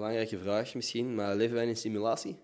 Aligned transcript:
belangrijke 0.00 0.38
vraag 0.38 0.74
misschien, 0.74 1.14
maar 1.14 1.36
leven 1.36 1.54
wij 1.54 1.62
in 1.62 1.68
een 1.68 1.76
simulatie? 1.76 2.36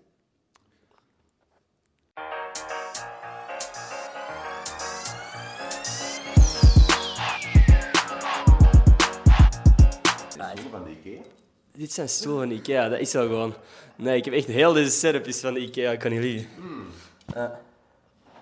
van 10.71 10.83
de 10.83 10.89
Ikea? 10.89 11.21
Dit 11.71 11.91
zijn 11.91 12.09
stoelen 12.09 12.47
van 12.47 12.57
Ikea, 12.57 12.89
dat 12.89 12.99
is 12.99 13.13
wel 13.13 13.27
gewoon... 13.27 13.53
Nee, 13.95 14.17
ik 14.17 14.25
heb 14.25 14.33
echt 14.33 14.47
heel 14.47 14.73
deze 14.73 14.91
setup 14.91 15.25
is 15.25 15.39
van 15.39 15.53
de 15.53 15.59
Ikea, 15.59 15.91
ik 15.91 15.99
kan 15.99 16.11
niet 16.11 16.19
liegen. 16.19 16.49
Ja. 17.33 17.61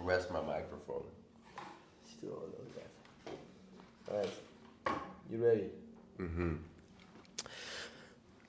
Where's 0.03 0.27
my 0.27 0.39
microphone? 0.39 1.05
Alright. 4.07 4.33
You 5.27 5.41
ready? 5.41 5.69
What 6.17 6.74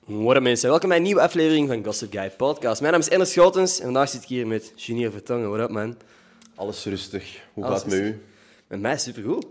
up, 0.09 0.41
mensen. 0.41 0.69
Welkom 0.69 0.89
bij 0.89 0.97
een 0.97 1.03
nieuwe 1.03 1.21
aflevering 1.21 1.67
van 1.67 1.83
Gossip 1.83 2.11
Guy 2.11 2.29
Podcast. 2.29 2.81
Mijn 2.81 2.93
naam 2.93 3.01
is 3.01 3.09
Ernest 3.09 3.31
Schotens 3.31 3.77
en 3.77 3.83
vandaag 3.83 4.09
zit 4.09 4.21
ik 4.21 4.27
hier 4.27 4.47
met 4.47 4.73
Junior 4.75 5.11
Vertongen. 5.11 5.49
What 5.49 5.59
up, 5.59 5.69
man? 5.69 5.97
Alles 6.55 6.85
rustig. 6.85 7.41
Hoe 7.53 7.63
Alles 7.63 7.81
gaat 7.81 7.91
het 7.91 8.01
met 8.01 8.09
u? 8.09 8.21
Met 8.67 8.79
mij 8.79 8.97
supergoed. 8.97 9.43
Ik 9.43 9.49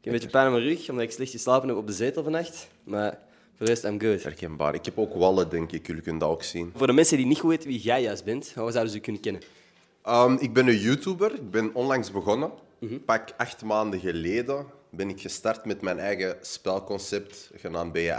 heb 0.00 0.04
een 0.04 0.12
beetje 0.12 0.28
pijn 0.28 0.46
aan 0.46 0.52
mijn 0.52 0.64
rug, 0.64 0.90
omdat 0.90 1.04
ik 1.04 1.10
slecht 1.10 1.30
geslapen 1.30 1.68
heb 1.68 1.76
op 1.76 1.86
de 1.86 1.92
zetel 1.92 2.22
vannacht. 2.22 2.68
Maar 2.84 3.10
voor 3.56 3.66
de 3.66 3.72
rest, 3.72 3.84
I'm 3.84 4.00
good. 4.00 4.22
Herkenbaar. 4.22 4.74
Ik 4.74 4.84
heb 4.84 4.98
ook 4.98 5.14
wallen, 5.14 5.48
denk 5.50 5.72
ik. 5.72 5.86
Jullie 5.86 6.02
kunnen 6.02 6.20
dat 6.20 6.30
ook 6.30 6.42
zien. 6.42 6.72
Voor 6.76 6.86
de 6.86 6.92
mensen 6.92 7.16
die 7.16 7.26
niet 7.26 7.38
goed 7.38 7.50
weten 7.50 7.68
wie 7.68 7.80
jij 7.80 8.02
juist 8.02 8.24
bent, 8.24 8.52
hoe 8.54 8.70
zouden 8.70 8.90
ze 8.90 8.96
je 8.96 9.02
kunnen 9.02 9.20
kennen? 9.20 9.42
Ehm, 10.02 10.36
ik 10.40 10.52
ben 10.52 10.66
een 10.66 10.78
YouTuber. 10.78 11.34
Ik 11.34 11.50
ben 11.50 11.74
onlangs 11.74 12.10
begonnen. 12.10 12.50
Mhm. 12.78 12.98
Pak 13.04 13.28
acht 13.36 13.64
maanden 13.64 14.00
geleden 14.00 14.66
ben 14.90 15.08
ik 15.08 15.20
gestart 15.20 15.64
met 15.64 15.80
mijn 15.80 15.98
eigen 15.98 16.36
spelconcept 16.40 17.50
genaamd 17.54 17.92
Ben 17.92 18.02
je 18.02 18.12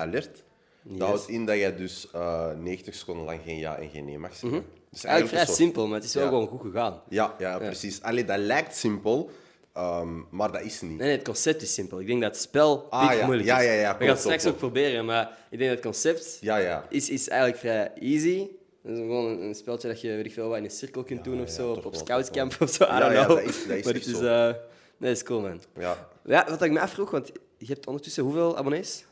alert? 0.85 0.99
Dat 0.99 1.07
houdt 1.07 1.27
in 1.29 1.45
dat 1.45 1.57
je 1.59 1.75
dus 1.75 2.07
eh 2.13 2.51
90 2.57 2.95
seconden 2.95 3.25
lang 3.25 3.39
geen 3.45 3.57
ja 3.57 3.77
en 3.77 3.89
geen 3.89 4.05
nee 4.05 4.17
mag 4.19 4.35
zeggen. 4.35 4.49
Dus 4.89 5.01
Mhm. 5.01 5.07
Eigenlijk 5.07 5.29
vrij 5.29 5.45
soort- 5.45 5.57
simpel, 5.57 5.87
maar 5.87 5.95
het 5.99 6.07
is 6.07 6.13
wel 6.13 6.23
Ja. 6.23 6.29
gewoon 6.29 6.47
goed 6.47 6.61
gegaan. 6.61 7.01
Ja, 7.09 7.35
ja, 7.37 7.57
precies. 7.57 8.01
Allee, 8.01 8.25
dat 8.25 8.37
lijkt 8.37 8.75
simpel, 8.75 9.29
ehm, 9.73 10.19
maar 10.29 10.51
dat 10.51 10.61
is 10.61 10.81
niet. 10.81 10.89
Nee, 10.97 10.99
nee, 11.07 11.11
het 11.17 11.25
concept 11.25 11.61
is 11.61 11.73
simpel. 11.73 11.99
Ik 11.99 12.07
denk 12.07 12.21
dat 12.21 12.31
het 12.31 12.41
spel 12.41 12.87
Ah, 12.89 13.13
ja. 13.13 13.25
moeilijk 13.25 13.47
Ja, 13.47 13.59
is. 13.59 13.65
ja, 13.65 13.71
ja, 13.73 13.91
We 13.97 13.99
gaan 13.99 14.07
het 14.13 14.19
straks 14.19 14.45
ook 14.45 14.57
proberen, 14.57 15.05
maar 15.05 15.37
ik 15.49 15.57
denk 15.57 15.69
dat 15.75 15.83
het 15.83 15.87
concept 15.93 16.37
Ja, 16.41 16.57
ja. 16.57 16.85
is, 16.89 17.09
is 17.09 17.27
eigenlijk 17.27 17.59
vrij 17.59 17.91
easy. 17.99 18.47
Het 18.83 18.91
is 18.91 18.97
gewoon 18.97 19.25
een, 19.25 19.41
een 19.41 19.55
speltje 19.55 19.87
dat 19.87 20.01
je 20.01 20.07
weet 20.15 20.25
ik 20.25 20.33
veel, 20.33 20.47
wat 20.47 20.57
in 20.57 20.63
een 20.63 20.69
cirkel 20.71 21.03
kunt 21.03 21.23
doen 21.23 21.41
of 21.41 21.47
ja, 21.47 21.53
zo, 21.53 21.71
op, 21.71 21.85
op 21.85 21.91
wel, 21.91 22.01
scoutscamp 22.01 22.55
of 22.61 22.69
zo, 22.69 22.83
I 22.83 22.87
Ja, 22.87 22.99
don't 22.99 23.13
ja, 23.13 23.23
know. 23.25 23.37
dat 23.37 23.45
is- 23.49 23.67
dat 23.67 23.77
is 23.77 23.83
maar 23.85 23.93
het 23.93 24.05
is, 24.05 24.19
eh, 24.19 24.49
nee, 24.97 25.11
is 25.11 25.23
cool, 25.23 25.41
man. 25.41 25.61
ja. 25.77 26.07
Ja, 26.25 26.45
wat 26.49 26.61
ik 26.61 26.71
me 26.71 26.79
afvroeg, 26.79 27.11
want 27.11 27.31
je 27.57 27.65
hebt 27.73 27.87
ondertussen 27.87 28.23
hoeveel 28.23 28.57
abonnees? 28.57 29.05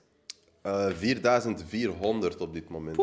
Eh, 0.68 0.90
4400 0.96 2.38
op 2.38 2.54
dit 2.54 2.70
moment. 2.70 2.96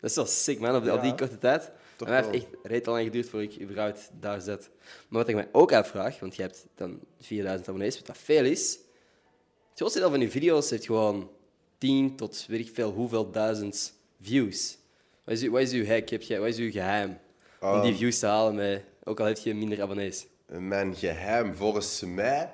Dat 0.00 0.10
is 0.10 0.16
wel 0.16 0.26
sick, 0.26 0.60
man, 0.60 0.76
op, 0.76 0.82
die- 0.82 0.92
op 0.92 1.02
die 1.02 1.14
korte 1.14 1.38
tijd. 1.38 1.70
Toch 1.96 2.08
en 2.08 2.22
dat 2.22 2.32
heeft 2.32 2.44
echt 2.44 2.54
reet 2.62 2.86
lang 2.86 3.04
geduurd 3.04 3.28
voor 3.28 3.42
ik 3.42 3.60
überhaupt 3.60 4.10
daar 4.20 4.40
zat. 4.40 4.70
Maar 5.08 5.20
wat 5.20 5.28
ik 5.28 5.34
mij 5.34 5.48
ook 5.52 5.72
afvraag, 5.72 6.20
want 6.20 6.36
je 6.36 6.42
hebt 6.42 6.66
dan 6.74 7.00
4000 7.20 7.68
abonnees, 7.68 7.96
wat 7.96 8.06
dat 8.06 8.18
veel 8.18 8.44
is. 8.44 8.72
Het 9.68 9.78
grootste 9.78 9.98
deel 9.98 10.10
van 10.10 10.20
je 10.20 10.30
video's 10.30 10.70
heeft 10.70 10.86
gewoon 10.86 11.30
10 11.78 12.16
tot 12.16 12.44
weet 12.48 12.60
ik 12.68 12.74
veel 12.74 12.90
hoeveel 12.92 13.30
duizend 13.30 13.94
views. 14.20 14.78
Wat 15.24 15.34
is, 15.34 15.42
uw- 15.42 15.50
wat 15.50 15.60
is 15.60 15.72
uw 15.72 15.86
hack? 15.86 16.08
Heb 16.08 16.22
je, 16.22 16.38
wat 16.38 16.48
is 16.48 16.56
uw 16.56 16.70
geheim 16.70 17.18
om 17.60 17.80
die 17.82 17.94
views 17.94 18.18
te 18.18 18.26
halen, 18.26 18.54
met, 18.54 18.84
ook 19.04 19.20
al 19.20 19.26
heb 19.26 19.38
je 19.38 19.54
minder 19.54 19.82
abonnees? 19.82 20.26
Mijn 20.46 20.94
geheim, 20.94 21.54
volgens 21.54 22.00
mij, 22.06 22.52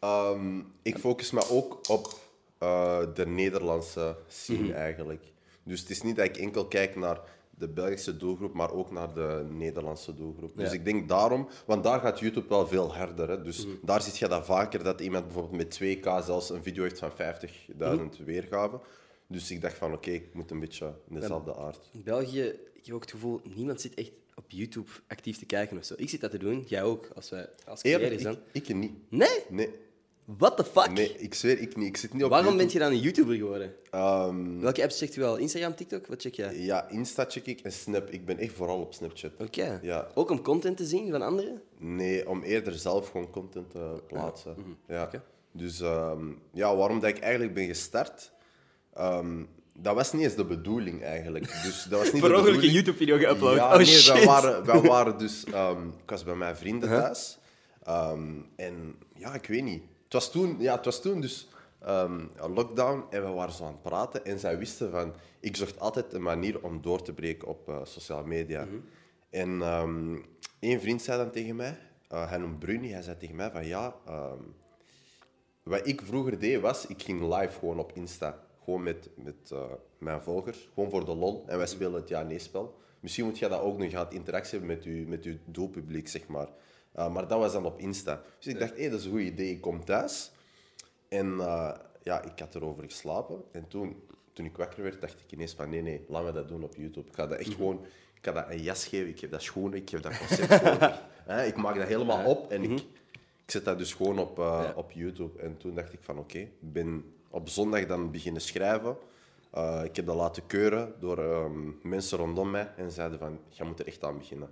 ehm, 0.00 0.60
ik 0.82 0.98
focus 0.98 1.30
me 1.30 1.48
ook 1.50 1.88
op 1.90 2.20
eh, 2.62 3.14
de 3.14 3.26
Nederlandse 3.26 4.16
scene 4.28 4.58
Mhm. 4.62 4.72
eigenlijk. 4.72 5.24
Dus 5.62 5.80
het 5.80 5.90
is 5.90 6.02
niet 6.02 6.16
dat 6.16 6.24
ik 6.24 6.36
enkel 6.36 6.66
kijk 6.68 6.96
naar 6.96 7.20
de 7.50 7.68
Belgische 7.68 8.16
doelgroep, 8.16 8.52
maar 8.54 8.72
ook 8.72 8.90
naar 8.90 9.14
de 9.14 9.46
Nederlandse 9.50 10.14
doelgroep. 10.14 10.56
Dus 10.56 10.72
ik 10.72 10.84
denk 10.84 11.08
daarom, 11.08 11.48
want 11.66 11.84
daar 11.84 12.00
gaat 12.00 12.18
YouTube 12.20 12.48
wel 12.48 12.66
veel 12.66 12.94
harder. 12.94 13.28
Hè? 13.28 13.42
Dus 13.42 13.66
Mhm. 13.66 13.74
daar 13.82 14.02
zie 14.02 14.12
je 14.18 14.28
dat 14.28 14.44
vaker, 14.44 14.82
dat 14.84 15.00
iemand 15.00 15.24
bijvoorbeeld 15.24 15.56
met 15.56 15.70
2K 15.70 16.04
zelfs 16.24 16.50
een 16.50 16.62
video 16.62 16.82
heeft 16.82 16.98
van 16.98 17.12
50.000 17.12 18.14
Mhm. 18.18 18.24
weergaven. 18.24 18.80
Dus 19.26 19.50
ik 19.50 19.60
dacht 19.60 19.74
van, 19.76 19.92
oké, 19.92 20.10
ik 20.10 20.34
moet 20.34 20.50
een 20.50 20.60
beetje 20.60 20.94
in 21.08 21.14
dezelfde 21.20 21.56
aard. 21.56 21.88
In 21.92 22.02
België, 22.02 22.42
ik 22.72 22.84
heb 22.86 22.94
ook 22.94 23.00
het 23.00 23.10
gevoel, 23.10 23.40
niemand 23.54 23.80
zit 23.80 23.94
echt 23.94 24.10
op 24.34 24.44
YouTube 24.50 24.90
actief 25.08 25.38
te 25.38 25.46
kijken 25.46 25.78
of 25.78 25.84
zo. 25.84 25.94
Ik 25.96 26.08
zit 26.08 26.20
dat 26.20 26.30
te 26.30 26.38
doen, 26.38 26.64
jij 26.66 26.82
ook, 26.82 27.08
als 27.14 27.30
wij 27.30 27.48
als 27.66 27.82
dan. 27.82 28.32
ik, 28.52 28.68
ik 28.68 28.74
niet. 28.74 28.92
Nee? 29.08 29.42
Nee, 29.48 29.68
What 30.38 30.56
the 30.56 30.64
fuck? 30.64 30.90
nee, 30.90 31.16
ik 31.18 31.34
zweer, 31.34 31.58
ik 31.60 31.76
niet. 31.76 31.88
Ik 31.88 31.96
zit 31.96 32.12
niet 32.12 32.24
op 32.24 32.30
Waarom 32.30 32.56
ben 32.56 32.66
YouTube. 32.66 32.78
je 32.84 32.84
dan 32.90 32.98
een 32.98 33.02
YouTuber 33.04 33.34
geworden? 33.36 33.74
Ehm, 33.90 34.60
Welke 34.60 34.82
apps 34.82 34.98
checkt 34.98 35.16
u 35.16 35.20
wel? 35.20 35.36
Instagram, 35.36 35.74
TikTok? 35.74 36.06
Wat 36.06 36.20
check 36.22 36.34
jij? 36.34 36.58
Ja, 36.58 36.88
Insta 36.88 37.24
check 37.28 37.46
ik 37.46 37.60
en 37.60 37.72
Snap. 37.72 38.10
Ik 38.10 38.24
ben 38.26 38.38
echt 38.38 38.52
vooral 38.54 38.80
op 38.80 38.94
Snapchat. 38.94 39.30
Oké. 39.38 39.78
Ja. 39.82 40.06
Ook 40.14 40.30
om 40.30 40.42
content 40.42 40.76
te 40.76 40.84
zien 40.84 41.10
van 41.10 41.22
anderen? 41.22 41.62
Nee, 41.78 42.28
om 42.28 42.42
eerder 42.42 42.72
zelf 42.72 43.10
gewoon 43.10 43.30
content 43.30 43.70
te 43.70 44.02
plaatsen. 44.06 44.54
Ja. 44.88 44.94
Mhm. 44.96 45.02
Oké. 45.06 45.22
Dus 45.52 45.80
ehm, 45.80 46.24
ja, 46.52 46.76
waarom 46.76 47.00
dat 47.00 47.10
ik 47.10 47.18
eigenlijk 47.18 47.54
ben 47.54 47.66
gestart, 47.66 48.32
ehm, 48.94 49.42
dat 49.78 49.94
was 49.94 50.12
niet 50.12 50.22
eens 50.22 50.34
de 50.34 50.44
bedoeling 50.44 51.02
eigenlijk. 51.02 51.44
Dus 51.62 51.86
dat 51.90 51.98
was 51.98 52.12
niet 52.12 52.22
Per 52.26 52.36
ongeluk 52.36 52.62
een. 52.62 52.70
YouTube-video 52.70 53.16
geüpload. 53.18 53.54
Ja, 53.56 53.70
oh 53.70 53.76
nee, 53.76 53.86
shit. 53.86 54.12
Wij 54.12 54.24
waren, 54.24 54.64
wij 54.66 54.80
waren 54.80 55.18
dus... 55.18 55.44
ik 55.44 56.10
was 56.10 56.24
bij 56.24 56.34
mijn 56.34 56.56
vrienden 56.56 56.88
thuis. 56.88 57.38
En 58.56 58.94
ja, 59.14 59.34
ik 59.34 59.46
weet 59.46 59.62
niet. 59.64 59.82
Het 60.12 60.22
was 60.22 60.32
toen, 60.32 60.56
ja, 60.58 60.74
het 60.76 60.84
was 60.84 61.00
toen 61.00 61.20
dus 61.20 61.48
ehm, 61.80 62.20
een 62.36 62.52
lockdown 62.52 63.04
en 63.10 63.24
we 63.24 63.30
waren 63.30 63.54
zo 63.54 63.64
aan 63.64 63.72
het 63.72 63.82
praten. 63.82 64.24
En 64.24 64.38
zij 64.38 64.58
wisten 64.58 64.90
van... 64.90 65.14
Ik 65.40 65.56
zocht 65.56 65.80
altijd 65.80 66.12
een 66.12 66.22
manier 66.22 66.62
om 66.64 66.82
door 66.82 67.02
te 67.02 67.12
breken 67.12 67.48
op 67.48 67.68
eh, 67.68 67.80
sociale 67.84 68.26
media. 68.26 68.66
En 69.30 69.62
ehm 69.62 70.16
één 70.58 70.80
vriend 70.80 71.02
zei 71.02 71.18
dan 71.18 71.30
tegen 71.30 71.56
mij... 71.56 71.78
eh, 72.08 72.28
hij 72.28 72.38
noemt 72.38 72.58
Bruni. 72.58 72.92
Hij 72.92 73.02
zei 73.02 73.16
tegen 73.16 73.36
mij 73.36 73.50
van... 73.50 73.66
Ja, 73.66 73.94
ehm, 74.06 74.42
wat 75.62 75.86
ik 75.86 76.00
vroeger 76.04 76.38
deed 76.38 76.60
was, 76.60 76.86
ik 76.86 77.02
ging 77.02 77.20
live 77.20 77.58
gewoon 77.58 77.78
op 77.78 77.92
Insta. 77.94 78.38
Gewoon 78.64 78.82
met, 78.82 79.10
met 79.14 79.50
eh, 79.50 79.64
mijn 79.98 80.22
volgers. 80.22 80.68
Gewoon 80.74 80.90
voor 80.90 81.04
de 81.04 81.14
lol. 81.14 81.44
En 81.46 81.56
wij 81.56 81.66
spelen 81.66 81.94
het 81.94 82.08
ja-nee-spel. 82.08 82.78
Misschien 83.00 83.24
moet 83.24 83.38
je 83.38 83.48
dat 83.48 83.60
ook 83.60 83.78
nog 83.78 83.90
gaan 83.90 84.10
interactie 84.10 84.58
hebben 84.58 84.76
met 84.76 84.84
je, 84.84 85.04
met 85.08 85.24
je 85.24 85.38
doelpubliek, 85.44 86.08
zeg 86.08 86.26
maar. 86.26 86.48
Uh, 86.96 87.12
maar 87.12 87.28
dat 87.28 87.38
was 87.38 87.52
dan 87.52 87.64
op 87.66 87.78
Insta. 87.78 88.22
Dus 88.38 88.46
ik 88.52 88.58
dacht, 88.58 88.76
hé, 88.76 88.90
dat 88.90 88.98
is 89.00 89.04
een 89.04 89.10
goed 89.10 89.20
idee. 89.20 89.50
Ik 89.50 89.60
kom 89.60 89.84
thuis. 89.84 90.32
En 91.08 91.26
uh, 91.26 91.74
ja, 92.02 92.22
ik 92.22 92.38
had 92.38 92.54
erover 92.54 92.84
geslapen. 92.84 93.42
En 93.52 93.68
toen, 93.68 94.02
toen 94.32 94.44
ik 94.46 94.56
wakker 94.56 94.82
werd, 94.82 95.00
dacht 95.00 95.20
ik 95.20 95.32
ineens 95.32 95.54
van, 95.54 95.68
nee, 95.70 95.82
nee, 95.82 96.04
laat 96.08 96.24
me 96.24 96.32
dat 96.32 96.48
doen 96.48 96.62
op 96.62 96.74
YouTube. 96.76 97.08
Ik 97.08 97.14
ga 97.14 97.26
dat 97.26 97.38
echt 97.38 97.48
Mhm. 97.48 97.56
gewoon... 97.56 97.84
Ik 98.14 98.28
ga 98.28 98.32
dat 98.34 98.50
een 98.50 98.62
jas 98.62 98.86
geven, 98.86 99.08
ik 99.08 99.18
geef 99.18 99.30
dat 99.30 99.42
schoenen, 99.42 99.78
ik 99.78 99.90
geef 99.90 100.00
dat 100.00 100.18
concept 100.26 100.52
gewoon. 100.54 100.78
hè, 101.24 101.44
ik 101.44 101.56
maak 101.56 101.76
dat 101.76 101.86
helemaal 101.88 102.24
op 102.26 102.50
en 102.52 102.62
ik, 102.62 102.70
ik 103.44 103.50
zet 103.50 103.64
dat 103.64 103.78
dus 103.78 103.94
gewoon 103.94 104.18
op, 104.18 104.38
uh, 104.38 104.54
Mhm. 104.58 104.62
Ja. 104.62 104.72
op 104.76 104.90
YouTube. 104.92 105.38
En 105.42 105.56
toen 105.56 105.74
dacht 105.74 105.92
ik 105.92 105.98
van 106.02 106.18
oké, 106.18 106.38
ik 106.38 106.50
ben 106.72 107.14
op 107.30 107.48
zondag 107.48 107.86
dan 107.86 108.10
beginnen 108.10 108.42
schrijven. 108.42 108.96
Uh, 109.54 109.80
ik 109.84 109.96
heb 109.96 110.06
dat 110.06 110.16
laten 110.16 110.46
keuren 110.46 110.94
door 110.98 111.18
um, 111.18 111.78
mensen 111.82 112.18
rondom 112.18 112.50
mij 112.50 112.72
en 112.76 112.90
zeiden 112.90 113.18
van, 113.18 113.38
je 113.48 113.64
moet 113.64 113.78
er 113.80 113.86
echt 113.86 114.04
aan 114.04 114.18
beginnen. 114.18 114.48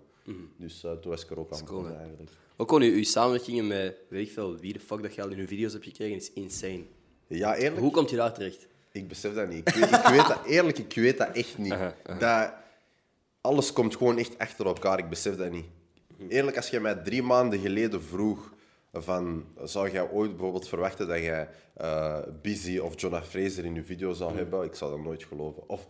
Dus 0.57 0.85
uh, 0.85 0.93
toen 0.93 1.11
was 1.11 1.25
ik 1.25 1.31
er 1.31 1.39
ook 1.39 1.53
aan 1.53 1.65
cool, 1.65 1.79
begonnen 1.81 2.01
eigenlijk. 2.01 2.31
Ook 2.57 2.69
gewoon 2.69 2.85
uw, 2.85 2.93
uw 2.93 3.05
samenwerkingen 3.05 3.67
met, 3.67 3.97
weet 4.09 4.27
ik 4.27 4.33
veel, 4.33 4.57
wie 4.57 4.73
de 4.73 4.81
fuck 4.81 5.03
dat 5.03 5.15
je 5.15 5.23
al 5.23 5.29
in 5.29 5.39
uw 5.39 5.47
video's 5.47 5.73
hebt 5.73 5.85
gekregen, 5.85 6.17
is 6.17 6.33
insane. 6.33 6.85
Ja, 7.27 7.57
eerlijk, 7.57 7.81
Hoe 7.81 7.91
komt 7.91 8.11
je 8.11 8.17
daar 8.17 8.35
terecht? 8.35 8.69
ik 8.93 9.09
besef 9.09 9.35
dat 9.35 9.49
niet. 9.49 9.69
Ik 9.69 9.75
weet, 9.75 9.91
ik 9.91 10.07
weet 10.07 10.27
dat, 10.27 10.45
eerlijk, 10.45 10.79
ik 10.79 10.95
weet 10.95 11.19
dat 11.19 11.31
echt 11.33 11.59
niet. 11.59 11.75
Dat, 12.19 12.53
alles 13.41 13.73
komt 13.73 13.97
gewoon 13.97 14.19
echt 14.19 14.39
achter 14.39 14.67
elkaar, 14.67 14.99
ik 14.99 15.09
besef 15.09 15.37
dat 15.37 15.51
niet. 15.51 15.67
Eerlijk, 16.29 16.57
als 16.57 16.71
je 16.71 16.81
mij 16.81 16.95
drie 16.95 17.23
maanden 17.23 17.59
geleden 17.59 18.03
vroeg 18.03 18.53
van, 18.93 19.45
zou 19.65 19.91
jij 19.91 20.11
ooit 20.11 20.31
bijvoorbeeld 20.31 20.69
verwachten 20.69 21.09
dat 21.09 21.19
jij 21.19 21.49
uh, 21.81 22.19
Busy 22.43 22.79
of 22.79 23.01
Jonah 23.01 23.23
Fraser 23.23 23.65
in 23.65 23.75
je 23.75 23.85
video 23.85 24.13
zou 24.13 24.37
hebben? 24.37 24.65
Ik 24.65 24.75
zou 24.75 24.91
dat 24.91 25.01
nooit 25.01 25.25
geloven. 25.25 25.69
Of 25.69 25.87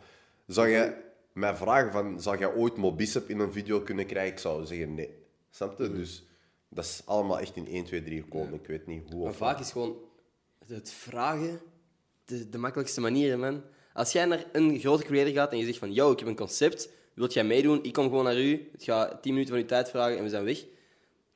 zou 0.46 0.70
jij 0.70 0.96
mij 1.32 1.56
vragen 1.56 1.92
van, 1.92 2.20
zou 2.20 2.38
jij 2.38 2.54
ooit 2.54 2.76
Mobicep 2.76 3.28
in 3.28 3.38
een 3.38 3.52
video 3.52 3.80
kunnen 3.80 4.06
krijgen? 4.06 4.32
Ik 4.32 4.38
zou 4.38 4.66
zeggen 4.66 4.94
nee. 4.94 5.18
Snap 5.50 5.78
je? 5.78 5.92
Dus 5.92 6.24
dat 6.68 6.84
is 6.84 7.02
allemaal 7.04 7.38
echt 7.38 7.56
in 7.56 7.66
1, 7.66 7.84
2, 7.84 8.02
3 8.02 8.22
gekomen. 8.22 8.54
Ik 8.54 8.66
weet 8.66 8.86
niet 8.86 9.12
hoe 9.12 9.24
Maar 9.24 9.32
vaak 9.32 9.60
is 9.60 9.72
gewoon 9.72 9.96
het 10.66 10.92
vragen 10.92 11.60
de, 12.24 12.48
de 12.48 12.58
makkelijkste 12.58 13.00
manier, 13.00 13.38
man. 13.38 13.62
Als 13.92 14.12
jij 14.12 14.24
naar 14.24 14.44
een 14.52 14.78
grote 14.78 15.04
creator 15.04 15.32
gaat 15.32 15.52
en 15.52 15.58
je 15.58 15.64
zegt 15.64 15.78
van, 15.78 15.92
yo, 15.92 16.12
ik 16.12 16.18
heb 16.18 16.28
een 16.28 16.36
concept, 16.36 16.88
wilt 17.14 17.32
jij 17.32 17.44
meedoen? 17.44 17.84
Ik 17.84 17.92
kom 17.92 18.04
gewoon 18.04 18.24
naar 18.24 18.40
u, 18.40 18.68
het 18.72 18.82
gaat 18.82 19.22
10 19.22 19.32
minuten 19.32 19.54
van 19.54 19.62
uw 19.62 19.68
tijd 19.68 19.90
vragen 19.90 20.16
en 20.16 20.22
we 20.22 20.28
zijn 20.28 20.44
weg. 20.44 20.64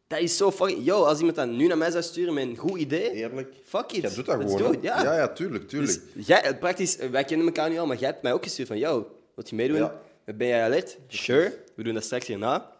Dat 0.06 0.18
is 0.18 0.36
zo 0.36 0.50
fucking... 0.50 0.84
Yo, 0.84 1.04
als 1.04 1.18
iemand 1.18 1.36
dat 1.36 1.48
nu 1.48 1.66
naar 1.66 1.78
mij 1.78 1.90
zou 1.90 2.02
sturen 2.02 2.34
met 2.34 2.44
een 2.44 2.56
goed 2.56 2.78
idee, 2.78 3.10
Eerlijk? 3.10 3.54
fuck 3.64 3.92
it. 3.92 4.02
Jij 4.02 4.14
doet 4.14 4.26
dat 4.26 4.38
Let's 4.38 4.54
gewoon. 4.54 4.78
ja. 4.80 5.02
ja, 5.02 5.16
ja, 5.16 5.28
tuurlijk, 5.28 5.68
tuurlijk. 5.68 6.00
Dus 6.14 6.26
jij, 6.26 6.58
praktisch, 6.58 6.96
wij 6.96 7.24
kennen 7.24 7.46
elkaar 7.46 7.70
nu 7.70 7.78
al, 7.78 7.86
maar 7.86 7.98
jij 7.98 8.08
hebt 8.08 8.22
mij 8.22 8.32
ook 8.32 8.42
gestuurd 8.42 8.68
van, 8.68 8.78
yo, 8.78 9.16
wilt 9.34 9.48
je 9.50 9.56
meedoen? 9.56 9.90
Ben 10.24 10.46
jij 10.46 10.62
alert? 10.64 10.98
Sure. 11.08 11.58
We 11.76 11.82
doen 11.82 11.94
dat 11.94 12.04
straks 12.04 12.26
hierna. 12.26 12.72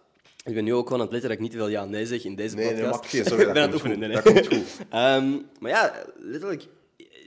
Ik 0.44 0.54
ben 0.54 0.64
nu 0.64 0.74
ook 0.74 0.86
gewoon 0.86 0.98
aan 0.98 1.04
het 1.04 1.12
letten 1.12 1.30
dat 1.30 1.38
ik 1.38 1.44
niet 1.44 1.52
te 1.52 1.58
veel 1.58 1.68
ja 1.68 1.82
en 1.82 1.90
nee 1.90 2.06
zeg 2.06 2.24
in 2.24 2.34
deze 2.34 2.56
Nee, 2.56 2.72
nee, 2.72 2.82
podcast. 2.82 3.06
geen 3.10 3.24
zorgen, 3.24 3.46
ik 3.48 3.52
ben 3.52 3.62
aan 3.62 3.68
het 3.70 3.74
oefenen. 3.76 3.98
nee, 3.98 4.08
Dat 4.12 4.24
nee. 4.24 4.34
komt 4.34 4.46
goed. 4.46 4.64
Ehm, 4.90 5.32
maar 5.60 5.70
ja, 5.70 6.04
letterlijk, 6.18 6.66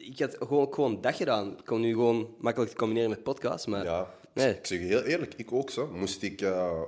ik 0.02 0.20
had 0.20 0.36
gewoon, 0.40 0.74
gewoon 0.74 1.02
dat 1.02 1.16
gedaan. 1.16 1.52
Ik 1.58 1.66
kon 1.66 1.82
nu 1.82 1.92
gewoon 1.94 2.36
makkelijk 2.40 2.76
combineren 2.76 3.10
met 3.10 3.24
podcast, 3.24 3.68
maar 3.68 3.84
Ja. 3.84 4.14
Nee. 4.34 4.50
Ik 4.54 4.66
zeg 4.66 4.80
je 4.80 4.86
heel 4.86 5.04
eerlijk, 5.04 5.34
ik 5.38 5.52
ook 5.52 5.70
zo. 5.70 5.88
Moest 5.94 6.22
ik 6.24 6.42
eh, 6.42 6.82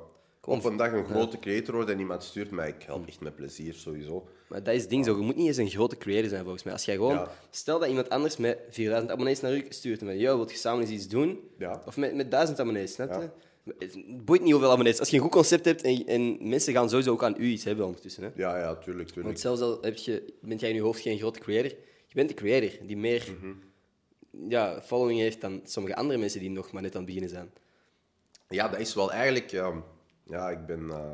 op 0.44 0.66
een 0.66 0.78
dag 0.78 0.92
een 0.92 1.06
grote 1.06 1.40
creator 1.40 1.76
worden 1.76 1.94
en 1.94 2.00
iemand 2.00 2.24
stuurt 2.24 2.52
mij, 2.52 2.68
ik 2.70 2.84
help 2.84 3.08
echt 3.08 3.20
met 3.20 3.36
plezier 3.36 3.74
sowieso. 3.74 4.28
Maar 4.50 4.64
dat 4.64 4.74
is 4.74 4.82
het 4.82 4.90
ding 4.90 5.06
zo. 5.06 5.18
Je 5.18 5.24
moet 5.24 5.36
niet 5.36 5.48
eens 5.48 5.58
een 5.58 5.70
grote 5.70 5.98
creator 5.98 6.30
zijn, 6.30 6.42
volgens 6.44 6.64
mij. 6.64 6.74
Als 6.74 6.86
jij 6.86 6.96
gewoon... 6.96 7.14
Ja. 7.14 7.32
Stel 7.50 7.80
dat 7.80 7.88
iemand 7.90 8.10
anders 8.10 8.38
met 8.38 8.58
4000 8.70 9.12
abonnees 9.12 9.42
naar 9.42 9.54
u 9.56 9.66
stuurt 9.70 10.00
en 10.02 10.06
van, 10.08 10.18
yo, 10.18 10.36
wilt 10.36 10.52
je 10.52 10.58
samen 10.58 10.82
eens 10.82 10.90
iets 10.92 11.08
doen? 11.08 11.40
Ja. 11.58 11.82
Of 11.86 11.98
met, 11.98 12.16
met 12.16 12.32
1000 12.32 12.60
abonnees, 12.60 12.94
snap 12.94 13.14
je? 13.14 13.20
Ja. 13.20 13.32
Het 13.80 14.26
boeit 14.26 14.42
niet 14.42 14.52
hoeveel 14.52 14.72
abonnees. 14.72 15.00
Als 15.00 15.10
je 15.10 15.16
een 15.16 15.22
goed 15.22 15.32
concept 15.32 15.66
hebt 15.66 15.82
en, 15.82 16.06
en 16.08 16.50
mensen 16.50 16.74
gaan 16.74 16.90
sowieso 16.90 17.12
ook 17.12 17.24
aan 17.24 17.36
u 17.38 17.46
iets 17.46 17.64
hebben 17.64 17.86
ondertussen. 17.86 18.24
Hè? 18.24 18.30
Ja, 18.36 18.58
ja, 18.58 18.76
tuurlijk, 18.76 19.08
tuurlijk. 19.08 19.26
Want 19.28 19.40
zelfs 19.40 19.62
al 19.62 19.78
heb 19.82 19.96
je, 19.98 20.34
bent 20.42 20.60
jij 20.60 20.70
in 20.70 20.76
je 20.76 20.82
hoofd 20.82 21.00
geen 21.02 21.18
grote 21.18 21.40
creator, 21.40 21.72
je 22.08 22.14
bent 22.16 22.30
de 22.30 22.36
creator 22.36 22.70
die 22.88 22.98
meer 22.98 23.28
Mhm. 23.42 23.54
ja, 24.50 24.82
following 24.82 25.20
heeft 25.20 25.42
dan 25.42 25.62
sommige 25.66 25.96
andere 25.96 26.20
mensen 26.20 26.40
die 26.40 26.50
nog 26.50 26.72
maar 26.72 26.82
net 26.82 26.92
aan 26.92 26.98
het 26.98 27.06
beginnen 27.06 27.30
zijn. 27.32 27.52
Ja, 28.50 28.68
dat 28.68 28.80
is 28.80 28.94
wel 28.96 29.12
eigenlijk... 29.12 29.52
ja, 30.26 30.50
ik 30.50 30.66
ben... 30.66 30.90
eh, 30.90 31.12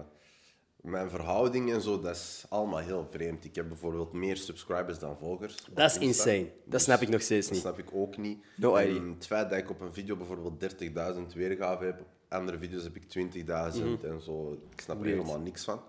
mijn 0.86 1.10
verhouding 1.10 1.72
en 1.72 1.82
zo, 1.82 2.00
dat 2.00 2.16
is 2.16 2.46
allemaal 2.50 2.80
heel 2.80 3.08
vreemd. 3.12 3.46
Ik 3.46 3.56
heb 3.56 3.68
bijvoorbeeld 3.68 4.14
meer 4.14 4.38
subscribers 4.38 5.00
dan 5.00 5.18
volgers. 5.18 5.56
Dat 5.74 5.92
is 5.92 5.98
insane. 5.98 6.52
Dat 6.66 6.82
snap 6.82 7.02
ik 7.02 7.10
nog 7.10 7.22
steeds 7.22 7.46
Dat 7.46 7.54
niet. 7.54 7.62
snap 7.62 7.80
ik 7.80 7.90
ook 7.94 8.18
niet. 8.18 8.46
No 8.56 8.76
En. 8.76 9.14
Het 9.14 9.26
feit 9.26 9.50
dat 9.50 9.60
ik 9.60 9.70
op 9.70 9.82
een 9.82 9.94
video 9.94 10.16
bijvoorbeeld 10.16 10.76
30.000 11.18 11.34
weergave 11.34 11.86
heb, 11.86 12.00
op 12.00 12.08
andere 12.30 12.58
video's 12.58 12.84
heb 12.84 12.96
ik 12.96 13.04
20.000 13.04 13.46
en 14.04 14.22
zo. 14.22 14.58
Ik 14.72 14.82
snap 14.82 15.00
er 15.00 15.06
helemaal 15.06 15.40
niks 15.40 15.64
van. 15.64 15.82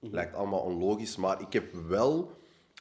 Lijkt 0.00 0.34
allemaal 0.34 0.60
onlogisch, 0.60 1.16
maar 1.16 1.40
ik 1.40 1.52
heb 1.52 1.72
wel, 1.88 2.30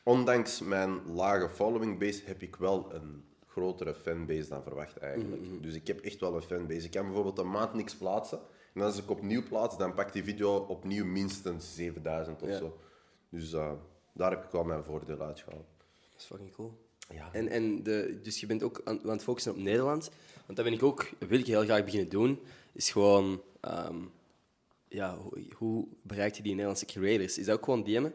ondanks 0.04 0.62
mijn 0.62 1.00
lage 1.13 1.50
following 1.50 2.00
base, 2.00 2.21
heb 2.25 2.42
ik 2.42 2.56
wel 2.56 2.94
een 2.94 3.24
grotere 3.48 3.94
fanbase 3.94 4.50
dan 4.50 4.63
verwacht 4.63 4.98
eigenlijk. 4.98 5.63
Dus 5.63 5.74
ik 5.74 5.88
heb 5.88 6.00
echt 6.00 6.19
wel 6.19 6.36
een 6.36 6.42
fanbase. 6.42 6.86
Ik 6.86 6.92
kan 6.92 7.06
bijvoorbeeld 7.06 7.38
een 7.38 7.50
maand 7.51 7.74
niks 7.74 7.95
plaatsen 7.95 8.39
en 8.74 8.81
als 8.81 8.98
ik 8.98 9.10
opnieuw 9.10 9.44
plaats, 9.44 9.78
dan 9.78 9.94
pakt 9.94 10.14
die 10.14 10.24
video 10.24 10.56
opnieuw 10.56 11.06
minstens 11.06 11.75
7000 11.75 12.42
of 12.42 12.50
Ja. 12.50 12.58
zo. 12.58 12.78
Dus 13.30 13.54
eh, 13.54 13.72
daar 14.14 14.31
heb 14.31 14.44
ik 14.44 14.52
wel 14.52 14.64
mijn 14.64 14.84
voordeel 14.84 15.22
uitgehaald. 15.22 15.66
Dat 16.12 16.20
is 16.22 16.25
fucking 16.25 16.52
cool. 16.52 16.81
Ja. 17.10 17.30
En, 17.34 17.48
en 17.48 17.84
de, 17.84 18.20
dus 18.24 18.40
je 18.40 18.46
bent 18.46 18.64
ook 18.64 18.81
aan, 18.84 19.00
aan 19.04 19.10
het 19.10 19.24
focussen 19.24 19.52
op 19.52 19.58
Nederland. 19.58 20.12
Want 20.46 20.58
dat 20.58 20.66
ben 20.66 20.74
ik 20.74 20.84
ook, 20.84 21.10
wil 21.28 21.40
ik 21.40 21.46
heel 21.48 21.64
graag 21.64 21.84
beginnen 21.84 22.10
doen. 22.10 22.40
Is 22.72 22.92
gewoon, 22.92 23.42
ehm, 23.60 23.98
ja, 24.88 25.18
hoe, 25.18 25.44
hoe 25.56 25.88
bereik 26.02 26.34
je 26.36 26.42
die 26.44 26.52
Nederlandse 26.52 26.86
creators? 26.86 27.38
Is 27.38 27.46
dat 27.46 27.58
ook 27.58 27.64
gewoon 27.64 27.84
DM'en? 27.84 28.14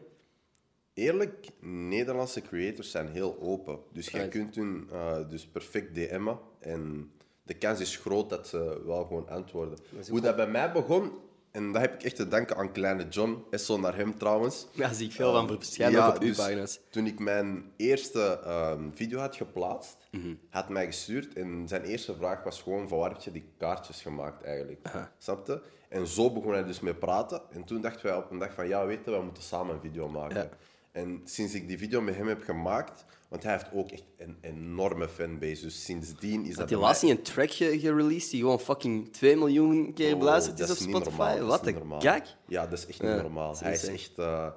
Eerlijk, 0.93 1.49
Nederlandse 1.61 2.41
creators 2.41 2.91
zijn 2.91 3.07
heel 3.07 3.39
open. 3.41 3.79
Dus 3.91 4.07
jij 4.09 4.21
Right. 4.21 4.35
kunt 4.37 4.55
hun 4.55 4.89
eh, 4.91 5.29
dus 5.29 5.45
perfect 5.47 5.95
DM'en. 5.95 6.39
En 6.59 7.11
de 7.49 7.57
kans 7.57 7.79
is 7.79 7.95
groot 7.97 8.29
dat 8.29 8.47
ze 8.47 8.81
wel 8.85 9.05
gewoon 9.05 9.29
antwoorden. 9.29 9.77
Hoe 10.09 10.21
dat 10.21 10.35
bij 10.35 10.47
mij 10.47 10.71
begon, 10.71 11.11
en 11.51 11.71
dat 11.71 11.81
heb 11.81 11.93
ik 11.93 12.03
echt 12.03 12.15
te 12.15 12.27
danken 12.27 12.55
aan 12.55 12.71
kleine 12.71 13.07
John. 13.07 13.43
Is 13.49 13.65
zo 13.65 13.79
naar 13.79 13.95
hem 13.95 14.17
trouwens. 14.17 14.67
Ja, 14.71 14.93
zie 14.93 15.05
ik 15.07 15.11
veel 15.13 15.31
van 15.31 15.47
verschijnen 15.47 16.05
ook 16.05 16.15
op 16.15 16.21
uw 16.21 16.33
dus. 16.33 16.79
Toen 16.89 17.05
ik 17.07 17.19
mijn 17.19 17.71
eerste 17.77 18.39
ehm, 18.43 18.89
video 18.93 19.19
had 19.19 19.35
geplaatst, 19.35 19.97
Mhm. 20.11 20.33
had 20.49 20.69
mij 20.69 20.85
gestuurd. 20.85 21.33
En 21.33 21.67
zijn 21.67 21.83
eerste 21.83 22.15
vraag 22.15 22.43
was 22.43 22.61
gewoon: 22.61 22.87
van 22.87 22.97
waar 22.97 23.09
heb 23.11 23.21
je 23.21 23.31
die 23.31 23.49
kaartjes 23.57 24.01
gemaakt 24.01 24.43
eigenlijk? 24.43 24.87
Snapte? 25.17 25.61
En 25.89 26.07
zo 26.07 26.31
begon 26.31 26.51
hij 26.53 26.63
dus 26.63 26.79
met 26.79 26.99
praten. 26.99 27.41
En 27.51 27.63
toen 27.63 27.81
dachten 27.81 28.05
wij 28.05 28.15
op 28.15 28.31
een 28.31 28.39
dag 28.39 28.53
van: 28.53 28.67
ja, 28.67 28.85
weet 28.85 28.99
je, 29.05 29.11
we 29.11 29.21
moeten 29.23 29.43
samen 29.43 29.75
een 29.75 29.81
video 29.81 30.09
maken. 30.09 30.37
Ja. 30.37 30.49
En 30.91 31.21
sinds 31.25 31.53
ik 31.53 31.67
die 31.67 31.77
video 31.77 32.01
met 32.01 32.15
hem 32.15 32.27
heb 32.27 32.43
gemaakt, 32.43 33.05
want 33.29 33.43
hij 33.43 33.51
heeft 33.51 33.67
ook 33.73 33.91
echt 33.91 34.03
een 34.17 34.37
enorme 34.41 35.07
fanbase. 35.07 35.61
Dus 35.61 35.83
sindsdien 35.83 36.41
is 36.41 36.49
dat. 36.49 36.57
Had 36.59 36.69
hij 36.69 36.77
laatst 36.79 37.03
niet 37.03 37.11
een 37.11 37.21
track 37.21 37.51
ge- 37.51 37.79
gereleased 37.79 38.31
die 38.31 38.39
gewoon 38.39 38.59
fucking 38.59 39.13
2 39.13 39.35
miljoen 39.37 39.93
keer 39.93 40.13
Oh, 40.13 40.19
beluisterd 40.19 40.59
is 40.59 40.71
op 40.71 40.77
Spotify? 40.77 41.39
Wat 41.39 41.67
een 41.67 41.97
kak. 41.99 42.25
Ja, 42.47 42.67
dat 42.67 42.79
is 42.79 42.85
echt 42.87 43.01
niet 43.01 43.11
normaal. 43.21 43.55
Hij 43.59 43.73
is 43.73 43.85
echt... 43.87 44.11
eh, 44.17 44.47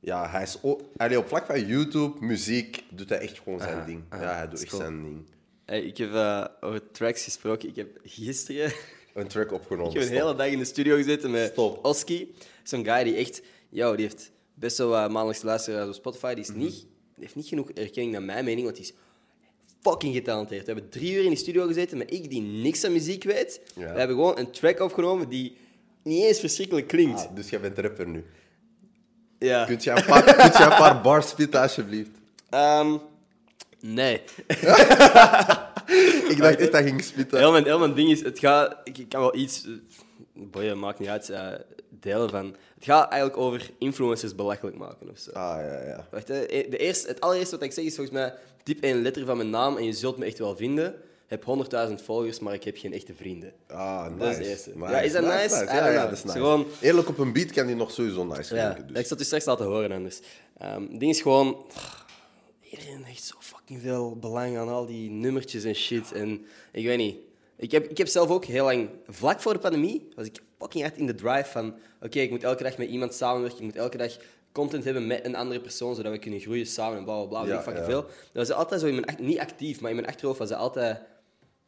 ja, 0.00 0.28
hij 0.30 0.42
is 0.42 0.60
op 0.60 0.82
vlak 1.26 1.46
van 1.46 1.66
YouTube, 1.66 2.24
muziek, 2.24 2.84
doet 2.90 3.08
hij 3.08 3.18
echt 3.18 3.38
gewoon 3.38 3.60
zijn 3.60 3.86
ding. 3.86 4.02
ja, 4.10 4.34
hij 4.34 4.48
doet 4.48 4.62
echt 4.62 4.76
zijn 4.76 5.02
ding. 5.02 5.28
Ik 5.84 5.96
heb 5.96 6.12
eh, 6.14 6.44
over 6.60 6.90
tracks 6.90 7.24
gesproken. 7.24 7.68
Ik 7.68 7.76
heb 7.76 7.98
gisteren 8.02 8.72
Een 9.14 9.26
track 9.28 9.52
opgenomen. 9.52 9.92
ik 9.92 9.98
heb 10.00 10.08
een 10.08 10.14
hele 10.16 10.34
dag 10.34 10.46
in 10.46 10.58
de 10.58 10.64
studio 10.64 10.96
gezeten 10.96 11.30
met 11.30 11.50
Stop. 11.52 11.84
Oski. 11.84 12.34
Zo'n 12.62 12.84
guy 12.84 13.04
die 13.04 13.14
echt... 13.14 13.42
Yo, 13.68 13.96
die 13.96 14.04
heeft 14.06 14.30
best 14.54 14.78
wel 14.78 14.88
maandelijks 15.08 15.42
luisteraars 15.42 15.88
op 15.88 15.94
Spotify. 15.94 16.34
Die, 16.34 16.42
is 16.44 16.50
Mhm. 16.50 16.58
niet, 16.58 16.86
heeft 17.20 17.34
niet 17.36 17.46
genoeg 17.48 17.70
erkenning 17.70 18.12
naar 18.12 18.22
mijn 18.22 18.44
mening, 18.44 18.64
want 18.64 18.76
die 18.76 18.84
is 18.84 18.92
fucking 19.80 20.14
getalenteerd. 20.14 20.66
We 20.66 20.72
hebben 20.72 20.90
drie 20.90 21.14
uur 21.14 21.24
in 21.24 21.30
de 21.30 21.36
studio 21.36 21.66
gezeten 21.66 21.98
met 21.98 22.12
ik 22.12 22.30
die 22.30 22.42
niks 22.42 22.84
aan 22.84 22.92
muziek 22.92 23.24
weet. 23.24 23.60
Ja. 23.74 23.92
We 23.92 23.98
hebben 23.98 24.16
gewoon 24.16 24.38
een 24.38 24.50
track 24.50 24.80
opgenomen 24.80 25.28
die 25.28 25.56
niet 26.02 26.24
eens 26.24 26.40
verschrikkelijk 26.40 26.86
klinkt. 26.86 27.20
Ah, 27.20 27.34
dus 27.34 27.50
jij 27.50 27.60
bent 27.60 27.78
rapper 27.78 28.08
nu. 28.08 28.24
ja. 29.38 29.64
Kunt 29.64 29.84
je 29.84 29.90
een 29.90 30.04
paar, 30.04 30.34
kunt 30.42 30.56
je 30.56 30.62
een 30.62 30.68
paar 30.68 31.00
bars 31.00 31.28
spitten, 31.28 31.60
alsjeblieft? 31.60 32.10
Ehm, 32.50 32.96
nee. 33.80 34.20
Ik 36.28 36.36
dacht 36.38 36.56
echt 36.56 36.72
dat 36.72 36.82
ging 36.82 37.04
spitten. 37.04 37.38
Heel 37.38 37.52
mijn, 37.52 37.64
heel 37.64 37.78
mijn 37.78 37.94
ding 37.94 38.10
is, 38.10 38.22
het 38.22 38.38
gaat... 38.38 38.76
Ik, 38.84 39.08
kan 39.08 39.20
wel 39.20 39.36
iets... 39.36 39.68
Boeien, 40.34 40.78
maakt 40.78 40.98
niet 40.98 41.08
uit. 41.08 41.30
eh, 41.30 41.48
delen 41.88 42.30
van... 42.30 42.56
Het 42.80 42.88
gaat 42.88 43.10
eigenlijk 43.10 43.40
over 43.42 43.70
influencers 43.78 44.34
belachelijk 44.34 44.76
maken 44.76 45.10
of 45.10 45.18
zo. 45.18 45.30
Ah, 45.30 45.56
ja, 45.64 45.82
ja. 45.86 46.06
Wacht, 46.10 46.28
hè. 46.28 46.42
E- 46.52 46.68
de 46.68 46.76
eerste, 46.76 47.08
het 47.08 47.20
allereerste 47.20 47.54
wat 47.56 47.64
ik 47.64 47.72
zeg 47.72 47.84
is 47.84 47.94
volgens 47.94 48.16
mij... 48.16 48.34
Typ 48.62 48.82
één 48.82 49.02
letter 49.02 49.24
van 49.26 49.36
mijn 49.36 49.50
naam 49.50 49.76
en 49.76 49.84
je 49.84 49.92
zult 49.92 50.16
me 50.18 50.24
echt 50.24 50.38
wel 50.38 50.56
vinden. 50.56 50.94
Ik 51.28 51.40
heb 51.44 51.44
100.000 51.88 51.94
volgers, 52.04 52.38
maar 52.38 52.54
ik 52.54 52.64
heb 52.64 52.76
geen 52.76 52.92
echte 52.92 53.14
vrienden. 53.14 53.52
Ah, 53.66 54.06
nice. 54.06 54.18
Dat 54.18 54.28
is 54.30 54.36
het 54.36 54.46
eerste. 54.46 54.70
Nice, 54.76 54.90
Ja, 54.92 55.00
is 55.00 55.12
dat 55.12 55.22
nice? 55.24 55.64
Ja, 55.64 55.88
ja, 55.90 56.02
dat 56.04 56.12
is 56.12 56.24
nice. 56.24 56.36
Gewoon- 56.38 56.66
Eerlijk, 56.80 57.08
op 57.08 57.18
een 57.18 57.32
beat 57.32 57.50
kan 57.50 57.66
die 57.66 57.76
nog 57.76 57.90
sowieso 57.90 58.24
nice 58.24 58.54
Ja, 58.54 58.72
klinken. 58.72 58.94
ik 58.96 59.06
zal 59.06 59.10
het 59.16 59.20
u 59.20 59.24
straks 59.24 59.44
laten 59.44 59.66
horen 59.66 59.92
anders. 59.92 60.20
Ehm, 60.58 60.82
het 60.82 61.00
ding 61.00 61.10
is 61.12 61.20
gewoon... 61.20 61.64
Iedereen 62.70 63.04
hecht 63.04 63.24
zo 63.24 63.34
fucking 63.40 63.80
veel 63.82 64.16
belang 64.16 64.58
aan 64.58 64.68
al 64.68 64.86
die 64.86 65.10
nummertjes 65.10 65.64
en 65.64 65.74
shit. 65.74 66.12
En 66.12 66.46
ik 66.72 66.84
weet 66.84 66.98
niet. 66.98 67.16
Ik 67.60 67.70
heb, 67.70 67.88
ik 67.88 67.98
heb 67.98 68.06
zelf 68.08 68.30
ook 68.30 68.44
heel 68.44 68.64
lang... 68.64 68.88
Vlak 69.08 69.40
voor 69.40 69.52
de 69.52 69.58
pandemie 69.58 70.08
was 70.14 70.26
ik 70.26 70.42
fucking 70.58 70.84
hard 70.84 70.96
in 70.96 71.06
de 71.06 71.14
drive 71.14 71.50
van... 71.50 71.74
Oké, 72.02 72.18
ik 72.20 72.30
moet 72.30 72.42
elke 72.42 72.62
dag 72.62 72.78
met 72.78 72.88
iemand 72.88 73.14
samenwerken. 73.14 73.58
Ik 73.58 73.64
moet 73.64 73.76
elke 73.76 73.96
dag 73.96 74.16
content 74.52 74.84
hebben 74.84 75.06
met 75.06 75.24
een 75.24 75.36
andere 75.36 75.60
persoon, 75.60 75.94
zodat 75.94 76.12
we 76.12 76.18
kunnen 76.18 76.40
groeien 76.40 76.66
samen 76.66 76.98
en 76.98 77.04
bla 77.04 77.16
bla 77.16 77.26
bla. 77.26 77.40
weet 77.40 77.50
Ja, 77.50 77.56
ik 77.56 77.62
fucking 77.62 77.86
ja. 77.86 77.90
veel. 77.90 78.02
Dat 78.02 78.48
was 78.48 78.50
altijd 78.50 78.80
zo 78.80 78.86
in 78.86 78.94
mijn... 78.94 79.16
Niet 79.20 79.38
actief, 79.38 79.80
maar 79.80 79.90
in 79.90 79.96
mijn 79.96 80.08
achterhoofd 80.08 80.38
was 80.38 80.48
dat 80.48 80.58
altijd 80.58 81.00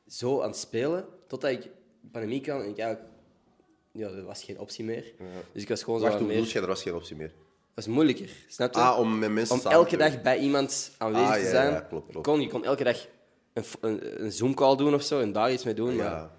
zo 0.06 0.40
aan 0.40 0.48
het 0.48 0.58
spelen. 0.58 1.04
Totdat 1.26 1.50
ik 1.50 1.62
de 1.62 2.08
pandemie 2.12 2.40
kwam 2.40 2.60
en 2.60 2.68
ik 2.68 2.78
eigenlijk... 2.78 3.10
Ja, 3.92 4.08
er 4.08 4.24
was 4.24 4.42
geen 4.44 4.58
optie 4.58 4.84
meer. 4.84 5.12
Dus 5.52 5.62
ik 5.62 5.68
was 5.68 5.82
gewoon 5.82 5.98
zo 5.98 6.04
Wacht, 6.04 6.16
aan 6.18 6.24
hoe 6.24 6.34
meer... 6.34 6.56
Er 6.56 6.66
was 6.66 6.82
geen 6.82 6.94
optie 6.94 7.16
meer. 7.16 7.32
Dat 7.74 7.84
is 7.86 7.90
moeilijker, 7.92 8.30
snap 8.48 8.74
je? 8.74 8.80
Ah, 8.80 8.98
om 8.98 9.18
met 9.18 9.30
mensen 9.30 9.60
om 9.64 9.70
elke 9.70 9.96
dag 9.96 10.22
bij 10.22 10.38
iemand 10.38 10.92
aanwezig 10.98 11.28
Ah, 11.28 11.34
te 11.34 11.40
ja, 11.40 11.48
zijn. 11.50 11.72
ja, 11.72 11.80
klopt, 11.80 12.10
klopt. 12.10 12.26
Kon, 12.26 12.40
je 12.40 12.48
kon 12.48 12.64
elke 12.64 12.84
dag 12.84 13.06
een, 13.52 13.64
f- 13.64 13.76
een, 13.80 14.22
een 14.24 14.32
Zoom-call 14.32 14.76
doen 14.76 14.94
of 14.94 15.02
zo 15.02 15.20
en 15.20 15.32
daar 15.32 15.52
iets 15.52 15.64
mee 15.64 15.74
doen, 15.74 15.96
maar 15.96 16.04
Ja. 16.06 16.30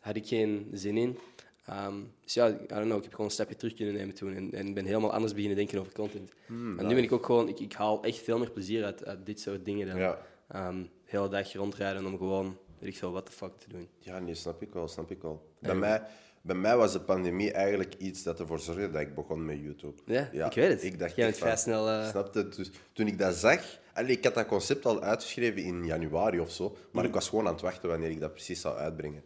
had 0.00 0.16
ik 0.16 0.26
geen 0.26 0.68
zin 0.72 0.96
in. 0.96 1.18
Ehm, 1.66 1.94
dus 2.24 2.34
ja, 2.34 2.48
I 2.48 2.66
don't 2.66 2.84
know, 2.84 2.96
ik 2.96 3.02
heb 3.02 3.10
gewoon 3.12 3.26
een 3.26 3.32
stapje 3.32 3.56
terug 3.56 3.74
kunnen 3.74 3.94
nemen 3.94 4.14
toen 4.14 4.34
en, 4.34 4.52
en 4.52 4.74
ben 4.74 4.84
helemaal 4.84 5.12
anders 5.12 5.32
beginnen 5.32 5.56
denken 5.58 5.78
over 5.80 5.92
content. 5.92 6.30
Hmm, 6.46 6.78
en 6.78 6.86
nu 6.86 6.94
ben 6.94 7.02
ik 7.04 7.12
ook 7.12 7.26
gewoon, 7.26 7.48
ik, 7.48 7.60
ik 7.60 7.72
haal 7.72 8.02
echt 8.02 8.18
veel 8.18 8.38
meer 8.38 8.50
plezier 8.50 8.84
uit, 8.84 9.04
uit 9.04 9.26
dit 9.26 9.40
soort 9.40 9.64
dingen 9.64 9.86
dan 9.86 9.96
Ja. 9.98 10.18
ehm, 10.48 10.82
de 10.82 10.88
hele 11.04 11.28
dag 11.28 11.52
rondrijden 11.52 12.06
om 12.06 12.16
gewoon, 12.18 12.56
weet 12.78 12.88
ik 12.88 12.96
veel, 12.96 13.10
what 13.12 13.26
the 13.26 13.32
fuck 13.32 13.58
te 13.58 13.68
doen. 13.68 13.88
Ja, 13.98 14.18
nee, 14.18 14.34
snap 14.34 14.62
ik 14.62 14.72
wel, 14.72 14.88
snap 14.88 15.10
ik 15.10 15.22
wel. 15.22 15.50
Bij, 15.58 15.74
mij, 15.74 16.02
bij 16.42 16.56
mij 16.56 16.76
was 16.76 16.92
de 16.92 17.00
pandemie 17.00 17.52
eigenlijk 17.52 17.94
iets 17.98 18.22
dat 18.22 18.40
ervoor 18.40 18.58
zorgde 18.58 18.90
dat 18.90 19.00
ik 19.00 19.14
begon 19.14 19.44
met 19.44 19.58
YouTube. 19.60 20.02
Ja, 20.32 20.46
ik 20.46 20.54
weet 20.54 20.68
het. 20.68 20.84
Ik 20.84 20.98
dacht 20.98 21.16
Jij 21.16 21.26
bent 21.26 21.38
vrij 21.38 21.56
snel, 21.56 21.88
eh, 21.88 22.08
Snap 22.08 22.34
je? 22.34 22.48
Dus 22.48 22.70
toen 22.92 23.06
ik 23.06 23.18
dat 23.18 23.34
zag... 23.34 23.80
Allee, 23.94 24.16
ik 24.16 24.24
had 24.24 24.34
dat 24.34 24.46
concept 24.46 24.86
al 24.86 25.02
uitgeschreven 25.02 25.62
in 25.62 25.84
januari 25.84 26.40
of 26.40 26.50
zo, 26.50 26.76
maar 26.92 27.02
Mm. 27.02 27.08
ik 27.08 27.14
was 27.14 27.28
gewoon 27.28 27.46
aan 27.46 27.52
het 27.52 27.62
wachten 27.62 27.88
wanneer 27.88 28.10
ik 28.10 28.20
dat 28.20 28.32
precies 28.32 28.60
zou 28.60 28.76
uitbrengen. 28.76 29.22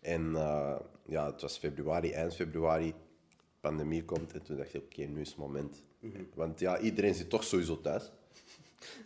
En 0.00 0.34
eh, 0.36 0.76
ja, 1.06 1.26
het 1.26 1.40
was 1.40 1.58
februari, 1.58 2.12
eind 2.12 2.34
februari, 2.34 2.94
pandemie 3.60 4.04
komt 4.04 4.32
en 4.32 4.42
toen 4.42 4.56
dacht 4.56 4.74
ik, 4.74 4.82
oké, 4.82 5.02
nu 5.02 5.20
is 5.20 5.28
het 5.28 5.36
moment. 5.38 5.82
Mhm. 6.00 6.22
Want 6.34 6.60
ja, 6.60 6.78
iedereen 6.78 7.14
zit 7.14 7.30
toch 7.30 7.44
sowieso 7.44 7.80
thuis. 7.80 8.10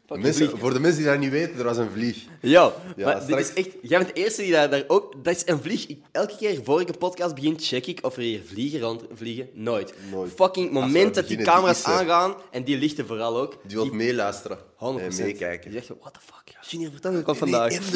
Mensen, 0.08 0.58
voor 0.58 0.72
de 0.72 0.80
mensen 0.80 1.00
die 1.02 1.10
dat 1.10 1.18
niet 1.20 1.30
weten, 1.30 1.58
er 1.58 1.64
was 1.64 1.76
een 1.76 1.90
vlieg. 1.90 2.16
Yo, 2.40 2.72
Ja, 2.96 3.04
maar 3.04 3.22
straks- 3.22 3.26
dit 3.54 3.56
is 3.58 3.64
echt... 3.66 3.76
Jij 3.82 3.98
bent 3.98 4.14
de 4.14 4.20
eerste 4.22 4.42
die 4.42 4.52
daar, 4.52 4.70
daar 4.70 4.84
ook... 4.86 5.24
Dat 5.24 5.36
is 5.36 5.42
een 5.46 5.62
vlieg. 5.62 5.86
Ik, 5.86 5.98
elke 6.10 6.36
keer 6.36 6.60
voor 6.64 6.80
ik 6.80 6.88
een 6.88 6.98
podcast 6.98 7.34
begin, 7.34 7.58
check 7.58 7.86
ik 7.86 7.98
of 8.02 8.16
er 8.16 8.22
hier 8.22 8.40
vliegen 8.44 8.80
rondvliegen. 8.80 9.48
Nooit. 9.52 9.94
Nooit. 10.10 10.32
Fucking 10.32 10.70
moment 10.70 11.14
dat 11.14 11.28
die 11.28 11.36
camera's 11.36 11.84
die 11.84 11.92
er. 11.92 11.98
aangaan, 11.98 12.34
en 12.50 12.64
die 12.64 12.76
lichten 12.78 13.06
vooral 13.06 13.40
ook. 13.40 13.58
Die 13.66 13.76
wil 13.76 13.86
meeluisteren 13.92 14.58
100%. 14.58 14.62
en 14.78 15.16
meekijken. 15.18 15.72
Je 15.72 15.78
zegt, 15.82 16.00
what 16.00 16.14
the 16.14 16.20
fuck? 16.20 16.40
Junior, 16.70 16.90
vertel 16.90 17.12
me 17.12 17.22
wat 17.22 17.36
vandaag. 17.36 17.72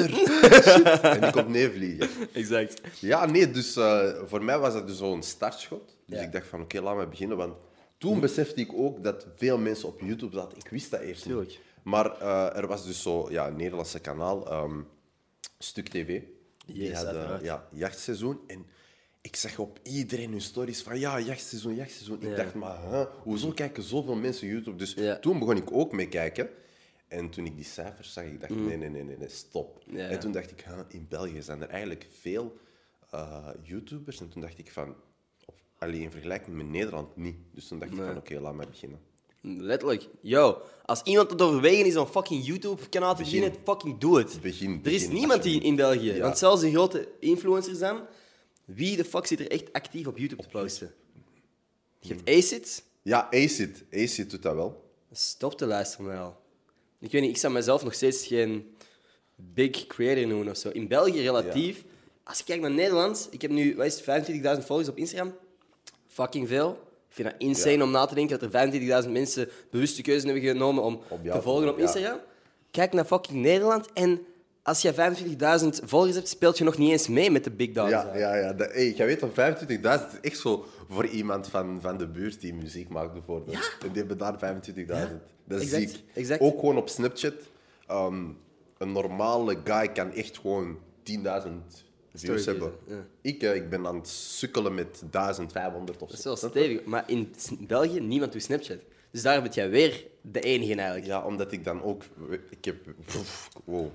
En 1.03 1.21
die 1.21 1.31
komt 1.31 1.49
neervliegen. 1.49 2.09
Exact. 2.33 2.81
Ja, 3.01 3.27
nee, 3.27 3.51
dus 3.51 3.77
eh, 3.77 4.09
voor 4.27 4.45
mij 4.45 4.59
was 4.59 4.73
dat 4.73 4.87
dus 4.89 4.97
zo'n 4.99 5.23
startschot. 5.23 5.97
Dus 6.07 6.19
Ja. 6.19 6.25
ik 6.25 6.33
dacht 6.33 6.47
van, 6.47 6.61
oké, 6.61 6.81
laat 6.81 6.97
me 6.97 7.07
beginnen. 7.07 7.37
Want 7.37 7.55
toen 7.99 8.21
besefte 8.21 8.61
ik 8.61 8.73
ook 8.75 9.05
dat 9.05 9.27
veel 9.37 9.59
mensen 9.59 9.89
op 9.89 10.01
YouTube 10.01 10.37
zaten. 10.37 10.59
Ik 10.59 10.69
wist 10.71 10.91
dat 10.91 11.01
eerst 11.01 11.23
Tuurlijk. 11.23 11.49
niet. 11.49 11.59
Maar 11.87 12.21
eh, 12.21 12.57
er 12.57 12.67
was 12.67 12.85
dus 12.87 13.03
zo, 13.03 13.31
ja, 13.31 13.47
een 13.47 13.57
Nederlandse 13.57 13.99
kanaal, 14.01 14.47
ehm, 14.51 14.81
Stuk 15.59 15.89
TV. 15.89 16.23
Die 16.67 16.83
Yes, 16.83 16.93
hadden 16.93 17.15
uiteraard. 17.15 17.43
ja, 17.43 17.69
jachtseizoen. 17.73 18.41
En 18.47 18.67
ik 19.21 19.37
zag 19.37 19.59
op 19.59 19.79
iedereen 19.83 20.31
hun 20.31 20.41
stories 20.41 20.83
van 20.83 20.99
ja, 20.99 21.21
jachtseizoen, 21.21 21.75
jachtseizoen. 21.75 22.23
Ik 22.23 22.37
dacht, 22.37 22.55
maar 22.55 22.81
huh, 22.91 23.07
hoezo 23.23 23.51
kijken 23.51 23.83
zoveel 23.83 24.15
mensen 24.15 24.47
YouTube? 24.49 24.77
Dus 24.77 24.95
Ja. 24.95 25.19
toen 25.19 25.39
begon 25.39 25.57
ik 25.57 25.73
ook 25.73 25.93
mee 25.93 26.09
kijken. 26.09 26.49
En 27.09 27.31
toen 27.31 27.47
ik 27.47 27.55
die 27.57 27.65
cijfers 27.65 28.13
zag, 28.13 28.25
ik 28.25 28.41
dacht, 28.41 28.55
nee, 28.55 28.77
nee, 28.77 28.89
nee, 28.91 29.03
nee, 29.05 29.17
nee, 29.19 29.29
stop. 29.29 29.83
Mm. 29.87 29.97
Ja. 29.97 30.09
En 30.09 30.21
toen 30.21 30.33
dacht 30.33 30.51
ik, 30.51 30.61
huh, 30.65 30.79
in 30.89 31.07
België 31.09 31.43
zijn 31.43 31.63
er 31.63 31.69
eigenlijk 31.69 32.07
veel 32.21 32.57
eh, 33.11 33.49
YouTubers. 33.63 34.21
En 34.21 34.29
toen 34.29 34.41
dacht 34.41 34.59
ik 34.59 34.73
van, 34.73 34.95
op, 35.45 35.55
allee, 35.79 36.01
in 36.01 36.11
vergelijking 36.11 36.57
met 36.57 36.67
Nederland 36.69 37.17
niet. 37.17 37.37
Dus 37.53 37.69
toen 37.69 37.79
dacht 37.79 37.91
ik 37.93 37.97
van, 37.99 38.17
oké, 38.17 38.41
laat 38.41 38.55
maar 38.55 38.69
beginnen. 38.69 39.01
Letterlijk. 39.49 40.09
Yo, 40.21 40.63
als 40.85 41.03
iemand 41.03 41.31
het 41.31 41.43
overwegen 41.43 41.87
is 41.87 41.97
om 41.97 42.07
fucking 42.07 42.47
YouTube-kanaal 42.47 43.15
te 43.17 43.23
Begin. 43.23 43.41
beginnen, 43.41 43.65
fucking 43.65 43.99
doe 43.99 44.19
het. 44.19 44.39
Begin, 44.43 44.81
Er 44.85 44.93
is 44.93 45.09
niemand 45.09 45.43
die 45.43 45.61
in 45.63 45.77
België, 45.77 46.13
Ja. 46.13 46.21
want 46.23 46.39
zelfs 46.39 46.61
de 46.61 46.71
grote 46.71 47.09
influencers 47.21 47.79
dan, 47.79 48.01
wie 48.65 48.97
de 48.97 49.05
fuck 49.05 49.27
zit 49.27 49.41
er 49.41 49.51
echt 49.51 49.73
actief 49.73 50.07
op 50.07 50.19
YouTube 50.19 50.43
te 50.43 50.49
posten? 50.49 50.95
Je 52.01 52.15
hebt 52.15 52.29
Acid, 52.31 52.85
Ja, 53.03 53.29
Acid. 53.31 53.85
Acid 53.93 54.31
doet 54.31 54.43
dat 54.43 54.55
wel. 54.55 54.85
stop 55.13 55.59
te 55.59 55.67
luisteren 55.67 56.07
wel. 56.07 56.37
Ik 57.01 57.13
weet 57.13 57.21
niet, 57.23 57.31
ik 57.31 57.37
zou 57.37 57.53
mezelf 57.53 57.85
nog 57.85 57.95
steeds 57.95 58.27
geen 58.27 58.77
big 59.35 59.87
creator 59.87 60.27
noemen 60.27 60.49
of 60.49 60.57
zo. 60.57 60.69
In 60.69 60.89
België 60.89 61.21
relatief, 61.21 61.85
als 62.25 62.39
je 62.39 62.45
kijkt 62.45 62.63
naar 62.63 62.71
Nederland, 62.71 63.29
ik 63.31 63.43
heb 63.43 63.51
nu, 63.51 63.77
wat 63.77 63.87
is 63.87 63.95
het, 63.95 64.05
25.000 64.61 64.67
volgers 64.67 64.89
op 64.89 64.97
Instagram. 64.97 65.35
Fucking 66.07 66.49
veel. 66.49 66.79
Ik 67.17 67.23
vind 67.23 67.35
dat 67.39 67.49
insane 67.49 67.77
Ja. 67.77 67.83
om 67.83 67.91
na 67.91 68.07
te 68.07 68.15
denken 68.15 68.39
dat 68.39 68.55
er 68.55 68.71
25.000 69.05 69.11
mensen 69.11 69.49
bewuste 69.71 70.03
keuze 70.03 70.25
hebben 70.27 70.45
genomen 70.45 70.83
om 70.83 71.01
te 71.33 71.43
volgen 71.43 71.69
op 71.69 71.77
ja. 71.77 71.83
Instagram. 71.83 72.19
Kijk 72.71 72.93
naar 72.93 73.05
fucking 73.05 73.43
Nederland 73.43 73.93
en 73.93 74.21
als 74.63 74.83
je 74.83 74.93
25.000 74.95 75.85
volgers 75.85 76.15
hebt, 76.15 76.29
speelt 76.29 76.59
je 76.59 76.65
nog 76.65 76.79
niet 76.79 76.91
eens 76.91 77.09
mee 77.09 77.31
met 77.31 77.45
de 77.45 77.51
big 77.51 77.73
dogs. 77.73 77.91
Ja, 77.91 78.17
ja, 78.17 78.35
ja. 78.37 78.53
Dat, 78.53 78.73
hey, 78.73 78.91
jij 78.93 79.07
weet 79.07 79.19
toch, 79.19 79.31
25.000 79.31 80.21
is 80.23 80.31
echt 80.31 80.39
zo 80.39 80.67
voor 80.89 81.07
iemand 81.07 81.49
van, 81.49 81.79
van 81.81 81.97
de 81.99 82.07
buurt 82.07 82.41
die 82.41 82.55
muziek 82.55 82.89
maakt, 82.89 83.13
bijvoorbeeld. 83.13 83.57
Ja. 83.57 83.63
En 83.87 83.89
die 83.93 83.99
hebben 83.99 84.19
daar 84.19 84.35
25.000. 84.39 85.21
Dat 85.45 85.61
is 85.61 85.73
Exact, 85.73 85.91
ziek. 85.91 86.03
exact. 86.15 86.41
Ook 86.41 86.59
gewoon 86.61 86.77
op 86.77 86.89
Snapchat. 86.89 87.35
Ehm, 87.87 88.25
een 88.79 88.93
normale 88.93 89.57
guy 89.65 89.89
kan 89.89 90.13
echt 90.13 90.39
gewoon 90.39 90.79
10.000 91.03 91.85
views 92.19 92.47
hebben. 92.47 92.73
ja. 92.89 93.07
Ik, 93.21 93.43
eh, 93.43 93.55
ik 93.55 93.71
ben 93.71 93.87
aan 93.87 93.97
het 93.97 94.09
sukkelen 94.09 94.75
met 94.75 95.03
1500 95.11 96.03
of 96.03 96.09
Dat 96.09 96.17
is 96.19 96.23
zo. 96.25 96.29
wel 96.29 96.51
stevig. 96.51 96.85
Maar 96.85 97.05
in 97.11 97.35
S- 97.37 97.51
België, 97.59 98.01
niemand 98.01 98.33
doet 98.33 98.43
Snapchat. 98.43 98.79
Dus 99.11 99.23
daar 99.23 99.43
ben 99.43 99.51
jij 99.53 99.71
weer 99.71 100.07
de 100.21 100.41
enige 100.41 100.75
eigenlijk. 100.75 101.07
Ja, 101.07 101.23
omdat 101.25 101.53
ik 101.53 101.65
dan 101.65 101.83
ook... 101.83 102.03
Ik 102.51 102.65
heb... 102.65 102.77
Wow, 103.65 103.91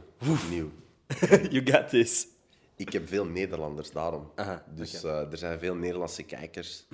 nieuw. 0.49 0.71
you 1.49 1.61
got 1.71 1.89
this. 1.89 2.27
Ik 2.75 2.93
heb 2.93 3.07
veel 3.07 3.25
Nederlanders, 3.25 3.91
daarom. 3.91 4.31
Aha, 4.35 4.63
dus 4.75 5.03
eh, 5.03 5.31
er 5.31 5.37
zijn 5.37 5.59
veel 5.59 5.75
Nederlandse 5.75 6.23
kijkers. 6.23 6.85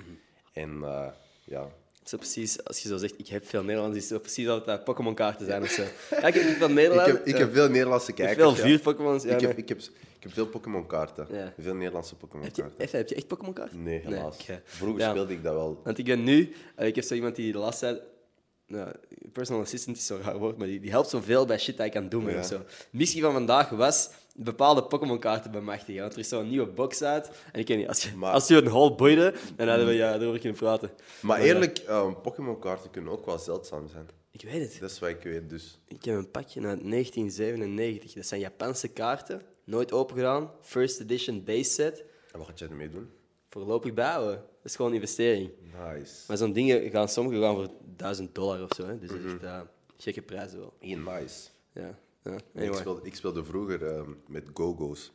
En 0.52 0.78
eh, 0.82 1.06
ja... 1.44 1.68
Zo 2.04 2.16
precies, 2.16 2.64
als 2.64 2.78
je 2.82 2.88
zo 2.88 2.96
zegt, 2.96 3.14
ik 3.18 3.28
heb 3.28 3.46
veel 3.46 3.62
Nederlands, 3.62 3.96
is 3.96 4.02
het 4.02 4.12
zo 4.12 4.18
precies 4.18 4.48
altijd 4.48 4.66
dat 4.66 4.84
Pokémon-kaarten 4.84 5.46
zijn 5.46 5.62
of 5.62 5.68
zo. 5.70 5.82
Ja, 6.10 6.26
ik 6.26 6.34
heb 6.34 6.42
veel 6.42 6.68
Ik 6.68 6.74
Nederlands. 6.74 7.10
heb, 7.12 7.26
ik 7.26 7.36
heb 7.36 7.52
veel 7.52 7.68
Nederlandse 7.68 8.12
kijkers. 8.12 8.38
veel 8.38 8.56
ja. 8.56 8.62
vier 8.62 8.80
Pokémons. 8.80 9.22
Ja, 9.22 9.34
ik, 9.34 9.40
heb, 9.40 9.58
ik, 9.58 9.68
heb, 9.68 9.80
ik 10.18 10.22
heb 10.24 10.32
veel 10.32 10.46
Pokémon-kaarten. 10.46 11.26
Ja. 11.30 11.52
Veel 11.58 11.74
Nederlandse 11.74 12.10
heb, 12.10 12.18
Pokémon-kaarten. 12.20 12.72
even, 12.78 12.98
heb 12.98 13.08
je 13.08 13.14
echt 13.14 13.26
Pokémon-kaarten? 13.26 13.82
Nee, 13.82 14.00
helaas. 14.04 14.36
Vroeger 14.64 15.00
Ja. 15.02 15.10
speelde 15.10 15.32
ik 15.32 15.42
dat 15.42 15.54
wel. 15.54 15.80
Want 15.84 15.98
ik 15.98 16.04
ben 16.04 16.24
nu, 16.24 16.52
eh, 16.76 16.86
ik 16.86 16.94
heb 16.94 17.04
zo 17.04 17.14
iemand 17.14 17.36
die 17.36 17.52
de 17.52 17.58
laatste 17.58 17.86
tijd, 17.86 18.02
nou, 18.66 18.90
personal 19.32 19.62
assistant 19.62 19.96
is 19.96 20.06
zo'n 20.06 20.20
raar 20.22 20.38
woord, 20.38 20.56
maar 20.58 20.66
die, 20.66 20.80
die 20.80 20.90
helpt 20.90 21.08
zoveel 21.08 21.46
bij 21.46 21.58
shit 21.58 21.76
dat 21.76 21.86
ik 21.86 21.92
kan 21.92 22.08
doen 22.08 22.30
Ja. 22.30 22.38
of 22.38 22.44
zo. 22.46 22.60
Missie 22.90 23.22
van 23.22 23.32
vandaag 23.32 23.68
was 23.70 24.10
bepaalde 24.36 24.82
Pokémon-kaarten 24.84 25.50
bemachtigen. 25.50 26.00
Want 26.00 26.12
er 26.12 26.18
is 26.18 26.28
zo'n 26.28 26.48
nieuwe 26.48 26.66
box 26.66 27.02
uit. 27.02 27.30
En 27.52 27.60
ik 27.60 27.68
weet 27.68 27.76
niet, 27.78 27.88
als 27.88 28.02
je, 28.02 28.16
Maar- 28.16 28.32
als 28.32 28.48
je 28.48 28.56
een 28.56 28.66
hol 28.68 28.94
boeide, 28.94 29.34
dan 29.56 29.68
hadden 29.68 29.86
we 29.86 29.92
ja, 29.92 30.14
erover 30.14 30.38
kunnen 30.40 30.58
praten. 30.58 30.90
Maar 31.20 31.38
ja, 31.40 31.44
eerlijk, 31.46 31.78
ehm, 31.78 32.12
Pokémon-kaarten 32.22 32.90
kunnen 32.90 33.12
ook 33.12 33.26
wel 33.26 33.38
zeldzaam 33.38 33.88
zijn. 33.88 34.08
Ik 34.30 34.42
weet 34.42 34.60
het. 34.72 34.80
Dat 34.80 34.90
is 34.90 34.98
wat 34.98 35.08
ik 35.08 35.22
weet, 35.22 35.50
dus... 35.50 35.78
Ik 35.86 36.04
heb 36.04 36.14
een 36.16 36.30
pakje 36.30 36.60
uit 36.66 36.84
1997. 36.90 38.12
Dat 38.12 38.26
zijn 38.26 38.40
Japanse 38.40 38.88
kaarten. 38.88 39.42
Nooit 39.68 39.92
open 39.92 40.16
gedaan. 40.16 40.50
First 40.60 41.00
edition 41.00 41.44
base 41.44 41.70
set. 41.70 42.04
En 42.32 42.38
wat 42.38 42.46
gaat 42.48 42.58
jij 42.58 42.68
ermee 42.68 42.88
doen? 42.88 43.10
Voorlopig 43.50 43.94
bijhouden. 43.94 44.34
Dat 44.36 44.64
is 44.64 44.76
gewoon 44.76 44.90
een 44.90 44.96
investering. 44.96 45.50
Nice. 45.62 46.14
Maar 46.28 46.36
zo'n 46.36 46.52
dingen 46.52 46.90
gaan 46.90 47.08
sommige 47.08 47.40
gaan 47.40 47.54
voor 47.54 47.68
1000 47.96 48.34
dollar 48.34 48.62
of 48.62 48.68
zo. 48.76 48.86
Hè. 48.86 48.98
Dus 48.98 49.08
dat 49.08 49.18
is 49.18 49.24
echt 49.32 49.42
uh, 49.42 49.60
gekke 49.96 50.22
prijzen 50.22 50.58
wel. 50.58 50.72
Hey, 50.78 50.94
nice. 50.94 51.48
Ja. 51.72 51.98
ja. 52.24 52.32
Ik, 52.34 52.42
Anyway. 52.56 52.78
speelde, 52.78 53.00
ik 53.06 53.14
speelde 53.14 53.44
vroeger 53.44 53.86
ehm, 53.86 54.10
met 54.26 54.44
Go-Go's 54.54 55.12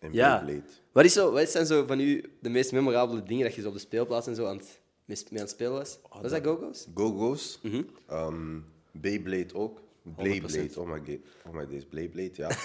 en 0.00 0.12
Ja. 0.12 0.44
Beyblade. 0.44 0.68
Wat, 0.92 1.04
is 1.04 1.12
zo, 1.12 1.32
wat 1.32 1.48
zijn 1.48 1.66
zo 1.66 1.86
van 1.86 2.00
u 2.00 2.24
de 2.40 2.48
meest 2.48 2.72
memorabele 2.72 3.22
dingen 3.22 3.44
dat 3.44 3.54
je 3.54 3.60
zo 3.60 3.68
op 3.68 3.74
de 3.74 3.80
speelplaats 3.80 4.26
en 4.26 4.34
zo 4.34 4.46
aan 4.46 4.56
het, 4.56 4.80
mee 5.04 5.16
aan 5.30 5.36
het 5.36 5.50
spelen 5.50 5.72
was? 5.72 5.98
was 6.22 6.30
dat 6.30 6.44
Go-Go's? 6.44 6.86
Go-Go's, 6.94 7.58
Mhm. 7.62 7.82
ehm, 8.06 8.58
Beyblade 8.92 9.54
ook. 9.54 9.80
Beyblade, 10.02 10.80
oh 10.80 10.88
my, 10.90 11.00
ga- 11.04 11.48
oh 11.48 11.54
my 11.54 11.66
days, 11.66 11.88
Beyblade, 11.88 12.30
ja. 12.34 12.48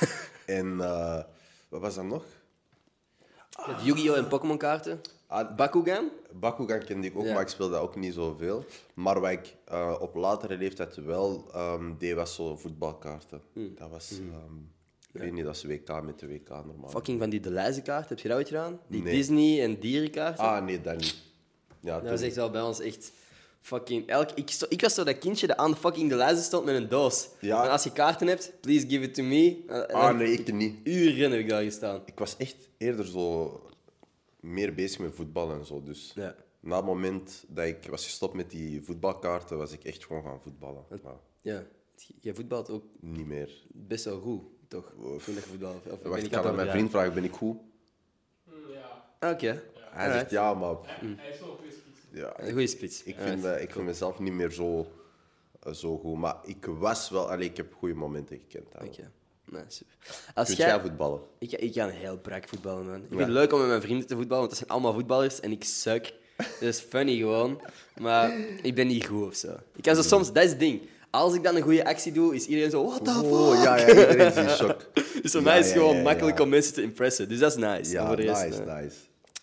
en 0.48 0.82
eh, 0.82 1.24
wat 1.70 1.82
was 1.82 1.96
dat 1.96 2.04
nog? 2.06 2.24
Hebt 3.62 3.84
Yu-Gi-Oh! 3.84 4.18
en 4.18 4.28
Pokémon 4.28 4.58
kaarten. 4.58 5.02
Ah, 5.28 5.56
Bakugan. 5.56 6.10
Bakugan 6.32 6.84
kende 6.84 7.08
ik 7.08 7.18
ook, 7.18 7.26
Ja. 7.26 7.34
maar 7.34 7.42
ik 7.42 7.48
speelde 7.48 7.74
dat 7.74 7.82
ook 7.82 7.96
niet 7.96 8.14
zoveel. 8.14 8.66
Maar 8.94 9.20
wat 9.20 9.32
ik 9.32 9.56
eh, 9.66 9.96
op 10.00 10.16
latere 10.16 10.58
leeftijd 10.58 10.96
wel 10.96 11.50
ehm, 11.54 11.94
deed, 11.98 12.16
was 12.16 12.36
zo 12.36 12.56
voetbalkaarten. 12.56 13.42
Hmm. 13.54 13.76
Dat 13.76 13.90
was, 13.90 14.12
ehm, 14.12 14.56
ik 15.14 15.22
weet 15.22 15.32
niet, 15.34 15.44
dat 15.44 15.56
is 15.56 15.64
WK 15.64 16.02
met 16.04 16.20
de 16.20 16.28
WK 16.28 16.50
normaal. 16.50 16.90
Fucking 16.90 17.20
van 17.20 17.30
die 17.30 17.40
de 17.40 17.52
lijzenkaart. 17.52 18.10
Heb 18.10 18.20
je 18.20 18.28
dat 18.28 18.38
ooit 18.38 18.48
gedaan? 18.48 18.80
Die 18.88 19.02
Nee. 19.04 19.14
Disney 19.16 19.64
en 19.64 19.80
dierenkaarten. 19.80 20.44
Ah, 20.44 20.64
nee, 20.66 20.82
dat 20.82 20.96
niet. 20.98 21.18
Ja, 21.80 22.00
Dat 22.00 22.10
was 22.10 22.22
echt 22.22 22.36
wel 22.36 22.50
bij 22.50 22.62
ons 22.62 22.80
echt 22.80 23.12
fucking... 23.62 24.08
Elk, 24.08 24.32
ik, 24.32 24.50
sto- 24.50 24.66
ik 24.70 24.82
was 24.82 24.94
zo 24.94 25.04
dat 25.04 25.18
kindje 25.18 25.48
dat 25.48 25.58
aan 25.58 25.76
fucking 25.78 26.10
de 26.10 26.16
lijzen 26.16 26.44
stond 26.44 26.66
met 26.66 26.76
een 26.76 26.90
doos. 26.90 27.30
Ja. 27.40 27.64
En 27.64 27.70
als 27.70 27.84
je 27.84 27.92
kaarten 27.92 28.28
hebt, 28.28 28.54
please 28.62 28.88
give 28.88 29.04
it 29.04 29.14
to 29.14 29.24
me. 29.24 29.64
En- 29.68 29.90
en 29.90 29.96
Ah, 29.96 30.08
dan 30.08 30.18
nee, 30.18 30.32
ik 30.32 30.54
niet. 30.54 30.76
Uren 30.84 31.32
heb 31.32 31.40
ik 31.40 31.50
daar 31.50 31.64
gestaan. 31.64 32.02
Ik 32.06 32.20
was 32.20 32.38
echt 32.38 32.56
eerder 32.78 33.06
zo 33.06 33.52
meer 34.40 34.74
bezig 34.74 35.00
met 35.00 35.16
voetbal 35.16 35.52
en 35.52 35.66
zo. 35.66 35.84
Dus 35.84 36.12
Ja. 36.16 36.36
na 36.60 36.76
het 36.76 36.86
moment 36.86 37.44
dat 37.48 37.66
ik 37.66 37.88
was 37.90 38.04
gestopt 38.06 38.34
met 38.34 38.50
die 38.52 38.82
voetbalkaarten, 38.84 39.58
was 39.58 39.72
ik 39.72 39.84
echt 39.84 40.06
gewoon 40.06 40.24
gaan 40.24 40.42
voetballen. 40.42 40.84
Maar 41.04 41.14
Ja. 41.42 41.64
Jij 42.22 42.34
voetbalt 42.34 42.70
ook 42.70 42.84
niet 43.00 43.26
meer. 43.26 43.62
best 43.74 44.06
wel 44.06 44.20
goed, 44.20 44.42
toch? 44.68 44.94
Toen 45.24 45.34
je 45.34 45.40
voetbal... 45.42 45.74
Of, 45.90 46.00
ben 46.02 46.10
Wacht, 46.10 46.22
ik 46.22 46.28
ik 46.28 46.34
aan 46.36 46.42
kan 46.42 46.50
aan 46.50 46.56
mijn 46.58 46.70
vriend 46.70 46.90
vragen, 46.90 47.14
ben 47.14 47.24
ik 47.24 47.34
goed? 47.34 47.58
overdrijven? 48.50 48.92
Oké. 49.20 49.64
Hij 49.76 50.06
Alright. 50.06 50.14
zegt 50.20 50.32
ja, 50.32 50.54
maar 50.54 50.76
Hij 51.18 51.30
is 51.30 51.40
wel. 51.40 51.60
Ja, 52.18 52.34
Een 52.38 52.52
goede 52.52 52.68
spits. 52.68 53.04
ik, 53.04 53.16
vind, 53.20 53.46
eh, 53.46 53.62
ik 53.62 53.72
vind 53.72 53.86
mezelf 53.86 54.20
niet 54.20 54.34
meer 54.34 54.52
zo, 54.52 54.88
eh, 55.64 55.74
zo 55.74 55.98
goed. 55.98 56.18
Maar 56.18 56.36
ik 56.46 56.66
was 56.66 57.10
wel... 57.10 57.32
Allee, 57.32 57.50
ik 57.50 57.58
heb 57.58 57.74
goede 57.74 57.94
momenten 57.96 58.38
gekend. 58.48 58.68
Oké. 58.76 59.12
Nee, 59.52 59.64
super. 59.68 59.94
Als 60.34 60.46
Kunt 60.48 60.58
jij... 60.58 60.68
jij 60.68 60.80
voetballen? 60.80 61.22
Ik, 61.40 61.52
ik 61.52 61.74
ga 61.74 61.88
heel 61.88 62.18
brak 62.18 62.48
voetballen, 62.48 62.86
man. 62.86 62.96
Ik 62.96 63.06
vind 63.10 63.20
het 63.20 63.30
leuk 63.30 63.54
om 63.54 63.60
met 63.60 63.68
mijn 63.68 63.82
vrienden 63.82 64.08
te 64.08 64.16
voetballen, 64.16 64.38
want 64.38 64.50
dat 64.50 64.58
zijn 64.58 64.70
allemaal 64.70 64.94
voetballers 64.94 65.40
en 65.40 65.52
ik 65.52 65.64
suck. 65.64 66.14
Dat 66.38 66.62
is 66.62 66.80
funny 66.80 67.18
gewoon. 67.18 67.62
Maar 68.00 68.32
ik 68.62 68.76
ben 68.76 68.88
niet 68.88 69.06
goed 69.06 69.28
of 69.28 69.36
zo. 69.36 69.56
Ik 69.76 69.84
kan 69.84 69.96
zo 69.96 70.02
soms, 70.02 70.34
dat 70.34 70.44
is 70.44 70.50
het 70.50 70.60
ding. 70.60 70.82
Als 71.10 71.34
ik 71.34 71.44
dan 71.44 71.56
een 71.56 71.62
goede 71.62 71.86
actie 71.86 72.12
doe, 72.12 72.36
is 72.36 72.46
iedereen 72.46 72.70
zo, 72.72 72.86
what 72.86 73.06
the 73.06 73.12
fuck? 73.12 73.24
Oh, 73.24 73.64
ja, 73.64 73.76
ja, 73.76 73.88
iedereen 73.88 74.28
is 74.28 74.36
in 74.36 74.50
shock. 74.66 74.86
Dus 75.22 75.32
voor 75.32 75.42
Ja, 75.42 75.46
mij 75.46 75.60
is 75.60 75.66
ja, 75.66 75.72
het 75.74 75.82
gewoon 75.82 76.02
makkelijk 76.02 76.40
om 76.40 76.50
mensen 76.50 76.74
te 76.74 76.82
impressen. 76.82 77.30
Dus 77.30 77.40
dat 77.40 77.52
is 77.52 77.58
nice. 77.58 77.92
Ja, 77.92 78.08
Voor 78.08 78.16
de 78.16 78.22
rest, 78.22 78.44
nice, 78.44 78.62
eh. 78.64 78.82
nice. 78.82 78.96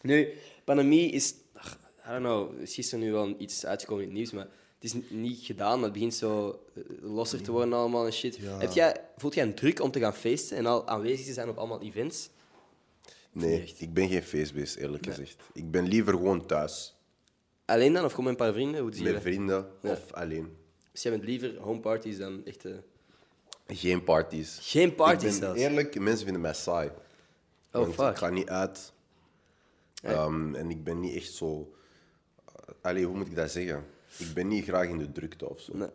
Nu, 0.02 0.28
pandemie 0.64 1.10
is, 1.10 1.34
I 2.06 2.08
don't 2.08 2.22
know, 2.22 2.60
is 2.60 2.74
gisteren 2.74 3.04
nu 3.04 3.12
wel 3.12 3.34
iets 3.38 3.66
uitgekomen 3.66 4.02
in 4.02 4.08
het 4.08 4.18
nieuws, 4.18 4.30
maar 4.30 4.48
het 4.78 4.84
is 4.94 4.94
niet 5.08 5.44
gedaan, 5.44 5.74
maar 5.74 5.84
het 5.84 5.92
begint 5.92 6.14
zo 6.14 6.60
eh, 6.74 6.82
losser 7.00 7.42
te 7.42 7.50
worden 7.52 7.72
allemaal 7.74 8.06
en 8.06 8.12
shit. 8.12 8.36
Ja. 8.36 8.58
Heb 8.58 8.72
jij, 8.72 9.00
voelt 9.16 9.34
jij 9.34 9.44
een 9.44 9.54
druk 9.54 9.80
om 9.80 9.90
te 9.90 10.00
gaan 10.00 10.14
feesten 10.14 10.56
en 10.56 10.66
al 10.66 10.88
aanwezig 10.88 11.26
te 11.26 11.32
zijn 11.32 11.48
op 11.48 11.56
allemaal 11.58 11.82
events? 11.82 12.30
Nee, 13.32 13.74
ik 13.78 13.92
ben 13.94 14.08
geen 14.08 14.22
feestbeest, 14.22 14.76
eerlijk 14.76 15.06
gezegd. 15.06 15.42
Ik 15.52 15.70
ben 15.70 15.84
liever 15.88 16.12
gewoon 16.12 16.46
thuis. 16.46 16.94
Alleen 17.64 17.92
dan, 17.92 18.04
of 18.04 18.14
kom 18.14 18.24
met 18.24 18.32
een 18.32 18.38
paar 18.38 18.52
vrienden? 18.52 18.80
Hoe 18.80 19.02
Met 19.02 19.22
vrienden 19.22 19.66
Ja. 19.82 19.90
of 19.90 20.12
alleen. 20.12 20.56
Dus 20.92 21.02
jij 21.02 21.12
bent 21.12 21.24
liever 21.24 21.58
homeparties 21.58 22.18
dan 22.18 22.44
echt... 22.44 22.64
eh, 22.64 22.72
Geen 23.66 24.04
parties. 24.04 24.58
Geen 24.62 24.94
parties 24.94 25.34
ik 25.34 25.40
ben 25.40 25.48
zelfs? 25.48 25.60
Eerlijk, 25.60 26.00
mensen 26.00 26.24
vinden 26.24 26.42
mij 26.42 26.54
saai. 26.54 26.90
Oh, 27.72 27.88
fuck. 27.88 28.10
Ik 28.10 28.16
ga 28.16 28.30
niet 28.30 28.48
uit. 28.48 28.92
Ehm, 30.02 30.54
en 30.54 30.70
ik 30.70 30.84
ben 30.84 31.00
niet 31.00 31.14
echt 31.14 31.32
zo... 31.32 31.74
Allee, 32.80 33.04
hoe 33.06 33.16
moet 33.16 33.26
ik 33.26 33.34
dat 33.34 33.50
zeggen? 33.50 33.84
Ik 34.18 34.34
ben 34.34 34.48
niet 34.48 34.64
graag 34.64 34.88
in 34.88 34.98
de 34.98 35.12
drukte 35.12 35.48
of 35.50 35.60
zo. 35.60 35.76
Nee. 35.76 35.88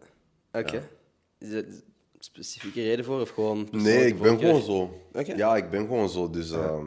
Oké. 0.51 0.89
Is 1.37 1.49
er 1.49 1.65
een 1.67 1.83
specifieke 2.19 2.81
reden 2.81 3.05
voor, 3.05 3.21
of 3.21 3.29
gewoon... 3.29 3.67
Nee, 3.71 4.05
ik 4.07 4.21
ben 4.21 4.39
gewoon 4.39 4.61
zo. 4.61 5.01
Oké. 5.13 5.33
Ja, 5.33 5.55
ik 5.55 5.69
ben 5.69 5.81
gewoon 5.81 6.09
zo. 6.09 6.29
Dus 6.29 6.51
ehm, 6.51 6.85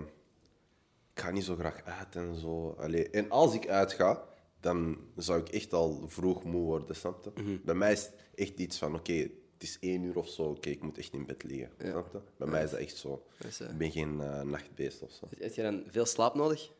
ik 1.14 1.20
ga 1.20 1.30
niet 1.30 1.44
zo 1.44 1.54
graag 1.56 1.82
uit 1.84 2.16
en 2.16 2.36
zo. 2.36 2.70
Allee, 2.78 3.10
en 3.10 3.30
als 3.30 3.54
ik 3.54 3.68
uitga, 3.68 4.24
dan 4.60 4.96
zou 5.16 5.40
ik 5.40 5.48
echt 5.48 5.72
al 5.72 6.02
vroeg 6.06 6.44
moe 6.44 6.62
worden, 6.64 6.96
snap 6.96 7.24
je? 7.24 7.42
Mhm. 7.42 7.56
Bij 7.64 7.74
mij 7.74 7.92
is 7.92 8.02
het 8.04 8.14
echt 8.34 8.58
iets 8.58 8.78
van, 8.78 8.94
oké, 8.94 9.12
het 9.12 9.30
is 9.70 9.78
één 9.80 10.02
uur 10.02 10.16
of 10.18 10.28
zo, 10.28 10.42
oké, 10.42 10.68
ik 10.70 10.82
moet 10.82 10.98
echt 10.98 11.12
in 11.12 11.26
bed 11.26 11.42
liggen. 11.42 11.70
Snap 11.78 12.12
je? 12.12 12.20
Bij 12.36 12.48
mij 12.48 12.64
is 12.64 12.70
dat 12.70 12.80
echt 12.80 12.96
zo. 12.96 13.26
eh, 13.38 13.68
Ik 13.70 13.78
ben 13.78 13.90
geen 13.90 14.20
eh, 14.20 14.42
nachtbeest 14.42 15.02
of 15.02 15.12
zo. 15.12 15.26
Heb 15.38 15.54
je 15.54 15.62
dan 15.62 15.82
veel 15.88 16.06
slaap 16.06 16.34
nodig? 16.34 16.70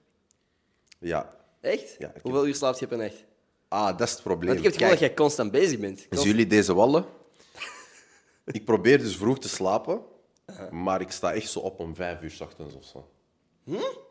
Ja. 0.98 1.40
Echt? 1.62 1.94
Ja, 1.98 2.10
heb- 2.12 2.22
Hoeveel 2.22 2.46
uur 2.46 2.54
slaapt 2.54 2.78
je 2.78 2.86
per 2.86 2.98
nacht? 2.98 3.24
Ah, 3.68 3.98
dat 3.98 4.00
is 4.08 4.12
het 4.12 4.22
probleem. 4.22 4.46
Want 4.54 4.58
ik 4.58 4.64
heb 4.64 4.72
het 4.72 4.82
gevoel 4.82 4.98
dat 4.98 5.06
jij 5.08 5.14
constant 5.14 5.50
bezig 5.50 5.78
bent. 5.78 5.98
zien 5.98 6.08
Constant- 6.08 6.30
jullie 6.30 6.46
deze 6.50 6.74
wallen? 6.74 7.04
ik 8.44 8.64
probeer 8.64 8.98
dus 8.98 9.16
vroeg 9.16 9.38
te 9.38 9.48
slapen, 9.48 10.00
maar 10.70 11.00
ik 11.00 11.10
sta 11.10 11.32
echt 11.32 11.50
zo 11.50 11.58
op 11.58 11.78
om 11.80 11.94
vijf 11.94 12.22
uur 12.22 12.30
's 12.30 12.40
ochtends 12.40 12.74
of 12.74 12.84
zo. 12.84 13.08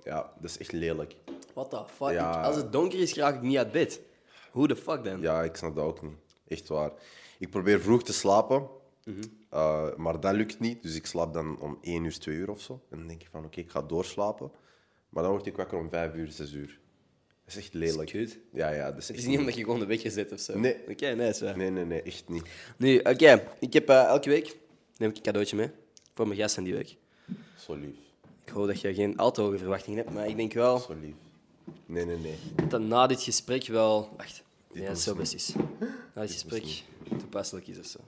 Ja, 0.04 0.34
dat 0.40 0.50
is 0.50 0.58
echt 0.58 0.72
lelijk. 0.72 1.16
What 1.54 1.70
the 1.70 1.84
fuck? 1.96 2.10
Ja. 2.12 2.40
Ik- 2.40 2.46
Als 2.46 2.56
het 2.56 2.72
donker 2.72 3.00
is, 3.00 3.14
raak 3.14 3.36
ik 3.36 3.42
niet 3.42 3.58
uit 3.58 3.72
bed. 3.72 4.02
Hoe 4.52 4.68
de 4.68 4.76
fuck 4.76 5.04
dan? 5.04 5.22
Ja, 5.22 5.44
ik 5.44 5.56
snap 5.56 5.76
dat 5.76 5.86
ook 5.86 6.02
niet. 6.02 6.18
Echt 6.48 6.68
waar. 6.68 6.92
Ik 7.40 7.50
probeer 7.50 7.82
vroeg 7.82 8.04
te 8.04 8.14
slapen, 8.14 8.68
eh, 9.50 9.96
maar 9.96 10.20
dat 10.20 10.34
lukt 10.34 10.60
niet. 10.60 10.82
Dus 10.82 10.96
ik 10.96 11.06
slaap 11.06 11.34
dan 11.34 11.60
om 11.60 11.78
1 11.82 12.04
uur, 12.04 12.20
2 12.20 12.36
uur 12.36 12.50
of 12.50 12.62
zo. 12.62 12.82
En 12.90 12.98
dan 12.98 13.08
denk 13.08 13.22
ik 13.22 13.28
van, 13.32 13.46
oké, 13.46 13.60
ik 13.60 13.72
ga 13.72 13.82
doorslapen. 13.82 14.52
Maar 15.10 15.24
dan 15.24 15.32
word 15.32 15.46
ik 15.46 15.56
wakker 15.56 15.78
om 15.78 15.90
5 15.90 16.14
uur, 16.14 16.32
6 16.32 16.52
uur. 16.52 16.80
Dat 17.54 17.60
is 17.60 17.66
echt 17.66 17.74
lelijk. 17.74 18.10
kut. 18.10 18.38
Ja, 18.54 18.70
ja, 18.70 18.92
dat 18.92 18.98
is 19.02 19.08
Het 19.08 19.18
is 19.18 19.26
niet 19.26 19.40
omdat 19.40 19.56
je 19.56 19.64
gewoon 19.64 19.80
de 19.80 19.86
wekker 19.86 20.12
zet 20.12 20.32
of 20.32 20.40
zo. 20.40 20.60
Nee. 20.60 20.76
Oké, 20.90 21.14
nee, 21.16 21.30
is. 21.30 21.40
Nee, 21.40 21.70
nee, 21.70 21.86
nee, 21.86 22.02
echt 22.02 22.24
niet. 22.28 22.44
Nu, 22.78 22.98
oké. 22.98 23.48
Ik 23.60 23.74
heb 23.74 23.90
eh, 23.90 24.04
elke 24.04 24.30
week 24.30 24.58
neem 24.98 25.10
ik 25.10 25.16
een 25.16 25.22
cadeautje 25.22 25.56
mee 25.56 25.70
voor 26.14 26.28
mijn 26.28 26.40
gasten 26.40 26.64
die 26.64 26.74
week. 26.74 26.96
Zo 27.66 27.76
lief. 27.76 27.96
Ik 28.46 28.54
hoop 28.54 28.68
dat 28.68 28.82
je 28.82 28.94
geen 28.94 29.18
al 29.18 29.32
te 29.32 29.42
hoge 29.42 29.58
verwachtingen 29.58 30.00
hebt, 30.00 30.14
maar 30.14 30.28
ik 30.28 30.36
denk 30.36 30.54
wel 30.54 30.80
Zo 30.80 30.96
lief. 31.02 31.14
Nee, 31.86 32.06
nee, 32.06 32.18
nee. 32.18 32.36
dat 32.68 32.82
na 32.82 33.08
dit 33.08 33.22
gesprek 33.22 33.68
wel... 33.68 34.14
Wacht. 34.18 34.44
Ja, 34.74 34.80
dat 34.80 34.88
was 34.88 34.98
is 34.98 35.04
zo 35.04 35.16
best 35.16 35.34
is. 35.34 35.54
Na 36.14 36.22
dit 36.22 36.32
gesprek 36.32 36.84
toepasselijk 37.18 37.68
is 37.68 37.80
of 37.80 37.86
zo. 37.86 38.00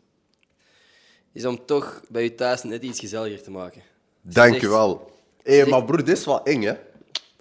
Is 1.32 1.46
om 1.46 1.66
toch 1.66 2.04
bij 2.10 2.24
je 2.24 2.36
thuis 2.36 2.64
net 2.64 2.84
iets 2.84 3.00
gezelliger 3.00 3.42
te 3.42 3.52
maken. 3.52 3.82
Dank 4.22 4.56
je 4.56 4.70
wel. 4.70 5.12
Hé, 5.44 5.66
maar 5.66 5.86
broer, 5.86 6.04
dit 6.06 6.18
is 6.18 6.26
wel 6.26 6.44
eng, 6.44 6.62
hè? 6.62 6.74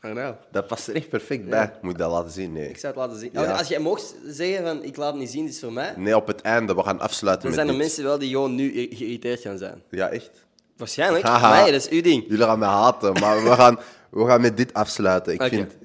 I 0.04 0.10
know. 0.10 0.34
Dat 0.50 0.66
past 0.66 0.88
er 0.88 0.94
echt 0.94 1.08
perfect 1.08 1.48
bij. 1.48 1.72
Moet 1.82 1.92
ik 1.92 1.98
dat 1.98 2.10
laten 2.10 2.30
zien? 2.30 2.52
Nee. 2.52 2.68
Ik 2.68 2.78
zou 2.78 2.92
het 2.92 3.02
laten 3.02 3.18
zien. 3.18 3.30
Ja. 3.32 3.52
Als 3.52 3.68
jij 3.68 3.78
mocht 3.78 4.14
zeggen 4.26 4.64
van 4.64 4.82
ik 4.82 4.96
laat 4.96 5.10
het 5.10 5.20
niet 5.20 5.30
zien, 5.30 5.44
dit 5.44 5.54
is 5.54 5.60
voor 5.60 5.72
mij, 5.72 5.94
Nee, 5.96 6.16
op 6.16 6.26
het 6.26 6.40
einde. 6.40 6.74
We 6.74 6.82
gaan 6.82 7.00
afsluiten 7.00 7.42
dan 7.48 7.56
met 7.56 7.66
zijn 7.66 7.78
er 7.78 7.84
mensen 7.84 8.04
wel 8.04 8.18
die 8.18 8.30
gewoon 8.30 8.54
nu 8.54 8.70
geïrriteerd 8.72 9.40
gaan 9.40 9.58
zijn. 9.58 9.82
Ja, 9.90 10.08
echt. 10.08 10.30
Waarschijnlijk. 10.76 11.24
Haha. 11.24 11.54
Hey, 11.54 11.70
dat 11.70 11.80
is 11.80 11.88
uw 11.88 12.02
ding. 12.02 12.24
Jullie 12.28 12.44
gaan 12.44 12.58
mij 12.58 12.68
haten, 12.68 13.12
maar 13.12 13.42
we 13.44 13.50
gaan, 13.50 13.78
we 14.10 14.26
gaan 14.26 14.40
met 14.40 14.56
dit 14.56 14.74
afsluiten. 14.74 15.32
Ik 15.32 15.42
Oké. 15.42 15.48
vind... 15.48 15.76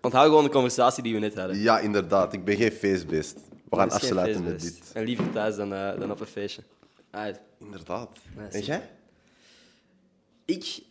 Onthoud 0.00 0.26
gewoon 0.26 0.44
de 0.44 0.50
conversatie 0.50 1.02
die 1.02 1.14
we 1.14 1.20
net 1.20 1.34
hadden. 1.34 1.58
Ja, 1.58 1.78
inderdaad. 1.78 2.32
Ik 2.32 2.44
ben 2.44 2.56
geen 2.56 2.72
feestbeest. 2.72 3.36
We 3.70 3.76
gaan 3.76 3.90
afsluiten 3.90 4.42
met 4.44 4.60
dit. 4.60 4.80
En 4.92 5.04
liever 5.04 5.32
thuis 5.32 5.56
dan, 5.56 5.74
eh, 5.74 5.98
dan 5.98 6.10
op 6.10 6.20
een 6.20 6.26
feestje. 6.26 6.62
Inderdaad. 7.58 8.08
Ja, 8.36 8.48
en 8.50 8.60
jij? 8.60 8.90
Ik, 10.44 10.82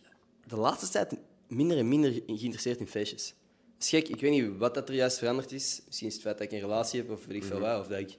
de 0.46 0.56
laatste 0.56 0.88
tijd, 0.88 1.16
minder 1.54 1.78
en 1.78 1.88
minder 1.88 2.12
geïnteresseerd 2.26 2.78
in 2.80 2.86
feestjes. 2.86 3.34
Dat 3.74 3.82
is 3.82 3.88
gek, 3.88 4.08
ik 4.08 4.20
weet 4.20 4.30
niet 4.30 4.56
wat 4.58 4.74
dat 4.74 4.88
er 4.88 4.94
juist 4.94 5.18
veranderd 5.18 5.52
is. 5.52 5.82
Misschien 5.86 6.08
is 6.08 6.14
het 6.14 6.22
feit 6.22 6.38
dat 6.38 6.46
ik 6.46 6.52
een 6.52 6.60
relatie 6.60 7.00
heb, 7.00 7.10
of 7.10 7.26
weet 7.26 7.36
ik 7.36 7.44
veel 7.44 7.58
Mhm. 7.58 7.66
wat. 7.68 7.80
Of 7.80 7.86
dat 7.86 7.98
ik 7.98 8.16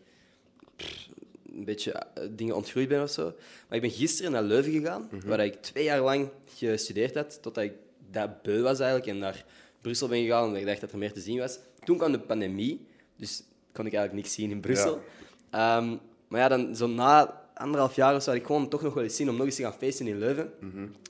pff, 0.75 1.07
een 1.55 1.65
beetje 1.65 1.91
eh, 1.91 2.27
dingen 2.31 2.55
ontgroeid 2.55 2.87
ben 2.87 3.01
of 3.03 3.09
zo. 3.09 3.23
Maar 3.67 3.75
ik 3.75 3.81
ben 3.81 3.91
gisteren 3.91 4.31
naar 4.31 4.43
Leuven 4.43 4.71
gegaan, 4.71 5.07
Mhm. 5.11 5.27
waar 5.27 5.45
ik 5.45 5.61
twee 5.61 5.83
jaar 5.83 6.01
lang 6.01 6.29
gestudeerd 6.55 7.15
had, 7.15 7.41
totdat 7.41 7.63
ik 7.63 7.73
dat 8.11 8.41
beu 8.41 8.61
was 8.61 8.79
eigenlijk. 8.79 9.09
En 9.11 9.17
naar 9.17 9.45
Brussel 9.81 10.07
ben 10.07 10.21
gegaan, 10.23 10.45
omdat 10.45 10.59
ik 10.59 10.65
dacht 10.67 10.81
dat 10.81 10.91
er 10.91 10.97
meer 10.97 11.13
te 11.13 11.19
zien 11.21 11.39
was. 11.39 11.59
Toen 11.83 11.97
kwam 11.97 12.11
de 12.11 12.19
pandemie, 12.19 12.85
dus 13.17 13.43
kon 13.71 13.85
ik 13.85 13.93
eigenlijk 13.93 14.23
niks 14.23 14.35
zien 14.35 14.51
in 14.51 14.59
Brussel. 14.59 15.01
Ehm, 15.49 15.95
maar 16.27 16.39
ja, 16.39 16.47
dan 16.47 16.75
zo 16.75 16.87
na 16.87 17.41
anderhalf 17.53 17.95
jaar 17.95 18.15
of 18.15 18.23
zo 18.23 18.29
had 18.29 18.39
ik 18.39 18.45
gewoon 18.45 18.69
toch 18.69 18.81
nog 18.81 18.93
wel 18.93 19.03
eens 19.03 19.15
zin 19.15 19.29
om 19.29 19.35
nog 19.35 19.45
eens 19.45 19.55
te 19.55 19.61
gaan 19.61 19.73
feesten 19.73 20.07
in 20.07 20.17
Leuven. 20.17 20.51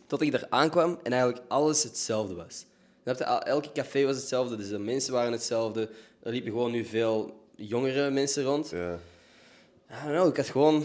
Tot 0.08 0.22
ik 0.22 0.32
daar 0.32 0.46
aankwam 0.50 1.00
en 1.04 1.12
eigenlijk 1.12 1.44
alles 1.48 1.84
hetzelfde 1.84 2.36
was. 2.36 2.66
Elke 3.44 3.72
café 3.72 4.06
was 4.06 4.16
hetzelfde, 4.16 4.56
dus 4.56 4.70
de 4.70 4.80
mensen 4.80 5.14
waren 5.14 5.32
hetzelfde. 5.32 5.90
Er 6.24 6.32
liepen 6.32 6.52
gewoon 6.52 6.72
nu 6.72 6.86
veel 6.86 7.42
jongere 7.56 8.10
mensen 8.10 8.44
rond. 8.44 8.70
Ja, 8.70 9.00
I 9.90 9.96
don't 10.04 10.16
know, 10.16 10.28
ik 10.28 10.38
had 10.38 10.50
gewoon... 10.50 10.80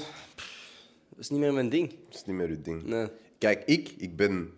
Dat 1.08 1.18
is 1.18 1.28
niet 1.28 1.40
meer 1.40 1.52
mijn 1.52 1.68
ding. 1.68 1.90
dat 1.90 2.14
is 2.14 2.24
niet 2.24 2.36
meer 2.36 2.48
uw 2.48 2.62
ding. 2.62 2.82
Nee. 2.82 3.08
Kijk, 3.38 3.62
ik, 3.64 3.94
ik 3.96 4.16
ben... 4.16 4.54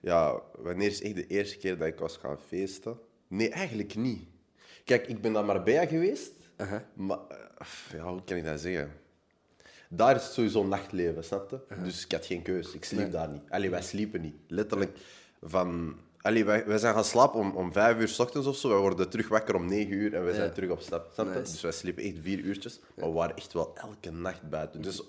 Ja, 0.00 0.40
wanneer 0.58 0.88
is 0.88 1.02
echt 1.02 1.14
de 1.14 1.26
eerste 1.26 1.56
keer 1.56 1.78
dat 1.78 1.86
ik 1.86 1.98
was 1.98 2.16
gaan 2.16 2.38
feesten? 2.46 2.98
Nee, 3.28 3.48
eigenlijk 3.48 3.94
niet. 3.94 4.22
Kijk, 4.84 5.06
ik 5.06 5.20
ben 5.20 5.32
naar 5.32 5.44
Marbella 5.44 5.86
geweest. 5.86 6.32
Aha. 6.56 6.84
Maar, 6.94 7.18
eh, 7.28 7.66
ja, 7.92 8.10
hoe 8.10 8.24
kan 8.24 8.36
ik 8.36 8.44
dat 8.44 8.60
zeggen? 8.60 8.92
Daar 9.88 10.16
is 10.16 10.22
het 10.22 10.32
sowieso 10.32 10.64
nachtleven, 10.66 11.24
snap 11.24 11.50
je? 11.50 11.58
Dus 11.84 12.04
ik 12.04 12.12
had 12.12 12.26
geen 12.26 12.42
keus. 12.42 12.72
Ik 12.72 12.84
sliep 12.84 13.12
daar 13.12 13.28
niet. 13.28 13.42
Allee, 13.48 13.70
wij 13.70 13.82
sliepen 13.82 14.20
niet. 14.20 14.34
Letterlijk 14.48 14.98
van... 15.42 15.96
Allee, 16.20 16.44
wij, 16.44 16.66
wij 16.66 16.78
zijn 16.78 16.94
gaan 16.94 17.04
slapen 17.04 17.40
om, 17.40 17.50
om 17.50 17.72
vijf 17.72 17.98
uur 17.98 18.08
s 18.08 18.18
ochtends 18.18 18.46
of 18.46 18.56
zo. 18.56 18.68
Wij 18.68 18.78
worden 18.78 19.08
terug 19.08 19.28
wakker 19.28 19.54
om 19.54 19.66
negen 19.66 19.92
uur 19.92 20.14
en 20.14 20.24
wij 20.24 20.34
zijn 20.34 20.52
terug 20.52 20.70
op 20.70 20.80
stap. 20.80 21.16
Nice. 21.16 21.40
Dus 21.40 21.60
wij 21.60 21.72
sliepen 21.72 22.02
echt 22.02 22.14
vier 22.22 22.38
uurtjes. 22.38 22.80
Maar 22.96 23.08
we 23.08 23.14
waren 23.14 23.36
echt 23.36 23.52
wel 23.52 23.76
elke 23.76 24.10
nacht 24.10 24.48
buiten. 24.48 24.82
Dus 24.82 25.02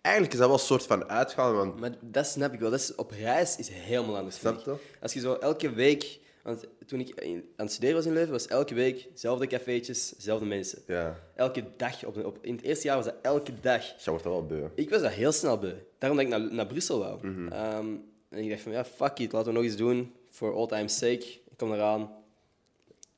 eigenlijk 0.00 0.34
is 0.34 0.38
dat 0.40 0.48
wel 0.48 0.58
een 0.58 0.64
soort 0.64 0.86
van 0.86 1.08
uitgaan. 1.08 1.54
Want 1.54 1.80
Maar 1.80 1.90
dat 2.00 2.26
snap 2.26 2.52
ik 2.52 2.60
wel. 2.60 2.70
Dat 2.70 2.80
is, 2.80 2.94
op 2.94 3.10
reis 3.10 3.56
is 3.56 3.68
helemaal 3.68 4.16
anders. 4.16 4.36
Snap 4.36 4.64
je? 4.64 4.74
Als 5.00 5.12
je 5.12 5.20
zo 5.20 5.34
elke 5.34 5.72
week... 5.72 6.20
Want 6.48 6.64
toen 6.86 7.00
ik 7.00 7.08
in- 7.08 7.44
aan 7.56 7.64
het 7.64 7.72
studeren 7.72 7.96
was 7.96 8.06
in 8.06 8.12
Leuven, 8.12 8.32
was 8.32 8.46
elke 8.46 8.74
week 8.74 9.08
dezelfde 9.12 9.46
cafeetjes, 9.46 10.08
dezelfde 10.16 10.46
mensen. 10.46 10.82
ja, 10.86 11.18
Elke 11.34 11.64
dag. 11.76 12.04
Op, 12.04 12.24
op, 12.24 12.38
in 12.40 12.54
het 12.54 12.64
eerste 12.64 12.86
jaar 12.86 12.96
was 12.96 13.04
dat 13.04 13.14
elke 13.22 13.52
dag. 13.60 14.04
je 14.04 14.10
wordt 14.10 14.24
er 14.24 14.30
wel 14.30 14.46
beu. 14.46 14.64
Ik 14.74 14.90
was 14.90 15.00
daar 15.00 15.10
heel 15.12 15.32
snel 15.32 15.58
bij. 15.58 15.84
Daarom 15.98 16.18
dat 16.18 16.26
ik 16.28 16.32
naar, 16.32 16.54
naar 16.54 16.66
Brussel 16.66 16.98
wou. 16.98 17.26
Mhm. 17.26 17.48
Ehm, 17.52 17.86
en 18.28 18.38
ik 18.42 18.50
dacht 18.50 18.62
van, 18.62 18.72
ja, 18.72 18.84
fuck 18.84 19.18
it, 19.18 19.32
laten 19.32 19.48
we 19.52 19.58
nog 19.58 19.64
eens 19.66 19.76
doen. 19.76 20.12
For 20.30 20.54
all 20.54 20.66
time's 20.66 20.96
sake. 20.96 21.24
Ik 21.24 21.56
kom 21.56 21.72
eraan. 21.72 22.10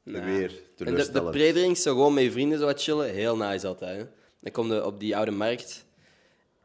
Nah. 0.03 0.25
Weer 0.25 0.53
En 0.77 0.95
de, 0.95 1.11
de 1.11 1.75
zo 1.75 1.93
gewoon 1.93 2.14
met 2.14 2.23
je 2.25 2.31
vrienden 2.31 2.59
zo 2.59 2.64
wat 2.64 2.83
chillen, 2.83 3.11
heel 3.11 3.37
nice 3.37 3.66
altijd. 3.66 3.99
Hè. 3.99 4.07
Dan 4.40 4.53
kom 4.53 4.73
je 4.73 4.85
op 4.87 5.01
die 5.01 5.16
oude 5.16 5.31
markt. 5.31 5.85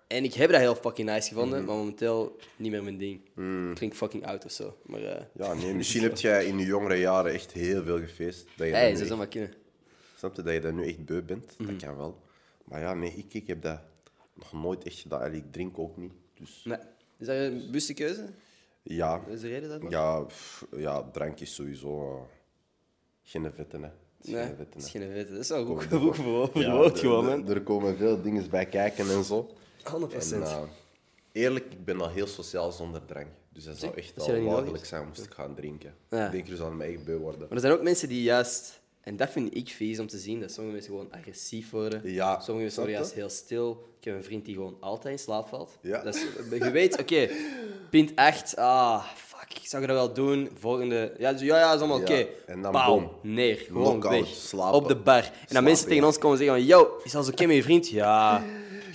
En 0.08 0.24
ik 0.24 0.34
heb 0.34 0.52
dat 0.52 0.60
heel 0.60 0.76
fucking 0.76 1.10
nice 1.10 1.28
gevonden, 1.28 1.58
Mhm. 1.58 1.68
maar 1.68 1.78
momenteel 1.78 2.38
niet 2.56 2.72
meer 2.72 2.84
mijn 2.84 2.98
ding. 2.98 3.22
Klinkt 3.76 3.96
fucking 3.98 4.26
oud 4.26 4.46
of 4.46 4.52
zo. 4.52 4.78
Maar, 4.86 5.04
eh 5.04 5.22
Ja, 5.34 5.54
nee, 5.54 5.74
misschien 5.82 6.02
heb 6.04 6.18
jij 6.18 6.46
in 6.46 6.58
je 6.60 6.66
jongere 6.66 6.96
jaren 6.96 7.32
echt 7.34 7.52
heel 7.52 7.84
veel 7.84 8.00
gefeest. 8.00 8.48
Dat 8.56 8.68
je 8.68 8.74
hey, 8.74 8.90
dat 8.90 8.98
echt- 9.00 9.08
zou 9.08 9.20
maar 9.20 9.28
kunnen. 9.28 9.54
Snap 10.18 10.36
je 10.36 10.42
dat 10.42 10.54
je 10.54 10.60
dat 10.60 10.74
nu 10.74 10.88
echt 10.88 11.06
beu 11.06 11.22
bent? 11.22 11.56
Mhm. 11.58 11.72
Dat 11.72 11.82
kan 11.84 11.98
wel. 11.98 12.22
Maar 12.66 12.80
ja, 12.82 12.94
nee, 12.94 13.14
ik, 13.16 13.34
ik 13.34 13.48
heb 13.48 13.62
dat 13.62 13.80
nog 14.34 14.54
nooit 14.54 14.84
echt 14.84 15.00
gedaan. 15.00 15.34
Ik 15.34 15.52
drink 15.52 15.80
ook 15.80 15.98
niet. 15.98 16.14
Dus 16.40 16.62
Nee. 16.64 16.78
Is 17.18 17.28
dat 17.28 17.36
een 17.36 17.66
bewuste 17.66 17.94
keuze? 17.94 18.26
ja, 18.84 19.18
Dat 19.20 19.34
is 19.34 19.42
de 19.42 19.48
reden 19.48 19.70
daarvoor? 19.70 19.90
ja, 19.92 20.20
pff, 20.22 20.66
ja 20.78 21.10
drank 21.12 21.40
is 21.40 21.56
sowieso 21.56 22.16
eh, 22.16 22.22
geen 23.24 23.52
vetten. 23.56 23.84
Hè. 23.84 23.90
Nee, 24.22 24.36
geen 24.46 24.56
vetten, 24.56 24.68
dat 24.74 24.84
is 24.84 24.90
geen. 24.92 25.28
Dat 25.30 25.40
is 25.40 25.50
wel 25.50 25.66
goed, 25.66 25.84
goed 26.02 26.16
verwoord 26.16 26.54
Ja, 26.54 26.82
er- 26.84 26.98
gewoon, 26.98 27.26
man. 27.26 27.50
Er 27.50 27.62
komen 27.62 27.98
veel 27.98 28.22
dingen 28.22 28.50
bij 28.50 28.66
kijken 28.66 29.10
en 29.10 29.24
zo. 29.24 29.50
100%. 29.90 30.34
En, 30.34 30.42
eh, 30.44 30.62
eerlijk, 31.32 31.66
ik 31.72 31.86
ben 31.86 32.02
al 32.02 32.10
heel 32.10 32.28
sociaal 32.28 32.72
zonder 32.72 33.06
drank. 33.06 33.28
Dus 33.54 33.64
dat 33.64 33.78
zou 33.78 33.94
echt 33.96 34.14
niet 34.28 34.42
mogelijk 34.44 34.86
zijn 34.86 35.08
moest 35.08 35.24
ik 35.24 35.34
gaan 35.34 35.56
drinken. 35.56 35.94
Ja. 36.10 36.26
Ik 36.26 36.32
denk, 36.32 36.48
er 36.48 36.56
zal 36.56 36.72
mij 36.72 36.94
echt 36.94 37.04
beu 37.06 37.18
worden. 37.18 37.40
Maar 37.40 37.52
er 37.52 37.60
zijn 37.60 37.74
ook 37.74 37.82
mensen 37.82 38.08
die 38.08 38.22
juist, 38.24 38.82
en 39.02 39.16
dat 39.16 39.30
vind 39.30 39.56
ik 39.56 39.70
vies 39.70 40.00
om 40.00 40.08
te 40.08 40.18
zien, 40.18 40.40
dat 40.40 40.52
sommige 40.52 40.76
mensen 40.76 40.94
gewoon 40.94 41.12
agressief 41.12 41.70
worden. 41.70 42.02
Ja, 42.04 42.34
Sommige 42.40 42.58
mensen 42.62 42.80
worden 42.82 42.96
juist 43.00 43.14
heel 43.14 43.30
stil. 43.30 43.88
Ik 44.00 44.06
heb 44.06 44.16
een 44.16 44.24
vriend 44.24 44.46
die 44.46 44.54
gewoon 44.56 44.78
altijd 44.80 45.14
in 45.14 45.20
slaap 45.20 45.48
valt. 45.48 45.78
Ja. 45.82 46.04
Dat 46.04 46.16
is, 46.16 46.26
je 46.60 46.72
weet, 46.72 47.00
oké, 47.00 47.30
pint 47.90 48.12
8, 48.16 48.56
ah, 48.56 49.04
fuck, 49.16 49.58
ik 49.62 49.68
zou 49.68 49.86
dat 49.86 49.96
wel 49.96 50.14
doen. 50.14 50.50
Volgende, 50.60 51.14
ja, 51.18 51.32
dus, 51.32 51.42
ja, 51.42 51.58
ja, 51.60 51.74
is 51.74 51.80
allemaal 51.80 51.98
Ja, 51.98 52.04
oké. 52.04 52.28
en 52.46 52.62
dan 52.62 52.72
boom. 52.72 53.12
neer, 53.22 53.56
gewoon 53.58 53.84
Knockout, 54.00 54.14
weg. 54.26 54.36
slapen. 54.36 54.78
Op 54.78 54.88
de 54.88 54.96
bar. 54.96 55.16
En 55.24 55.24
dan 55.32 55.40
Slapen, 55.48 55.64
mensen 55.64 55.88
tegen 55.88 56.04
ons 56.04 56.18
komen 56.18 56.38
zeggen 56.38 56.56
van, 56.56 56.66
yo, 56.66 56.98
is 57.04 57.16
alles 57.16 57.28
oké 57.30 57.46
met 57.46 57.56
je 57.56 57.64
vriend? 57.64 57.90
Ja, 57.90 58.44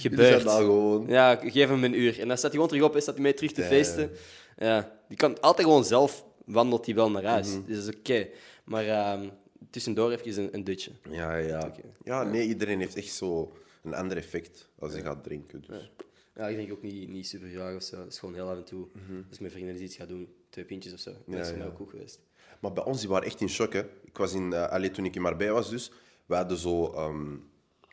gebeurt. 0.00 0.50
gewoon. 0.50 1.06
Ja, 1.08 1.36
geef 1.36 1.68
hem 1.68 1.84
een 1.84 2.00
uur. 2.00 2.20
En 2.20 2.28
dan 2.28 2.36
staat 2.36 2.50
hij 2.50 2.60
gewoon 2.60 2.68
terug 2.68 2.84
op 2.84 2.94
en 2.94 3.02
staat 3.02 3.14
hij 3.14 3.22
mee 3.22 3.34
terug 3.34 3.52
te 3.52 3.62
feesten. 3.62 4.10
Ja, 4.56 4.92
die 5.08 5.16
kan 5.16 5.40
altijd 5.40 5.66
gewoon 5.66 5.84
zelf 5.84 6.24
wandelt 6.44 6.86
hij 6.86 6.94
wel 6.94 7.10
naar 7.10 7.24
huis. 7.24 7.48
Mhm. 7.48 7.66
Dus 7.66 7.76
dat 7.76 7.94
is 7.94 7.98
oké. 7.98 8.28
Maar 8.64 8.86
ehm, 8.86 9.28
tussendoor 9.70 10.12
even 10.12 10.42
een, 10.42 10.54
een 10.54 10.64
dutje. 10.64 10.90
Ja, 11.10 11.36
ja. 11.36 11.72
Ja, 12.04 12.22
nee, 12.22 12.46
iedereen 12.46 12.78
heeft 12.78 12.96
echt 12.96 13.12
zo 13.12 13.52
een 13.82 13.94
ander 13.94 14.16
effect 14.16 14.68
als 14.78 14.94
je 14.94 15.00
gaat 15.00 15.24
drinken. 15.24 15.64
Dus. 15.66 15.90
Ja, 16.36 16.48
ik 16.48 16.56
denk 16.56 16.72
ook 16.72 16.82
niet, 16.82 17.08
niet 17.08 17.28
super 17.28 17.48
graag 17.48 17.76
of 17.76 17.82
zo. 17.82 18.00
Het 18.00 18.12
is 18.12 18.18
gewoon 18.18 18.34
heel 18.34 18.48
af 18.48 18.56
en 18.56 18.64
toe. 18.64 18.86
Als 19.28 19.36
ik 19.36 19.40
met 19.40 19.52
vrienden 19.52 19.74
eens 19.74 19.82
iets 19.82 19.96
ga 19.96 20.06
doen, 20.06 20.28
twee 20.50 20.64
pintjes 20.64 20.92
of 20.92 21.00
zo. 21.00 21.12
Dat 21.26 21.40
is 21.40 21.48
voor 21.48 21.56
mij 21.56 21.66
ja. 21.66 21.72
ook 21.72 21.76
goed 21.76 21.90
geweest. 21.90 22.20
Maar 22.60 22.72
bij 22.72 22.84
ons 22.84 23.00
die 23.00 23.08
waren 23.08 23.26
echt 23.26 23.40
in 23.40 23.48
shock. 23.48 23.72
Hè. 23.72 23.82
Ik 24.04 24.16
was 24.16 24.32
in, 24.32 24.54
allee, 24.54 24.90
toen 24.90 25.04
ik 25.04 25.14
in 25.14 25.22
Marbella 25.22 25.52
was, 25.52 25.70
dus, 25.70 25.90
we 26.26 26.34
hadden 26.34 26.56
zo 26.56 26.92
ehm, 26.92 27.36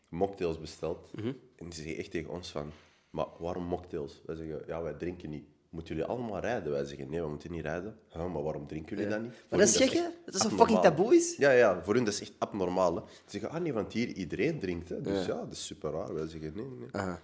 mocktails 0.09 0.59
besteld. 0.59 1.11
Mhm. 1.15 1.27
En 1.55 1.65
die 1.69 1.73
zeggen 1.73 1.97
echt 1.97 2.11
tegen 2.11 2.29
ons 2.29 2.51
van, 2.51 2.71
maar 3.09 3.25
waarom 3.39 3.63
mocktails? 3.63 4.21
Wij 4.25 4.35
zeggen, 4.35 4.63
ja, 4.67 4.81
wij 4.81 4.93
drinken 4.93 5.29
niet. 5.29 5.45
Moeten 5.69 5.95
jullie 5.95 6.09
allemaal 6.09 6.39
rijden? 6.39 6.71
Wij 6.71 6.85
zeggen, 6.85 7.09
nee, 7.09 7.21
we 7.21 7.27
moeten 7.27 7.51
niet 7.51 7.61
rijden. 7.61 7.99
Ja, 8.13 8.27
maar 8.27 8.43
waarom 8.43 8.67
drinken 8.67 8.95
jullie 8.95 9.11
dan 9.11 9.21
niet? 9.21 9.31
Voor 9.31 9.45
Maar 9.49 9.59
dat 9.59 9.67
is 9.69 9.75
gek, 9.77 9.91
hè? 9.91 10.03
Dat 10.25 10.35
is 10.35 10.43
een 10.43 10.51
fucking 10.51 10.79
taboe 10.79 11.15
is. 11.15 11.35
Ja, 11.37 11.51
ja, 11.51 11.83
voor 11.83 11.93
hun 11.93 12.03
dat 12.03 12.13
is 12.13 12.21
echt 12.21 12.33
abnormaal. 12.37 12.95
Hè. 12.95 13.01
Ze 13.01 13.21
zeggen, 13.25 13.49
ah 13.49 13.61
nee, 13.61 13.73
want 13.73 13.93
hier 13.93 14.07
iedereen 14.07 14.59
drinkt. 14.59 14.89
Hè. 14.89 15.01
Dus 15.01 15.25
ja. 15.25 15.35
dat 15.35 15.51
is 15.51 15.65
super 15.65 15.91
raar. 15.91 16.13
Wij 16.13 16.27
zeggen, 16.27 16.51
nee, 16.55 16.65
nee. 16.65 16.87
Aha. 16.91 17.21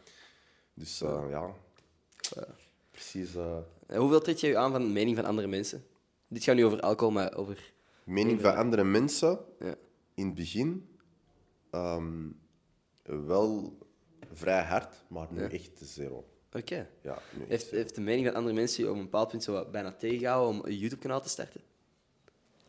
Dus 0.73 1.01
eh, 1.01 1.23
ja, 1.29 1.53
precies. 2.91 3.35
eh, 3.35 3.57
hoeveel 3.97 4.21
trek 4.21 4.37
je 4.37 4.57
aan 4.57 4.71
van 4.71 4.81
de 4.81 4.87
mening 4.87 5.15
van 5.15 5.25
andere 5.25 5.47
mensen? 5.47 5.85
Dit 6.27 6.43
gaat 6.43 6.55
nu 6.55 6.65
over 6.65 6.79
alcohol, 6.79 7.13
maar 7.13 7.35
over... 7.35 7.73
mening 8.03 8.41
van 8.41 8.55
andere 8.55 8.83
mensen, 8.83 9.39
Ja. 9.59 9.75
in 10.13 10.25
het 10.25 10.35
begin 10.35 10.87
ehm, 11.71 12.27
wel 13.03 13.77
vrij 14.33 14.63
hard, 14.63 14.95
maar 15.07 15.27
nu 15.31 15.41
Ja. 15.41 15.49
echt 15.49 15.71
zero. 15.81 16.25
Oké. 16.53 16.87
Ja, 17.01 17.21
Heeft, 17.47 17.65
zero. 17.65 17.75
heeft 17.77 17.95
de 17.95 18.01
mening 18.01 18.25
van 18.27 18.35
andere 18.35 18.55
mensen 18.55 18.83
je 18.83 18.89
op 18.89 18.95
een 18.95 19.01
bepaald 19.03 19.29
punt 19.29 19.43
zo 19.43 19.65
bijna 19.71 19.91
tegengehouden 19.91 20.59
om 20.59 20.65
een 20.65 20.77
YouTube-kanaal 20.77 21.21
te 21.21 21.29
starten? 21.29 21.61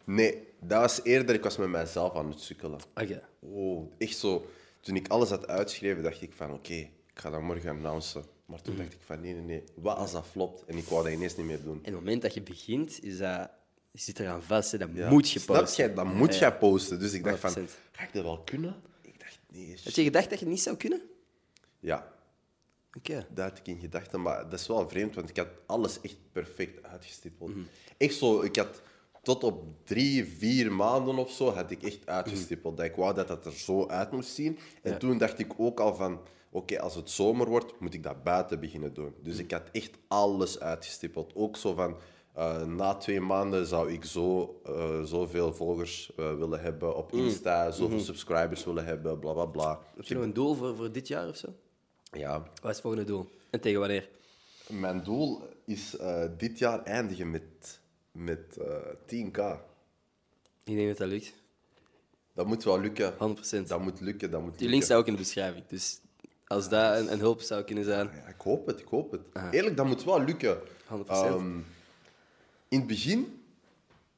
Nee, 0.05 0.47
dat 0.61 0.81
was 0.81 1.03
eerder, 1.03 1.35
ik 1.35 1.43
was 1.43 1.57
met 1.57 1.69
mijzelf 1.69 2.15
aan 2.15 2.31
het 2.31 2.41
sukkelen. 2.41 2.79
Oké. 2.95 3.23
Oh, 3.39 3.93
echt 3.99 4.17
zo. 4.17 4.47
Toen 4.81 4.97
ik 4.97 5.09
alles 5.09 5.31
had 5.31 5.47
uitgeschreven, 5.47 6.03
dacht 6.03 6.23
ik 6.23 6.33
van 6.33 6.53
oké, 6.53 6.73
ik 6.75 6.91
ga 7.15 7.31
dat 7.31 7.41
morgen 7.41 7.71
announcen. 7.71 8.25
Maar 8.47 8.63
toen 8.63 8.77
dacht 8.77 8.93
ik 8.93 8.99
van 9.05 9.21
nee, 9.21 9.33
nee, 9.33 9.43
nee, 9.43 9.63
wat 9.75 9.97
als 9.97 10.13
dat 10.13 10.27
flopt? 10.31 10.65
En 10.65 10.77
ik 10.77 10.85
wou 10.85 11.05
dat 11.05 11.13
ineens 11.13 11.37
niet 11.37 11.47
meer 11.47 11.63
doen. 11.63 11.73
En 11.73 11.79
op 11.79 11.85
het 11.85 11.95
moment 11.95 12.23
dat 12.23 12.35
je 12.35 12.43
begint, 12.43 13.03
is 13.05 13.19
dat, 13.19 13.51
je 13.91 14.01
zit 14.01 14.19
eraan 14.21 14.43
vast. 14.43 14.73
Hè. 14.73 14.79
Dat 14.79 14.89
Ja. 14.95 15.09
moet 15.11 15.31
je 15.31 15.39
Snap 15.39 15.57
posten. 15.57 15.85
jij? 15.87 15.95
Dat 15.95 16.05
moet 16.05 16.37
jij 16.39 16.57
posten. 16.59 16.99
Dus 16.99 17.13
ik 17.13 17.25
dacht 17.25 17.39
van, 17.41 17.51
100%. 17.51 17.71
ga 17.93 18.03
ik 18.05 18.13
dat 18.13 18.23
wel 18.23 18.41
kunnen? 18.43 18.75
Nee, 19.55 19.77
Had 19.85 19.95
je 19.95 20.03
gedacht 20.03 20.31
dat 20.31 20.39
je 20.39 20.45
het 20.45 20.55
niet 20.55 20.63
zou 20.63 20.77
kunnen? 20.77 21.03
Ja, 21.81 22.13
Oké. 22.97 23.27
dat 23.31 23.49
had 23.49 23.59
ik 23.59 23.67
in 23.67 23.79
gedachten. 23.81 24.23
Maar 24.23 24.49
dat 24.49 24.61
is 24.61 24.67
wel 24.67 24.89
vreemd, 24.89 25.15
want 25.15 25.29
ik 25.29 25.37
had 25.37 25.49
alles 25.67 26.01
echt 26.01 26.17
perfect 26.33 26.83
uitgestippeld. 26.83 27.51
Mhm. 27.51 27.65
Echt 27.97 28.15
zo, 28.15 28.41
ik 28.43 28.57
had 28.57 28.83
tot 29.23 29.45
op 29.45 29.65
drie, 29.87 30.25
vier 30.25 30.73
maanden 30.73 31.17
of 31.19 31.31
zo, 31.31 31.51
had 31.51 31.71
ik 31.71 31.83
echt 31.83 32.07
uitgestippeld. 32.07 32.77
Dat 32.77 32.87
ik 32.87 32.95
wou 32.95 33.15
dat 33.15 33.29
dat 33.29 33.47
er 33.47 33.53
zo 33.53 33.87
uit 33.87 34.11
moest 34.13 34.35
zien. 34.35 34.59
En 34.83 34.93
Ja. 34.93 34.97
toen 34.99 35.19
dacht 35.19 35.39
ik 35.39 35.53
ook 35.57 35.81
al 35.81 35.95
van, 35.95 36.21
oké, 36.51 36.81
als 36.81 36.95
het 36.95 37.11
zomer 37.11 37.49
wordt, 37.49 37.81
moet 37.81 37.95
ik 37.95 38.03
dat 38.03 38.23
buiten 38.23 38.61
beginnen 38.61 38.95
doen. 38.95 39.15
Dus 39.23 39.39
ik 39.39 39.51
had 39.51 39.63
echt 39.73 39.91
alles 40.09 40.61
uitgestippeld. 40.61 41.35
Ook 41.35 41.57
zo 41.57 41.75
van, 41.75 41.97
eh, 42.35 42.63
na 42.67 42.95
twee 42.95 43.21
maanden 43.21 43.67
zou 43.67 43.93
ik 43.93 44.05
zo, 44.05 44.61
eh, 44.65 45.03
zoveel 45.03 45.55
volgers 45.55 46.13
eh, 46.17 46.35
willen 46.37 46.61
hebben 46.61 46.97
op 46.97 47.13
Insta, 47.13 47.71
zoveel 47.71 48.01
subscribers 48.01 48.65
willen 48.65 48.85
hebben, 48.85 49.19
bla 49.19 49.33
bla 49.33 49.45
bla. 49.45 49.81
Heb 49.97 50.05
je 50.05 50.15
nog 50.15 50.23
een 50.23 50.33
doel 50.33 50.55
voor, 50.55 50.77
voor 50.77 50.93
dit 50.93 51.09
jaar 51.09 51.29
of 51.29 51.37
zo? 51.37 51.49
Ja, 52.11 52.39
Wat 52.39 52.49
is 52.63 52.71
het 52.71 52.81
volgende 52.81 53.07
doel? 53.07 53.29
En 53.51 53.61
tegen 53.61 53.79
wanneer? 53.81 54.09
Mijn 54.69 55.03
doel 55.03 55.43
is 55.65 55.97
dit 56.39 56.59
jaar 56.59 56.83
eindigen 56.83 57.31
met, 57.31 57.81
met 58.13 58.57
eh 58.57 58.77
10k. 59.07 59.39
Ik 60.65 60.77
denk 60.77 60.89
dat 60.89 60.97
dat 60.97 61.09
lukt. 61.09 61.33
100%. 61.33 61.37
Dat 62.33 62.47
moet 62.47 62.65
wel 62.65 62.81
lukken. 62.81 63.13
100%. 63.13 63.17
Dat 63.67 63.81
moet 63.81 64.01
lukken, 64.01 64.31
dat 64.31 64.41
moet 64.41 64.51
Die 64.59 64.59
lukken. 64.61 64.69
link 64.69 64.83
staat 64.83 64.99
ook 64.99 65.07
in 65.07 65.13
de 65.13 65.19
beschrijving. 65.19 65.65
Dus 65.67 66.01
als 66.47 66.69
dat 66.69 66.99
een, 66.99 67.13
een 67.13 67.19
hulp 67.19 67.41
zou 67.41 67.63
kunnen 67.63 67.85
zijn. 67.85 68.11
Ja, 68.15 68.27
ik 68.29 68.41
hoop 68.41 68.67
het, 68.67 68.81
ik 68.81 68.89
hoop 68.89 69.11
het. 69.11 69.21
Eerlijk, 69.51 69.77
dat 69.77 69.87
moet 69.87 70.05
wel 70.05 70.21
lukken. 70.25 70.59
100%. 70.61 71.07
Ehm, 71.07 71.59
in 72.69 72.79
het 72.79 72.87
begin 72.87 73.43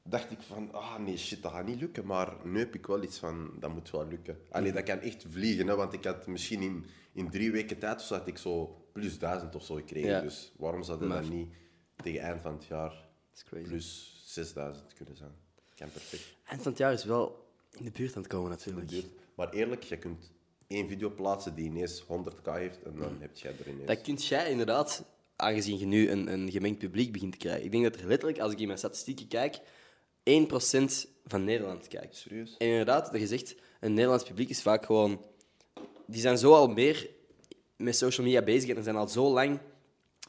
dacht 0.03 0.31
ik 0.31 0.41
van, 0.41 0.73
ah 0.73 0.99
nee, 0.99 1.17
shit, 1.17 1.43
dat 1.43 1.53
gaat 1.53 1.67
niet 1.67 1.81
lukken. 1.81 2.07
Maar 2.07 2.37
nu 2.45 2.59
heb 2.59 2.75
ik 2.75 2.87
wel 2.87 3.03
iets 3.03 3.19
van, 3.19 3.51
dat 3.59 3.73
moet 3.73 3.91
wel 3.91 4.09
lukken. 4.09 4.39
Allee, 4.51 4.73
dat 4.73 4.83
kan 4.83 4.99
echt 4.99 5.25
vliegen, 5.29 5.67
hè, 5.67 5.75
want 5.75 5.93
ik 5.93 6.05
had 6.05 6.27
misschien 6.27 6.61
in, 6.61 6.87
in 7.13 7.31
drie 7.31 7.53
weken 7.53 7.79
tijd 7.79 8.03
zo, 8.03 8.15
had 8.15 8.27
ik 8.27 8.39
zo 8.39 8.85
plus 8.93 9.19
duizend 9.19 9.55
of 9.55 9.65
zo 9.65 9.75
gekregen. 9.75 10.11
Ja. 10.11 10.21
Dus 10.21 10.53
waarom 10.57 10.83
zou 10.83 10.99
dat 10.99 11.09
dan 11.09 11.29
niet 11.29 11.49
tegen 11.97 12.21
eind 12.21 12.41
van 12.41 12.53
het 12.53 12.65
jaar 12.65 13.09
plus 13.49 14.23
6000 14.25 14.93
kunnen 14.93 15.17
zijn? 15.17 15.33
Kan 15.75 15.91
perfect. 15.91 16.35
Eind 16.45 16.63
van 16.63 16.71
het 16.71 16.81
jaar 16.81 16.93
is 16.93 17.05
wel 17.05 17.51
in 17.79 17.85
de 17.85 17.91
buurt 17.91 18.17
aan 18.17 18.23
het 18.23 18.31
komen 18.31 18.51
natuurlijk. 18.51 19.05
Maar 19.35 19.51
eerlijk, 19.51 19.83
je 19.83 19.99
kunt 19.99 20.31
één 20.67 20.89
video 20.89 21.11
plaatsen 21.11 21.55
die 21.55 21.65
ineens 21.65 22.03
100k 22.03 22.53
heeft 22.53 22.83
en 22.83 22.97
dan 22.97 23.17
heb 23.21 23.37
jij 23.37 23.55
er 23.59 23.69
ineens. 23.69 23.87
Dat 23.87 24.01
kunt 24.01 24.27
jij 24.27 24.51
inderdaad, 24.51 25.05
aangezien 25.37 25.79
je 25.79 25.87
nu 25.87 26.11
een, 26.11 26.33
een 26.33 26.51
gemengd 26.51 26.79
publiek 26.79 27.13
begint 27.13 27.33
te 27.33 27.39
krijgen. 27.39 27.65
Ik 27.65 27.71
denk 27.71 27.85
dat 27.85 27.97
er 28.01 28.07
letterlijk, 28.07 28.41
als 28.41 28.53
ik 28.53 28.59
in 28.61 28.67
mijn 28.67 28.79
statistieken 28.79 29.29
kijk, 29.29 29.57
1% 29.59 29.63
van 31.27 31.45
Nederland 31.45 31.89
kijkt. 31.89 32.17
Serieus? 32.17 32.55
En 32.59 32.67
inderdaad, 32.69 33.13
dat 33.13 33.21
je 33.21 33.27
zegt, 33.27 33.55
een 33.81 33.95
Nederlands 33.95 34.25
publiek 34.25 34.49
is 34.49 34.63
vaak 34.63 34.85
gewoon... 34.87 35.21
Die 36.07 36.21
zijn 36.21 36.39
zo 36.39 36.53
al 36.53 36.69
meer 36.69 37.09
met 37.77 37.97
social 37.97 38.27
media 38.27 38.43
bezig 38.43 38.71
en 38.71 38.77
er 38.77 38.83
zijn 38.83 38.97
al 38.97 39.09
zo 39.09 39.33
lang 39.33 39.59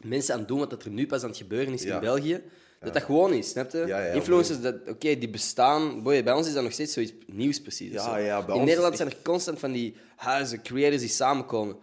mensen 0.01 0.33
aan 0.33 0.39
het 0.39 0.47
doen 0.47 0.59
wat 0.59 0.83
er 0.83 0.89
nu 0.89 1.07
pas 1.07 1.21
aan 1.23 1.29
het 1.29 1.37
gebeuren 1.37 1.73
is 1.73 1.83
Ja. 1.83 1.93
in 1.95 1.99
België. 2.01 2.41
Dat 2.79 2.93
dat 2.93 3.03
gewoon 3.03 3.33
is, 3.33 3.49
snap 3.49 3.71
je? 3.71 3.83
Ja, 3.87 3.99
Influencers, 3.99 4.61
dat- 4.61 4.87
oké, 4.87 5.17
die 5.17 5.29
bestaan. 5.29 6.03
Boy, 6.03 6.23
bij 6.23 6.33
ons 6.33 6.47
is 6.47 6.53
dat 6.53 6.63
nog 6.63 6.71
steeds 6.71 6.93
zoiets 6.93 7.13
nieuws 7.27 7.61
precies. 7.61 7.91
Ja, 7.91 8.17
ja, 8.17 8.37
bij 8.45 8.53
in 8.53 8.59
ons 8.61 8.69
Nederland 8.69 8.97
zijn 8.97 9.09
er 9.09 9.17
constant 9.23 9.59
van 9.59 9.71
die 9.71 9.95
huizen, 10.15 10.61
creators 10.61 11.01
die 11.01 11.09
samenkomen. 11.09 11.77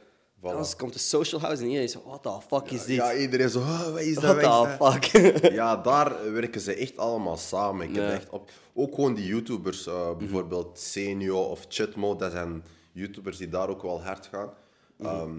Als 0.53 0.77
komt 0.77 0.93
de 0.93 0.99
social 0.99 1.41
house 1.41 1.59
en 1.61 1.65
iedereen 1.67 1.87
is 1.87 1.93
zo, 1.93 2.03
what 2.07 2.23
the 2.23 2.39
fuck 2.49 2.71
is 2.71 2.85
dit? 2.85 2.97
Ja, 2.97 3.15
iedereen 3.15 3.49
zo, 3.49 3.61
"Ah, 3.61 3.91
wat 3.93 4.01
is 4.01 4.15
dat? 4.15 4.23
what 4.23 4.35
wat 4.35 4.67
is 4.67 4.79
dat?" 4.79 5.03
the 5.03 5.21
fuck? 5.41 5.53
Ja, 5.53 5.77
daar 5.77 6.33
werken 6.33 6.61
ze 6.61 6.75
echt 6.75 6.97
allemaal 6.97 7.37
samen. 7.37 7.89
Ik 7.89 7.95
heb 7.95 8.11
echt 8.11 8.31
op, 8.31 8.51
ook 8.75 8.95
gewoon 8.95 9.15
die 9.15 9.27
YouTubers, 9.27 9.87
eh, 9.87 10.17
bijvoorbeeld 10.17 10.79
Senio 10.79 11.39
of 11.39 11.65
Chatmo, 11.69 12.17
dat 12.17 12.33
zijn 12.33 12.65
YouTubers 12.93 13.37
die 13.37 13.49
daar 13.49 13.69
ook 13.69 13.83
wel 13.83 14.03
hard 14.03 14.27
gaan. 14.27 14.51
Ehm, 14.99 15.31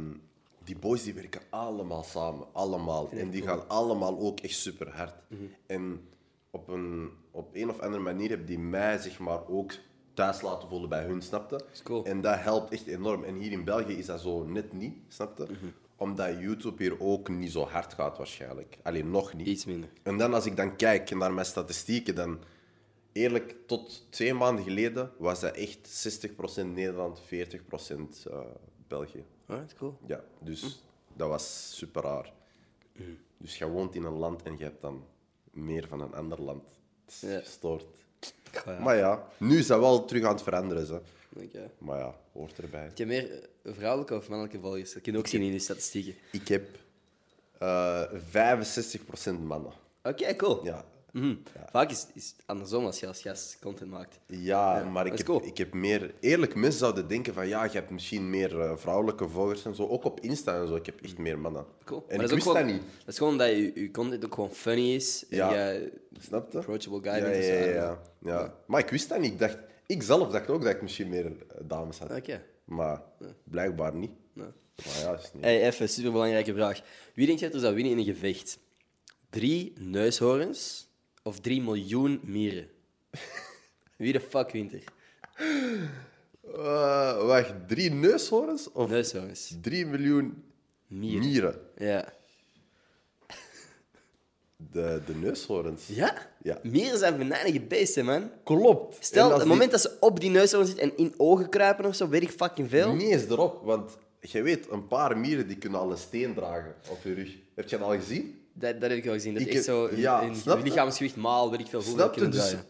die 0.64 0.78
boys 0.78 1.04
die 1.04 1.14
werken 1.14 1.42
allemaal 1.50 2.04
samen, 2.04 2.48
allemaal. 2.54 3.10
En 3.12 3.30
die 3.30 3.42
gaan 3.42 3.68
allemaal 3.70 4.20
ook 4.20 4.40
echt 4.40 4.56
super 4.56 4.90
hard. 4.96 5.14
En 5.68 6.08
op 6.52 6.68
een, 6.68 7.10
op 7.32 7.50
een 7.54 7.70
of 7.70 7.80
andere 7.80 8.04
manier 8.04 8.30
hebben 8.30 8.48
die 8.48 8.60
mij 8.60 8.98
zeg 8.98 9.20
maar 9.20 9.48
ook 9.48 9.72
thuis 10.16 10.42
laten 10.42 10.70
voelen 10.70 10.90
bij 10.90 11.04
hun, 11.06 11.22
snapte? 11.22 11.60
is 11.74 11.82
cool. 11.84 12.06
En 12.06 12.22
dat 12.22 12.40
helpt 12.40 12.72
echt 12.74 12.88
enorm. 12.88 13.24
En 13.24 13.36
hier 13.36 13.52
in 13.52 13.64
België 13.64 13.94
is 13.94 14.06
dat 14.06 14.22
zo 14.22 14.44
net 14.44 14.74
niet, 14.74 14.96
snapte? 15.08 15.48
Omdat 15.96 16.40
YouTube 16.40 16.84
hier 16.84 17.00
ook 17.02 17.30
niet 17.30 17.52
zo 17.52 17.64
hard 17.66 17.94
gaat 17.94 18.18
waarschijnlijk. 18.18 18.78
Alleen 18.84 19.12
nog 19.12 19.34
niet. 19.34 19.48
Iets 19.48 19.66
minder. 19.66 19.90
En 20.04 20.18
dan 20.18 20.34
als 20.34 20.46
ik 20.46 20.56
dan 20.56 20.76
kijk 20.76 21.16
naar 21.16 21.34
mijn 21.34 21.46
statistieken, 21.46 22.16
dan 22.16 22.40
eerlijk, 23.12 23.56
tot 23.68 24.06
twee 24.10 24.34
maanden 24.34 24.64
geleden 24.64 25.12
was 25.18 25.40
dat 25.40 25.56
echt 25.56 26.08
60% 26.28 26.66
Nederland, 26.66 27.22
40% 27.22 28.26
eh 28.32 28.40
België. 28.88 29.24
Alright, 29.46 29.76
cool. 29.76 29.98
Ja, 30.08 30.24
dus 30.40 30.84
dat 31.14 31.30
was 31.30 31.76
super 31.78 32.04
raar. 32.04 32.34
Dus 33.38 33.58
je 33.58 33.70
woont 33.70 33.96
in 33.96 34.04
een 34.04 34.18
land 34.18 34.44
en 34.44 34.58
je 34.58 34.64
hebt 34.64 34.82
dan 34.82 35.06
meer 35.52 35.88
van 35.88 36.02
een 36.02 36.14
ander 36.14 36.42
land. 36.42 36.64
Het 37.06 37.14
is 37.14 37.30
Ja. 37.30 37.40
gestoord. 37.40 37.86
Ja. 38.66 38.80
Maar 38.80 38.98
ja, 38.98 39.28
nu 39.38 39.58
is 39.58 39.68
dat 39.68 39.80
wel 39.80 40.06
terug 40.06 40.24
aan 40.24 40.34
het 40.34 40.44
veranderen. 40.44 40.86
Zo. 40.86 41.02
Oké. 41.36 41.72
Maar 41.78 42.00
ja, 42.00 42.16
hoort 42.32 42.58
erbij. 42.58 42.84
Heb 42.84 42.98
je 42.98 43.06
meer 43.06 43.50
vrouwelijke 43.64 44.16
of 44.16 44.28
mannelijke 44.30 44.60
volgers? 44.60 44.94
Dat 44.94 45.02
kun 45.02 45.12
je 45.12 45.18
ook 45.18 45.28
zien 45.28 45.42
in 45.42 45.52
je 45.52 45.60
statistieken. 45.60 46.16
Ik 46.32 46.48
heb 46.48 46.68
eh 47.58 48.04
65% 48.12 49.40
mannen. 49.42 49.72
Oké, 50.04 50.36
cool. 50.36 50.66
Ja, 50.66 50.86
Mhm. 51.16 51.36
Vaak 51.72 51.92
is, 51.92 52.08
is 52.14 52.34
het 52.38 52.44
andersom 52.46 52.86
als 52.86 53.00
je 53.00 53.08
als 53.08 53.22
gast 53.22 53.58
content 53.62 53.92
maakt. 53.92 54.20
Ja, 54.28 54.78
Ja, 54.80 54.90
maar 54.90 55.06
ik 55.06 55.18
heb, 55.18 55.26
cool. 55.26 55.46
ik 55.46 55.58
heb 55.58 55.74
meer... 55.74 56.14
Eerlijk, 56.20 56.56
mensen 56.56 56.80
zouden 56.80 57.08
denken 57.08 57.34
van 57.34 57.48
ja, 57.48 57.64
je 57.64 57.70
hebt 57.72 57.90
misschien 57.90 58.30
meer 58.30 58.60
eh, 58.62 58.78
vrouwelijke 58.78 59.30
volgers 59.30 59.66
en 59.66 59.76
zo. 59.76 59.88
Ook 59.88 60.04
op 60.04 60.20
Insta 60.20 60.60
en 60.62 60.68
zo, 60.68 60.76
ik 60.76 60.86
heb 60.86 61.02
echt 61.02 61.18
meer 61.18 61.40
mannen. 61.40 61.66
Cool. 61.84 62.00
En 62.08 62.16
Maar 62.16 62.26
ik 62.26 62.30
dat 62.30 62.30
is 62.30 62.36
wist 62.36 62.48
ook 62.48 62.64
dat 62.64 62.66
niet. 62.74 62.82
Dat 62.98 63.08
is 63.08 63.18
gewoon 63.18 63.38
dat 63.38 63.50
je, 63.50 63.72
je 63.76 63.92
content 63.92 64.26
ook 64.26 64.34
gewoon 64.34 64.52
funny 64.52 64.94
is. 64.94 65.26
En 65.30 65.38
Ja. 65.38 65.54
jij 65.54 65.92
Snap 66.20 66.52
je? 66.52 66.58
approachable 66.58 67.12
guy 67.12 67.22
Ja, 67.22 67.28
ja, 67.30 67.66
ja, 67.74 68.02
ja. 68.22 68.54
Maar 68.68 68.80
ik 68.80 68.90
wist 68.90 69.10
dat 69.10 69.20
niet. 69.20 69.32
Ik, 69.32 69.40
dacht, 69.40 69.58
ik 69.86 70.04
zelf 70.04 70.32
dacht 70.32 70.50
ook 70.50 70.62
dat 70.64 70.72
ik 70.74 70.82
misschien 70.82 71.10
meer 71.10 71.26
eh, 71.26 71.32
dames 71.64 72.00
had. 72.00 72.12
Oké. 72.12 72.42
Maar 72.66 73.02
blijkbaar 73.44 73.96
niet. 73.96 74.12
Nee. 74.34 74.48
Maar 74.86 75.00
ja, 75.00 75.18
is 75.18 75.30
niet. 75.34 75.44
Hey, 75.44 75.62
even, 75.68 75.90
superbelangrijke 75.90 76.54
vraag. 76.54 76.82
Wie 77.14 77.28
denk 77.28 77.40
dat 77.40 77.54
er 77.54 77.60
zou 77.60 77.76
winnen 77.76 77.92
in 77.94 77.98
een 78.00 78.06
gevecht? 78.06 78.58
Drie 79.30 79.74
neushoorns 79.80 80.88
of 81.26 81.40
drie 81.40 81.62
miljoen 81.62 82.20
mieren? 82.24 82.68
Wie 83.98 84.14
de 84.14 84.20
fuck 84.20 84.52
wint 84.52 84.74
er? 84.74 84.84
Eh, 86.56 87.26
wacht, 87.26 87.54
drie 87.68 87.90
neushoorns 87.92 88.72
of 88.72 88.90
Neushoorns. 88.90 89.54
drie 89.62 89.86
miljoen 89.86 90.44
Mieren. 90.88 91.28
mieren? 91.28 91.60
Ja. 91.78 92.14
De, 94.58 95.02
de 95.06 95.16
neushoorns. 95.16 95.88
Ja? 95.88 96.28
Ja. 96.42 96.60
Mieren 96.64 97.00
zijn 97.00 97.18
venijnige 97.18 97.62
beesten, 97.62 98.06
man. 98.06 98.32
Klopt. 98.44 98.98
En 98.98 99.04
Stel, 99.04 99.24
als 99.24 99.32
het 99.34 99.42
die- 99.42 99.50
moment 99.52 99.72
dat 99.72 99.82
ze 99.82 99.98
op 100.00 100.20
die 100.20 100.30
neushoorn 100.30 100.66
zitten 100.66 100.84
en 100.92 100.98
in 100.98 101.14
ogen 101.18 101.50
kruipen 101.50 101.86
of 101.86 101.96
zo, 101.96 102.10
weet 102.10 102.22
ik 102.24 102.30
fucking 102.32 102.70
veel. 102.70 102.94
Niet 102.96 103.12
eens 103.12 103.26
erop, 103.26 103.64
want 103.64 103.98
je 104.20 104.42
weet, 104.42 104.70
een 104.70 104.88
paar 104.88 105.18
mieren 105.18 105.48
die 105.48 105.58
kunnen 105.58 105.80
al 105.80 105.92
een 105.92 105.98
steen 105.98 106.34
dragen 106.34 106.76
op 106.90 106.98
je 107.04 107.14
rug. 107.14 107.36
Heb 107.56 107.70
je 107.70 107.78
dat 107.78 107.88
al 107.88 107.96
gezien? 107.96 108.45
Dat, 108.58 108.82
dat 108.82 108.90
heb 108.90 108.98
ik 109.00 109.04
wel 109.04 109.14
gezien. 109.14 109.34
Dat 109.34 109.42
Ik 109.42 109.48
echt 109.48 109.56
heb- 109.56 109.66
zo 109.66 109.90
ja, 109.96 110.34
snap 110.34 110.58
je? 110.58 110.64
lichaamsgewicht 110.64 111.16
maal, 111.16 111.52
weet 111.52 111.60
ik 111.60 111.68
veel 111.68 111.82
hoeveel 111.84 112.04
je? 112.06 112.12
kunnen 112.12 112.32
Dus 112.32 112.40
draaien. 112.50 112.66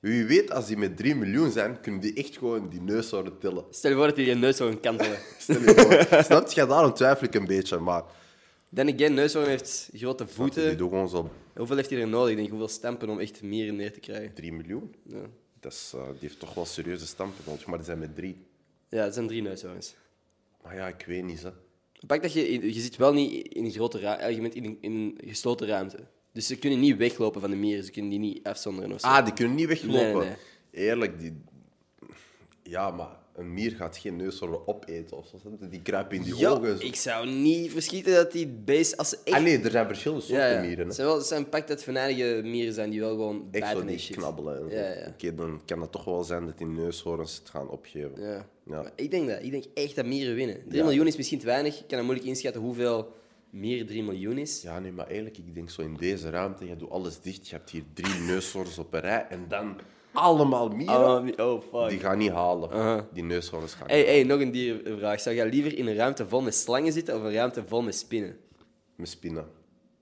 wie 0.00 0.24
weet, 0.24 0.50
als 0.50 0.66
die 0.66 0.76
met 0.76 0.96
3 0.96 1.14
miljoen 1.14 1.50
zijn, 1.50 1.80
kunnen 1.80 2.00
die 2.00 2.14
echt 2.14 2.36
gewoon 2.38 2.68
die 2.68 2.80
neushoorn 2.80 3.38
tillen. 3.38 3.64
Stel 3.70 3.90
je 3.90 3.96
voor 3.96 4.06
dat 4.06 4.16
die 4.16 4.30
een 4.30 4.38
neushoorn 4.38 4.80
kantelen. 4.80 5.18
Stel 5.38 5.60
je 5.60 5.74
voor. 6.10 6.24
Snap 6.24 6.50
je? 6.50 6.66
Daarom 6.66 6.94
twijfel 6.94 7.26
ik 7.26 7.34
een 7.34 7.44
beetje, 7.46 7.78
maar 7.78 8.02
Dan 8.68 8.94
again, 8.94 9.14
neushoorn 9.14 9.48
heeft 9.48 9.90
grote 9.94 10.24
die 10.24 10.32
voeten. 10.34 10.76
doen 10.78 10.88
gewoon 10.88 11.08
zo 11.08 11.30
Hoeveel 11.56 11.76
heeft 11.76 11.90
hij 11.90 12.00
er 12.00 12.08
nodig? 12.08 12.30
Ik 12.30 12.36
denk, 12.36 12.48
hoeveel 12.48 12.68
stampen 12.68 13.08
om 13.08 13.18
echt 13.18 13.42
mieren 13.42 13.76
neer 13.76 13.92
te 13.92 14.00
krijgen? 14.00 14.34
3 14.34 14.52
miljoen. 14.52 14.94
Ja, 15.06 15.16
Dat 15.60 15.72
is, 15.72 15.92
eh, 15.94 16.02
die 16.08 16.18
heeft 16.28 16.38
toch 16.40 16.54
wel 16.54 16.66
serieuze 16.66 17.06
stampen 17.06 17.44
nodig, 17.46 17.66
maar 17.66 17.76
die 17.76 17.86
zijn 17.86 17.98
met 17.98 18.16
3. 18.16 18.46
ja 18.88 19.04
het 19.04 19.14
zijn 19.14 19.26
drie 19.26 19.42
neushoorns. 19.42 19.94
Maar 20.62 20.74
ja, 20.74 20.86
ik 20.88 21.04
weet 21.06 21.24
niet, 21.24 21.42
hè. 21.42 21.50
Pak 22.06 22.22
dat 22.22 22.32
je, 22.32 22.74
je 22.74 22.80
zit 22.80 22.96
wel 22.96 23.12
niet 23.12 23.48
in 23.48 23.64
een 23.64 23.70
grote 23.70 23.98
ruimte, 23.98 24.34
je 24.34 24.40
bent 24.40 24.54
in 24.54 24.64
een, 24.64 24.78
in 24.80 24.92
een 24.92 25.18
gesloten 25.28 25.66
ruimte. 25.66 25.98
Dus 26.32 26.46
ze 26.46 26.58
kunnen 26.58 26.80
niet 26.80 26.96
weglopen 26.96 27.40
van 27.40 27.50
de 27.50 27.56
mieren, 27.56 27.84
ze 27.84 27.90
kunnen 27.90 28.10
die 28.10 28.18
niet 28.18 28.46
afzonderen 28.46 28.92
of 28.92 29.00
zo. 29.00 29.06
Ah, 29.06 29.24
die 29.24 29.34
kunnen 29.34 29.54
niet 29.54 29.66
weglopen. 29.66 30.02
Nee, 30.02 30.14
nee, 30.14 30.24
nee. 30.24 30.86
Eerlijk, 30.86 31.20
die... 31.20 31.42
Ja, 32.62 32.90
maar 32.90 33.08
een 33.34 33.54
mier 33.54 33.70
gaat 33.70 33.96
geen 33.96 34.16
neushoorn 34.16 34.66
opeten 34.66 35.16
of 35.16 35.26
zo. 35.26 35.38
Die 35.70 35.82
kruipen 35.82 36.16
in 36.16 36.22
die 36.22 36.36
Ja, 36.36 36.50
ogen. 36.50 36.78
zo. 36.78 36.86
ik 36.86 36.96
zou 36.96 37.28
niet 37.30 37.70
verschieten 37.70 38.14
dat 38.14 38.32
die 38.32 38.46
beest, 38.46 38.96
als 38.96 39.08
ze 39.08 39.18
echt... 39.24 39.36
Ah 39.36 39.42
nee, 39.42 39.58
er 39.60 39.70
zijn 39.70 39.86
verschillende 39.86 40.22
soorten 40.22 40.46
ja, 40.46 40.52
ja. 40.52 40.60
mieren. 40.60 40.86
Hè. 40.86 40.92
zijn 40.92 41.06
wel, 41.06 41.20
zijn 41.20 41.48
pak 41.48 41.68
dat 41.68 41.82
venijnige 41.82 42.40
mieren 42.44 42.74
zijn 42.74 42.90
die 42.90 43.00
wel 43.00 43.10
gewoon 43.10 43.48
Echt 43.50 43.62
bijten 43.64 43.98
zo 43.98 44.06
die 44.06 44.16
knabbelen. 44.16 44.64
Oké, 45.08 45.34
dan 45.34 45.60
kan 45.64 45.80
het 45.80 45.92
toch 45.92 46.04
wel 46.04 46.24
zijn 46.24 46.46
dat 46.46 46.58
die 46.58 46.66
neushoorns 46.66 47.38
het 47.38 47.48
gaan 47.48 47.68
opgeven. 47.68 48.22
Ja. 48.22 48.48
Ja. 48.70 48.82
Maar 48.82 48.92
ik 48.96 49.10
denk 49.10 49.28
dat. 49.28 49.42
Ik 49.42 49.50
denk 49.50 49.64
echt 49.74 49.96
dat 49.96 50.04
mieren 50.06 50.34
winnen. 50.34 50.62
3 50.68 50.78
Ja. 50.78 50.84
miljoen 50.84 51.06
is 51.06 51.16
misschien 51.16 51.38
te 51.38 51.46
weinig. 51.46 51.80
Ik 51.80 51.86
kan 51.88 51.96
het 51.96 52.06
moeilijk 52.06 52.28
inschatten 52.28 52.62
hoeveel 52.62 53.12
mieren 53.50 53.86
3 53.86 54.02
miljoen 54.02 54.38
is. 54.38 54.62
Ja, 54.62 54.78
nee, 54.78 54.92
maar 54.92 55.06
eigenlijk, 55.06 55.38
ik 55.38 55.54
denk 55.54 55.70
zo 55.70 55.82
in 55.82 55.96
deze 55.96 56.30
ruimte, 56.30 56.66
je 56.68 56.76
doet 56.76 56.90
alles 56.90 57.20
dicht, 57.20 57.48
je 57.48 57.54
hebt 57.54 57.70
hier 57.70 57.82
drie 57.94 58.20
neushoorns 58.20 58.78
op 58.78 58.94
een 58.94 59.00
rij 59.00 59.26
en 59.28 59.44
dan 59.48 59.76
allemaal 60.12 60.68
mieren. 60.68 61.38
Oh, 61.38 61.52
oh 61.52 61.62
fuck. 61.72 61.88
Die 61.90 61.98
gaan 61.98 62.18
niet 62.18 62.30
halen. 62.30 63.06
Die 63.12 63.22
neushoorns 63.22 63.74
gaan 63.74 63.86
Hey, 63.88 63.98
niet 63.98 64.06
hey, 64.06 64.22
nog 64.22 64.40
een 64.40 64.50
dierenvraag. 64.50 65.20
Zou 65.20 65.34
jij 65.36 65.48
liever 65.48 65.78
in 65.78 65.86
een 65.86 65.94
ruimte 65.94 66.28
vol 66.28 66.40
met 66.40 66.54
slangen 66.54 66.92
zitten 66.92 67.16
of 67.16 67.22
een 67.22 67.32
ruimte 67.32 67.64
vol 67.66 67.82
met 67.82 67.94
spinnen? 67.94 68.36
Met 68.96 69.08
spinnen. 69.08 69.46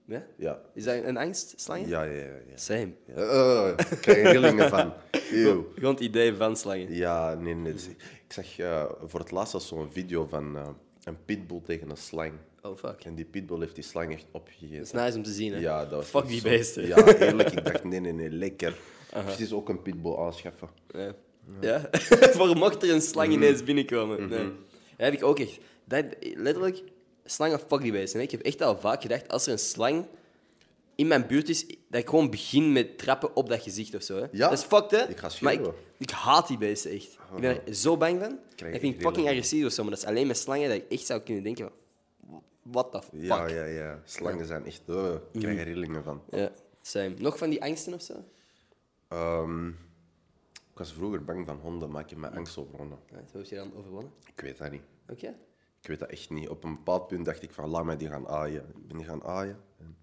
Ja? 0.09 0.27
Ja. 0.37 0.61
Is 0.75 0.85
dat 0.85 1.05
een 1.05 1.17
angst, 1.17 1.53
slangen? 1.57 1.89
Ja, 1.89 2.03
ja, 2.03 2.11
ja. 2.13 2.25
ja. 2.25 2.57
Same. 2.57 2.93
Ja, 3.07 3.15
eh, 3.15 3.87
ik 3.91 3.99
krijg 4.01 4.31
rillingen 4.33 4.69
van. 4.69 4.93
Eeuw. 5.33 5.73
Gewoon 5.75 5.95
het 5.95 6.03
idee 6.03 6.35
van 6.35 6.57
slangen. 6.57 6.95
Ja, 6.95 7.35
nee, 7.35 7.55
nee. 7.55 7.73
Ik 7.73 8.33
zag 8.33 8.59
eh, 8.59 8.85
voor 9.05 9.21
het 9.21 9.31
laatst 9.31 9.63
zo'n 9.63 9.93
video 9.93 10.27
van 10.27 10.57
eh, 10.57 10.69
een 11.05 11.25
pitbull 11.25 11.61
tegen 11.65 11.91
een 11.91 11.97
slang. 11.97 12.33
Oh, 12.63 12.77
fuck. 12.77 13.05
En 13.05 13.15
die 13.15 13.25
pitbull 13.25 13.61
heeft 13.61 13.75
die 13.75 13.85
slang 13.85 14.13
echt 14.13 14.25
Dat 14.33 14.41
opgegeten. 14.41 14.81
is 14.81 14.93
nice 14.93 15.17
om 15.17 15.23
te 15.23 15.33
zien, 15.33 15.53
hè? 15.53 15.59
Ja, 15.59 15.81
dat 15.81 15.91
was 15.91 16.07
Fuck 16.07 16.27
die 16.27 16.41
zo- 16.41 16.49
beesten. 16.49 16.87
Ja, 16.87 16.97
eerlijk. 17.19 17.51
Ik 17.51 17.65
dacht, 17.65 17.85
nee, 17.85 18.01
nee, 18.01 18.13
nee, 18.13 18.31
lekker. 18.31 18.75
Precies 19.25 19.53
ook 19.53 19.69
een 19.69 19.83
pitbull 19.83 20.17
aanschaffen. 20.17 20.69
Ja. 20.93 21.15
ja? 21.61 21.89
Voor 22.37 22.57
mocht 22.57 22.83
er 22.83 22.91
een 22.91 23.01
slang 23.03 23.33
ineens 23.33 23.63
binnenkomen. 23.65 24.29
Nee. 24.29 24.45
Dat 24.45 24.53
heb 24.97 25.13
ik 25.13 25.25
ook 25.25 25.39
echt. 25.39 25.59
Dat, 25.85 26.05
letterlijk, 26.35 26.83
slangen 27.31 27.59
fuck 27.59 27.81
die 27.81 27.93
beesten. 27.93 28.19
hè. 28.19 28.25
Ik 28.25 28.31
heb 28.31 28.41
echt 28.41 28.63
al 28.63 28.79
vaak 28.79 29.03
gedacht, 29.03 29.29
als 29.29 29.47
er 29.47 29.53
een 29.53 29.59
slang 29.59 30.07
in 30.95 31.07
mijn 31.07 31.27
buurt 31.27 31.49
is, 31.49 31.67
dat 31.67 32.01
ik 32.01 32.09
gewoon 32.09 32.31
begin 32.31 32.73
met 32.73 32.99
trappen 32.99 33.37
op 33.37 33.49
dat 33.49 33.63
gezicht 33.63 33.95
of 33.95 34.03
zo. 34.03 34.17
Hè. 34.17 34.27
Ja? 34.33 34.49
Dat 34.49 34.59
is 34.59 34.65
fucked, 34.65 34.91
hè? 34.91 35.09
Ik 35.09 35.17
ga 35.19 35.31
maar 35.41 35.53
ik, 35.53 35.59
schreeuwen. 35.59 35.75
ik 35.99 36.11
haat 36.11 36.49
die 36.49 36.59
beesten 36.59 36.91
echt. 36.91 37.19
Ik 37.35 37.41
ben 37.41 37.67
er 37.67 37.75
zo 37.75 37.97
bang 37.97 38.21
van. 38.21 38.39
krijg 38.55 38.75
Ik 38.75 38.81
vind 38.81 38.95
ik 38.95 39.01
fucking 39.01 39.29
agressief 39.29 39.65
of 39.67 39.73
zo, 39.73 39.83
maar 39.83 39.91
dat 39.91 40.01
is 40.03 40.07
alleen 40.09 40.27
met 40.27 40.37
slangen 40.39 40.69
dat 40.69 40.77
ik 40.77 40.89
echt 40.91 41.07
zou 41.07 41.21
kunnen 41.21 41.43
denken 41.43 41.65
van... 41.65 41.73
What 42.63 42.93
the 42.93 43.03
fuck? 43.03 43.21
Ja, 43.21 43.47
ja, 43.47 43.65
ja. 43.65 44.01
Slangen 44.05 44.47
zijn 44.47 44.67
echt... 44.67 44.83
eh, 44.87 45.15
ik 45.33 45.41
krijg 45.41 45.59
er 45.59 45.65
rillingen 45.65 46.03
van. 46.05 46.23
Ja, 46.31 46.53
same. 46.83 47.15
Nog 47.19 47.39
van 47.39 47.51
die 47.51 47.63
angsten 47.63 47.95
of 47.95 48.03
zo? 48.03 48.15
Ehm, 49.09 49.69
ik 50.49 50.75
was 50.75 50.93
vroeger 50.93 51.25
bang 51.25 51.47
van 51.47 51.59
honden, 51.63 51.91
maar 51.91 52.03
ik 52.03 52.11
heb 52.11 52.19
mijn 52.19 52.35
angst 52.35 52.57
overwonnen. 52.59 52.99
Ja, 53.11 53.17
Hoe 53.17 53.41
heb 53.41 53.51
je 53.51 53.57
dan 53.57 53.73
overwonnen? 53.77 54.13
Ik 54.35 54.41
weet 54.41 54.59
dat 54.59 54.71
niet. 54.71 54.83
Oké. 55.09 55.35
Ik 55.83 55.89
weet 55.89 55.99
dat 55.99 56.09
echt 56.11 56.31
niet. 56.31 56.49
Op 56.49 56.65
een 56.65 56.75
bepaald 56.75 57.07
punt 57.07 57.25
dacht 57.25 57.43
ik 57.43 57.51
van, 57.53 57.69
laat 57.69 57.85
mij 57.85 57.97
die 57.97 58.09
gaan 58.09 58.29
aaien. 58.29 58.63
Ik 58.77 58.89
ben 58.89 58.97
die 58.97 59.07
gaan 59.07 59.25
aaien. 59.25 59.59
En- 59.81 59.97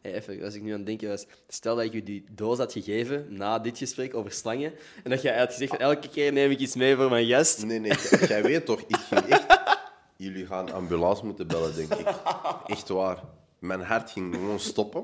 Hey, 0.00 0.14
even, 0.14 0.42
als 0.42 0.54
ik 0.54 0.62
nu 0.62 0.70
aan 0.70 0.76
het 0.76 0.86
denken 0.86 1.08
was, 1.08 1.26
stel 1.48 1.76
dat 1.76 1.84
ik 1.84 1.92
je 1.92 2.02
die 2.02 2.24
doos 2.30 2.58
had 2.58 2.72
gegeven 2.72 3.26
na 3.36 3.58
dit 3.58 3.78
gesprek 3.78 4.14
over 4.14 4.32
slangen, 4.32 4.72
en 5.04 5.10
dat 5.10 5.22
jij 5.22 5.38
had 5.38 5.50
gezegd 5.52 5.76
elke 5.76 6.08
keer 6.08 6.32
neem 6.32 6.50
ik 6.50 6.58
iets 6.58 6.74
mee 6.74 6.96
voor 6.96 7.10
mijn 7.10 7.26
gast. 7.26 7.64
Nee, 7.64 7.78
nee, 7.78 7.92
jij- 8.28 8.42
weet 8.42 8.66
toch, 8.66 8.80
ik 8.80 8.96
ging 8.96 9.20
echt... 9.20 9.46
Jullie 10.16 10.46
gaan 10.46 10.72
ambulance 10.72 11.24
moeten 11.24 11.46
bellen, 11.46 11.74
denk 11.74 11.94
ik. 11.94 12.06
Echt 12.66 12.88
waar. 12.88 13.22
Mijn 13.58 13.80
hart 13.80 14.10
ging 14.10 14.34
gewoon 14.34 14.60
stoppen. 14.60 15.02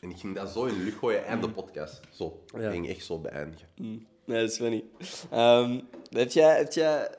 En 0.00 0.10
ik 0.10 0.16
ging 0.18 0.34
dat 0.34 0.50
zo 0.50 0.64
in 0.64 0.74
de 0.78 0.84
lucht 0.84 0.98
gooien 0.98 1.24
en 1.26 1.40
de 1.40 1.50
podcast. 1.50 2.00
Zo. 2.10 2.42
Ik 2.56 2.70
ging 2.70 2.88
echt 2.88 3.04
zo 3.04 3.18
beëindigen. 3.18 3.68
Nee, 3.76 4.40
dat 4.40 4.50
is 4.50 4.56
funny. 4.56 4.84
Ehm, 5.30 5.80
heb 6.10 6.30
jij, 6.30 6.56
heb 6.56 6.72
jij 6.72 7.10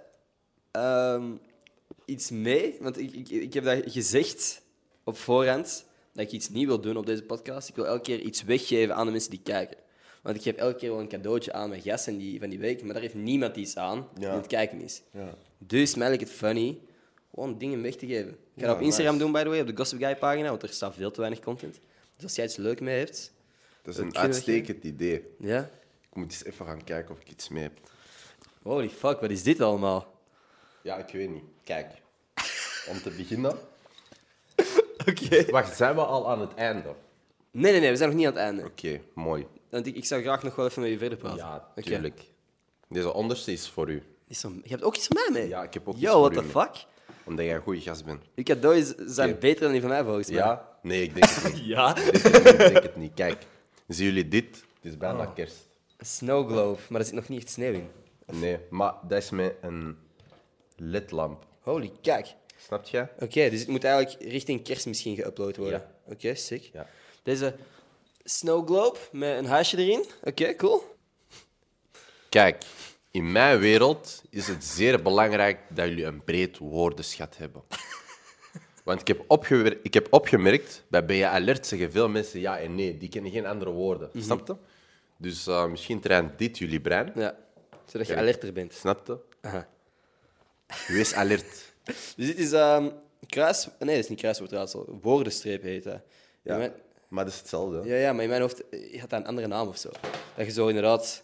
ehm, 0.71 1.31
iets 2.05 2.29
mee? 2.29 2.77
Want 2.79 2.99
ik, 2.99 3.11
ik, 3.15 3.29
ik 3.29 3.53
heb 3.53 3.63
dat 3.63 3.81
gezegd 3.85 4.61
op 5.03 5.17
voorhand, 5.17 5.85
dat 6.13 6.25
ik 6.25 6.31
iets 6.31 6.49
niet 6.49 6.65
wil 6.67 6.81
doen 6.81 6.97
op 6.97 7.05
deze 7.05 7.23
podcast. 7.23 7.69
Ik 7.69 7.75
wil 7.75 7.85
elke 7.85 8.01
keer 8.01 8.19
iets 8.19 8.43
weggeven 8.43 8.95
aan 8.95 9.05
de 9.05 9.11
mensen 9.11 9.29
die 9.29 9.41
kijken. 9.43 9.77
Want 10.21 10.35
ik 10.35 10.41
geef 10.41 10.55
elke 10.55 10.77
keer 10.77 10.89
wel 10.89 10.99
een 10.99 11.07
cadeautje 11.07 11.53
aan 11.53 11.69
mijn 11.69 11.81
gasten 11.81 12.17
die, 12.17 12.39
van 12.39 12.49
die 12.49 12.59
week, 12.59 12.83
maar 12.83 12.93
daar 12.93 13.01
heeft 13.01 13.13
niemand 13.13 13.55
iets 13.55 13.77
aan 13.77 14.07
die 14.13 14.23
Ja. 14.23 14.31
aan 14.31 14.37
het 14.37 14.47
kijken 14.47 14.81
is. 14.81 15.01
Ja. 15.11 15.33
Dus 15.57 15.95
mij 15.95 16.07
lijkt 16.07 16.23
het 16.23 16.31
funny 16.33 16.79
gewoon 17.33 17.57
dingen 17.57 17.81
weg 17.81 17.95
te 17.95 18.05
geven. 18.07 18.29
Ik 18.31 18.61
ga 18.61 18.65
dat 18.67 18.75
op 18.75 18.81
Instagram 18.81 19.13
nice. 19.13 19.23
doen, 19.25 19.33
by 19.33 19.43
the 19.43 19.49
way, 19.49 19.59
op 19.59 19.67
de 19.67 19.75
Gossip 19.77 19.99
Guy 19.99 20.15
pagina, 20.15 20.49
want 20.49 20.63
er 20.63 20.69
staat 20.69 20.95
veel 20.95 21.11
te 21.11 21.19
weinig 21.19 21.39
content. 21.39 21.79
Dus 22.15 22.23
als 22.23 22.35
jij 22.35 22.45
iets 22.45 22.55
leuk 22.55 22.79
mee 22.81 22.97
hebt, 22.97 23.31
Dat 23.81 23.93
is 23.93 23.99
een 23.99 24.17
uitstekend 24.17 24.83
idee. 24.83 25.23
ja. 25.39 25.69
Ik 26.09 26.17
moet 26.17 26.31
eens 26.31 26.43
even 26.43 26.65
gaan 26.65 26.83
kijken 26.83 27.15
of 27.15 27.21
ik 27.21 27.29
iets 27.29 27.49
mee 27.49 27.63
heb. 27.63 27.71
Holy 28.61 28.89
fuck, 28.89 29.19
wat 29.19 29.29
is 29.29 29.43
dit 29.43 29.61
allemaal? 29.61 30.19
Ja, 30.81 30.97
ik 30.97 31.13
weet 31.13 31.29
niet. 31.29 31.43
Kijk. 31.63 31.87
Om 32.87 33.01
te 33.01 33.09
beginnen... 33.09 33.51
Oké. 35.09 35.51
Wacht, 35.51 35.75
zijn 35.77 35.95
we 35.95 36.01
al 36.05 36.29
aan 36.29 36.41
het 36.41 36.53
einde? 36.53 36.89
Oké, 36.89 36.97
Nee, 37.53 37.71
nee, 37.71 37.81
nee, 37.81 37.89
we 37.89 37.95
zijn 37.95 38.09
nog 38.09 38.17
niet 38.17 38.27
aan 38.27 38.33
het 38.33 38.41
einde. 38.41 39.01
mooi. 39.13 39.47
Want 39.69 39.85
ik, 39.87 39.95
ik 39.95 40.05
zou 40.05 40.21
graag 40.21 40.43
nog 40.43 40.55
wel 40.55 40.65
even 40.65 40.81
met 40.81 40.91
je 40.91 40.97
verder 40.97 41.17
praten. 41.17 41.37
Ja, 41.37 41.67
Oké. 41.71 41.81
tuurlijk. 41.81 42.21
Deze 42.89 43.13
onderste 43.13 43.51
is 43.51 43.69
voor 43.69 43.89
u. 43.89 44.03
Is 44.27 44.39
zo- 44.39 44.51
je 44.63 44.69
hebt 44.69 44.83
ook 44.83 44.95
iets 44.95 45.07
van 45.07 45.17
mij 45.31 45.41
mee? 45.41 45.49
Ja, 45.49 45.63
ik 45.63 45.73
heb 45.73 45.87
ook 45.87 45.93
iets 45.93 46.03
Yo, 46.03 46.11
voor 46.11 46.19
what 46.19 46.31
u 46.31 46.35
the 46.35 46.41
mee. 46.41 46.51
fuck? 46.51 46.85
Omdat 47.23 47.45
jij 47.45 47.55
een 47.55 47.61
goede 47.61 47.81
gast 47.81 48.05
bent. 48.05 48.21
Je 48.35 48.43
cadeaus 48.43 48.93
zijn 48.97 49.29
Oké. 49.29 49.39
beter 49.39 49.61
dan 49.61 49.71
die 49.71 49.81
van 49.81 49.89
mij, 49.89 50.03
volgens 50.03 50.27
mij. 50.27 50.37
Ja? 50.37 50.69
Nee, 50.81 51.03
ik 51.03 51.13
denk 51.13 51.25
het 51.29 51.53
niet. 51.53 51.65
Ja? 51.75 51.95
Ik 51.97 52.21
denk 52.21 52.23
het 52.23 52.43
niet, 52.43 52.47
ik 52.53 52.57
denk 52.57 52.83
het 52.83 52.95
niet. 52.95 53.13
Kijk, 53.13 53.45
zien 53.87 54.05
jullie 54.05 54.27
dit? 54.27 54.55
Het 54.55 54.91
is 54.91 54.97
bijna 54.97 55.19
Oh. 55.25 55.33
kerst. 55.35 55.67
Snow 55.99 56.49
globe, 56.49 56.79
maar 56.89 56.99
er 56.99 57.05
zit 57.05 57.15
nog 57.15 57.27
niet 57.27 57.41
echt 57.43 57.51
sneeuw 57.51 57.73
in. 57.73 57.89
Nee, 58.25 58.59
maar 58.69 58.93
dat 59.07 59.17
is 59.17 59.29
met 59.29 59.53
een 59.61 59.97
ledlamp. 60.75 61.45
Holy, 61.61 61.91
kijk. 62.01 62.27
Snap 62.57 62.85
je? 62.85 63.07
Oké, 63.19 63.49
dus 63.49 63.59
het 63.59 63.67
moet 63.67 63.83
eigenlijk 63.83 64.23
richting 64.31 64.63
kerst 64.63 64.85
misschien 64.85 65.17
geüpload 65.17 65.57
worden. 65.57 65.79
Ja. 66.05 66.11
Oké, 66.13 66.35
sick. 66.35 66.69
Ja. 66.73 66.87
Deze 67.23 67.55
snow 68.23 68.67
globe 68.67 68.97
met 69.11 69.37
een 69.37 69.45
huisje 69.45 69.77
erin. 69.77 70.05
Oké, 70.23 70.55
cool. 70.55 70.83
Kijk, 72.29 72.63
in 73.11 73.31
mijn 73.31 73.59
wereld 73.59 74.21
is 74.29 74.47
het 74.47 74.63
zeer 74.63 75.01
belangrijk 75.01 75.59
dat 75.69 75.87
jullie 75.87 76.05
een 76.05 76.23
breed 76.23 76.57
woordenschat 76.57 77.37
hebben. 77.37 77.61
Want 78.83 79.01
ik 79.01 79.07
heb, 79.07 79.23
opgewer- 79.27 79.79
ik 79.83 79.93
heb 79.93 80.07
opgemerkt, 80.09 80.83
bij 80.87 81.05
Ben 81.05 81.15
je 81.15 81.27
alert 81.27 81.67
zeggen 81.67 81.91
veel 81.91 82.09
mensen 82.09 82.39
ja 82.39 82.59
en 82.59 82.75
nee. 82.75 82.97
Die 82.97 83.09
kennen 83.09 83.31
geen 83.31 83.45
andere 83.45 83.71
woorden. 83.71 84.09
Mhm. 84.13 84.23
Snap 84.23 84.47
je? 84.47 84.55
Dus 85.17 85.47
eh, 85.47 85.65
misschien 85.67 85.99
traint 85.99 86.37
dit 86.37 86.57
jullie 86.57 86.81
brein. 86.81 87.11
Ja, 87.15 87.37
zodat 87.85 88.07
je 88.07 88.15
alerter 88.15 88.53
bent. 88.53 88.73
Snap 88.73 89.07
je? 89.07 89.17
Aha. 89.41 89.67
Wees 90.87 91.13
alert. 91.13 91.69
Dus 92.15 92.25
dit 92.25 92.37
is 92.37 92.51
ehm 92.51 92.89
kruis... 93.27 93.67
Nee, 93.79 93.95
dat 93.95 94.03
is 94.03 94.09
niet 94.09 94.19
kruiswoordraadsel. 94.19 94.97
Woordenstreep 95.01 95.61
heet 95.61 95.83
dat. 95.83 95.99
Ja, 96.41 96.57
mijn- 96.57 96.73
maar 97.07 97.23
dat 97.23 97.33
is 97.33 97.39
hetzelfde. 97.39 97.81
ja, 97.89 97.95
ja, 97.95 98.13
maar 98.13 98.23
in 98.23 98.29
mijn 98.29 98.41
hoofd 98.41 98.63
had 98.99 99.09
dat 99.09 99.19
een 99.19 99.25
andere 99.27 99.47
naam 99.47 99.67
of 99.67 99.77
zo. 99.77 99.89
Dat 100.35 100.45
je 100.45 100.51
zo 100.51 100.67
inderdaad... 100.67 101.23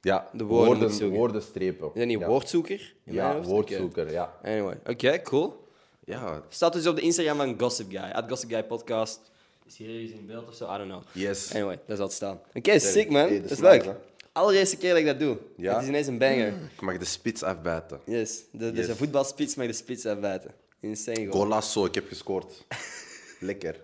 Ja, 0.00 0.28
De 0.32 0.44
woorden 0.44 0.88
woorden, 0.90 1.10
woordenstrepen. 1.10 1.86
Is 1.86 1.92
dat 1.94 2.06
niet 2.06 2.18
ja. 2.18 2.26
woordzoeker? 2.26 2.94
Ja, 3.04 3.40
woordzoeker, 3.42 4.10
ja. 4.12 4.34
Anyway, 4.42 4.78
oké, 4.86 5.22
cool. 5.22 5.66
Ja, 6.04 6.42
Staat 6.48 6.72
dus 6.72 6.86
op 6.86 6.96
de 6.96 7.02
Instagram 7.02 7.36
van 7.36 7.60
Gossip 7.60 7.90
Guy. 7.90 8.10
At 8.10 8.24
Gossip 8.28 8.50
Guy 8.50 8.62
Podcast. 8.64 9.20
Is 9.66 9.76
hier 9.76 9.88
ergens 9.94 10.10
in 10.12 10.26
beeld 10.26 10.48
of 10.48 10.54
zo? 10.54 10.64
I 10.74 10.76
don't 10.76 10.88
know. 10.88 11.02
yes. 11.12 11.54
Anyway, 11.54 11.78
daar 11.86 11.96
zal 11.96 12.06
het 12.06 12.14
staan. 12.14 12.40
Oké, 12.54 12.78
sick 12.78 13.10
man. 13.10 13.20
hey, 13.20 13.30
dat 13.30 13.42
dat 13.42 13.50
is 13.50 13.56
is 13.56 13.62
leuk. 13.84 13.94
Allereerste 14.32 14.76
keer 14.76 14.90
dat 14.90 14.98
ik 14.98 15.06
dat 15.06 15.18
doe. 15.18 15.38
Ja? 15.56 15.72
Het 15.74 15.82
is 15.82 15.88
ineens 15.88 16.06
een 16.06 16.18
banger. 16.18 16.52
Ik 16.74 16.80
mag 16.80 16.98
de 16.98 17.04
spits 17.04 17.42
afbijten. 17.42 18.00
Yes. 18.06 18.42
De, 18.52 18.58
dus 18.70 18.78
Yes. 18.78 18.88
een 18.88 18.96
voetbalspits 18.96 19.54
mag 19.54 19.66
de 19.66 19.72
spits 19.72 20.06
afbijten. 20.06 20.54
Insane 20.80 21.26
goal. 21.26 21.30
Golasso, 21.42 21.84
ik 21.84 21.94
heb 21.94 22.08
gescoord. 22.08 22.66
Lekker. 23.40 23.80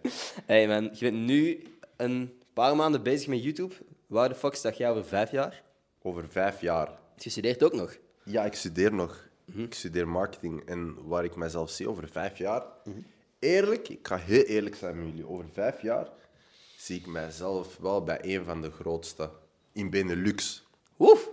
Hey 0.46 0.66
man, 0.68 0.82
je 0.92 1.10
bent 1.10 1.16
nu 1.26 1.62
een 1.96 2.32
paar 2.52 2.76
maanden 2.76 3.02
bezig 3.02 3.28
met 3.28 3.42
YouTube. 3.42 3.74
Waar 4.06 4.28
de 4.28 4.34
fuck 4.34 4.54
sta 4.54 4.72
jij 4.76 4.90
over 4.90 5.04
vijf 5.04 5.30
jaar? 5.30 5.62
Over 6.02 6.28
vijf 6.28 6.60
jaar. 6.60 6.98
Je 7.16 7.30
studeert 7.30 7.62
ook 7.62 7.74
nog. 7.74 7.96
Ja, 8.24 8.44
ik 8.44 8.54
studeer 8.54 8.94
nog. 8.94 9.28
Ik 9.54 9.74
studeer 9.74 10.08
marketing. 10.08 10.62
En 10.66 10.96
waar 11.06 11.24
ik 11.24 11.36
mezelf 11.36 11.70
zie 11.70 11.88
over 11.88 12.08
vijf 12.08 12.38
jaar... 12.38 12.62
Eerlijk, 13.38 13.88
ik 13.88 14.06
ga 14.06 14.16
heel 14.16 14.42
eerlijk 14.42 14.76
zijn 14.76 14.98
met 14.98 15.08
jullie. 15.08 15.28
Over 15.28 15.44
vijf 15.52 15.82
jaar 15.82 16.08
zie 16.76 16.98
ik 16.98 17.06
mijzelf 17.06 17.76
wel 17.76 18.02
bij 18.04 18.18
een 18.22 18.44
van 18.44 18.62
de 18.62 18.70
grootste. 18.70 19.30
In 19.78 19.90
Benelux. 19.90 20.66
Oef. 20.98 21.30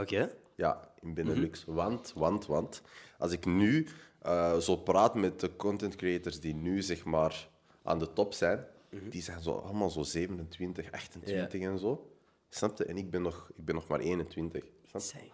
Oké. 0.00 0.30
Ja, 0.54 0.90
in 1.00 1.14
Benelux. 1.14 1.64
Want, 1.66 2.12
want, 2.14 2.46
want... 2.46 2.82
Als 3.18 3.32
ik 3.32 3.44
nu 3.44 3.86
eh, 4.22 4.56
zo 4.56 4.76
praat 4.76 5.14
met 5.14 5.40
de 5.40 5.56
content 5.56 5.96
creators 5.96 6.40
die 6.40 6.54
nu, 6.54 6.82
zeg 6.82 7.04
maar, 7.04 7.48
aan 7.82 7.98
de 7.98 8.12
top 8.12 8.34
zijn... 8.34 8.66
Die 9.10 9.22
zijn 9.22 9.42
zo, 9.42 9.52
allemaal 9.52 9.90
zo 9.90 10.02
27, 10.02 10.92
28 10.92 11.60
en 11.60 11.78
zo. 11.78 12.10
Snap 12.48 12.78
je? 12.78 12.84
En 12.84 12.96
ik 12.96 13.10
ben 13.10 13.22
nog, 13.22 13.50
ik 13.56 13.64
ben 13.64 13.74
nog 13.74 13.88
maar 13.88 14.00
21. 14.00 14.62
Snap 14.62 15.02
je? 15.02 15.12
Insane. 15.18 15.32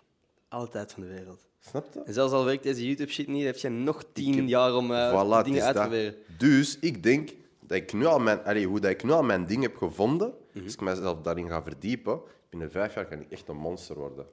alle 0.49 0.69
tijd 0.69 0.93
van 0.93 1.03
de 1.03 1.09
wereld. 1.09 1.49
Snap 1.61 1.87
je? 1.95 2.03
En 2.03 2.13
zelfs 2.13 2.33
al 2.33 2.45
werkt 2.45 2.63
deze 2.63 2.87
YouTube-shit 2.87 3.29
niet, 3.29 3.45
heb 3.45 3.57
je 3.57 3.69
nog 3.69 4.05
tien 4.13 4.49
jaar 4.49 4.75
om 4.75 4.93
eh, 4.93 5.11
Voilà, 5.11 5.45
dingen 5.45 5.63
uit 5.63 5.75
te 5.75 5.81
proberen. 5.81 6.15
Dus 6.39 6.79
ik 6.79 7.03
denk 7.03 7.31
dat 7.61 7.77
ik 7.77 7.93
nu 7.93 8.05
al 8.05 8.19
mijn, 8.19 8.45
allee, 8.45 8.67
hoe 8.67 8.81
dat 8.81 8.91
ik 8.91 9.03
nu 9.05 9.11
al 9.11 9.23
mijn 9.23 9.47
ding 9.47 9.63
heb 9.63 9.77
gevonden, 9.77 10.35
Mhm. 10.53 10.65
als 10.65 10.73
ik 10.75 10.81
mezelf 10.81 11.21
daarin 11.21 11.49
ga 11.49 11.63
verdiepen, 11.63 12.21
binnen 12.53 12.71
vijf 12.71 12.95
jaar 12.95 13.07
kan 13.07 13.21
ik 13.21 13.31
echt 13.31 13.49
een 13.49 13.57
monster 13.57 13.97
worden. 13.97 14.27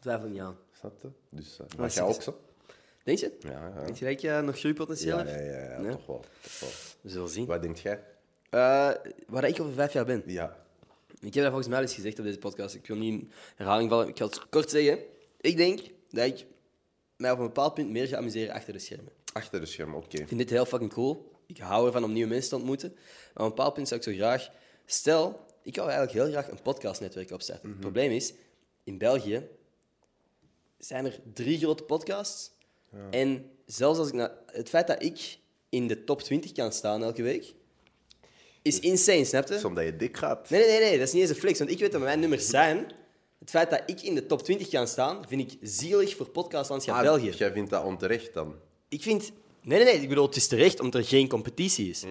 Twijfel 0.00 0.28
niet 0.28 0.40
aan. 0.40 0.56
Snap 0.78 1.02
je? 1.02 1.08
Dus 1.28 1.58
uh, 1.60 1.66
is 1.68 1.76
dat 1.76 1.94
jij 1.94 2.02
ook 2.02 2.22
zo? 2.22 2.40
Denk 3.04 3.18
je? 3.18 3.36
Ja, 3.40 3.50
ja. 3.74 3.84
Denk 3.84 3.96
je 3.96 4.04
dat 4.04 4.20
je 4.20 4.40
nog 4.44 4.58
groeipotentieel 4.58 5.18
Ja, 5.18 5.24
hebt? 5.24 5.44
ja, 5.44 5.50
ja, 5.58 5.70
ja, 5.72 5.80
Nee? 5.80 5.90
Toch, 5.90 6.06
wel, 6.06 6.24
toch 6.42 6.60
wel. 6.60 6.68
We 7.00 7.08
zullen 7.10 7.28
zien. 7.28 7.46
Wat 7.46 7.62
denk 7.62 7.76
jij? 7.76 8.04
Eh, 8.50 8.90
waar 9.26 9.44
ik 9.44 9.60
over 9.60 9.72
vijf 9.72 9.92
jaar 9.92 10.04
ben. 10.04 10.22
Ja. 10.26 10.62
Ik 11.20 11.34
heb 11.34 11.42
dat 11.42 11.44
volgens 11.44 11.66
mij 11.68 11.76
al 11.76 11.82
eens 11.82 11.94
gezegd 11.94 12.18
op 12.18 12.24
deze 12.24 12.38
podcast. 12.38 12.74
Ik 12.74 12.86
wil 12.86 12.96
niet 12.96 13.12
in 13.20 13.30
herhaling 13.56 13.90
vallen. 13.90 14.08
Ik 14.08 14.18
ga 14.18 14.24
het 14.24 14.48
kort 14.48 14.70
zeggen. 14.70 14.98
Ik 15.40 15.56
denk 15.56 15.80
dat 16.10 16.24
ik 16.26 16.46
mij 17.16 17.30
op 17.30 17.38
een 17.38 17.44
bepaald 17.46 17.74
punt 17.74 17.90
meer 17.90 18.06
ga 18.06 18.16
amuseren 18.16 18.54
achter 18.54 18.72
de 18.72 18.78
schermen. 18.78 19.12
Achter 19.32 19.60
de 19.60 19.66
schermen, 19.66 19.96
oké. 19.96 20.16
Ik 20.16 20.28
vind 20.28 20.40
dit 20.40 20.50
heel 20.50 20.64
fucking 20.66 20.92
cool. 20.92 21.32
Ik 21.46 21.58
hou 21.58 21.86
ervan 21.86 22.04
om 22.04 22.12
nieuwe 22.12 22.28
mensen 22.28 22.48
te 22.50 22.56
ontmoeten. 22.56 22.92
Maar 22.94 23.04
op 23.32 23.40
een 23.42 23.48
bepaald 23.48 23.74
punt 23.74 23.88
zou 23.88 24.00
ik 24.00 24.06
zo 24.06 24.12
graag... 24.12 24.48
Stel, 24.86 25.46
ik 25.64 25.74
zou 25.74 25.88
eigenlijk 25.90 26.18
heel 26.18 26.30
graag 26.32 26.50
een 26.50 26.62
podcastnetwerk 26.62 27.30
opstarten. 27.30 27.68
Het 27.68 27.80
probleem 27.80 28.10
is, 28.10 28.32
in 28.84 28.98
België 28.98 29.46
zijn 30.78 31.04
er 31.04 31.20
drie 31.34 31.58
grote 31.58 31.82
podcasts. 31.82 32.50
En 33.10 33.50
zelfs 33.66 33.98
als 33.98 34.08
ik... 34.08 34.14
na- 34.14 34.38
het 34.46 34.68
feit 34.68 34.86
dat 34.86 35.02
ik 35.02 35.38
in 35.68 35.86
de 35.88 36.04
top 36.04 36.22
20 36.22 36.52
kan 36.52 36.72
staan 36.72 37.02
elke 37.02 37.22
week, 37.22 37.54
is 38.62 38.80
insane, 38.80 39.24
snap 39.24 39.48
je? 39.48 39.66
Omdat 39.66 39.84
je 39.84 39.96
dik 39.96 40.16
gaat. 40.16 40.50
Nee, 40.50 40.60
nee, 40.60 40.68
nee, 40.70 40.80
nee, 40.88 40.98
dat 40.98 41.06
is 41.06 41.12
niet 41.12 41.22
eens 41.22 41.30
een 41.30 41.36
flex, 41.36 41.58
want 41.58 41.70
ik 41.70 41.78
weet 41.78 41.92
dat 41.92 42.00
mijn 42.00 42.20
nummers 42.20 42.48
zijn. 42.58 42.92
Het 43.38 43.50
feit 43.50 43.70
dat 43.70 43.82
ik 43.86 44.02
in 44.02 44.14
de 44.14 44.26
top 44.26 44.42
20 44.42 44.68
kan 44.68 44.88
staan, 44.88 45.28
vind 45.28 45.52
ik 45.52 45.58
zielig 45.60 46.16
voor 46.16 46.28
podcastlandschap 46.28 46.94
Ah, 46.96 47.02
België. 47.02 47.30
Jij 47.30 47.52
vindt 47.52 47.70
dat 47.70 47.84
onterecht 47.84 48.34
dan? 48.34 48.54
Ik 48.88 49.02
vind... 49.02 49.32
Nee, 49.64 49.78
nee, 49.78 49.92
nee, 49.92 50.02
ik 50.02 50.08
bedoel, 50.08 50.26
het 50.26 50.36
is 50.36 50.46
terecht 50.46 50.80
omdat 50.80 51.00
er 51.00 51.06
geen 51.06 51.28
competitie 51.28 51.90
is. 51.90 52.04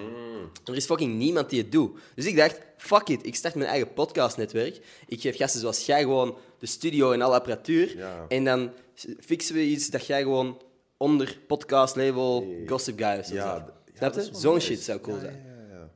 Er 0.65 0.75
is 0.75 0.85
fucking 0.85 1.15
niemand 1.15 1.49
die 1.49 1.61
het 1.61 1.71
doet. 1.71 1.99
Dus 2.15 2.25
ik 2.25 2.35
dacht, 2.35 2.59
fuck 2.77 3.07
it, 3.07 3.25
ik 3.25 3.35
start 3.35 3.55
mijn 3.55 3.69
eigen 3.69 3.93
podcastnetwerk. 3.93 4.79
Ik 5.07 5.21
geef 5.21 5.35
gasten 5.35 5.59
zoals 5.59 5.85
jij 5.85 6.01
gewoon 6.01 6.37
de 6.59 6.65
studio 6.65 7.11
en 7.11 7.21
alle 7.21 7.35
apparatuur. 7.35 7.97
Ja. 7.97 8.25
En 8.27 8.43
dan 8.43 8.71
fixen 9.19 9.55
we 9.55 9.63
iets 9.63 9.89
dat 9.89 10.05
jij 10.05 10.21
gewoon 10.21 10.61
onder 10.97 11.39
podcast 11.47 11.95
label 11.95 12.55
Gossip 12.65 12.97
Guy 12.97 13.19
of 13.19 13.25
zo 13.25 13.33
Ja, 13.33 13.73
Snap 13.93 14.13
je? 14.13 14.29
Zo'n 14.31 14.59
shit 14.59 14.79
zou 14.79 14.99
cool 14.99 15.19
zijn. 15.19 15.51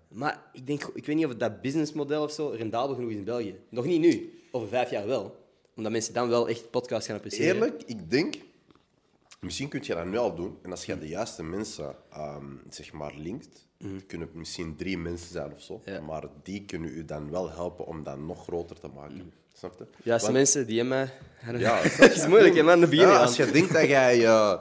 Maar 0.07 0.49
ik, 0.53 0.67
denk, 0.67 0.83
ik 0.93 1.05
weet 1.05 1.15
niet 1.15 1.25
of 1.25 1.35
dat 1.35 1.61
businessmodel 1.61 2.23
of 2.23 2.31
zo 2.31 2.47
rendabel 2.47 2.95
genoeg 2.95 3.09
is 3.09 3.15
in 3.15 3.23
België. 3.23 3.55
Nog 3.69 3.85
niet 3.85 3.99
nu, 3.99 4.39
over 4.51 4.67
vijf 4.67 4.89
jaar 4.89 5.07
wel. 5.07 5.45
Omdat 5.75 5.91
mensen 5.91 6.13
dan 6.13 6.29
wel 6.29 6.49
echt 6.49 6.71
podcast 6.71 7.05
gaan 7.05 7.15
appreciëren. 7.15 7.55
Eerlijk, 7.55 7.83
ik 7.85 8.11
denk, 8.11 8.35
misschien 9.39 9.67
kun 9.69 9.79
je 9.83 9.95
dat 9.95 10.05
nu 10.05 10.17
al 10.17 10.35
doen. 10.35 10.57
En 10.63 10.71
als 10.71 10.85
je 10.85 10.97
de 10.97 11.07
juiste 11.07 11.43
mensen 11.43 11.95
ehm, 12.11 12.45
zeg 12.69 12.91
maar 12.93 13.13
linkt, 13.15 13.65
het 13.77 14.05
kunnen 14.05 14.29
misschien 14.33 14.75
drie 14.75 14.97
mensen 14.97 15.31
zijn 15.31 15.53
of 15.53 15.61
zo. 15.61 15.81
Ja. 15.85 16.01
maar 16.01 16.23
die 16.43 16.65
kunnen 16.65 16.89
u 16.89 17.05
dan 17.05 17.31
wel 17.31 17.49
helpen 17.51 17.85
om 17.85 18.03
dat 18.03 18.17
nog 18.17 18.43
groter 18.43 18.79
te 18.79 18.87
maken. 18.87 19.33
Snap 19.53 19.75
je? 19.77 19.85
Juiste 20.03 20.25
Want- 20.31 20.37
mensen 20.37 20.67
die 20.67 20.81
eh, 20.81 21.59
Ja, 21.59 21.81
dat 21.97 22.11
is 22.15 22.27
moeilijk, 22.27 22.55
hè, 22.55 22.63
man. 22.63 22.91
Ja, 22.91 23.17
als 23.17 23.35
je 23.35 23.51
denkt 23.51 23.73
dat 23.73 23.87
jij, 23.87 24.25
eh, 24.25 24.59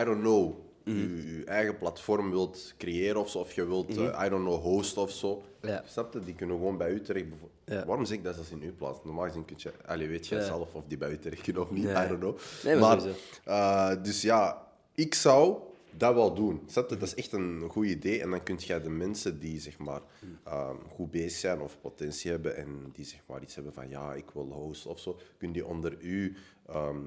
I 0.00 0.04
don't 0.04 0.20
know, 0.20 0.54
Mhm. 0.90 1.16
je, 1.16 1.36
je 1.38 1.44
eigen 1.44 1.78
platform 1.78 2.30
wilt 2.30 2.74
creëren 2.78 3.20
of 3.20 3.30
zo, 3.30 3.38
of 3.38 3.52
je 3.52 3.66
wilt, 3.66 3.96
eh, 3.96 4.22
I 4.26 4.28
don't 4.28 4.44
know, 4.44 4.62
host 4.62 4.96
of 4.96 5.10
zo. 5.10 5.42
Mhm. 5.60 5.72
Ja. 5.72 5.82
Snap 5.86 6.12
je? 6.12 6.20
Die 6.20 6.34
kunnen 6.34 6.56
gewoon 6.56 6.76
bij 6.76 6.90
u 6.90 7.00
terecht. 7.00 7.26
Ja. 7.64 7.84
Waarom 7.86 8.04
zeg 8.04 8.16
ik 8.18 8.24
dat 8.24 8.38
als 8.38 8.50
in 8.50 8.62
uw 8.62 8.74
plaats? 8.76 8.98
Normaal 9.04 9.24
gezien 9.26 9.44
kun 9.44 9.56
je, 9.58 9.72
allee, 9.86 10.08
weet 10.08 10.26
jij 10.26 10.38
Ja. 10.38 10.44
zelf 10.44 10.74
of 10.74 10.84
die 10.86 10.98
bij 10.98 11.10
u 11.10 11.18
terecht 11.18 11.42
kunnen 11.42 11.62
of 11.62 11.70
niet. 11.70 11.84
I 11.84 11.92
don't 12.08 12.18
know. 12.18 12.38
Nee, 12.64 12.76
maar 12.76 13.00
eh, 13.44 14.02
dus 14.02 14.22
ja, 14.22 14.66
ik 14.94 15.14
zou 15.14 15.58
dat 15.96 16.14
wel 16.14 16.34
doen. 16.34 16.62
Snap 16.66 16.90
je? 16.90 16.96
Dat 16.96 17.08
is 17.08 17.14
echt 17.14 17.32
een 17.32 17.64
goed 17.70 17.86
idee. 17.86 18.20
En 18.22 18.30
dan 18.30 18.42
kun 18.42 18.56
je 18.58 18.80
de 18.80 18.90
mensen 18.90 19.38
die 19.38 19.60
zeg 19.60 19.78
maar, 19.78 20.00
ehm, 20.44 20.76
goed 20.94 21.10
bezig 21.10 21.38
zijn 21.38 21.60
of 21.60 21.80
potentie 21.80 22.30
hebben 22.30 22.56
en 22.56 22.90
die 22.92 23.04
zeg 23.04 23.20
maar, 23.26 23.42
iets 23.42 23.54
hebben 23.54 23.72
van 23.72 23.88
ja, 23.88 24.14
ik 24.14 24.30
wil 24.30 24.46
host 24.52 24.86
of 24.86 24.98
zo, 25.00 25.18
kun 25.38 25.52
die 25.52 25.66
onder 25.66 25.96
uw 26.00 26.30
ehm, 26.66 26.98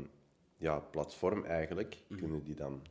ja, 0.57 0.79
platform 0.79 1.43
eigenlijk, 1.45 1.97
kunnen 2.17 2.43
die 2.43 2.55
dan 2.55 2.81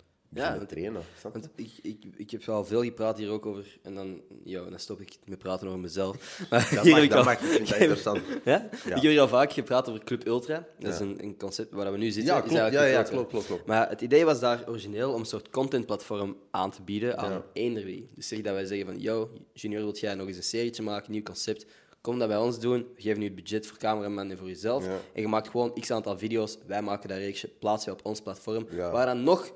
trainen. 0.67 1.03
Snap 1.19 1.35
je? 1.35 1.41
Want 1.41 1.53
ik, 1.57 1.71
ik, 1.83 1.97
ik 2.17 2.31
heb 2.31 2.45
wel 2.45 2.65
veel 2.65 2.83
gepraat 2.83 3.19
hier 3.19 3.31
ook 3.31 3.47
over... 3.47 3.79
En 3.83 3.95
dan, 3.95 4.21
yo, 4.45 4.69
dan 4.71 4.79
stop 4.79 5.01
ik 5.01 5.17
met 5.25 5.39
praten 5.39 5.67
over 5.67 5.79
mezelf. 5.81 6.17
Maar 6.51 6.69
Dat 6.75 6.85
mag, 6.85 7.01
dat 7.09 7.13
al- 7.19 7.25
mag, 7.25 7.33
ik 7.33 7.39
vind 7.49 7.69
dat 7.69 7.79
interessant. 7.79 8.21
Ja? 8.45 8.69
Ja. 8.71 8.97
Ik 8.97 9.03
heb 9.03 9.11
hier 9.11 9.21
al 9.21 9.29
vaak 9.29 9.53
gepraat 9.53 9.89
over 9.89 10.05
Club 10.05 10.27
Ultra. 10.27 10.67
Dat 10.79 10.93
is 10.93 10.99
Ja. 10.99 11.05
een, 11.05 11.23
een 11.23 11.37
concept 11.37 11.73
waar 11.75 11.93
we 11.93 11.99
nu 11.99 12.11
zitten. 12.11 12.35
Ja, 12.35 12.41
klopt. 12.41 12.55
Ja, 12.57 12.67
ja, 12.67 12.99
Ultra. 12.99 13.03
klopt, 13.13 13.29
klopt, 13.31 13.47
klopt. 13.47 13.67
Maar 13.67 13.89
het 13.89 14.01
idee 14.01 14.25
was 14.25 14.41
daar 14.41 14.65
origineel 14.69 15.13
om 15.13 15.21
een 15.21 15.27
soort 15.27 15.51
contentplatform 15.51 16.37
aan 16.51 16.71
te 16.71 16.83
bieden 16.83 17.19
aan 17.19 17.31
Ja. 17.31 17.45
eender 17.53 17.85
wie. 17.85 18.09
Dus 18.15 18.29
zeg 18.29 18.41
dat 18.41 18.53
wij 18.55 18.65
zeggen 18.65 18.87
van, 18.87 18.99
yo, 19.01 19.31
Junior, 19.53 19.83
wilt 19.83 20.01
jij 20.01 20.15
nog 20.15 20.27
eens 20.27 20.37
een 20.37 20.43
serietje 20.43 20.83
maken, 20.83 21.13
nieuw 21.13 21.23
concept? 21.23 21.67
Kom 22.01 22.19
dat 22.19 22.29
bij 22.29 22.37
ons 22.37 22.61
doen. 22.61 22.87
We 22.97 23.03
geven 23.03 23.19
nu 23.19 23.25
het 23.25 23.35
budget 23.35 23.67
voor 23.67 23.77
cameraman 23.79 24.31
en 24.31 24.39
voor 24.39 24.47
jezelf. 24.49 24.85
Ja. 24.85 24.99
En 25.15 25.21
je 25.23 25.29
maakt 25.29 25.49
gewoon 25.49 25.75
x 25.81 25.91
aantal 25.91 26.19
video's. 26.19 26.59
Wij 26.67 26.83
maken 26.83 27.09
dat 27.09 27.19
reeksje, 27.19 27.49
plaatsen 27.49 27.93
op 27.93 28.01
ons 28.03 28.21
platform. 28.21 28.67
Ja. 28.71 28.91
Waar 28.91 29.07
dan 29.07 29.23
nog 29.23 29.51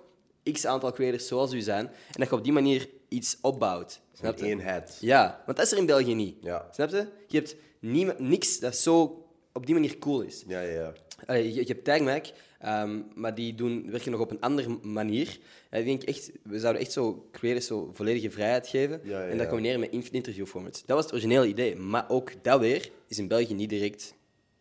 x 0.52 0.64
aantal 0.66 0.92
creators 0.92 1.26
zoals 1.26 1.52
u 1.52 1.60
zijn. 1.60 1.86
En 1.86 1.92
dat 2.20 2.28
je 2.28 2.34
op 2.34 2.44
die 2.44 2.52
manier 2.52 2.88
iets 3.08 3.38
opbouwt. 3.40 4.00
Snap 4.12 4.38
Een 4.38 4.44
je? 4.44 4.50
eenheid. 4.52 4.96
Ja, 5.00 5.42
want 5.46 5.56
dat 5.56 5.66
is 5.66 5.72
er 5.72 5.78
in 5.78 5.86
België 5.86 6.14
niet. 6.14 6.36
Ja. 6.40 6.68
Snap 6.70 6.90
je? 6.90 7.06
Je 7.26 7.36
hebt 7.38 7.56
niema- 7.80 8.14
niks 8.18 8.58
dat 8.58 8.76
zo 8.76 9.24
op 9.52 9.66
die 9.66 9.74
manier 9.74 9.98
cool 9.98 10.20
is. 10.20 10.44
Ja, 10.46 10.60
ja. 10.60 10.92
Allee, 11.26 11.54
je, 11.54 11.60
je 11.60 11.66
hebt 11.72 11.84
Tagmac, 11.84 12.26
ehm, 12.60 13.00
maar 13.14 13.34
die 13.34 13.54
doen, 13.54 13.90
werken 13.90 14.10
nog 14.10 14.20
op 14.20 14.30
een 14.30 14.40
andere 14.40 14.78
manier. 14.82 15.38
En 15.70 15.80
ik 15.80 15.86
denk 15.86 16.02
echt, 16.02 16.30
we 16.42 16.58
zouden 16.58 16.82
echt 16.82 16.92
zo 16.92 17.28
creators 17.32 17.66
zo 17.66 17.90
volledige 17.92 18.30
vrijheid 18.30 18.66
geven 18.68 19.00
Ja, 19.04 19.20
ja, 19.24 19.26
en 19.28 19.38
dat 19.38 19.46
combineren 19.48 19.80
met 19.80 19.90
in- 19.90 20.04
interviewformats. 20.12 20.82
Dat 20.86 20.96
was 20.96 21.04
het 21.04 21.12
originele 21.14 21.46
idee. 21.46 21.76
Maar 21.76 22.04
ook 22.08 22.32
dat 22.44 22.60
weer 22.60 22.90
is 23.08 23.18
in 23.18 23.28
België 23.28 23.54
niet 23.54 23.68
direct 23.68 24.14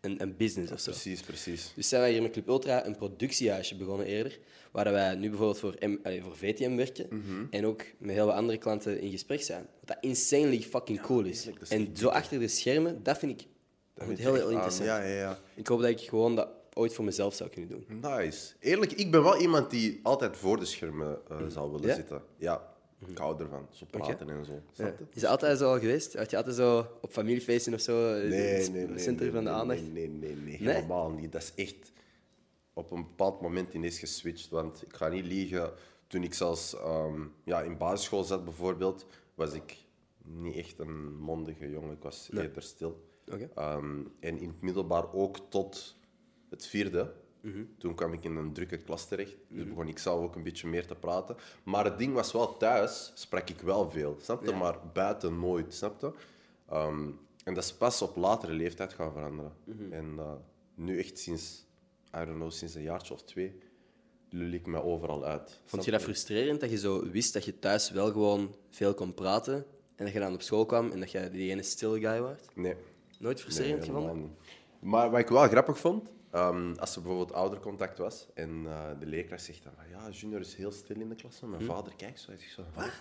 een, 0.06 0.22
een 0.22 0.36
business 0.38 0.72
of 0.72 0.80
zo. 0.80 0.92
Precies, 0.92 1.22
precies. 1.22 1.72
Dus 1.76 1.90
zijn 1.90 2.02
wij 2.02 2.12
hier 2.12 2.22
met 2.22 2.32
Club 2.32 2.48
Ultra 2.48 2.86
een 2.86 2.96
productiehuisje 2.96 3.76
begonnen 3.76 4.06
eerder, 4.06 4.40
waar 4.72 4.92
wij 4.92 5.16
nu 5.16 5.30
bijvoorbeeld 5.30 5.60
voor, 5.60 5.76
M, 5.80 5.98
allee, 6.04 6.22
voor 6.22 6.36
VTM 6.38 6.76
werken 6.76 7.08
Mhm. 7.10 7.46
en 7.50 7.66
ook 7.66 7.82
met 7.98 8.16
heel 8.16 8.26
wat 8.26 8.36
andere 8.36 8.58
klanten 8.58 9.00
in 9.02 9.12
gesprek 9.12 9.42
zijn. 9.42 9.68
Wat 9.80 9.88
dat 9.88 9.98
insanely 10.02 10.62
fucking 10.62 11.02
cool 11.02 11.24
is. 11.26 11.50
En 11.70 11.90
zo 11.98 12.08
achter 12.08 12.40
de 12.40 12.48
schermen, 12.48 13.04
dat 13.04 13.18
vind 13.18 13.42
ik 13.42 13.48
dat 13.94 14.06
vind 14.08 14.20
heel, 14.20 14.34
heel 14.34 14.50
interessant. 14.50 14.86
Ja, 14.88 15.04
ja, 15.04 15.16
ja. 15.20 15.40
Ik 15.54 15.68
hoop 15.68 15.82
dat 15.82 15.90
ik 15.90 16.00
gewoon 16.00 16.36
dat 16.36 16.48
ooit 16.74 16.94
voor 16.94 17.06
mezelf 17.06 17.34
zou 17.36 17.50
kunnen 17.50 17.70
doen. 17.70 17.86
Nice. 18.02 18.54
Eerlijk, 18.60 18.92
ik 18.92 19.12
ben 19.12 19.24
wel 19.24 19.38
iemand 19.42 19.70
die 19.70 20.00
altijd 20.04 20.38
voor 20.38 20.60
de 20.60 20.66
schermen 20.66 21.18
eh, 21.30 21.38
zou 21.48 21.72
willen 21.72 21.96
zitten. 21.96 22.22
Ja, 22.38 22.75
ik 23.08 23.18
hou 23.18 23.42
ervan. 23.42 23.68
Zo 23.72 23.86
praten 23.90 24.30
en 24.30 24.46
zo. 24.46 24.62
Ja. 24.74 24.94
Is 25.14 25.22
dat 25.22 25.32
altijd 25.32 25.58
zo 25.58 25.74
geweest? 25.74 26.14
Had 26.14 26.30
je 26.30 26.38
altijd 26.38 26.56
zo 26.56 26.88
op 27.02 27.12
familiefeesten 27.12 27.74
of 27.74 27.80
zo 27.80 28.14
eh, 28.14 28.30
Nee, 28.30 28.40
het 28.40 28.72
nee, 28.72 28.88
nee. 28.88 29.00
centrum 29.00 29.32
van 29.32 29.44
de 29.44 29.50
aandacht? 29.50 29.94
Nee, 29.94 30.08
nee, 30.08 30.36
nee, 30.36 30.56
helemaal 30.56 31.10
niet. 31.10 31.32
Dat 31.32 31.42
is 31.42 31.54
echt 31.56 31.92
op 32.74 32.92
een 32.92 33.04
bepaald 33.04 33.42
moment 33.42 33.74
ineens 33.74 34.00
geswitcht. 34.00 34.50
Want 34.50 34.82
ik 34.82 34.96
ga 34.96 35.08
niet 35.08 35.26
liegen, 35.26 35.74
toen 36.08 36.24
ik 36.24 36.34
zelfs 36.34 36.76
ehm, 36.76 37.22
ja, 37.44 37.62
in 37.62 37.78
basisschool 37.78 38.24
zat 38.24 38.44
bijvoorbeeld, 38.44 39.06
was 39.36 39.54
ik 39.54 39.78
niet 40.24 40.56
echt 40.56 40.80
een 40.80 41.16
mondige 41.18 41.70
jongen. 41.70 41.92
Ik 41.92 42.04
was 42.04 42.30
eerder 42.34 42.62
stil. 42.62 43.04
Oké. 43.32 43.50
Ehm, 43.56 44.00
en 44.20 44.40
in 44.40 44.48
het 44.48 44.62
middelbaar 44.62 45.14
ook 45.14 45.38
tot 45.50 45.96
het 46.50 46.66
vierde. 46.68 47.14
Mhm. 47.46 47.64
Toen 47.78 47.96
kwam 47.96 48.14
ik 48.14 48.24
in 48.24 48.36
een 48.36 48.54
drukke 48.54 48.78
klas 48.78 49.08
terecht. 49.08 49.36
Dus 49.48 49.68
begon 49.68 49.88
ik 49.88 50.00
zelf 50.00 50.24
ook 50.24 50.36
een 50.36 50.44
beetje 50.44 50.68
meer 50.68 50.88
te 50.88 50.96
praten. 50.96 51.36
Maar 51.64 51.86
het 51.86 51.98
ding 51.98 52.14
was 52.14 52.32
wel, 52.32 52.58
thuis 52.58 53.12
sprak 53.16 53.50
ik 53.50 53.60
wel 53.60 53.90
veel. 53.90 54.18
Snap 54.22 54.46
je? 54.46 54.52
Maar 54.52 54.80
buiten 54.94 55.40
nooit. 55.40 55.74
Snap 55.74 56.02
je? 56.02 56.12
Ehm, 56.70 57.10
en 57.44 57.54
dat 57.54 57.64
is 57.64 57.74
pas 57.74 58.02
op 58.02 58.16
latere 58.16 58.54
leeftijd 58.54 58.94
gaan 58.94 59.12
veranderen. 59.12 59.54
Mhm. 59.64 59.94
En 59.94 60.14
eh, 60.18 60.32
nu 60.76 61.00
echt 61.00 61.20
sinds, 61.20 61.66
I 62.16 62.26
don't 62.26 62.38
know, 62.38 62.52
sinds 62.52 62.76
een 62.76 62.82
jaartje 62.82 63.14
of 63.14 63.24
twee, 63.24 63.60
lul 64.30 64.52
ik 64.52 64.66
me 64.66 64.84
overal 64.84 65.26
uit. 65.26 65.62
Vond 65.66 65.86
je 65.86 65.92
dat 65.92 66.02
frustrerend 66.02 66.60
dat 66.60 66.70
je 66.70 66.78
zo 66.78 67.10
wist 67.10 67.34
dat 67.34 67.46
je 67.46 67.60
thuis 67.60 67.92
wel 67.92 68.12
gewoon 68.12 68.56
veel 68.70 68.94
kon 68.94 69.14
praten 69.14 69.66
en 69.96 70.06
dat 70.06 70.14
je 70.14 70.20
dan 70.20 70.34
op 70.34 70.42
school 70.42 70.66
kwam 70.66 70.92
en 70.92 71.00
dat 71.00 71.12
je 71.12 71.30
die 71.30 71.52
ene 71.52 71.64
stille 71.64 72.00
guy 72.00 72.20
was? 72.22 72.38
Nee. 72.54 72.76
Nooit 73.20 73.42
frustrerend 73.42 73.78
Nee, 73.80 73.86
gevonden? 73.90 74.36
Maar 74.80 75.12
wat 75.12 75.20
ik 75.20 75.28
wel 75.28 75.48
grappig 75.48 75.80
vond, 75.80 76.12
ehm, 76.36 76.74
als 76.76 76.96
er 76.96 77.02
bijvoorbeeld 77.02 77.34
oudercontact 77.38 77.98
was 77.98 78.28
en 78.34 78.64
eh, 78.66 78.90
de 79.00 79.06
leerkracht 79.06 79.44
zegt 79.44 79.64
dan 79.64 79.74
van 79.76 79.90
ja, 79.90 80.10
Junior 80.10 80.40
is 80.40 80.56
heel 80.56 80.72
stil 80.72 81.00
in 81.00 81.10
de 81.10 81.16
klas. 81.16 81.42
En 81.42 81.50
mijn 81.50 81.64
vader 81.64 81.94
kijkt 81.96 82.20
zo 82.20 82.32
en 82.32 82.38
zegt 82.38 82.52
zo, 82.52 82.64
wat? 82.74 82.92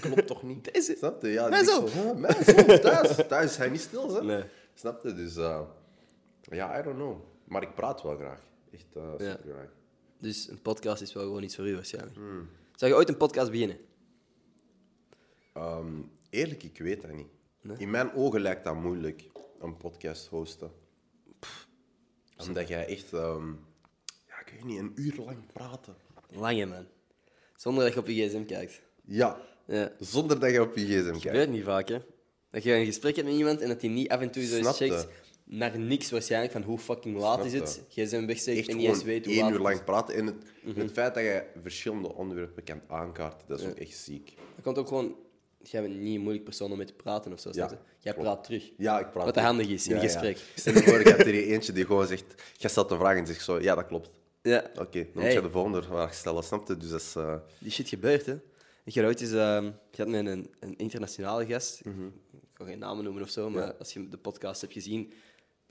Klopt 0.00 0.26
toch 0.26 0.42
niet? 0.42 0.66
Hm? 0.66 0.72
Deze? 0.72 0.94
Snap 0.98 1.22
je? 1.22 1.28
Ja, 1.28 1.48
Mijn 1.48 1.62
ik 1.62 1.68
zoon. 1.68 1.88
zo, 1.88 2.02
"Huh, 2.02 2.14
mijn 2.16 2.44
zoon, 2.44 2.80
thuis. 2.80 3.16
Thuis 3.28 3.50
is 3.50 3.56
hij 3.56 3.68
niet 3.70 3.80
stil? 3.80 4.22
Nee. 4.22 4.44
Snap 4.74 5.02
je? 5.04 5.14
Dus 5.14 5.36
eh, 5.36 5.60
ja, 6.42 6.78
I 6.78 6.82
don't 6.82 6.96
know. 6.96 7.16
Maar 7.44 7.62
ik 7.62 7.74
praat 7.74 8.02
wel 8.02 8.16
graag. 8.16 8.40
Echt 8.70 8.86
eh 8.96 9.02
Ja. 9.18 9.30
super 9.30 9.52
graag. 9.52 9.70
Dus 10.18 10.48
een 10.48 10.62
podcast 10.62 11.02
is 11.02 11.12
wel 11.12 11.22
gewoon 11.22 11.42
iets 11.42 11.56
voor 11.56 11.68
u 11.68 11.74
waarschijnlijk. 11.74 12.16
Hmm. 12.16 12.48
Zou 12.76 12.90
je 12.90 12.96
ooit 12.96 13.08
een 13.08 13.16
podcast 13.16 13.50
beginnen? 13.50 13.76
Ehm, 15.52 16.02
eerlijk, 16.30 16.62
ik 16.62 16.78
weet 16.78 17.02
dat 17.02 17.10
niet. 17.12 17.26
In 17.80 17.90
mijn 17.90 18.12
ogen 18.14 18.40
lijkt 18.40 18.64
dat 18.64 18.74
moeilijk, 18.74 19.24
een 19.60 19.76
podcast 19.76 20.26
hosten. 20.26 20.70
Omdat 22.38 22.68
jij 22.68 22.86
echt, 22.86 23.12
ehm, 23.12 23.48
ja, 24.26 24.40
ik 24.46 24.52
weet 24.52 24.64
niet, 24.64 24.78
een 24.78 24.92
uur 24.94 25.14
lang 25.24 25.52
praten. 25.52 25.94
Lange, 26.30 26.66
man. 26.66 26.86
Zonder 27.56 27.84
dat 27.84 27.92
je 27.92 27.98
op 28.00 28.06
je 28.06 28.28
gsm 28.28 28.44
kijkt. 28.44 28.80
Ja, 29.04 29.40
Ja. 29.66 29.92
zonder 29.98 30.40
dat 30.40 30.50
je 30.50 30.60
op 30.62 30.76
je 30.76 30.84
gsm 30.84 30.94
Dat 30.96 31.04
kijkt. 31.10 31.22
gebeurt 31.22 31.50
niet 31.50 31.64
vaak, 31.64 31.88
hè. 31.88 31.98
Dat 32.50 32.62
je 32.62 32.72
een 32.72 32.84
gesprek 32.86 33.16
hebt 33.16 33.28
met 33.28 33.36
iemand 33.36 33.60
en 33.60 33.68
dat 33.68 33.80
hij 33.80 33.90
niet 33.90 34.08
af 34.08 34.20
en 34.20 34.30
toe 34.30 34.46
zo 34.46 34.56
eens 34.56 34.76
checkt 34.76 35.06
naar 35.44 35.78
niks 35.78 36.10
waarschijnlijk 36.10 36.52
van 36.52 36.62
hoe 36.62 36.78
fucking 36.78 37.16
laat 37.16 37.44
is 37.44 37.52
het. 37.52 37.82
Gsm 37.88 38.26
wegsteekt 38.26 38.68
en 38.68 38.76
niet 38.76 38.86
eens 38.88 39.02
weet 39.02 39.24
hoe 39.24 39.34
één 39.34 39.42
laat 39.42 39.52
uur 39.52 39.58
het 39.58 39.68
is. 39.68 39.74
lang 39.74 39.84
praten. 39.84 40.14
En 40.14 40.26
het, 40.26 40.36
het 40.76 40.92
feit 40.92 41.14
dat 41.14 41.22
je 41.22 41.44
verschillende 41.62 42.14
onderwerpen 42.14 42.64
kan 42.64 42.80
aankaarten, 42.88 43.48
dat 43.48 43.60
is 43.60 43.66
ook 43.66 43.76
echt 43.78 43.96
ziek. 43.96 44.34
Dat 44.54 44.64
komt 44.64 44.78
ook 44.78 44.88
gewoon... 44.88 45.16
Jij 45.70 45.82
bent 45.82 46.00
niet 46.00 46.14
een 46.14 46.20
moeilijk 46.20 46.44
persoon 46.44 46.70
om 46.70 46.76
mee 46.76 46.86
te 46.86 46.92
praten 46.92 47.32
of 47.32 47.40
zo. 47.40 47.50
Jij 47.52 47.66
klopt. 48.00 48.18
praat 48.18 48.44
terug. 48.44 48.70
Ja, 48.76 49.00
ik 49.00 49.10
praat. 49.10 49.24
Wat 49.24 49.36
handig 49.36 49.68
is 49.68 49.86
in 49.88 49.94
een 49.94 50.00
gesprek. 50.02 50.38
Stel 50.54 50.72
je 50.74 50.82
voor, 50.82 51.00
ik 51.00 51.06
heb 51.06 51.18
er 51.20 51.26
eentje 51.34 51.72
die 51.72 51.84
gewoon 51.86 52.06
zegt... 52.06 52.24
Jij 52.56 52.70
stelt 52.70 52.90
een 52.90 52.98
vraag 52.98 53.16
en 53.16 53.26
zegt 53.26 53.44
zo... 53.44 53.60
Ja, 53.60 53.74
dat 53.74 53.86
klopt. 53.86 54.10
Ja. 54.42 54.70
Oké, 54.78 54.98
dan 54.98 55.06
moet 55.14 55.22
Hey. 55.22 55.32
je 55.32 55.40
de 55.42 55.50
volgende 55.50 55.82
vraag 55.82 56.14
stellen, 56.14 56.42
snap 56.44 56.68
je? 56.68 56.76
Dus 56.76 56.88
dat 56.90 57.00
is... 57.00 57.14
eh, 57.16 57.34
Die 57.58 57.70
shit 57.70 57.88
gebeurt, 57.88 58.26
hè. 58.26 58.36
Ik 58.84 58.94
had 58.94 59.04
ooit 59.04 59.20
eens... 59.20 59.32
ehm 59.32 59.66
ik 59.92 59.98
had 59.98 60.08
met 60.08 60.26
een, 60.26 60.50
een 60.60 60.76
internationale 60.76 61.46
gast. 61.46 61.84
Mhm. 61.84 62.04
Ik 62.32 62.50
ga 62.60 62.64
geen 62.64 62.78
namen 62.78 63.04
noemen 63.04 63.22
of 63.22 63.28
zo, 63.30 63.50
maar 63.50 63.74
als 63.74 63.92
je 63.92 64.08
de 64.08 64.16
podcast 64.18 64.60
hebt 64.60 64.72
gezien, 64.72 65.12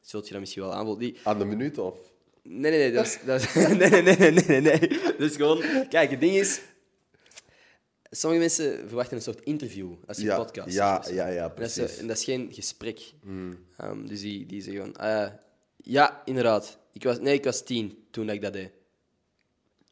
zult 0.02 0.26
je 0.26 0.32
dat 0.32 0.40
misschien 0.40 0.62
wel 0.64 0.74
aanvoelen. 0.74 1.00
Die, 1.04 1.18
aan 1.24 1.40
de 1.40 1.46
minuut 1.46 1.78
of... 1.78 1.98
Nee, 2.44 2.72
nee, 2.72 2.80
nee. 2.80 2.92
Dat 2.92 3.06
is, 3.06 3.20
dat 3.26 3.42
is, 3.42 3.54
nee, 3.78 3.90
nee, 3.90 4.02
nee, 4.02 4.16
nee, 4.32 4.32
nee, 4.32 4.62
nee. 4.62 4.80
Dat 5.18 5.30
is 5.30 5.36
gewoon... 5.36 5.64
Kijk, 5.90 6.10
het 6.12 6.20
ding 6.20 6.34
is... 6.36 6.62
Sommige 8.16 8.42
mensen 8.42 8.88
verwachten 8.88 9.18
een 9.18 9.24
soort 9.24 9.42
interview 9.44 9.92
als 10.08 10.18
je 10.18 10.24
Ja, 10.24 10.38
een 10.38 10.46
podcast 10.46 10.74
ja, 10.76 11.04
ja, 11.12 11.28
ja, 11.28 11.44
En 11.44 11.56
dat 11.56 11.66
is, 11.68 11.74
precies. 11.74 11.98
en 11.98 12.08
dat 12.08 12.18
is 12.18 12.24
geen 12.24 12.48
gesprek. 12.54 13.14
Hmm. 13.22 13.66
Ehm, 13.78 14.06
dus 14.06 14.22
die, 14.22 14.46
die 14.46 14.62
zeggen 14.62 14.82
gewoon... 14.82 14.96
eh, 15.26 15.32
ja, 15.78 16.22
inderdaad. 16.26 16.78
Ik 16.92 17.04
was, 17.04 17.20
nee, 17.20 17.34
ik 17.34 17.44
was 17.44 17.64
tien 17.64 18.06
toen 18.12 18.30
ik 18.30 18.42
dat 18.42 18.54
deed. 18.54 18.72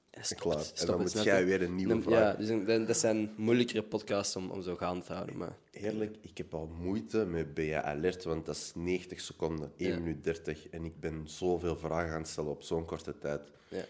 En 0.10 0.24
stop 0.26 0.40
Klaar. 0.40 0.72
En 0.76 0.86
dan 0.86 1.00
moet 1.02 1.24
jij 1.24 1.46
weer 1.46 1.62
een 1.62 1.76
nieuwe 1.76 1.94
Dan- 1.94 2.02
vraag. 2.04 2.20
Ja, 2.20 2.34
dus 2.34 2.50
een- 2.50 2.86
dat, 2.86 2.98
zijn 2.98 3.34
moeilijkere 3.38 3.84
podcasts 3.84 4.36
om, 4.36 4.52
om 4.52 4.62
zo 4.62 4.76
gaande 4.76 5.06
te 5.06 5.14
houden. 5.14 5.38
Maar 5.38 5.56
Eerlijk, 5.72 6.16
ik 6.22 6.38
heb 6.38 6.54
al 6.54 6.68
moeite 6.80 7.26
met 7.26 7.54
BA 7.54 7.82
Alert, 7.84 8.24
want 8.24 8.46
dat 8.46 8.56
is 8.56 8.72
90 8.76 9.22
seconden, 9.22 9.72
1 9.78 9.90
Ja. 9.90 9.98
minuut 10.00 10.24
30. 10.24 10.68
En 10.70 10.86
ik 10.86 11.00
ben 11.00 11.24
zoveel 11.26 11.78
vragen 11.78 12.12
aan 12.14 12.22
het 12.22 12.30
stellen 12.30 12.50
op 12.52 12.64
zo'n 12.64 12.86
korte 12.86 13.18
tijd. 13.18 13.42
ja. 13.68 13.84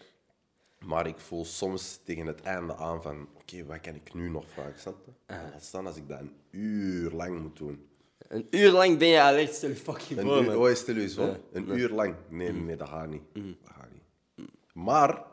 Maar 0.85 1.07
ik 1.07 1.19
voel 1.19 1.45
soms 1.45 1.99
tegen 2.03 2.25
het 2.25 2.41
einde 2.41 2.75
aan 2.75 3.01
van... 3.01 3.27
Oké, 3.33 3.65
wat 3.65 3.79
kan 3.79 3.95
ik 3.95 4.13
nu 4.13 4.29
nog 4.29 4.45
vragen, 4.47 4.79
snap 4.79 5.05
je? 5.05 5.33
Ah. 5.33 5.41
Laat 5.51 5.63
staan 5.63 5.87
als 5.87 5.95
ik 5.95 6.07
dat 6.07 6.19
een 6.19 6.33
uur 6.49 7.11
lang 7.11 7.41
moet 7.41 7.57
doen. 7.57 7.89
Een 8.27 8.47
uur 8.49 8.71
lang 8.71 8.97
ben 8.97 9.07
je 9.07 9.19
alert, 9.19 9.53
stel 9.53 9.69
je 9.69 9.75
fucking 9.75 10.19
Een 10.19 10.25
voor, 10.25 10.43
uur, 10.43 10.59
oh, 10.59 10.73
stel 10.75 10.95
je 10.95 11.01
eens 11.01 11.15
voor. 11.15 11.39
Een 11.51 11.77
uur 11.77 11.89
lang. 11.89 12.15
Nee, 12.29 12.51
nee, 12.51 12.75
dat 12.75 12.89
gaat 12.89 13.09
niet. 13.09 13.21
Dat 13.33 13.73
gaat 13.75 13.87
niet. 13.91 14.49
Maar 14.73 15.23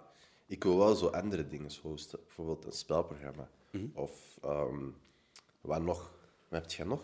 ik 0.47 0.65
wil 0.65 0.79
wel 0.79 0.95
zo 0.95 1.07
andere 1.07 1.47
dingen 1.47 1.71
hosten. 1.83 2.19
Bijvoorbeeld 2.25 2.65
een 2.65 2.73
spelprogramma. 2.73 3.49
Of 3.95 4.39
ehm, 4.43 4.85
wat 5.61 5.83
nog? 5.83 6.13
Wat 6.49 6.61
heb 6.61 6.71
je 6.71 6.85
nog? 6.85 7.03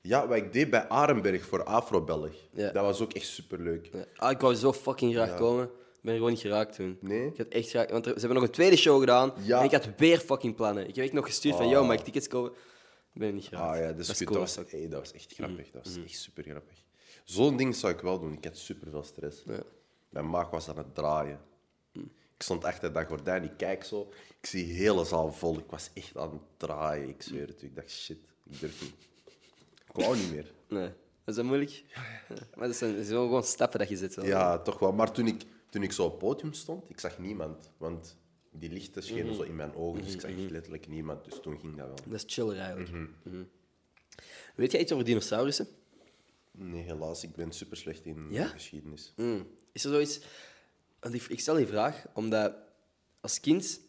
Ja, 0.00 0.28
wat 0.28 0.36
ik 0.36 0.52
deed 0.52 0.70
bij 0.70 0.88
Arenberg 0.88 1.46
voor 1.46 1.64
Afro-Belg. 1.64 2.34
Ja. 2.52 2.72
Dat 2.72 2.84
was 2.84 3.00
ook 3.00 3.12
echt 3.12 3.26
superleuk. 3.26 3.88
Ja. 3.92 4.04
Ah, 4.16 4.30
ik 4.30 4.40
wou 4.40 4.54
zo 4.54 4.72
fucking 4.72 5.14
graag 5.14 5.36
komen. 5.36 5.70
Ik 6.00 6.06
ben 6.06 6.14
gewoon 6.14 6.30
niet 6.30 6.40
geraakt 6.40 6.74
toen. 6.74 6.98
Nee? 7.00 7.26
Ik 7.26 7.36
had 7.36 7.46
echt 7.48 7.68
graag... 7.70 7.90
Want 7.90 8.06
er- 8.06 8.12
ze 8.12 8.18
hebben 8.18 8.38
nog 8.38 8.46
een 8.46 8.52
tweede 8.54 8.76
show 8.76 9.00
gedaan. 9.00 9.32
Ja. 9.42 9.58
En 9.58 9.64
ik 9.64 9.70
had 9.72 9.88
weer 9.96 10.18
fucking 10.18 10.54
plannen. 10.54 10.88
Ik 10.88 10.94
heb 10.94 11.04
echt 11.04 11.14
nog 11.14 11.24
gestuurd 11.26 11.56
van, 11.56 11.64
Oh. 11.64 11.70
yo, 11.70 11.84
mag 11.84 11.96
ik 11.98 12.04
tickets 12.04 12.28
kopen? 12.28 12.52
Ik 13.12 13.20
ben 13.20 13.28
er 13.28 13.34
niet 13.34 13.44
geraakt. 13.44 13.70
Ah 13.78 13.78
ja, 13.84 13.86
dat 13.92 13.98
is, 13.98 14.06
dat 14.06 14.16
cool. 14.24 14.40
Dat 14.40 14.54
was, 14.54 14.70
hey, 14.70 14.88
dat 14.88 14.98
was 15.00 15.12
echt 15.12 15.32
grappig. 15.34 15.70
Dat 15.70 15.84
was 15.84 15.96
echt 16.04 16.18
super 16.18 16.42
grappig. 16.44 16.78
Zo'n 17.24 17.56
ding 17.56 17.74
zou 17.76 17.92
ik 17.92 18.00
wel 18.00 18.18
doen. 18.20 18.32
Ik 18.32 18.44
had 18.44 18.56
super 18.56 18.90
veel 18.90 19.02
stress. 19.02 19.42
Ja. 19.46 19.62
Mijn 20.08 20.30
maag 20.30 20.50
was 20.50 20.68
aan 20.68 20.76
het 20.76 20.94
draaien. 20.94 21.40
Ik 21.92 22.46
stond 22.46 22.64
achter 22.64 22.92
dat 22.92 23.06
gordijn, 23.06 23.44
ik 23.44 23.52
kijk 23.56 23.84
zo. 23.84 24.08
Ik 24.40 24.46
zie 24.46 24.66
de 24.66 24.72
hele 24.72 25.04
zaal 25.04 25.32
vol. 25.32 25.58
Ik 25.58 25.64
was 25.70 25.90
echt 25.94 26.16
aan 26.16 26.30
het 26.30 26.40
draaien. 26.56 27.08
Ik 27.08 27.22
zweer 27.22 27.46
het. 27.46 27.62
Ik 27.62 27.74
dacht, 27.76 27.90
shit, 27.90 28.18
ik 28.50 28.60
durf 28.60 28.82
niet. 28.82 28.94
Ik 29.88 30.04
wou 30.04 30.16
niet 30.16 30.32
meer. 30.32 30.52
Nee. 30.68 30.86
Dat 30.88 30.92
is 31.24 31.34
dat 31.34 31.44
moeilijk? 31.44 31.70
Ja, 31.70 32.02
Maar 32.56 32.66
dat 32.66 32.76
zijn, 32.76 32.96
dat 32.96 33.04
zijn 33.06 33.18
gewoon 33.18 33.44
stappen 33.44 33.78
dat 33.78 33.88
je 33.88 33.96
zet. 33.96 34.14
Wel. 34.14 34.24
Ja, 34.24 34.58
toch 34.58 34.78
wel. 34.78 34.92
Maar 34.92 35.12
toen 35.12 35.26
ik, 35.26 35.42
toen 35.70 35.82
ik 35.82 35.92
zo 35.92 36.04
op 36.04 36.10
het 36.10 36.18
podium 36.18 36.52
stond, 36.52 36.90
ik 36.90 37.00
zag 37.00 37.18
niemand. 37.18 37.70
Want 37.76 38.16
die 38.50 38.70
lichten 38.70 39.02
schenen 39.02 39.34
zo 39.34 39.42
in 39.42 39.56
mijn 39.56 39.74
ogen. 39.74 40.02
Dus 40.04 40.14
ik 40.14 40.20
zag 40.20 40.30
echt 40.30 40.50
letterlijk 40.50 40.88
niemand. 40.88 41.24
Dus 41.24 41.40
toen 41.42 41.58
ging 41.58 41.76
dat 41.76 41.86
wel. 41.86 41.96
Dat 42.06 42.24
is 42.24 42.34
chiller 42.34 42.58
eigenlijk. 42.58 42.90
Mhm. 42.90 43.06
Mhm. 43.22 43.42
Weet 44.54 44.72
jij 44.72 44.80
iets 44.80 44.92
over 44.92 45.04
dinosaurussen? 45.04 45.68
Nee, 46.52 46.82
helaas. 46.82 47.24
Ik 47.24 47.34
ben 47.34 47.52
super 47.52 47.76
slecht 47.76 48.06
in 48.06 48.26
Ja? 48.30 48.46
geschiedenis. 48.46 49.12
Mm. 49.16 49.46
Is 49.72 49.84
er 49.84 49.90
zoiets... 49.90 50.20
Ik, 51.28 51.40
stel 51.40 51.54
die 51.54 51.66
vraag 51.66 52.04
omdat 52.14 52.54
als 53.20 53.40
kind 53.40 53.80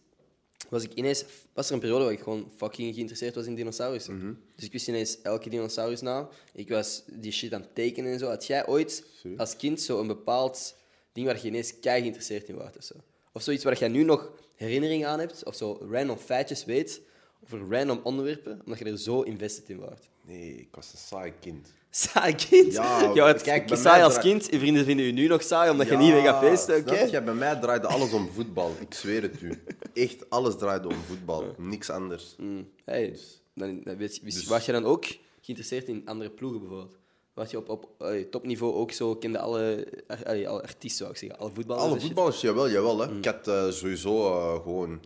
was 0.70 0.84
ik 0.84 0.94
ineens... 0.94 1.26
Was 1.54 1.68
er 1.68 1.74
een 1.74 1.80
periode 1.80 2.04
waar 2.04 2.14
ik 2.14 2.22
gewoon 2.22 2.52
fucking 2.58 2.94
geïnteresseerd 2.94 3.36
was 3.36 3.46
in 3.46 3.56
dinosaurussen. 3.56 4.18
Mhm. 4.18 4.34
Dus 4.56 4.66
ik 4.66 4.72
wist 4.72 4.88
ineens 4.88 5.22
elke 5.22 5.50
dinosaurus 5.50 6.02
na. 6.02 6.30
Ik 6.54 6.70
was 6.70 7.04
die 7.08 7.32
shit 7.32 7.54
aan 7.54 7.62
het 7.62 7.76
tekenen 7.76 8.12
en 8.12 8.20
zo. 8.20 8.28
Had 8.28 8.46
jij 8.46 8.68
ooit 8.68 9.06
als 9.38 9.56
kind 9.56 9.82
zo 9.82 10.00
een 10.00 10.08
bepaald 10.08 10.76
ding 11.14 11.26
waar 11.28 11.40
je 11.42 11.48
ineens 11.48 11.80
kei 11.80 12.00
geïnteresseerd 12.00 12.48
in 12.50 12.56
was? 12.56 12.78
Of, 12.78 12.84
zo? 12.84 12.94
of 13.34 13.42
zoiets 13.42 13.64
waar 13.64 13.78
jij 13.78 13.88
nu 13.88 14.04
nog 14.04 14.32
herinnering 14.56 15.06
aan 15.06 15.20
hebt? 15.20 15.44
Of 15.46 15.56
zo 15.56 15.88
random 15.92 16.18
feitjes 16.18 16.66
weet 16.66 17.02
over 17.44 17.70
random 17.70 18.00
onderwerpen, 18.04 18.62
omdat 18.66 18.80
je 18.80 18.86
er 18.86 18.98
zo 18.98 19.22
invested 19.22 19.70
in 19.70 19.80
was? 19.80 20.00
Nee, 20.26 20.56
ik 20.56 20.68
was 20.72 20.92
een 20.94 21.00
saai 21.00 21.34
kind. 21.40 21.72
Saai 21.90 22.36
kind. 22.36 22.74
Ja, 22.74 23.12
Ja, 23.14 23.28
het, 23.28 23.42
kijk, 23.42 23.70
saai 23.76 24.04
als 24.04 24.20
kind. 24.20 24.52
Je 24.52 24.60
vrienden 24.60 24.86
vinden 24.86 25.06
je 25.06 25.12
nu 25.12 25.28
nog 25.28 25.44
saai 25.44 25.72
omdat 25.72 25.88
je 25.88 25.98
niet 25.98 26.14
meer 26.14 26.22
gaat 26.22 26.44
feesten, 26.44 26.78
oké? 26.80 27.00
je? 27.00 27.22
Bij 27.22 27.34
mij 27.34 27.56
draaide 27.56 27.88
alles 27.88 28.14
om 28.14 28.30
voetbal. 28.30 28.76
Ik 28.80 28.94
zweer 28.94 29.22
het 29.22 29.42
u. 29.42 29.64
Echt, 29.94 30.30
alles 30.30 30.58
draaide 30.58 30.88
om 30.88 31.02
voetbal. 31.08 31.56
Niks 31.58 31.90
anders. 31.90 32.36
Mm. 32.38 32.70
Hey, 32.86 33.18
dan, 33.56 33.82
dan 33.84 33.98
weet 33.98 34.16
je, 34.16 34.22
Dus- 34.24 34.46
was 34.46 34.66
je 34.66 34.72
dan 34.72 34.86
ook 34.86 35.06
geïnteresseerd 35.42 35.88
in 35.88 36.02
andere 36.06 36.30
ploegen 36.30 36.60
bijvoorbeeld? 36.60 36.98
Was 37.42 37.52
je 37.52 37.58
op, 37.58 37.70
op 37.70 38.04
topniveau 38.32 38.74
ook 38.74 38.92
zo, 38.92 39.16
kende 39.16 39.40
alle, 39.40 39.88
alle 40.26 40.62
artiesten, 40.62 40.90
zou 40.98 41.10
ik 41.12 41.18
zeggen, 41.18 41.40
alle 41.40 41.52
voetballers? 41.54 41.86
Alle 41.86 41.96
shit? 41.98 42.06
voetballers, 42.06 42.42
jawel, 42.42 42.70
jawel. 42.70 42.96
Mm. 42.96 43.02
Hè. 43.02 43.18
Ik 43.18 43.26
had 43.26 43.48
eh, 43.48 43.70
sowieso 43.70 44.26
eh, 44.28 44.62
gewoon 44.62 45.00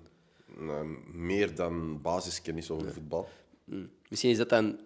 eh, 0.59 0.81
meer 1.13 1.55
dan 1.55 2.01
basiskennis 2.01 2.71
over 2.71 2.93
voetbal. 2.93 3.27
Mm. 3.65 3.89
Misschien 4.09 4.31
is 4.31 4.37
dat 4.37 4.49
dan 4.49 4.79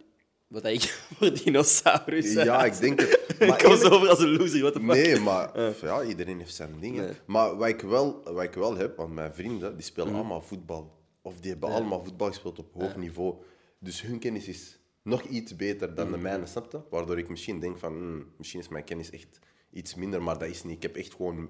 wat 0.48 0.66
ik 0.66 0.82
voor 1.18 1.34
dinosaurus 1.34 2.34
Ja, 2.34 2.66
ik 2.66 2.80
denk 2.80 3.00
het. 3.00 3.10
ik 3.40 3.48
Maar 3.48 3.58
kom 3.64 3.72
eerlijk- 3.72 3.82
zo 3.88 3.90
over 3.96 4.10
als 4.10 4.20
een 4.20 4.38
loser, 4.38 4.72
the 4.72 4.80
fuck? 4.80 4.82
Nee, 4.82 5.20
maar 5.20 5.74
ja, 5.82 6.04
iedereen 6.04 6.38
heeft 6.40 6.56
zijn 6.56 6.76
dingen. 6.80 7.04
Nee. 7.04 7.14
Maar 7.26 7.58
wat 7.58 7.68
ik, 7.68 7.82
wel, 7.82 8.22
wat 8.24 8.44
ik 8.44 8.54
wel 8.54 8.76
heb, 8.76 8.98
want 8.98 9.14
mijn 9.14 9.34
vrienden 9.34 9.76
die 9.76 9.86
spelen 9.86 10.08
Mhm. 10.08 10.18
allemaal 10.18 10.42
voetbal. 10.42 10.98
Of 11.22 11.40
die 11.40 11.52
hebben 11.52 11.70
allemaal 11.70 12.04
voetbal 12.04 12.28
gespeeld 12.28 12.60
op 12.60 12.74
hoog 12.74 12.96
niveau. 12.96 13.36
Dus 13.80 14.02
hun 14.02 14.20
kennis 14.20 14.48
is 14.48 14.79
nog 15.02 15.24
iets 15.24 15.56
beter 15.56 15.96
dan 15.96 16.06
de 16.06 16.12
Mhm. 16.12 16.22
mijne, 16.22 16.46
snap 16.46 16.72
je? 16.72 16.80
Waardoor 16.90 17.18
ik 17.18 17.30
misschien 17.30 17.60
denk 17.60 17.78
van, 17.78 17.94
hmm, 17.94 18.32
misschien 18.38 18.60
is 18.60 18.68
mijn 18.68 18.84
kennis 18.84 19.10
echt 19.10 19.40
iets 19.72 19.96
minder, 19.96 20.22
maar 20.24 20.38
dat 20.38 20.48
is 20.48 20.64
niet. 20.64 20.76
Ik 20.76 20.82
heb 20.82 20.96
echt 20.96 21.14
gewoon 21.14 21.50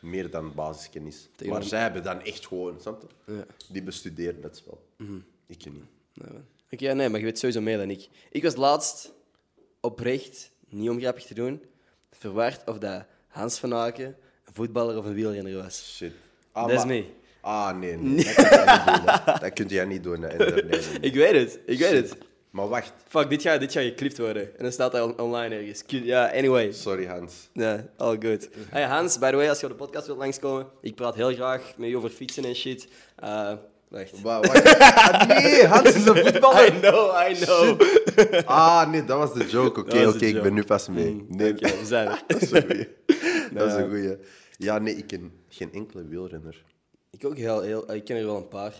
meer 0.00 0.30
dan 0.30 0.54
basiskennis. 0.54 1.28
Tegen 1.36 1.52
Maar 1.52 1.62
een- 1.62 1.68
zij 1.68 1.80
hebben 1.80 2.02
dan 2.02 2.20
echt 2.22 2.46
gewoon, 2.46 2.80
snap 2.80 3.02
je? 3.26 3.32
Ja. 3.34 3.44
Die 3.72 3.82
bestuderen 3.82 4.42
het 4.42 4.56
spel. 4.56 4.86
Mhm. 4.96 5.18
Ik 5.46 5.64
niet. 5.64 5.84
Oké, 6.72 6.84
ja, 6.84 6.92
nee, 6.92 7.08
maar 7.08 7.18
je 7.18 7.24
weet 7.26 7.38
sowieso 7.38 7.60
meer 7.60 7.76
dan 7.78 7.90
ik. 7.90 8.08
Ik 8.30 8.42
was 8.42 8.56
laatst 8.56 9.12
oprecht, 9.80 10.50
niet 10.68 10.90
om 10.90 11.00
grappig 11.00 11.24
te 11.24 11.34
doen, 11.34 11.62
verward 12.10 12.68
of 12.68 12.78
dat 12.78 13.04
Hans 13.28 13.58
van 13.58 13.74
Aken 13.74 14.06
een 14.44 14.54
voetballer 14.54 14.96
of 14.98 15.04
een 15.04 15.14
wielrenner 15.14 15.56
was. 15.62 15.94
Shit. 15.96 16.12
Ah, 16.52 16.62
Dat 16.62 16.70
is 16.72 16.76
maar- 16.78 16.86
me. 16.86 17.04
Ah, 17.40 17.78
nee, 17.78 17.96
nee. 17.96 18.24
Dat 19.40 19.52
kun 19.52 19.66
jij 19.68 19.84
niet 19.84 20.02
doen. 20.02 20.20
Dat 20.20 20.32
kun 20.32 20.36
jij 20.38 20.44
niet 20.44 20.48
doen. 20.48 20.60
nee, 20.60 20.62
nee. 20.62 20.80
Ik 21.00 21.14
weet 21.14 21.32
het, 21.34 21.60
ik 21.66 21.78
weet 21.78 21.92
het. 22.10 22.16
Maar 22.50 22.68
wacht. 22.68 22.92
Fuck, 23.08 23.30
dit 23.30 23.42
gaat, 23.42 23.60
dit 23.60 23.72
gaat 23.72 23.82
geklipt 23.82 24.18
worden. 24.18 24.42
En 24.56 24.62
dan 24.62 24.72
staat 24.72 25.00
on- 25.02 25.20
online 25.20 25.54
ergens. 25.54 25.82
Ja, 25.86 26.30
anyway. 26.32 26.72
Sorry, 26.72 27.06
Hans. 27.06 27.48
Ja, 27.52 27.84
all 27.96 28.16
good. 28.20 28.48
Hey, 28.68 28.82
Hans, 28.84 29.18
by 29.18 29.30
the 29.30 29.36
way, 29.36 29.48
als 29.48 29.60
je 29.60 29.66
op 29.66 29.72
de 29.72 29.78
podcast 29.84 30.06
wilt 30.06 30.18
langskomen, 30.18 30.66
ik 30.80 30.94
praat 30.94 31.14
heel 31.14 31.34
graag 31.34 31.72
met 31.76 31.88
je 31.88 31.96
over 31.96 32.10
fietsen 32.10 32.44
en 32.44 32.54
shit. 32.54 32.88
Eh 33.16 33.52
wacht. 33.88 34.20
Wa- 34.22 34.40
wacht. 34.40 34.78
Ah, 34.78 35.26
nee, 35.42 35.66
Hans 35.66 35.88
is 35.94 36.04
een 36.06 36.16
voetballer. 36.26 36.66
I 36.66 36.80
know, 36.80 37.28
I 37.30 37.34
know. 37.34 37.80
Ah, 38.44 38.90
nee, 38.90 39.04
dat 39.04 39.18
was 39.18 39.32
de 39.34 39.46
joke. 39.46 39.80
Oké, 39.80 40.06
oké, 40.06 40.24
ik 40.26 40.42
ben 40.42 40.54
nu 40.54 40.64
pas 40.64 40.88
mee. 40.88 41.10
Mm, 41.10 41.26
Nee, 41.28 41.54
we 41.54 41.80
zijn 41.84 42.08
er. 42.08 42.22
dat 42.26 42.42
is 42.42 42.50
een 42.50 42.62
goeie. 42.66 42.88
Dat 43.52 43.66
is 43.68 43.72
Ja. 43.74 43.78
een 43.78 43.88
goeie. 43.88 44.16
Ja, 44.56 44.78
nee, 44.78 44.94
ik 44.96 45.06
ken 45.06 45.32
geen 45.48 45.72
enkele 45.72 46.04
wielrenner. 46.08 46.64
Ik 47.10 47.24
ook 47.24 47.36
heel, 47.36 47.60
heel, 47.60 47.92
ik 47.94 48.04
ken 48.04 48.16
er 48.16 48.24
wel 48.26 48.36
een 48.36 48.48
paar. 48.48 48.74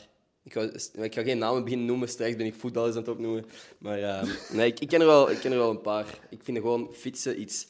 Ik 0.51 0.57
ga, 0.57 1.03
ik 1.03 1.15
ga 1.15 1.23
geen 1.23 1.39
namen 1.39 1.63
beginnen 1.63 1.87
noemen, 1.87 2.09
straks 2.09 2.37
ben 2.37 2.47
ik 2.47 2.55
voetballers 2.55 2.95
aan 2.95 3.01
het 3.01 3.11
opnoemen. 3.11 3.45
Maar 3.79 3.99
ja, 3.99 4.25
nee, 4.53 4.67
ik, 4.67 4.81
ik, 4.81 4.89
ken 4.89 5.01
er 5.01 5.07
wel, 5.07 5.31
ik 5.31 5.39
ken 5.39 5.53
er 5.53 5.59
wel 5.59 5.71
een 5.71 5.81
paar. 5.81 6.19
Ik 6.31 6.43
vind 6.43 6.59
gewoon 6.59 6.89
fietsen 6.95 7.41
iets 7.41 7.67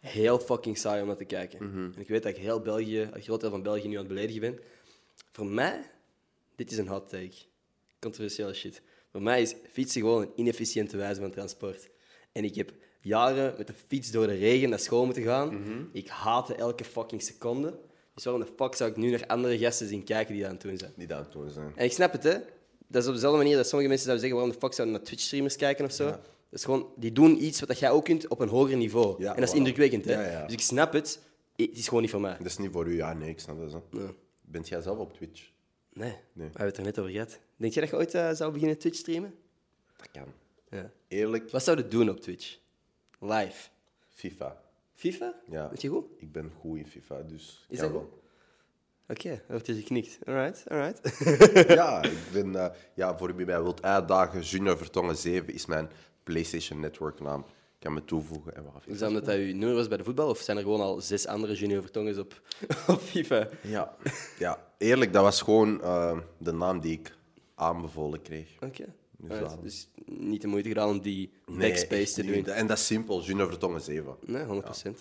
heel 0.00 0.38
fucking 0.38 0.78
saai 0.78 1.00
om 1.00 1.06
naar 1.06 1.16
te 1.16 1.24
kijken. 1.24 1.60
En 1.94 2.00
ik 2.00 2.08
weet 2.08 2.22
dat 2.22 2.32
ik 2.32 2.38
heel 2.38 2.60
België, 2.60 3.08
een 3.12 3.22
groot 3.22 3.40
deel 3.40 3.50
van 3.50 3.62
België 3.62 3.88
nu 3.88 3.94
aan 3.94 4.04
het 4.04 4.14
beledigen 4.14 4.40
ben. 4.40 4.58
Voor 5.32 5.46
mij, 5.46 5.90
dit 6.56 6.70
is 6.72 6.78
een 6.78 6.88
hot 6.88 7.08
take. 7.08 7.34
Controversiële 8.00 8.54
shit. 8.54 8.82
Voor 9.10 9.22
mij 9.22 9.42
is 9.42 9.54
fietsen 9.72 10.00
gewoon 10.00 10.22
een 10.22 10.32
inefficiënte 10.34 10.96
wijze 10.96 11.20
van 11.20 11.30
transport. 11.30 11.88
En 12.32 12.44
ik 12.44 12.54
heb 12.54 12.72
jaren 13.00 13.54
met 13.58 13.66
de 13.66 13.74
fiets 13.86 14.10
door 14.10 14.26
de 14.26 14.34
regen 14.34 14.68
naar 14.68 14.78
school 14.78 15.04
moeten 15.04 15.22
gaan. 15.22 15.50
Ik 15.92 16.08
haatte 16.08 16.54
elke 16.54 16.84
fucking 16.84 17.22
seconde. 17.22 17.78
Dus 18.14 18.24
waarom 18.24 18.42
de 18.42 18.52
fuck 18.56 18.74
zou 18.74 18.90
ik 18.90 18.96
nu 18.96 19.10
naar 19.10 19.26
andere 19.26 19.58
gasten 19.58 19.88
zien 19.88 20.04
kijken 20.04 20.32
die 20.34 20.42
dat 20.42 20.50
aan 20.50 20.56
het 20.56 20.66
doen 20.66 20.78
zijn? 20.78 20.92
Die 20.96 21.06
dat 21.06 21.30
toen 21.30 21.50
zijn. 21.50 21.72
En 21.76 21.84
ik 21.84 21.92
snap 21.92 22.12
het, 22.12 22.22
hè. 22.22 22.38
Dat 22.86 23.02
is 23.02 23.08
op 23.08 23.14
dezelfde 23.14 23.38
manier 23.38 23.56
dat 23.56 23.66
sommige 23.68 23.88
mensen 23.88 24.06
zouden 24.06 24.28
zeggen 24.28 24.36
waarom 24.42 24.60
de 24.60 24.66
fuck 24.66 24.74
zouden 24.74 24.96
naar 24.96 25.06
Twitch-streamers 25.06 25.56
kijken 25.56 25.84
of 25.84 25.92
zo. 25.92 26.04
Dat 26.04 26.18
is 26.50 26.64
gewoon, 26.64 26.92
die 26.96 27.12
doen 27.12 27.44
iets 27.44 27.60
wat 27.60 27.78
jij 27.78 27.90
ook 27.90 28.04
kunt 28.04 28.28
op 28.28 28.40
een 28.40 28.48
hoger 28.48 28.76
niveau. 28.76 29.22
Ja, 29.22 29.34
en 29.34 29.40
dat 29.40 29.48
is 29.48 29.54
indrukwekkend, 29.54 30.04
hè. 30.04 30.30
Ja. 30.32 30.44
Dus 30.44 30.52
ik 30.52 30.60
snap 30.60 30.92
het. 30.92 31.20
Het 31.56 31.76
is 31.78 31.86
gewoon 31.88 32.02
niet 32.02 32.10
voor 32.10 32.20
mij. 32.20 32.36
Dat 32.36 32.46
is 32.46 32.58
niet 32.58 32.70
voor 32.72 32.86
u. 32.86 32.96
Ja, 32.96 33.12
nee, 33.12 33.28
ik 33.30 33.40
snap 33.40 33.58
dat 33.58 33.70
zo. 33.70 33.84
Bent 34.40 34.68
jij 34.68 34.80
zelf 34.80 34.98
op 34.98 35.14
Twitch? 35.14 35.50
Nee, 35.92 36.08
Nee. 36.10 36.18
we 36.32 36.42
hebben 36.42 36.66
het 36.66 36.76
er 36.76 36.82
net 36.84 36.98
over 36.98 37.10
gehad. 37.12 37.38
Denk 37.56 37.72
je 37.74 37.80
dat 37.80 37.88
je 37.88 37.96
ooit 37.96 38.14
eh, 38.14 38.30
zou 38.32 38.52
beginnen 38.52 38.78
Twitch-streamen? 38.78 39.34
Dat 39.96 40.08
kan. 40.10 40.32
Ja. 40.70 40.90
Eerlijk, 41.08 41.50
Wat 41.50 41.62
zou 41.64 41.76
je 41.76 41.88
doen 41.88 42.10
op 42.10 42.20
Twitch? 42.20 42.58
Live. 43.20 43.68
FIFA. 44.08 44.62
FIFA? 45.10 45.34
Ja. 45.50 45.68
Weet 45.68 45.82
je 45.82 45.88
goed? 45.88 46.04
Ik 46.18 46.32
ben 46.32 46.52
goed 46.60 46.78
in 46.78 46.86
FIFA, 46.86 47.22
dus 47.22 47.66
Is 47.68 47.78
dat 47.78 47.90
wel. 47.90 48.22
Oké, 49.08 49.28
er 49.30 49.42
wordt 49.48 49.66
hier 49.66 49.76
geknikt. 49.76 50.18
Alright, 50.26 50.64
alright. 50.68 51.18
ja, 51.80 52.02
ik 52.02 52.18
ben, 52.32 52.56
eh, 52.56 52.76
ja, 52.94 53.16
voor 53.18 53.36
wie 53.36 53.46
mij 53.46 53.62
wilt 53.62 53.82
uitdagen, 53.82 54.40
Junior 54.40 54.76
Vertongen 54.76 55.16
7 55.16 55.54
is 55.54 55.66
mijn 55.66 55.90
PlayStation 56.22 56.80
Network 56.80 57.20
naam. 57.20 57.40
Ik 57.40 57.80
kan 57.90 57.92
me 57.92 58.04
toevoegen. 58.04 58.56
En 58.56 58.64
Is 58.84 58.98
dat 58.98 59.08
omdat 59.08 59.24
dat 59.24 59.34
je 59.34 59.54
nummer 59.54 59.74
was 59.74 59.88
bij 59.88 59.96
de 59.96 60.04
voetbal? 60.04 60.28
Of 60.28 60.38
zijn 60.38 60.56
er 60.56 60.62
gewoon 60.62 60.80
al 60.80 61.00
zes 61.00 61.26
andere 61.26 61.54
junior 61.54 61.82
vertongens 61.82 62.18
op, 62.18 62.40
op 62.86 63.00
FIFA? 63.00 63.48
Ja. 63.62 63.96
ja, 64.38 64.66
eerlijk, 64.78 65.12
dat 65.12 65.22
was 65.22 65.42
gewoon 65.42 65.82
eh, 65.82 66.18
de 66.38 66.52
naam 66.52 66.80
die 66.80 66.92
ik 66.92 67.16
aanbevolen 67.54 68.22
kreeg. 68.22 68.48
Oké. 68.60 68.84
Dus 69.18 69.30
Alright, 69.30 69.46
daarom. 69.48 69.64
Dus 69.64 69.88
niet 70.06 70.40
de 70.40 70.46
moeite 70.46 70.68
gedaan 70.68 70.88
om 70.88 71.00
die 71.00 71.30
backspace 71.46 72.12
te 72.14 72.22
niet. 72.22 72.44
doen? 72.44 72.54
En 72.54 72.66
dat 72.66 72.78
is 72.78 72.86
simpel, 72.86 73.22
Junior 73.22 73.48
Vertongen 73.48 73.80
7. 73.80 74.16
Nee, 74.20 74.44
100 74.44 74.64
procent. 74.64 74.96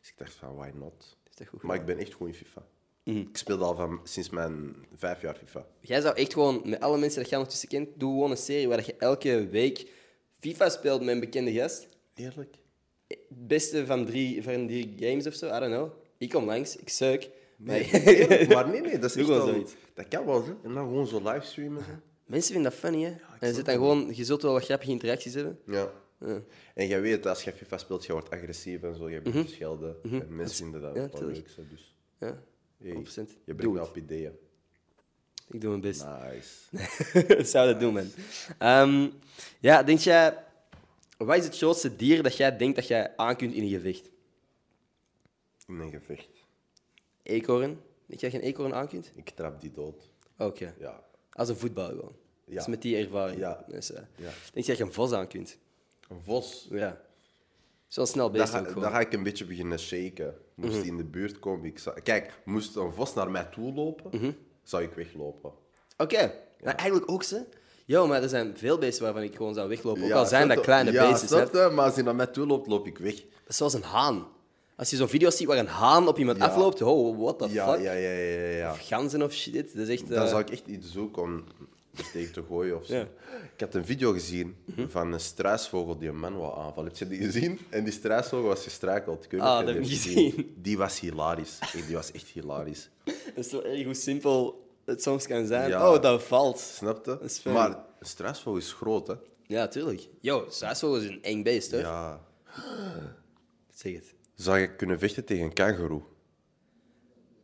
Dus 0.00 0.08
ik 0.08 0.14
dacht 0.18 0.32
van, 0.32 0.54
why 0.56 0.70
not? 0.74 1.16
Is 1.30 1.36
dat 1.36 1.46
goed 1.48 1.62
Maar 1.62 1.76
ik 1.76 1.84
ben 1.84 1.98
echt 1.98 2.12
goed 2.12 2.28
in 2.28 2.34
FIFA. 2.34 2.66
Mhm. 3.04 3.16
Ik 3.18 3.36
speelde 3.36 3.64
al 3.64 3.74
van, 3.74 4.00
sinds 4.04 4.30
mijn 4.30 4.74
vijf 4.96 5.20
jaar 5.22 5.34
FIFA. 5.34 5.66
Jij 5.80 6.00
zou 6.00 6.14
echt 6.16 6.32
gewoon, 6.32 6.62
met 6.64 6.80
alle 6.80 6.98
mensen 6.98 7.18
dat 7.20 7.28
jij 7.28 7.38
ondertussen 7.38 7.68
kent, 7.68 7.88
doe 7.94 8.12
gewoon 8.12 8.30
een 8.30 8.36
serie 8.36 8.68
waar 8.68 8.84
je 8.86 8.94
elke 8.96 9.48
week 9.48 9.86
FIFA 10.40 10.68
speelt 10.68 11.00
met 11.00 11.14
een 11.14 11.20
bekende 11.20 11.52
gast. 11.52 11.88
Eerlijk? 12.14 12.56
Het 13.06 13.18
beste 13.28 13.86
van 13.86 14.06
drie, 14.06 14.42
van 14.42 14.66
drie 14.66 14.94
games 15.00 15.26
of 15.26 15.34
zo, 15.34 15.46
I 15.46 15.58
don't 15.58 15.72
know. 15.74 15.90
Ik 16.18 16.28
kom 16.30 16.44
langs, 16.44 16.76
ik 16.76 16.88
suik. 16.88 17.30
Nee, 17.56 17.88
Maar- 18.48 18.68
nee, 18.68 18.80
nee, 18.80 18.98
dat 18.98 19.10
is 19.10 19.16
echt 19.16 19.28
wel... 19.28 19.46
zoiets. 19.46 19.72
Dat 19.94 20.08
kan 20.08 20.24
wel, 20.26 20.44
hè. 20.44 20.50
En 20.62 20.74
dan 20.74 20.86
gewoon 20.88 21.06
zo 21.06 21.18
livestreamen. 21.22 21.84
Mensen 22.32 22.52
vinden 22.52 22.70
dat 22.70 22.80
funny, 22.80 23.02
hè? 23.02 23.10
en 23.40 23.48
je, 23.48 23.54
zit 23.54 23.64
dan 23.64 23.74
gewoon, 23.74 24.14
je 24.14 24.24
zult 24.24 24.42
wel 24.42 24.52
wat 24.52 24.64
grappige 24.64 24.90
interacties 24.90 25.34
hebben. 25.34 25.58
Ja. 25.66 25.92
Ja. 26.20 26.40
En 26.74 26.86
jij 26.86 27.00
weet, 27.00 27.26
als 27.26 27.42
je 27.44 27.52
FIFA 27.52 27.78
speelt, 27.78 28.04
je 28.06 28.12
wordt 28.12 28.30
agressief 28.30 28.82
en 28.82 28.94
zo. 28.96 29.10
Je 29.10 29.20
begint 29.20 29.46
te 29.48 29.52
schelden. 29.54 29.96
En 30.02 30.36
mensen 30.36 30.56
vinden 30.56 30.80
dat 30.80 30.94
Mhm. 30.94 31.02
ja, 31.02 31.08
wel 31.18 31.28
leuk. 31.28 31.48
zo, 31.48 31.62
Dus, 31.70 31.96
Ja, 32.20 32.42
hey, 32.78 32.92
100%. 32.92 33.30
je 33.44 33.54
brengt 33.54 33.72
me 33.74 33.80
het. 33.80 33.88
op 33.88 33.96
ideeën. 33.96 34.32
ik 35.50 35.60
doe 35.60 35.70
mijn 35.70 35.80
best. 35.80 36.04
Nice. 36.04 37.36
Ik 37.36 37.46
zou 37.54 37.70
dat 37.70 37.80
doen, 37.80 37.92
man. 37.94 38.10
Ehm, 38.58 39.08
ja, 39.60 39.82
denk 39.82 39.98
jij... 39.98 40.44
Wat 41.18 41.36
is 41.36 41.44
het 41.44 41.56
grootste 41.56 41.96
dier 41.96 42.22
dat 42.22 42.36
jij 42.36 42.56
denkt 42.56 42.76
dat 42.76 42.86
jij 42.86 43.16
aan 43.16 43.36
kunt 43.36 43.54
in 43.54 43.62
een 43.62 43.68
gevecht? 43.68 44.10
In 45.66 45.78
een 45.80 45.90
gevecht. 45.90 46.28
Eekhoorn? 47.22 47.80
Denk 48.06 48.20
jij 48.20 48.30
dat 48.30 48.32
je 48.32 48.38
een 48.38 48.52
eekhoorn 48.52 48.74
aan 48.74 48.88
kunt? 48.88 49.12
Ik 49.14 49.30
trap 49.30 49.60
die 49.60 49.72
dood. 49.72 50.10
Oké. 50.38 50.74
Ja. 50.78 51.04
Als 51.32 51.48
een 51.48 51.56
voetbal 51.56 51.88
gewoon. 51.88 52.16
Ja. 52.52 52.58
Dus 52.58 52.66
met 52.66 52.82
die 52.82 52.96
ervaring. 52.96 53.38
Ja. 53.38 53.64
Dus, 53.68 53.92
eh, 53.92 54.02
Ja. 54.16 54.28
Denk 54.52 54.64
je 54.66 54.72
dat 54.72 54.76
je 54.76 54.84
een 54.84 54.92
vos 54.92 55.12
aan 55.12 55.26
kunt? 55.28 55.56
Een 56.08 56.20
vos. 56.24 56.66
Ja. 56.70 57.00
Zo 57.88 58.04
snel 58.04 58.30
Dan 58.30 58.40
beest 58.40 58.52
ga, 58.52 58.58
ook 58.58 58.64
dan 58.64 58.72
gewoon. 58.72 58.90
ga 58.90 59.00
ik 59.00 59.12
een 59.12 59.22
beetje 59.22 59.44
beginnen 59.44 59.78
shaken. 59.78 60.34
Moest 60.54 60.72
die 60.82 60.90
in 60.90 60.96
de 60.96 61.04
buurt 61.04 61.38
komen, 61.38 61.64
ik 61.66 61.78
zou... 61.78 62.00
Kijk, 62.00 62.40
moest 62.44 62.76
een 62.76 62.92
vos 62.92 63.14
naar 63.14 63.30
mij 63.30 63.44
toe 63.44 63.72
lopen, 63.72 64.10
Mhm. 64.20 64.30
zou 64.62 64.82
ik 64.82 64.92
weglopen. 64.92 65.52
Oké. 65.96 66.32
Maar 66.64 66.74
eigenlijk 66.74 67.10
ook 67.10 67.22
ze. 67.22 67.44
Jo, 67.84 68.06
maar 68.06 68.22
er 68.22 68.28
zijn 68.28 68.56
veel 68.56 68.78
beesten 68.78 69.04
waarvan 69.04 69.22
ik 69.22 69.36
gewoon 69.36 69.54
zou 69.54 69.68
weglopen. 69.68 70.02
Ook 70.02 70.08
Ja, 70.08 70.14
al 70.16 70.26
zijn 70.26 70.48
dat 70.48 70.60
kleine 70.60 70.92
ja, 70.92 71.02
je? 71.08 71.26
je? 71.52 71.70
Maar 71.74 71.84
als 71.84 71.94
hij 71.94 72.02
naar 72.04 72.14
mij 72.14 72.26
toe 72.26 72.46
loopt, 72.46 72.66
loop 72.66 72.86
ik 72.86 72.98
weg. 72.98 73.14
Dat 73.14 73.24
is 73.48 73.56
zoals 73.56 73.74
een 73.74 73.82
haan. 73.82 74.26
Als 74.76 74.90
je 74.90 74.96
zo'n 74.96 75.08
video 75.08 75.30
ziet 75.30 75.46
waar 75.46 75.58
een 75.58 75.66
haan 75.66 76.08
op 76.08 76.18
iemand 76.18 76.38
Ja. 76.38 76.46
afloopt, 76.46 76.82
oh, 76.82 77.18
what 77.18 77.38
the 77.38 77.48
Ja, 77.52 77.72
fuck? 77.72 77.82
ja, 77.82 77.92
ja, 77.92 78.10
ja, 78.10 78.38
ja. 78.40 78.48
ja. 78.56 78.70
Of 78.70 78.86
ganzen 78.86 79.22
of 79.22 79.32
shit. 79.32 79.76
Dat 79.76 79.88
is 79.88 80.00
echt... 80.00 80.08
Dan 80.08 80.22
eh, 80.22 80.28
zou 80.28 80.40
ik 80.40 80.50
echt 80.50 80.66
iets 80.66 80.92
zoeken 80.92 81.22
om 81.22 81.44
tegen 82.12 82.32
te 82.32 82.42
gooien 82.48 82.76
of 82.76 82.86
zo. 82.86 82.94
Ja. 82.94 83.08
Ik 83.54 83.60
had 83.60 83.74
een 83.74 83.84
video 83.84 84.12
gezien 84.12 84.56
van 84.88 85.12
een 85.12 85.20
struisvogel 85.20 85.98
die 85.98 86.08
een 86.08 86.18
man 86.18 86.36
wou 86.36 86.58
aanvallen. 86.58 86.90
Heb 86.90 86.98
je 86.98 87.08
die 87.08 87.24
gezien? 87.24 87.58
En 87.70 87.84
die 87.84 87.92
struisvogel 87.92 88.46
was. 88.46 88.66
Ik 88.66 89.32
niet 89.32 89.40
Ah, 89.40 89.58
dat 89.58 89.68
heb 89.68 89.76
ik 89.76 89.86
gezien. 89.86 90.54
Die 90.56 90.78
was 90.78 91.00
hilarisch. 91.00 91.58
Die 91.86 91.94
was 91.94 92.12
echt 92.12 92.26
hilarisch. 92.28 92.90
Het 93.34 93.36
is 93.44 93.48
zo 93.48 93.60
erg 93.60 93.84
hoe 93.84 93.94
simpel 93.94 94.66
het 94.84 95.02
soms 95.02 95.26
kan 95.26 95.46
zijn. 95.46 95.68
Ja. 95.68 95.92
Oh, 95.92 96.02
dat 96.02 96.22
valt. 96.22 96.58
Snap 96.58 97.06
je? 97.06 97.18
is 97.22 97.38
fijn. 97.38 97.54
Maar 97.54 97.70
een 97.70 98.06
struisvogel 98.06 98.56
is 98.56 98.72
groot, 98.72 99.06
hè? 99.06 99.14
Ja, 99.46 99.68
tuurlijk. 99.68 100.08
Yo, 100.20 100.46
struisvogel 100.48 100.96
is 100.96 101.08
een 101.08 101.22
eng 101.22 101.42
beest, 101.42 101.70
hè? 101.70 101.78
Ja. 101.78 102.24
Zeg 103.74 103.92
het. 103.92 104.14
Zou 104.34 104.58
je 104.58 104.76
kunnen 104.76 104.98
vechten 104.98 105.24
tegen 105.24 105.44
een 105.44 105.52
kangoeroe? 105.52 106.02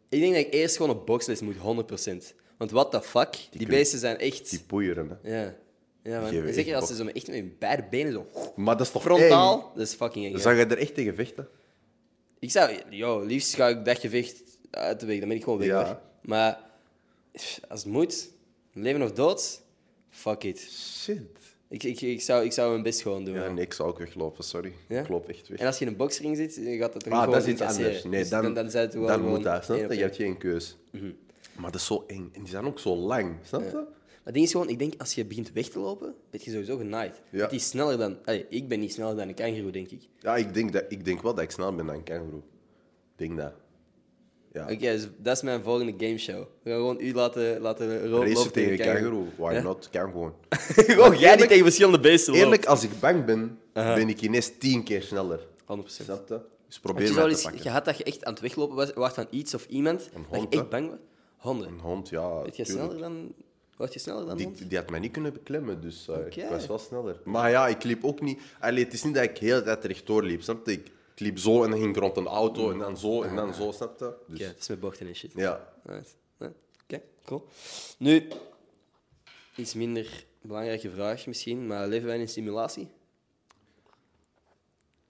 Ik 0.08 0.20
denk 0.20 0.34
dat 0.34 0.44
ik 0.44 0.52
eerst 0.52 0.76
gewoon 0.76 0.96
op 0.96 1.06
boxles 1.06 1.40
moet, 1.40 1.54
100%. 1.56 2.34
Want 2.58 2.70
what 2.70 2.90
the 2.90 3.02
fuck? 3.02 3.32
Die, 3.32 3.48
kunnen- 3.50 3.68
beesten 3.68 3.98
zijn 3.98 4.18
echt... 4.18 4.50
Die 4.50 4.60
poeieren, 4.60 5.18
hè? 5.22 5.40
Ja. 5.40 5.54
Ja, 6.02 6.20
man. 6.20 6.30
geven 6.30 6.54
Zeker 6.54 6.72
echt 6.72 6.80
als 6.80 6.90
ze 6.90 6.96
zo 6.96 7.04
met, 7.04 7.14
echt 7.16 7.26
met 7.26 7.36
hun 7.36 7.56
beide 7.58 7.84
benen 7.90 8.12
zo 8.12 8.26
Maar 8.56 8.76
dat 8.76 8.86
is 8.86 8.92
toch 8.92 9.02
frontaal. 9.02 9.72
Dat 9.74 9.86
is 9.86 9.94
fucking 9.94 10.24
eng. 10.24 10.30
eng? 10.30 10.36
ja. 10.36 10.42
Zou 10.42 10.54
je 10.56 10.64
er 10.64 10.78
echt 10.78 10.94
tegen 10.94 11.14
vechten? 11.14 11.48
Ik 12.38 12.50
zou... 12.50 12.76
Yo, 12.90 13.20
liefst 13.24 13.54
ga 13.54 13.68
ik 13.68 13.84
dat 13.84 13.98
gevecht 13.98 14.42
uit 14.70 15.00
de 15.00 15.06
weg. 15.06 15.18
Dan 15.18 15.28
ben 15.28 15.36
ik 15.36 15.42
gewoon 15.44 15.58
weg. 15.58 15.68
Ja. 15.68 15.84
hoor. 15.84 16.00
Maar 16.22 16.60
als 17.68 17.82
het 17.82 17.92
moet, 17.92 18.30
leven 18.72 19.02
of 19.02 19.12
dood, 19.12 19.62
fuck 20.10 20.44
it. 20.44 20.60
Shit. 20.70 21.20
Ik, 21.68 21.82
ik, 21.82 22.00
ik, 22.00 22.20
zou, 22.22 22.44
ik 22.44 22.52
zou 22.52 22.70
mijn 22.70 22.82
best 22.82 23.02
gewoon 23.02 23.24
doen. 23.24 23.34
Ja, 23.34 23.44
man. 23.44 23.54
nee, 23.54 23.64
ik 23.64 23.72
zou 23.72 23.88
ook 23.88 23.98
weglopen, 23.98 24.44
sorry. 24.44 24.72
Ja? 24.88 25.00
Ik 25.00 25.08
loop 25.08 25.28
echt 25.28 25.48
weg. 25.48 25.58
En 25.58 25.66
als 25.66 25.78
je 25.78 25.84
in 25.84 25.90
een 25.90 25.96
boxring 25.96 26.36
zit, 26.36 26.60
gaat 26.78 26.92
dat 26.92 27.04
toch 27.04 27.12
Ah, 27.12 27.18
gewoon 27.22 27.34
dat 27.34 27.46
is 27.46 27.52
iets 27.52 27.60
incasseren. 27.60 27.86
anders. 27.86 28.04
Nee, 28.04 28.20
Dus 28.20 28.28
dan, 28.28 28.42
dan, 28.42 28.54
dan, 28.54 28.70
zijn 28.70 28.84
het 28.84 28.92
gewoon 28.92 29.22
moet 29.22 29.42
dat, 29.42 29.64
snap 29.64 29.76
je? 29.76 29.94
Je 29.96 30.02
hebt 30.02 30.16
geen 30.16 30.38
keus. 30.38 30.76
Maar 31.58 31.70
dat 31.70 31.80
is 31.80 31.86
zo 31.86 32.04
eng. 32.06 32.30
En 32.32 32.40
die 32.40 32.48
zijn 32.48 32.64
ook 32.64 32.78
zo 32.78 32.96
lang, 32.96 33.34
snap 33.42 33.60
je? 33.62 33.72
Maar 33.72 33.84
het 34.24 34.34
ding 34.34 34.46
is 34.46 34.52
gewoon, 34.52 34.68
ik 34.68 34.78
denk, 34.78 34.94
als 34.98 35.14
je 35.14 35.24
begint 35.24 35.52
weg 35.52 35.68
te 35.68 35.78
lopen, 35.78 36.14
ben 36.30 36.40
je 36.44 36.50
sowieso 36.50 36.76
genaaid. 36.76 37.20
Ja. 37.30 37.46
Die 37.46 37.58
is 37.58 37.68
sneller 37.68 37.98
dan... 37.98 38.16
Allee, 38.24 38.46
ik 38.48 38.68
ben 38.68 38.80
niet 38.80 38.92
sneller 38.92 39.16
dan 39.16 39.28
een 39.28 39.34
kangaroo, 39.34 39.70
denk 39.70 39.90
ik. 39.90 40.08
Ja, 40.18 40.36
ik 40.36 40.54
denk, 40.54 40.72
dat, 40.72 40.84
ik 40.88 41.04
denk 41.04 41.22
wel 41.22 41.34
dat 41.34 41.44
ik 41.44 41.50
snel 41.50 41.74
ben 41.74 41.86
dan 41.86 41.94
een 41.94 42.02
kangaroo. 42.02 42.42
Ik 43.16 43.28
denk 43.28 43.36
dat. 43.36 43.52
Ja. 44.52 44.62
Oké, 44.62 44.76
dus 44.76 45.08
dat 45.16 45.36
is 45.36 45.42
mijn 45.42 45.62
volgende 45.62 45.94
gameshow. 46.06 46.44
We 46.62 46.70
gaan 46.70 46.78
gewoon 46.78 47.00
u 47.00 47.14
laten, 47.14 47.60
laten 47.60 48.10
Racen 48.10 48.32
lopen 48.32 48.52
tegen 48.52 48.72
een 48.72 48.78
kangaroo. 48.78 49.26
why 49.36 49.52
Ja? 49.52 49.62
not? 49.62 49.88
Kan 49.90 50.10
gewoon. 50.10 50.34
gewoon 50.94 51.18
jij 51.18 51.36
die 51.36 51.46
tegen 51.46 51.64
verschillende 51.64 52.00
beesten 52.00 52.32
loopt. 52.32 52.44
Eerlijk, 52.44 52.66
als 52.66 52.82
ik 52.82 53.00
bang 53.00 53.24
ben, 53.24 53.58
ben 53.72 54.08
ik 54.08 54.20
ineens 54.20 54.52
tien 54.58 54.82
keer 54.82 55.02
sneller. 55.02 55.40
100%. 55.40 55.44
Snap 55.84 56.28
je? 56.28 56.40
Dus 56.66 56.80
probeer 56.80 57.06
je 57.06 57.34
te 57.34 57.42
pakken. 57.42 57.60
gehad 57.60 57.84
dat 57.84 57.98
je 57.98 58.04
echt 58.04 58.24
aan 58.24 58.32
het 58.32 58.42
weglopen 58.42 58.76
was, 58.76 58.92
was 58.92 59.12
van 59.12 59.26
iets 59.30 59.54
of 59.54 59.66
iemand, 59.66 60.08
dat 60.30 60.42
je 60.42 60.48
echt 60.48 60.68
bang 60.68 60.88
was? 60.90 60.98
Honden. 61.38 61.68
Een 61.68 61.80
hond, 61.80 62.08
ja. 62.08 62.42
Weet 62.42 62.56
je 62.56 62.64
sneller 62.64 62.98
dan... 62.98 63.34
Word 63.76 63.92
je 63.92 63.98
sneller 63.98 64.26
dan 64.26 64.38
een 64.38 64.44
hond? 64.44 64.58
Die, 64.58 64.66
die 64.66 64.78
had 64.78 64.90
mij 64.90 65.00
niet 65.00 65.12
kunnen 65.12 65.32
beklimmen, 65.32 65.80
dus 65.80 66.08
Oké. 66.08 66.40
ik 66.40 66.48
was 66.48 66.66
wel 66.66 66.78
sneller. 66.78 67.20
Maar 67.24 67.50
ja, 67.50 67.68
ik 67.68 67.82
liep 67.82 68.04
ook 68.04 68.20
niet... 68.20 68.40
Allee, 68.60 68.84
het 68.84 68.92
is 68.92 69.02
niet 69.02 69.14
dat 69.14 69.24
ik 69.24 69.38
de 69.38 69.46
hele 69.46 69.62
tijd 69.62 69.84
rechtdoor 69.84 70.22
liep, 70.22 70.42
snap 70.42 70.66
je? 70.66 70.72
Ik, 70.72 70.86
ik 71.14 71.20
liep 71.20 71.38
zo 71.38 71.64
en 71.64 71.70
dan 71.70 71.78
ging 71.78 71.96
ik 71.96 72.02
rond 72.02 72.16
een 72.16 72.26
auto 72.26 72.70
en 72.70 72.78
dan 72.78 72.98
zo 72.98 73.22
en 73.22 73.36
dan 73.36 73.54
zo, 73.54 73.72
snap 73.72 73.98
je? 73.98 74.14
Dus, 74.26 74.54
is 74.58 74.68
met 74.68 74.80
bochten 74.80 75.06
en 75.06 75.14
shit. 75.14 75.32
Ja, 75.34 75.72
Oké, 76.82 77.02
cool. 77.24 77.48
Nu, 77.98 78.28
iets 79.56 79.74
minder 79.74 80.24
belangrijke 80.42 80.90
vraag 80.90 81.26
misschien, 81.26 81.66
maar 81.66 81.88
leven 81.88 82.06
wij 82.06 82.14
in 82.14 82.20
een 82.20 82.28
simulatie? 82.28 82.88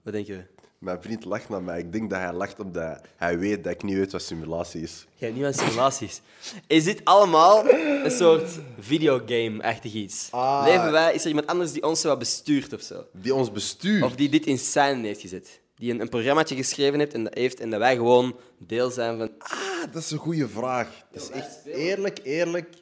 Wat 0.01 0.13
denk 0.13 0.27
je? 0.27 0.43
Mijn 0.79 1.01
vriend 1.01 1.25
lacht 1.25 1.49
naar 1.49 1.63
mij. 1.63 1.79
Ik 1.79 1.91
denk 1.91 2.09
dat 2.09 2.19
hij 2.19 2.33
lacht 2.33 2.59
omdat 2.59 3.01
hij 3.15 3.39
weet 3.39 3.63
dat 3.63 3.73
ik 3.73 3.83
niet 3.83 3.95
weet 3.95 4.11
wat 4.11 4.21
simulatie 4.21 4.81
is. 4.81 5.07
Hebt 5.17 5.35
niet 5.35 5.45
aan 5.45 5.53
simulaties. 5.53 6.21
Is 6.67 6.83
dit 6.83 7.05
allemaal 7.05 7.69
een 8.03 8.11
soort 8.11 8.59
videogame-achtig 8.79 9.93
iets? 9.93 10.27
Ah. 10.31 10.61
Leven 10.65 10.91
wij, 10.91 11.13
is 11.13 11.21
er 11.21 11.27
iemand 11.27 11.47
anders 11.47 11.71
die 11.71 11.83
ons 11.83 12.03
wat 12.03 12.19
bestuurt 12.19 12.73
of 12.73 12.81
zo? 12.81 13.05
Die 13.11 13.33
ons 13.33 13.51
bestuurt. 13.51 14.03
Of 14.03 14.15
die 14.15 14.29
dit 14.29 14.45
in 14.45 14.57
scène 14.57 15.07
heeft 15.07 15.21
gezet? 15.21 15.59
Die 15.75 15.91
een, 15.91 16.01
een 16.01 16.09
programmaatje 16.09 16.55
geschreven 16.55 16.99
heeft 16.99 17.13
en, 17.13 17.23
dat 17.23 17.33
heeft 17.33 17.59
en 17.59 17.69
dat 17.69 17.79
wij 17.79 17.95
gewoon 17.95 18.35
deel 18.57 18.89
zijn 18.89 19.17
van... 19.17 19.31
Ah, 19.37 19.93
dat 19.93 20.03
is 20.03 20.11
een 20.11 20.17
goede 20.17 20.49
vraag. 20.49 21.05
Dat 21.11 21.21
is 21.21 21.29
echt 21.29 21.65
eerlijk, 21.65 22.19
eerlijk. 22.23 22.75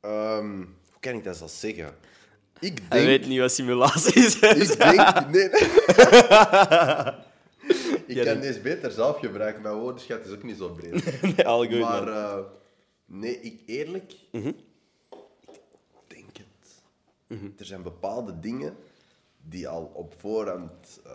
Ehm, 0.00 0.56
hoe 0.56 1.00
kan 1.00 1.14
ik 1.14 1.24
dat 1.24 1.36
zo 1.36 1.46
zeggen? 1.46 1.94
Ik 2.60 2.78
Hij 2.88 2.98
denk. 3.04 3.06
weet 3.20 3.26
niet 3.26 3.38
wat 3.38 3.52
simulaties 3.52 4.38
zijn. 4.38 4.60
Ik 4.60 4.78
denk. 4.78 5.28
Nee, 5.28 5.48
nee. 5.48 5.60
ik 8.06 8.16
Ja, 8.16 8.24
kan 8.24 8.40
deze 8.40 8.60
beter 8.62 8.90
zelf 8.90 9.18
gebruiken. 9.18 9.62
Mijn 9.62 9.74
woordenschat 9.74 10.26
is 10.26 10.32
ook 10.32 10.42
niet 10.42 10.56
zo 10.58 10.68
breed. 10.68 11.20
Nee, 11.36 11.46
all 11.46 11.68
good, 11.68 11.80
maar 11.80 12.08
eh, 12.08 12.38
nee, 13.06 13.40
ik 13.40 13.60
eerlijk. 13.66 14.12
Ik 14.30 14.54
denk 16.06 16.36
het. 16.36 16.82
Er 17.58 17.64
zijn 17.66 17.82
bepaalde 17.82 18.40
dingen 18.40 18.76
die 19.42 19.68
al 19.68 19.90
op 19.94 20.14
voorhand 20.18 21.00
eh, 21.04 21.12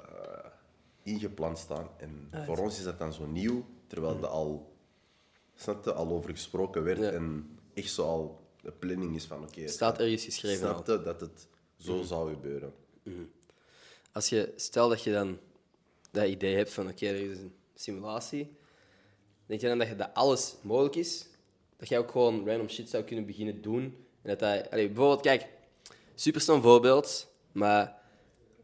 ingepland 1.03 1.57
staan. 1.57 1.87
En 1.97 2.29
voor 2.45 2.57
ons 2.57 2.77
is 2.77 2.83
dat 2.83 2.99
dan 2.99 3.13
zo 3.13 3.25
nieuw, 3.25 3.65
terwijl 3.87 4.17
er 4.17 4.27
al, 4.27 4.73
snap 5.55 5.83
je, 5.85 5.93
al 5.93 6.09
over 6.09 6.29
gesproken 6.29 6.83
werd 6.83 6.99
Ja. 6.99 7.09
en 7.11 7.57
echt 7.73 7.91
zo 7.91 8.03
al 8.03 8.44
de 8.65 8.71
planning 8.71 9.15
is 9.15 9.25
van 9.25 9.43
oké, 9.43 9.61
Het 9.61 9.69
staat 9.69 9.99
ergens 9.99 10.23
geschreven 10.23 10.67
al. 10.67 10.83
snap 10.83 10.97
je 10.97 11.03
dat 11.03 11.21
het 11.21 11.47
zo 11.77 12.01
zou 12.01 12.29
gebeuren. 12.33 12.73
Als 14.11 14.29
je, 14.29 14.53
stel 14.55 14.89
dat 14.89 15.03
je 15.03 15.11
dan 15.11 15.39
dat 16.11 16.27
idee 16.27 16.55
hebt 16.55 16.73
van 16.73 16.87
oké, 16.87 17.05
er 17.05 17.31
is 17.31 17.37
een 17.37 17.53
simulatie, 17.75 18.51
denk 19.45 19.61
je 19.61 19.67
dan 19.67 19.77
dat, 19.77 19.87
je, 19.87 19.95
dat 19.95 20.09
alles 20.13 20.55
mogelijk 20.61 20.95
is? 20.95 21.25
Dat 21.77 21.89
jij 21.89 21.99
ook 21.99 22.11
gewoon 22.11 22.47
random 22.47 22.69
shit 22.69 22.89
zou 22.89 23.03
kunnen 23.03 23.25
beginnen 23.25 23.61
doen? 23.61 23.83
En 24.21 24.29
dat 24.29 24.39
dat, 24.39 24.71
allee, 24.71 24.87
bijvoorbeeld, 24.87 25.21
kijk, 25.21 25.47
super 26.15 26.41
snel 26.41 26.61
voorbeeld, 26.61 27.27
maar 27.51 28.01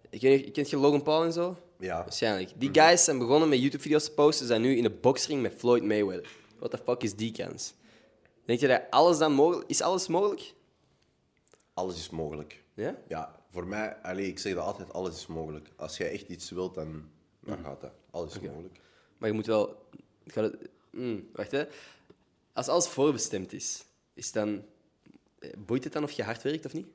ik 0.10 0.22
weet 0.22 0.46
niet, 0.46 0.54
kent 0.54 0.70
je 0.70 0.78
Logan 0.78 1.04
Paul 1.04 1.24
en 1.24 1.34
zo? 1.34 1.58
Ja. 1.80 1.98
Waarschijnlijk. 2.04 2.52
Die 2.58 2.70
guys 2.72 3.04
zijn 3.04 3.18
begonnen 3.18 3.50
met 3.50 3.60
YouTube-video's 3.60 4.04
te 4.04 4.12
posten, 4.12 4.48
zijn 4.48 4.62
nu 4.62 4.76
in 4.78 4.84
de 4.84 4.90
boxring 4.90 5.42
met 5.42 5.54
Floyd 5.58 5.84
Mayweather. 5.84 6.30
What 6.60 6.72
the 6.72 6.78
fuck 6.78 7.04
is 7.04 7.16
die 7.16 7.32
kans? 7.32 7.74
Denk 8.52 8.64
je 8.64 8.70
dat 8.70 8.82
alles 8.90 9.18
dan 9.18 9.32
mogelijk 9.34 9.70
is? 9.70 9.82
Alles 9.82 10.08
mogelijk? 10.08 10.54
Alles 11.74 11.96
is 11.96 12.10
mogelijk. 12.10 12.64
Ja? 12.74 13.02
Ja, 13.08 13.40
voor 13.52 13.68
mij, 13.68 13.96
allee, 13.96 14.28
ik 14.28 14.40
zeg 14.40 14.54
dat 14.54 14.64
altijd, 14.64 14.94
alles 14.94 15.16
is 15.16 15.28
mogelijk. 15.28 15.70
Als 15.76 15.98
jij 15.98 16.12
echt 16.12 16.28
iets 16.28 16.50
wilt, 16.50 16.76
dan, 16.76 17.10
dan 17.40 17.64
gaat 17.64 17.82
dat. 17.82 17.92
Alles 18.10 18.36
is 18.36 18.40
mogelijk. 18.42 18.80
Maar 19.18 19.30
je 19.30 19.36
moet 19.36 19.46
wel. 19.46 19.86
het- 20.34 20.70
mm, 20.92 21.30
wacht 21.34 21.52
hè. 21.52 21.66
Als 22.54 22.68
alles 22.68 22.88
voorbestemd 22.88 23.54
is, 23.54 23.84
is 24.14 24.32
dan. 24.32 24.66
eh, 25.40 25.50
Boeit 25.58 25.84
het 25.84 25.94
dan 25.94 26.04
of 26.04 26.12
je 26.12 26.24
hard 26.24 26.42
werkt 26.42 26.66
of 26.66 26.74
niet? 26.74 26.88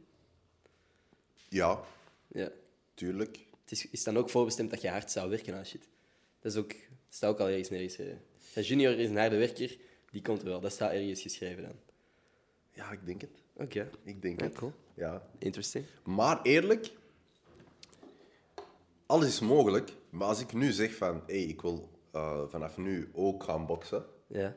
Ja, 1.49 1.81
Ja. 2.29 2.51
tuurlijk. 2.95 3.39
Het 3.63 3.71
is, 3.73 3.91
is 3.91 4.05
dan 4.05 4.19
ook 4.19 4.31
voorbestemd 4.31 4.71
dat 4.71 4.81
je 4.81 4.89
hard 4.89 5.11
zou 5.11 5.31
werken 5.31 5.55
aan 5.55 5.67
shit. 5.67 5.89
Dat 6.41 6.53
is 6.53 6.59
ook, 6.59 6.73
staat 7.09 7.31
ook 7.31 7.41
al 7.41 7.49
ergens 7.49 7.71
nergens. 7.71 7.97
eh. 8.55 8.63
Junior 8.69 8.99
is 8.99 9.09
een 9.09 9.17
harde 9.17 9.37
werker, 9.37 9.77
die 10.17 10.25
komt 10.25 10.43
er 10.43 10.49
wel. 10.49 10.61
Dat 10.61 10.73
staat 10.73 10.93
ergens 10.93 11.21
geschreven 11.23 11.63
dan. 11.63 11.73
Ja, 12.73 12.91
ik 12.91 13.07
denk 13.07 13.21
het. 13.21 13.31
Oké, 13.53 13.91
Ik 14.03 14.23
denk 14.23 14.41
Ja, 14.41 14.47
het. 14.47 14.55
cool. 14.55 14.73
Ja. 14.95 15.29
interesting. 15.39 15.85
Maar 16.05 16.43
eerlijk, 16.43 16.91
alles 19.07 19.27
is 19.27 19.41
mogelijk. 19.41 19.93
Maar 20.11 20.29
als 20.29 20.41
ik 20.41 20.53
nu 20.53 20.73
zeg 20.73 20.95
van, 20.95 21.23
hé, 21.27 21.33
ik 21.33 21.61
wil 21.61 21.91
eh, 22.13 22.43
vanaf 22.49 22.77
nu 22.77 23.11
ook 23.13 23.43
gaan 23.43 23.67
boksen, 23.67 24.05
Ja. 24.27 24.57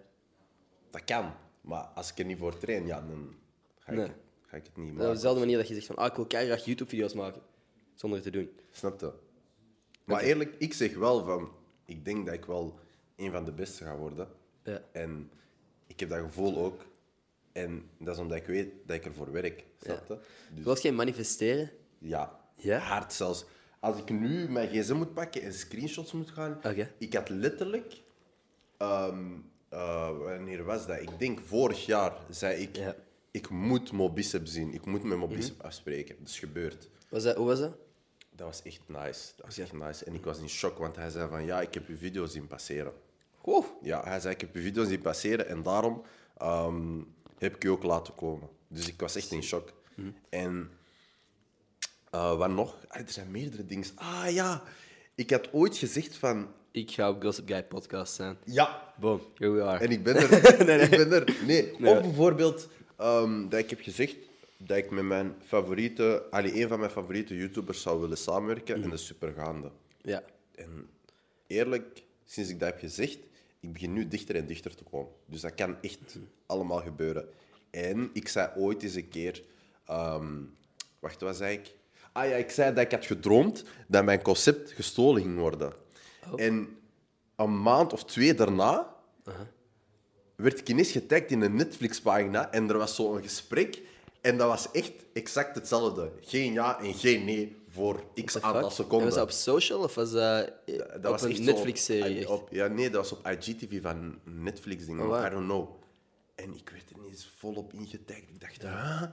dat 0.90 1.04
kan. 1.04 1.34
Maar 1.62 1.84
als 1.84 2.12
ik 2.12 2.20
er 2.20 2.26
niet 2.26 2.38
voor 2.38 2.58
train, 2.58 2.86
ja, 2.86 3.02
dan 3.02 3.36
ga 3.80 3.92
ik, 3.92 3.98
Nee. 3.98 4.12
ga 4.42 4.58
ik 4.58 4.66
het 4.66 4.78
niet 4.78 4.90
Op 4.92 4.98
maken. 4.98 5.14
dezelfde 5.14 5.40
manier 5.40 5.58
dat 5.58 5.68
je 5.68 5.74
zegt 5.74 5.86
van, 5.86 5.96
ah, 5.96 6.06
ik 6.08 6.14
wil 6.16 6.26
keihard 6.26 6.66
YouTube-video's 6.66 7.14
maken. 7.14 7.42
Zonder 7.94 8.20
het 8.24 8.32
te 8.32 8.40
doen. 8.40 8.50
Snap 8.72 9.00
je? 9.00 9.14
Maar 10.04 10.22
eerlijk, 10.22 10.56
ik 10.58 10.74
zeg 10.74 10.96
wel 10.96 11.26
van, 11.26 11.52
ik 11.86 12.06
denk 12.06 12.26
dat 12.26 12.36
ik 12.36 12.46
wel 12.46 12.80
een 13.16 13.32
van 13.32 13.46
de 13.46 13.52
beste 13.52 13.84
ga 13.84 13.96
worden. 13.98 14.28
Ja. 14.64 14.82
En 14.92 15.32
ik 15.90 16.00
heb 16.00 16.10
dat 16.10 16.20
gevoel 16.20 16.58
ook. 16.58 16.86
En 17.52 17.90
dat 17.98 18.16
is 18.16 18.22
omdat 18.22 18.38
ik 18.38 18.46
weet 18.46 18.74
dat 18.86 18.96
ik 18.96 19.06
ervoor 19.06 19.32
werk. 19.32 19.66
Snap 19.82 20.08
je? 20.08 20.18
Dus 20.64 20.82
jij 20.82 20.92
manifesteren? 20.92 21.72
ja, 21.98 22.40
Ja? 22.56 22.78
hard 22.78 23.14
zelfs. 23.14 23.46
Als 23.80 23.98
ik 23.98 24.10
nu 24.10 24.50
mijn 24.50 24.70
gsm 24.70 24.96
moet 24.96 25.14
pakken 25.14 25.42
en 25.42 25.54
screenshots 25.54 26.12
moet 26.12 26.32
gaan... 26.32 26.58
Oké. 26.58 26.92
Ik 26.98 27.14
had 27.14 27.30
letterlijk... 27.30 28.02
ehm, 28.78 29.28
eh, 29.70 30.18
wanneer 30.18 30.64
was 30.64 30.88
dat? 30.88 31.02
Ik 31.02 31.20
denk 31.20 31.40
vorig 31.40 31.86
jaar 31.86 32.18
zei 32.30 32.62
ik... 32.62 32.76
Ja. 32.76 32.96
Ik 33.32 33.50
moet 33.50 33.92
Mobicep 33.92 34.48
zien. 34.48 34.74
Ik 34.74 34.86
moet 34.86 35.04
met 35.04 35.18
Mobicep 35.18 35.62
afspreken. 35.62 36.16
Dat 36.20 36.28
is 36.28 36.40
gebeurd. 36.40 36.90
Was 37.10 37.24
dat, 37.24 37.36
hoe 37.36 37.46
was 37.46 37.60
dat? 37.60 37.78
Dat 38.32 38.48
was 38.48 38.62
echt 38.64 38.82
nice. 38.88 39.32
Dat 39.36 39.46
was 39.46 39.58
echt 39.58 39.74
nice. 39.74 40.06
En 40.06 40.14
ik 40.14 40.24
was 40.24 40.40
in 40.40 40.50
shock, 40.50 40.78
want 40.78 40.96
hij 40.96 41.10
zei 41.10 41.30
van... 41.30 41.46
Ja, 41.46 41.62
ik 41.62 41.74
heb 41.74 41.88
je 41.88 41.98
video 41.98 42.26
zien 42.26 42.48
passeren. 42.48 42.94
Ja, 43.82 44.04
hij 44.04 44.20
zei, 44.20 44.34
ik 44.34 44.42
heb 44.42 44.56
je 44.56 44.62
video 44.62 44.84
zien 44.84 45.02
passeren 45.02 45.48
en 45.48 45.64
daarom 45.64 46.02
ehm, 46.38 46.98
heb 47.38 47.56
ik 47.56 47.64
je 47.64 47.70
ook 47.72 47.84
laten 47.84 48.16
komen. 48.16 48.50
Dus 48.68 48.88
ik 48.88 49.00
was 49.00 49.16
echt 49.16 49.32
in 49.32 49.44
shock. 49.44 49.74
En 50.30 50.72
eh, 52.10 52.38
wat 52.38 52.50
nog? 52.50 52.76
Ah, 52.88 53.00
er 53.00 53.10
zijn 53.10 53.32
meerdere 53.32 53.66
dingen. 53.66 53.88
Ah 53.96 54.26
ja, 54.32 54.64
ik 55.16 55.30
had 55.30 55.54
ooit 55.54 55.78
gezegd 55.78 56.16
van... 56.16 56.48
Ik 56.72 56.92
ga 56.92 57.10
op 57.10 57.22
Gossip 57.22 57.48
Guy 57.48 57.64
podcast 57.64 58.14
zijn. 58.14 58.38
Ja, 58.46 58.94
Boom, 59.00 59.22
here 59.36 59.52
we 59.52 59.64
are. 59.64 59.86
en 59.86 59.92
ik 59.92 60.04
ben 60.04 60.16
er. 60.16 60.32
Ik 60.84 60.90
ben 60.90 61.12
er. 61.12 61.38
Nee, 61.46 61.74
of 61.74 62.02
bijvoorbeeld 62.02 62.68
ehm, 62.98 63.50
dat 63.50 63.60
ik 63.60 63.70
heb 63.70 63.82
gezegd 63.82 64.16
dat 64.58 64.78
ik 64.78 64.92
met 64.92 65.04
mijn 65.04 65.36
favoriete... 65.46 66.24
Allee, 66.30 66.62
een 66.62 66.68
van 66.68 66.80
mijn 66.80 66.92
favoriete 66.92 67.36
YouTubers 67.36 67.82
zou 67.82 68.02
willen 68.02 68.18
samenwerken. 68.18 68.76
En 68.76 68.90
dat 68.90 69.00
is 69.00 69.06
supergaande. 69.06 69.72
Ja. 70.02 70.24
En 70.56 70.90
eerlijk, 71.48 72.04
sinds 72.26 72.50
ik 72.50 72.60
dat 72.60 72.70
heb 72.70 72.80
gezegd, 72.80 73.18
ik 73.60 73.74
begin 73.74 73.94
nu 73.94 74.08
dichter 74.08 74.36
en 74.36 74.46
dichter 74.46 74.76
te 74.76 74.84
komen. 74.84 75.12
Dus 75.26 75.42
dat 75.42 75.56
kan 75.56 75.82
echt 75.82 76.18
allemaal 76.46 76.82
gebeuren. 76.82 77.30
En 77.72 78.10
ik 78.14 78.28
zei 78.28 78.50
ooit 78.56 78.84
eens 78.84 78.96
een 78.96 79.10
keer... 79.10 79.44
ehm, 79.86 80.34
wacht, 81.00 81.22
wat 81.22 81.36
zei 81.36 81.58
ik? 81.58 81.76
Ah 82.12 82.30
ja, 82.30 82.36
ik 82.36 82.50
zei 82.50 82.74
dat 82.74 82.84
ik 82.84 82.92
had 82.92 83.06
gedroomd 83.06 83.64
dat 83.88 84.04
mijn 84.04 84.22
concept 84.22 84.72
gestolen 84.72 85.22
ging 85.22 85.38
worden. 85.38 85.74
En 86.36 86.78
een 87.36 87.62
maand 87.62 87.94
of 87.94 88.06
twee 88.06 88.34
daarna 88.34 88.96
werd 90.36 90.60
ik 90.60 90.70
ineens 90.70 90.92
getagd 90.92 91.32
in 91.32 91.42
een 91.42 91.56
Netflix-pagina 91.56 92.52
en 92.52 92.70
er 92.70 92.78
was 92.78 92.96
zo'n 92.96 93.22
gesprek 93.22 93.82
en 94.22 94.38
dat 94.38 94.48
was 94.48 94.72
echt 94.72 94.92
exact 95.14 95.56
hetzelfde. 95.56 96.12
Geen 96.22 96.54
ja 96.54 96.82
en 96.82 96.94
geen 96.94 97.26
nee 97.26 97.56
voor 97.80 98.04
x 98.26 98.42
aantal 98.42 98.64
En 98.64 98.72
seconden. 98.72 99.06
was 99.08 99.16
dat 99.16 99.24
op 99.24 99.32
social 99.32 99.80
of 99.84 99.96
was 99.96 100.12
dat, 100.12 100.52
eh, 100.66 100.78
Dat 100.78 100.96
op 100.96 101.02
was 101.04 101.22
een 101.24 101.44
Netflix-serie? 101.44 102.30
op- 102.30 102.48
Ja, 102.52 102.68
nee, 102.68 102.90
dat 102.90 103.10
was 103.10 103.20
op 103.20 103.28
IGTV 103.28 103.82
van 103.82 104.20
Netflix 104.24 104.86
dingen. 104.86 105.04
Oh, 105.06 105.10
wow. 105.10 105.26
I 105.26 105.30
don't 105.30 105.46
know. 105.46 105.70
En 106.36 106.54
ik 106.54 106.70
werd 106.70 106.90
er 106.90 106.96
ineens 106.98 107.32
volop 107.38 107.74
ingetagd. 107.74 108.20
Ik 108.30 108.40
dacht, 108.40 108.62
huh? 108.62 109.04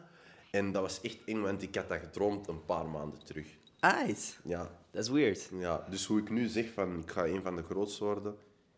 En 0.51 0.73
dat 0.73 0.83
was 0.83 1.01
echt 1.01 1.19
eng, 1.25 1.41
want 1.41 1.63
ik 1.63 1.75
had 1.75 1.89
dat 1.89 1.99
gedroomd 2.01 2.49
een 2.49 2.65
paar 2.65 2.87
maanden 2.89 3.25
terug. 3.25 3.47
Nice. 3.81 4.33
Ja, 4.45 4.71
Dat 4.91 5.03
is 5.03 5.11
weird. 5.11 5.49
ja. 5.59 5.87
Dus 5.91 6.07
hoe 6.07 6.21
ik 6.21 6.31
nu 6.31 6.47
zeg 6.49 6.73
van 6.73 6.99
ik 7.01 7.11
ga 7.11 7.27
een 7.27 7.43
van 7.43 7.57
de 7.57 7.63
grootste 7.63 8.05
worden, 8.05 8.37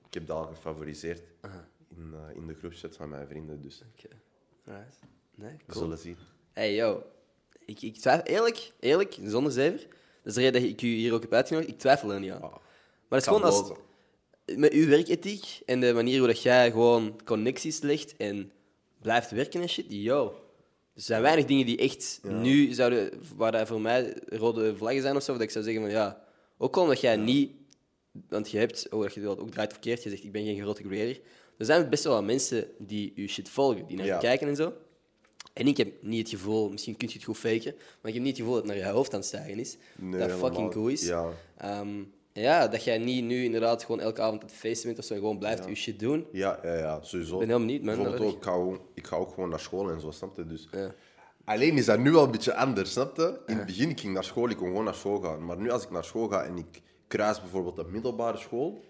ik 0.09 0.15
heb 0.15 0.27
dat 0.27 0.37
al 0.37 0.47
gefavoriseerd 0.55 1.23
in, 1.89 2.15
eh, 2.15 2.37
in 2.37 2.47
de 2.47 2.55
groepchat 2.55 2.97
van 2.97 3.09
mijn 3.09 3.27
vrienden. 3.29 3.61
Dus 3.63 3.83
Oké. 3.97 4.09
Alright. 4.67 4.99
Nee, 5.35 5.57
we 5.67 5.73
zullen 5.75 5.99
zien. 5.99 6.17
Hey, 6.53 6.75
yo. 6.75 7.03
Ik, 7.69 7.83
ik 7.83 7.97
twijfel, 7.97 8.25
eerlijk, 8.25 8.73
eerlijk, 8.81 9.19
zonder 9.25 9.53
zever. 9.53 9.79
Dat 9.79 9.89
is 10.25 10.35
de 10.35 10.41
reden 10.41 10.61
dat 10.61 10.71
ik 10.71 10.83
u 10.83 10.87
hier 10.89 11.13
ook 11.13 11.23
heb 11.23 11.33
uitgenodigd. 11.33 11.71
Ik 11.73 11.79
twijfel 11.79 12.13
er 12.13 12.21
niet 12.21 12.31
aan. 12.31 12.43
Ah, 12.43 12.51
maar 12.51 13.19
het 13.19 13.21
is 13.21 13.27
gewoon 13.27 13.43
als, 13.43 13.61
lozen. 13.61 13.77
met 14.61 14.73
uw 14.73 14.89
werkethiek 14.89 15.61
en 15.67 15.81
de 15.81 15.93
manier 15.93 16.19
hoe 16.19 16.27
dat 16.27 16.43
jij 16.43 16.71
gewoon 16.71 17.21
connecties 17.25 17.81
legt 17.81 18.17
en 18.17 18.53
blijft 19.03 19.31
werken 19.31 19.61
en 19.61 19.69
shit, 19.69 19.85
yo. 19.89 20.35
Er 20.95 21.03
zijn 21.03 21.23
weinig 21.23 21.45
dingen 21.45 21.67
die 21.67 21.79
echt 21.79 22.21
nu 22.23 22.73
zouden, 22.73 23.11
waar 23.37 23.53
dat 23.53 23.69
voor 23.69 23.81
mij 23.81 24.17
rode 24.27 24.77
vlaggen 24.77 25.03
zijn 25.03 25.17
of 25.17 25.23
zo, 25.23 25.33
dat 25.33 25.43
ik 25.43 25.51
zou 25.51 25.65
zeggen 25.65 25.83
van 25.83 25.91
ja, 25.93 26.25
ook 26.59 26.77
omdat 26.77 27.01
jij 27.01 27.17
niet, 27.17 27.53
want 28.29 28.51
je 28.51 28.59
hebt, 28.59 28.89
oh, 28.91 29.03
dat 29.03 29.15
je 29.15 29.21
dat 29.21 29.39
ook 29.39 29.51
draait 29.51 29.73
verkeerd, 29.73 30.03
je 30.03 30.11
zegt 30.11 30.25
ik 30.25 30.33
ben 30.33 30.45
geen 30.45 30.61
grote 30.61 30.83
creator. 30.83 31.23
Er 31.59 31.65
zijn 31.65 31.89
best 31.89 32.05
wel 32.05 32.13
wat 32.15 32.25
mensen 32.25 32.69
die 32.79 33.13
je 33.15 33.27
shit 33.29 33.49
volgen, 33.49 33.87
die 33.87 33.97
naar 33.97 34.07
je 34.07 34.13
Ja. 34.13 34.19
kijken 34.19 34.49
en 34.49 34.57
zo. 34.57 34.73
En 35.59 35.67
ik 35.67 35.77
heb 35.77 35.89
niet 36.01 36.19
het 36.19 36.29
gevoel, 36.29 36.71
misschien 36.71 36.97
kun 36.97 37.09
je 37.09 37.15
het 37.15 37.25
goed 37.25 37.37
faken, 37.37 37.75
maar 37.75 38.11
ik 38.11 38.15
heb 38.15 38.23
niet 38.23 38.27
het 38.27 38.37
gevoel 38.37 38.53
dat 38.55 38.63
het 38.63 38.73
naar 38.73 38.87
je 38.87 38.91
hoofd 38.93 39.13
aan 39.13 39.19
het 39.19 39.29
stijgen 39.29 39.59
is. 39.59 39.77
Nee, 39.97 40.11
dat 40.21 40.31
helemaal. 40.31 40.49
fucking 40.51 40.71
cool 40.71 40.89
is. 40.89 41.07
Ja. 41.07 41.29
Ehm, 41.57 41.89
ja, 42.33 42.69
dat 42.69 42.85
jij 42.85 42.99
niet 42.99 43.25
nu 43.25 43.45
inderdaad 43.45 43.85
gewoon 43.85 44.01
elke 44.01 44.21
avond 44.21 44.43
op 44.43 44.49
het 44.49 44.59
feesten 44.59 44.87
bent 44.87 44.99
of 44.99 45.05
zo 45.05 45.15
gewoon 45.15 45.39
blijft 45.39 45.65
je 45.69 45.75
shit 45.75 45.99
doen. 46.01 46.27
Ja, 46.33 46.59
ja, 46.63 46.75
ja, 46.77 47.03
sowieso. 47.03 47.33
Ik 47.33 47.39
ben 47.39 47.49
heel 47.49 47.59
benieuwd, 47.59 47.83
man. 47.83 47.95
Bijvoorbeeld 47.97 48.23
Dat 48.23 48.33
ook, 48.33 48.37
ik 48.39 48.45
ga, 48.45 48.53
gewoon- 48.53 48.81
ik 48.95 49.07
ga 49.07 49.17
ook 49.17 49.29
gewoon 49.35 49.49
naar 49.49 49.61
school 49.61 49.91
en 49.91 50.01
zo, 50.01 50.11
snap 50.11 50.37
je? 50.37 50.47
Dus 50.47 50.69
Ja. 50.73 50.95
Alleen 51.45 51.77
is 51.77 51.85
dat 51.85 51.99
nu 51.99 52.11
wel 52.11 52.25
een 52.25 52.31
beetje 52.31 52.55
anders, 52.55 52.93
snap 52.93 53.17
je? 53.17 53.41
In 53.47 53.57
het 53.57 53.67
begin 53.67 53.91
ik 53.91 54.01
ging 54.01 54.15
naar 54.15 54.25
school, 54.25 54.49
ik 54.49 54.57
kon 54.57 54.67
gewoon 54.67 54.85
naar 54.85 54.95
school 54.95 55.21
gaan. 55.21 55.45
Maar 55.45 55.57
nu 55.59 55.71
als 55.71 55.83
ik 55.83 55.91
naar 55.91 56.05
school 56.05 56.29
ga 56.29 56.45
en 56.45 56.57
ik 56.57 56.81
kruis 57.07 57.41
bijvoorbeeld 57.41 57.79
een 57.79 57.91
middelbare 57.91 58.37
school... 58.39 58.85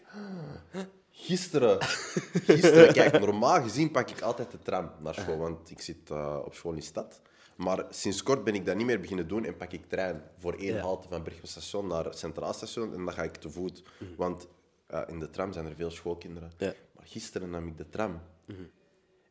Gisteren, 1.20 1.82
gisteren, 1.82 2.92
kijk, 2.92 3.20
normaal 3.20 3.62
gezien 3.62 3.90
pak 3.90 4.10
ik 4.10 4.20
altijd 4.20 4.50
de 4.50 4.58
tram 4.58 4.90
naar 5.00 5.14
school, 5.14 5.36
want 5.36 5.70
ik 5.70 5.80
zit 5.80 6.10
eh, 6.10 6.38
op 6.44 6.54
school 6.54 6.72
in 6.72 6.78
de 6.78 6.84
stad. 6.84 7.20
Maar 7.56 7.86
sinds 7.90 8.22
kort 8.22 8.44
ben 8.44 8.54
ik 8.54 8.66
dat 8.66 8.76
niet 8.76 8.86
meer 8.86 9.00
beginnen 9.00 9.28
doen 9.28 9.44
en 9.44 9.56
pak 9.56 9.72
ik 9.72 9.88
trein 9.88 10.22
voor 10.38 10.52
één 10.54 10.74
Ja. 10.74 10.80
halte 10.80 11.08
van 11.08 11.22
Bergweststation 11.22 11.86
naar 11.86 12.14
Centraal 12.14 12.52
Station 12.52 12.94
en 12.94 13.04
dan 13.04 13.14
ga 13.14 13.22
ik 13.22 13.36
te 13.36 13.50
voet. 13.50 13.82
Want 14.16 14.46
eh, 14.86 15.00
in 15.06 15.18
de 15.18 15.30
tram 15.30 15.52
zijn 15.52 15.66
er 15.66 15.74
veel 15.74 15.90
schoolkinderen. 15.90 16.52
Ja. 16.58 16.74
Maar 16.96 17.06
gisteren 17.06 17.50
nam 17.50 17.66
ik 17.66 17.76
de 17.76 17.88
tram 17.88 18.20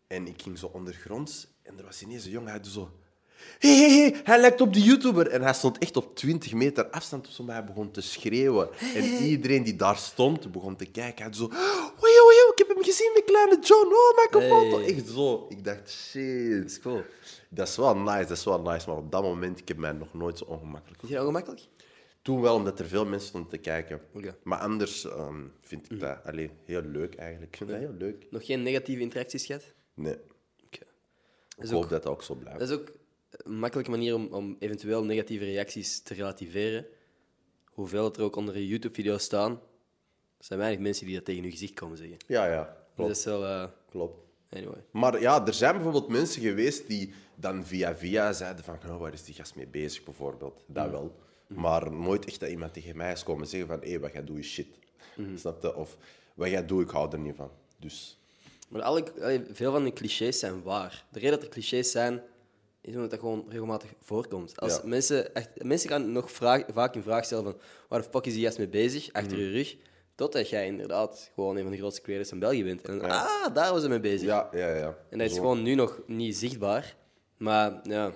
en 0.07 0.27
ik 0.27 0.41
ging 0.41 0.57
zo 0.57 0.65
ondergronds 0.65 1.47
en 1.61 1.77
er 1.77 1.83
was 1.85 2.01
ineens 2.01 2.25
een 2.25 2.31
jongen, 2.31 2.49
hij 2.51 2.63
zo... 2.63 2.91
Hé, 3.59 3.69
hé, 3.69 3.89
hé, 3.89 4.15
hij 4.23 4.39
lijkt 4.39 4.61
op 4.61 4.73
die 4.73 4.83
YouTuber. 4.83 5.27
En 5.27 5.41
hij 5.41 5.53
stond 5.53 5.77
echt 5.77 5.97
op 5.97 6.15
20 6.15 6.53
meter 6.53 6.89
afstand 6.89 7.37
hij 7.45 7.63
begon 7.65 7.91
te 7.91 8.01
schreeuwen. 8.01 8.69
En 8.95 9.03
iedereen 9.03 9.63
die 9.63 9.75
daar 9.75 9.97
stond, 9.97 10.51
begon 10.51 10.75
te 10.75 10.85
kijken. 10.85 11.23
Hij 11.25 11.33
zo... 11.33 11.43
Oei, 11.43 11.53
oei, 12.03 12.21
oei, 12.25 12.51
ik 12.51 12.57
heb 12.57 12.67
hem 12.67 12.83
gezien 12.83 13.11
met 13.13 13.23
kleine 13.23 13.59
John. 13.61 13.87
Oh, 13.87 14.15
maak 14.15 14.43
een 14.43 14.49
foto. 14.49 14.79
Echt 14.79 15.07
zo. 15.07 15.45
Ik 15.49 15.63
dacht, 15.63 15.91
shit. 15.91 16.65
is 16.65 16.79
cool. 16.79 17.01
Dat 17.49 17.67
is 17.67 17.75
wel 17.75 17.97
nice, 17.97 18.27
dat 18.27 18.37
is 18.37 18.43
wel 18.43 18.61
nice. 18.61 18.89
Maar 18.89 18.97
op 18.97 19.11
dat 19.11 19.21
moment, 19.21 19.59
ik 19.59 19.67
heb 19.67 19.77
mij 19.77 19.91
nog 19.91 20.13
nooit 20.13 20.37
zo 20.37 20.43
ongemakkelijk 20.43 20.99
Vind 20.99 21.11
je 21.11 21.19
ongemakkelijk? 21.21 21.61
Toen 22.21 22.41
wel, 22.41 22.55
omdat 22.55 22.79
er 22.79 22.87
veel 22.87 23.05
mensen 23.05 23.27
stonden 23.27 23.49
te 23.49 23.57
kijken. 23.57 24.01
Maar 24.43 24.59
anders 24.59 25.05
ehm, 25.05 25.43
vind 25.61 25.91
ik 25.91 25.99
dat 25.99 26.17
allee, 26.25 26.51
heel 26.65 26.81
leuk 26.81 27.15
eigenlijk. 27.15 27.51
Ik 27.51 27.57
vind 27.57 27.69
dat 27.69 27.79
heel 27.79 27.95
leuk. 27.97 28.25
Nog 28.29 28.45
geen 28.45 28.63
negatieve 28.63 29.01
interacties 29.01 29.45
gehad? 29.45 29.63
Nee, 29.93 30.15
ik 30.69 30.81
is 31.57 31.69
hoop 31.69 31.83
ook- 31.83 31.89
dat 31.89 32.03
dat 32.03 32.11
ook 32.11 32.23
zo 32.23 32.35
blijft. 32.35 32.59
Dat 32.59 32.69
is 32.69 32.75
ook 32.75 32.91
een 33.37 33.59
makkelijke 33.59 33.91
manier 33.91 34.15
om, 34.15 34.27
om 34.31 34.55
eventueel 34.59 35.03
negatieve 35.03 35.45
reacties 35.45 36.01
te 36.01 36.13
relativeren. 36.13 36.85
Hoeveel 37.65 38.03
het 38.03 38.17
er 38.17 38.23
ook 38.23 38.35
onder 38.35 38.57
je 38.57 38.67
YouTube-video's 38.67 39.23
staan, 39.23 39.51
er 40.37 40.45
zijn 40.45 40.59
weinig 40.59 40.79
mensen 40.79 41.05
die 41.05 41.15
dat 41.15 41.25
tegen 41.25 41.43
je 41.43 41.49
gezicht 41.51 41.73
komen 41.73 41.97
zeggen. 41.97 42.17
Ja, 42.27 42.45
ja, 42.45 42.63
Dus 42.63 42.95
klopt. 42.95 43.09
dat 43.09 43.17
is 43.17 43.25
wel... 43.25 43.45
eh, 43.45 43.67
klopt. 43.89 44.17
anyway. 44.49 44.83
Maar 44.91 45.21
ja, 45.21 45.45
er 45.45 45.53
zijn 45.53 45.73
bijvoorbeeld 45.73 46.07
mensen 46.07 46.41
geweest 46.41 46.87
die 46.87 47.13
dan 47.35 47.65
via 47.65 47.95
via 47.97 48.33
zeiden 48.33 48.63
van 48.63 48.77
oh, 48.89 48.97
waar 48.99 49.13
is 49.13 49.23
die 49.23 49.35
gast 49.35 49.55
mee 49.55 49.67
bezig, 49.67 50.03
bijvoorbeeld. 50.03 50.63
Dat 50.67 50.89
wel. 50.89 51.15
Maar 51.47 51.91
nooit 51.91 52.25
echt 52.25 52.39
dat 52.39 52.49
iemand 52.49 52.73
tegen 52.73 52.97
mij 52.97 53.11
is 53.11 53.23
komen 53.23 53.47
zeggen 53.47 53.69
van 53.69 53.81
hé, 53.89 53.99
wat 53.99 54.13
jij 54.13 54.23
doet 54.23 54.37
is 54.37 54.47
shit. 54.51 54.67
Snap 55.35 55.61
je? 55.61 55.75
Of 55.75 55.97
wat 56.33 56.49
jij 56.49 56.65
doet, 56.65 56.81
ik 56.83 56.89
hou 56.89 57.11
er 57.11 57.19
niet 57.19 57.35
van. 57.35 57.51
Dus 57.79 58.19
Maar 58.69 58.81
alle, 58.81 59.03
veel 59.51 59.71
van 59.71 59.83
die 59.83 59.93
clichés 59.93 60.39
zijn 60.39 60.61
waar. 60.63 61.05
De 61.11 61.19
reden 61.19 61.33
dat 61.35 61.43
er 61.43 61.49
clichés 61.53 61.91
zijn, 61.91 62.21
is 62.87 62.95
omdat 62.95 63.09
dat 63.09 63.19
gewoon 63.19 63.45
regelmatig 63.49 63.89
voorkomt. 64.01 64.59
Als 64.59 64.75
Ja. 64.75 64.81
mensen, 64.85 65.35
echt, 65.35 65.49
mensen 65.63 65.89
gaan 65.89 66.11
nog 66.11 66.31
vraag, 66.31 66.63
vaak 66.73 66.95
in 66.95 67.01
vraag 67.03 67.25
stellen 67.25 67.43
van 67.43 67.55
waar 67.89 68.01
de 68.01 68.07
fuck 68.11 68.25
is 68.25 68.33
die 68.33 68.45
gast 68.45 68.57
mee 68.57 68.67
bezig, 68.67 69.09
achter 69.13 69.37
je 69.39 69.49
rug, 69.51 69.75
totdat 70.15 70.49
jij 70.49 70.65
inderdaad 70.65 71.31
gewoon 71.33 71.55
een 71.55 71.61
van 71.63 71.71
de 71.71 71.77
grootste 71.77 72.01
creators 72.01 72.29
van 72.29 72.39
België 72.39 72.63
bent. 72.63 72.81
En 72.81 72.99
dan, 72.99 73.09
ah, 73.09 73.53
daar 73.53 73.71
was 73.71 73.81
hij 73.81 73.89
mee 73.89 73.99
bezig. 73.99 74.27
ja, 74.27 74.49
ja, 74.53 74.75
ja. 74.75 74.97
En 75.09 75.17
dat 75.17 75.27
is 75.27 75.33
Zo. 75.33 75.39
gewoon 75.41 75.61
nu 75.63 75.75
nog 75.75 76.01
niet 76.05 76.37
zichtbaar. 76.37 76.95
Maar 77.37 77.79
ja, 77.83 78.11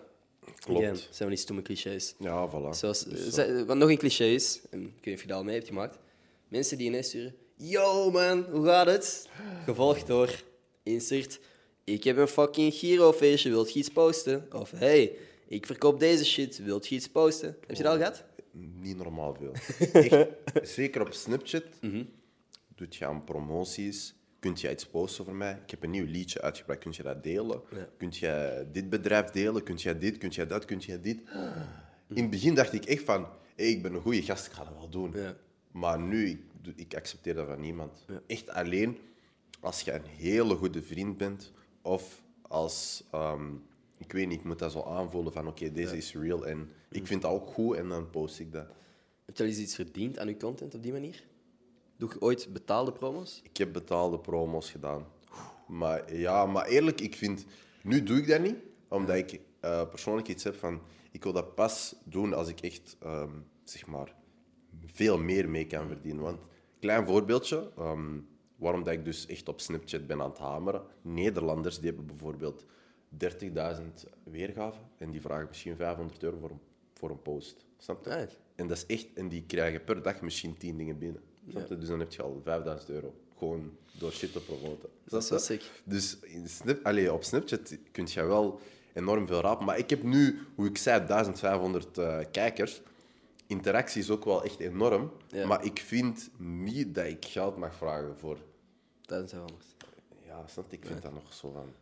Klopt. 0.60 0.80
again, 0.82 0.96
zijn 0.96 1.08
van 1.16 1.28
die 1.30 1.38
stomme 1.38 1.62
clichés. 1.62 2.16
Ja, 2.20 2.50
voilà. 2.50 2.70
Zoals, 2.78 3.04
Dus, 3.04 3.38
eh, 3.38 3.62
wat 3.62 3.78
nog 3.78 3.90
een 3.90 3.98
cliché 3.98 4.26
is, 4.26 4.62
en 4.70 4.80
ik 4.82 4.86
weet 4.94 5.06
niet 5.06 5.16
of 5.16 5.22
je 5.22 5.28
dat 5.28 5.38
al 5.38 5.44
mee 5.44 5.56
hebt 5.56 5.68
gemaakt, 5.68 5.98
mensen 6.48 6.78
die 6.78 6.88
ineens 6.88 7.08
sturen, 7.08 7.36
yo 7.56 8.12
man, 8.12 8.46
hoe 8.52 8.66
gaat 8.66 8.88
het? 8.88 9.28
Gevolgd 9.66 10.08
door, 10.08 10.44
insert, 10.84 11.40
ik 11.84 12.04
heb 12.04 12.18
een 12.18 12.28
fucking 12.28 12.74
Giro-feestje, 12.74 13.50
wilt 13.50 13.74
je 13.74 13.80
iets 13.80 13.90
posten? 13.90 14.48
Of 14.54 14.72
hey, 14.72 15.16
ik 15.48 15.66
verkoop 15.66 16.00
deze 16.00 16.26
shit, 16.26 16.64
wilt 16.64 16.88
je 16.88 16.96
iets 16.96 17.10
posten? 17.10 17.58
Heb 17.68 17.78
je 17.78 17.84
dat 17.84 17.92
al 17.92 17.98
gehad? 17.98 18.24
Niet 18.82 18.98
normaal 18.98 19.36
veel. 19.40 19.52
Echt, 20.02 20.28
zeker 20.70 21.02
op 21.02 21.14
Snapchat 21.14 21.64
Mhm. 21.82 22.04
doet 22.76 22.96
je 22.96 23.06
aan 23.06 23.24
promoties. 23.24 24.14
Kunt 24.40 24.62
je 24.62 24.72
iets 24.72 24.86
posten 24.86 25.26
voor 25.26 25.36
mij? 25.36 25.60
Ik 25.64 25.72
heb 25.72 25.84
een 25.84 25.90
nieuw 25.90 26.06
liedje 26.06 26.42
uitgebracht. 26.42 26.80
Kunt 26.80 26.96
je 26.96 27.04
dat 27.04 27.24
delen? 27.24 27.62
Ja. 27.72 27.88
Kunt 27.98 28.18
je 28.18 28.66
dit 28.72 28.90
bedrijf 28.90 29.30
delen? 29.30 29.64
Kunt 29.64 29.82
je 29.82 29.98
dit? 29.98 30.18
Kunt 30.18 30.36
je 30.36 30.46
dat? 30.46 30.66
Kunt 30.66 30.84
je 30.84 31.02
dit? 31.02 31.18
In 32.10 32.22
het 32.22 32.30
begin 32.30 32.56
dacht 32.56 32.74
ik 32.74 32.86
echt 32.86 33.04
van, 33.04 33.28
hey, 33.56 33.70
ik 33.70 33.82
ben 33.82 33.94
een 33.94 34.02
goede 34.02 34.22
gast, 34.22 34.46
ik 34.46 34.52
ga 34.52 34.64
dat 34.64 34.74
wel 34.74 34.90
doen. 34.90 35.12
Ja. 35.16 35.36
Maar 35.72 36.00
nu, 36.00 36.30
ik, 36.30 36.40
doe- 36.62 36.74
ik 36.76 36.96
accepteer 36.96 37.34
dat 37.34 37.48
van 37.48 37.60
niemand. 37.62 38.06
Echt 38.28 38.50
alleen 38.50 38.98
als 39.60 39.82
je 39.82 39.92
een 39.94 40.06
hele 40.06 40.56
goede 40.56 40.84
vriend 40.84 41.18
bent 41.18 41.52
of 41.82 42.24
als, 42.42 43.04
ehm, 43.12 43.54
ik 43.98 44.12
weet 44.12 44.28
niet, 44.28 44.40
ik 44.40 44.46
moet 44.46 44.60
dat 44.60 44.72
zo 44.72 44.84
aanvoelen 44.84 45.34
van, 45.34 45.48
oké, 45.48 45.72
deze 45.72 45.98
is 45.98 46.14
real 46.14 46.48
en 46.48 46.70
ik 46.90 47.08
vind 47.08 47.22
dat 47.22 47.32
ook 47.32 47.48
goed 47.48 47.76
en 47.76 47.90
dan 47.90 48.10
post 48.10 48.40
ik 48.40 48.52
dat. 48.52 48.68
Heb 49.26 49.38
je 49.38 49.44
al 49.44 49.50
eens 49.50 49.60
iets 49.60 49.76
verdiend 49.76 50.20
aan 50.20 50.28
je 50.28 50.38
content 50.38 50.76
op 50.76 50.84
die 50.84 50.92
manier? 50.92 51.24
Doe 51.98 52.10
je 52.10 52.22
ooit 52.22 52.54
betaalde 52.54 52.92
promos? 52.92 53.40
Ik 53.44 53.58
heb 53.58 53.74
betaalde 53.74 54.20
promos 54.20 54.72
gedaan. 54.72 55.06
Maar 55.68 56.16
ja, 56.16 56.46
maar 56.46 56.66
eerlijk, 56.66 57.02
ik 57.02 57.16
vind... 57.16 57.46
Nu 57.84 58.04
doe 58.04 58.18
ik 58.18 58.28
dat 58.28 58.42
niet, 58.42 58.56
omdat 58.88 59.16
ik 59.16 59.40
eh, 59.60 59.90
persoonlijk 59.90 60.28
iets 60.28 60.44
heb 60.44 60.56
van... 60.56 60.82
Ik 61.12 61.24
wil 61.24 61.34
dat 61.34 61.56
pas 61.56 61.96
doen 62.04 62.34
als 62.34 62.48
ik 62.48 62.60
echt, 62.60 62.98
ehm, 63.00 63.32
zeg 63.64 63.86
maar, 63.86 64.16
veel 64.86 65.18
meer 65.18 65.50
mee 65.50 65.68
kan 65.68 65.88
verdienen. 65.88 66.24
Want, 66.24 66.40
klein 66.80 67.06
voorbeeldje, 67.06 67.72
ehm, 67.78 68.20
waarom 68.62 68.84
dat 68.84 68.94
ik 68.94 69.06
dus 69.06 69.26
echt 69.26 69.48
op 69.48 69.60
Snapchat 69.60 70.08
ben 70.08 70.22
aan 70.22 70.30
het 70.30 70.38
hameren. 70.38 70.82
Nederlanders, 71.02 71.80
die 71.80 71.88
hebben 71.88 72.06
bijvoorbeeld 72.06 72.66
30.000 73.18 73.48
weergaven 74.24 74.82
en 74.98 75.12
die 75.12 75.22
vragen 75.22 75.48
misschien 75.48 75.76
500 75.76 76.24
euro 76.24 76.38
voor 76.38 76.50
een, 76.50 76.60
voor 76.94 77.10
een 77.10 77.22
post. 77.22 77.66
Snap 77.78 78.06
je? 78.06 78.28
En 78.56 78.68
dat 78.68 78.78
is 78.78 78.86
echt... 78.86 79.08
En 79.14 79.30
die 79.30 79.44
krijgen 79.48 79.84
per 79.84 80.02
dag 80.02 80.22
misschien 80.22 80.58
10 80.58 80.78
dingen 80.78 80.98
binnen. 80.98 81.22
Snap 81.50 81.68
je? 81.68 81.78
Dus 81.78 81.88
dan 81.88 82.00
heb 82.00 82.12
je 82.12 82.22
al 82.22 82.42
5000 82.44 82.90
euro. 82.90 83.14
Gewoon 83.38 83.72
door 84.00 84.12
shit 84.12 84.32
te 84.32 84.42
promoten. 84.42 84.90
Dat 85.04 85.32
is 85.32 85.46
sick. 85.46 85.72
Dus 85.84 86.20
in 86.20 86.48
Snap, 86.48 86.80
allee, 86.84 87.14
op 87.14 87.24
Snapchat 87.24 87.78
kun 87.92 88.08
je 88.10 88.24
wel 88.24 88.60
enorm 88.94 89.28
veel 89.28 89.42
rapen. 89.42 89.66
Maar 89.66 89.78
ik 89.78 89.90
heb 89.90 90.04
nu, 90.04 90.40
hoe 90.56 90.68
ik 90.68 90.78
zei, 90.78 91.06
1500 91.06 91.98
eh, 91.98 92.20
kijkers. 92.32 92.82
Interactie 93.48 94.02
is 94.02 94.10
ook 94.10 94.26
wel 94.26 94.44
echt 94.44 94.60
enorm. 94.60 95.12
Ja. 95.28 95.48
Maar 95.48 95.66
ik 95.66 95.80
vind 95.80 96.30
niet 96.38 96.96
dat 96.96 97.06
ik 97.06 97.26
geld 97.26 97.58
mag 97.58 97.76
vragen 97.76 98.18
voor... 98.18 98.38
Wel 99.12 99.42
anders. 99.42 99.76
Ja, 100.26 100.48
snap? 100.48 100.74
Ik 100.74 100.86
vind 100.86 101.02
dat 101.02 101.14
nog 101.14 101.34
zo 101.34 101.52
van... 101.52 101.74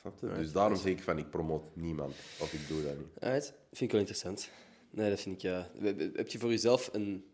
snap 0.00 0.18
je? 0.20 0.26
Dus 0.26 0.52
daarom 0.52 0.76
zeg 0.76 0.92
ik 0.92 1.02
van, 1.02 1.18
ik 1.18 1.30
promoot 1.30 1.76
niemand. 1.76 2.14
Of 2.40 2.52
ik 2.52 2.68
doe 2.68 2.82
dat 2.82 2.98
niet. 2.98 3.18
Alright, 3.20 3.46
vind 3.46 3.80
ik 3.80 3.90
wel 3.90 4.00
interessant. 4.00 4.50
Nee, 4.90 5.10
dat 5.10 5.20
vind 5.20 5.34
ik 5.34 5.42
ja. 5.42 5.70
Heb 6.14 6.28
je 6.28 6.38
voor 6.38 6.50
jezelf 6.50 6.90
een 6.92 7.24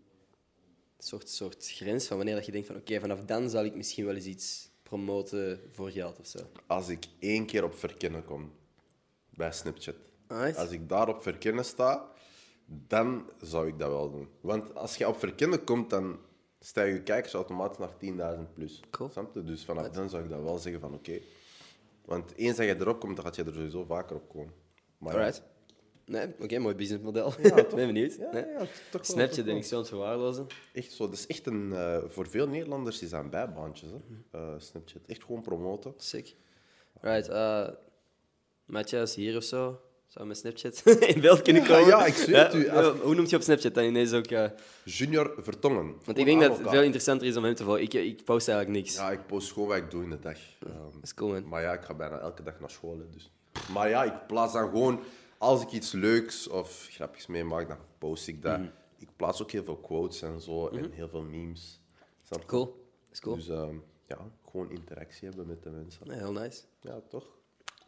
soort, 0.98 1.28
soort 1.28 1.70
grens 1.70 2.06
van 2.06 2.16
wanneer 2.16 2.34
dat 2.34 2.46
je 2.46 2.52
denkt 2.52 2.66
van 2.66 2.76
oké, 2.76 3.00
vanaf 3.00 3.24
dan 3.24 3.50
zal 3.50 3.64
ik 3.64 3.74
misschien 3.74 4.04
wel 4.04 4.14
eens 4.14 4.24
iets 4.24 4.70
promoten 4.82 5.60
voor 5.70 5.90
geld 5.90 6.18
of 6.18 6.26
zo? 6.26 6.38
Als 6.66 6.88
ik 6.88 7.06
één 7.18 7.46
keer 7.46 7.64
op 7.64 7.74
verkennen 7.74 8.24
kom 8.24 8.52
bij 9.30 9.52
Snapchat, 9.52 9.94
als 10.56 10.70
ik 10.70 10.88
daar 10.88 11.08
op 11.08 11.22
verkennen 11.22 11.64
sta, 11.64 12.10
dan 12.66 13.30
zou 13.40 13.68
ik 13.68 13.78
dat 13.78 13.88
wel 13.88 14.10
doen. 14.10 14.28
Want 14.40 14.74
als 14.74 14.96
je 14.96 15.08
op 15.08 15.18
verkennen 15.18 15.64
komt, 15.64 15.90
dan 15.90 16.18
stijgen 16.60 16.94
je 16.94 17.02
kijkers 17.02 17.32
automatisch 17.34 17.78
naar 17.78 18.36
10.000 18.38 18.52
plus. 18.54 18.80
Cool. 18.90 19.10
Snap 19.10 19.34
je? 19.34 19.44
Dus 19.44 19.64
vanaf 19.64 19.88
dan 19.88 20.10
zou 20.10 20.24
ik 20.24 20.30
dat 20.30 20.42
wel 20.42 20.58
zeggen 20.58 20.80
van 20.80 20.94
oké. 20.94 21.20
Want 22.04 22.36
eens 22.36 22.56
dat 22.56 22.66
je 22.66 22.76
erop 22.76 23.00
komt, 23.00 23.16
dan 23.16 23.24
gaat 23.24 23.36
je 23.36 23.44
er 23.44 23.54
sowieso 23.54 23.84
vaker 23.84 24.16
op 24.16 24.28
komen. 24.28 24.52
Maar 24.98 25.14
Alright. 25.14 25.42
Nee, 26.04 26.28
oké, 26.40 26.58
mooi 26.58 26.74
businessmodel. 26.74 27.32
Ja, 27.42 27.50
toch? 27.50 27.74
ben 27.74 27.86
benieuwd. 27.86 28.14
Ja, 28.16 28.32
Nee? 28.32 28.46
ja, 28.46 28.58
toch 28.58 28.68
wel, 28.90 29.02
Snapchat 29.02 29.44
denk 29.44 29.58
ik 29.58 29.64
zo 29.64 29.74
aan 29.74 29.80
het 29.80 29.88
verwaarlozen. 29.88 30.46
Echt 30.72 30.92
zo. 30.92 31.04
Dat 31.04 31.14
is 31.14 31.26
echt 31.26 31.46
een, 31.46 31.72
eh, 31.72 31.98
voor 32.06 32.28
veel 32.28 32.46
Nederlanders 32.48 33.02
is 33.02 33.10
dat 33.10 33.20
een 33.24 33.30
bijbaantje, 33.30 33.86
hè? 33.86 34.38
Eh, 34.38 34.54
Snapchat. 34.58 35.02
Echt 35.06 35.24
gewoon 35.24 35.42
promoten. 35.42 35.94
Sick. 35.96 36.36
Right, 37.00 37.28
eh 37.28 37.68
Matthias 38.64 39.14
hier 39.14 39.36
of 39.36 39.42
zo. 39.44 39.80
Zou 40.10 40.26
met 40.26 40.36
Snapchat 40.38 40.82
in 41.14 41.20
beeld 41.20 41.42
kunnen 41.42 41.64
komen? 41.66 41.86
ja, 41.86 42.06
ik 42.06 42.14
zweer 42.14 42.44
het 42.44 42.54
u. 42.54 42.64
Ja, 42.64 42.92
Hoe 42.92 43.14
noemt 43.14 43.30
je 43.30 43.36
op 43.36 43.42
Snapchat 43.42 43.74
dan 43.74 43.84
ineens 43.84 44.12
ook? 44.12 44.24
eh, 44.26 44.50
Junior 44.84 45.34
Vertongen. 45.38 45.94
want 46.04 46.18
ik 46.18 46.24
denk 46.24 46.40
dat 46.40 46.58
het 46.58 46.68
veel 46.68 46.82
interessanter 46.82 47.26
is 47.26 47.36
om 47.36 47.44
hem 47.44 47.54
te 47.54 47.64
volgen. 47.64 47.82
Ik, 47.82 47.94
ik 47.94 48.24
post 48.24 48.48
eigenlijk 48.48 48.78
niks. 48.80 48.94
Ja, 48.96 49.10
ik 49.10 49.26
post 49.26 49.52
gewoon 49.52 49.68
wat 49.68 49.76
ik 49.76 49.90
doe 49.90 50.02
in 50.02 50.10
de 50.10 50.18
dag. 50.18 50.38
Ehm, 50.66 50.72
Dat 50.92 51.02
is 51.02 51.14
cool, 51.14 51.30
man. 51.32 51.48
maar 51.48 51.62
ja, 51.62 51.72
ik 51.72 51.82
ga 51.82 51.94
bijna 51.94 52.18
elke 52.18 52.42
dag 52.42 52.60
naar 52.60 52.70
school. 52.70 53.00
Dus. 53.12 53.30
Maar 53.72 53.88
ja, 53.88 54.04
ik 54.04 54.26
plaats 54.26 54.52
dan 54.52 54.68
gewoon... 54.68 55.00
Als 55.38 55.62
ik 55.62 55.70
iets 55.70 55.92
leuks 55.92 56.48
of 56.48 56.86
grappigs 56.90 57.26
meemaak, 57.26 57.68
dan 57.68 57.78
post 57.98 58.26
ik 58.28 58.42
dat. 58.42 58.58
Mhm. 58.58 58.68
Ik 58.98 59.08
plaats 59.16 59.42
ook 59.42 59.50
heel 59.50 59.64
veel 59.64 59.76
quotes 59.76 60.22
en 60.22 60.40
zo. 60.40 60.68
En 60.68 60.90
heel 60.92 61.08
veel 61.08 61.22
memes. 61.22 61.80
Cool. 62.46 62.64
Dat 62.64 62.74
is 63.12 63.20
cool. 63.20 63.36
Dus 63.36 63.48
ehm, 63.48 63.74
ja, 64.06 64.18
gewoon 64.50 64.70
interactie 64.70 65.28
hebben 65.28 65.46
met 65.46 65.62
de 65.62 65.70
mensen. 65.70 66.10
Heel 66.12 66.32
nice. 66.32 66.62
Ja, 66.80 67.00
toch? 67.08 67.26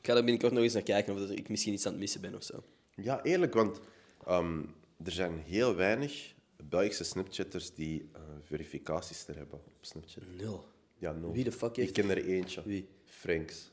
Ik 0.02 0.08
ga 0.08 0.14
er 0.16 0.22
binnenkort 0.24 0.52
nog 0.52 0.62
eens 0.62 0.72
naar 0.72 0.82
kijken 0.82 1.12
of 1.12 1.18
dat 1.18 1.30
ik 1.30 1.48
misschien 1.48 1.72
iets 1.72 1.86
aan 1.86 1.92
het 1.92 2.00
missen 2.00 2.20
ben 2.20 2.34
of 2.34 2.42
zo. 2.42 2.62
Ja, 2.94 3.22
eerlijk, 3.22 3.54
want 3.54 3.80
ehm, 4.26 4.58
er 5.04 5.12
zijn 5.12 5.38
heel 5.38 5.74
weinig 5.74 6.34
Belgische 6.68 7.04
Snapchatters 7.04 7.74
die 7.74 8.08
eh, 8.12 8.20
verificaties 8.42 9.26
er 9.26 9.36
hebben 9.36 9.54
op 9.58 9.64
Snapchat. 9.80 10.22
Nul. 10.38 10.64
Ja. 10.98 11.14
Wie 11.32 11.44
de 11.44 11.52
fuck 11.52 11.76
heeft- 11.76 11.88
Ik 11.88 11.94
ken 12.04 12.10
er 12.16 12.24
eentje. 12.24 12.62
Wie? 12.64 12.88
Franks. 13.04 13.70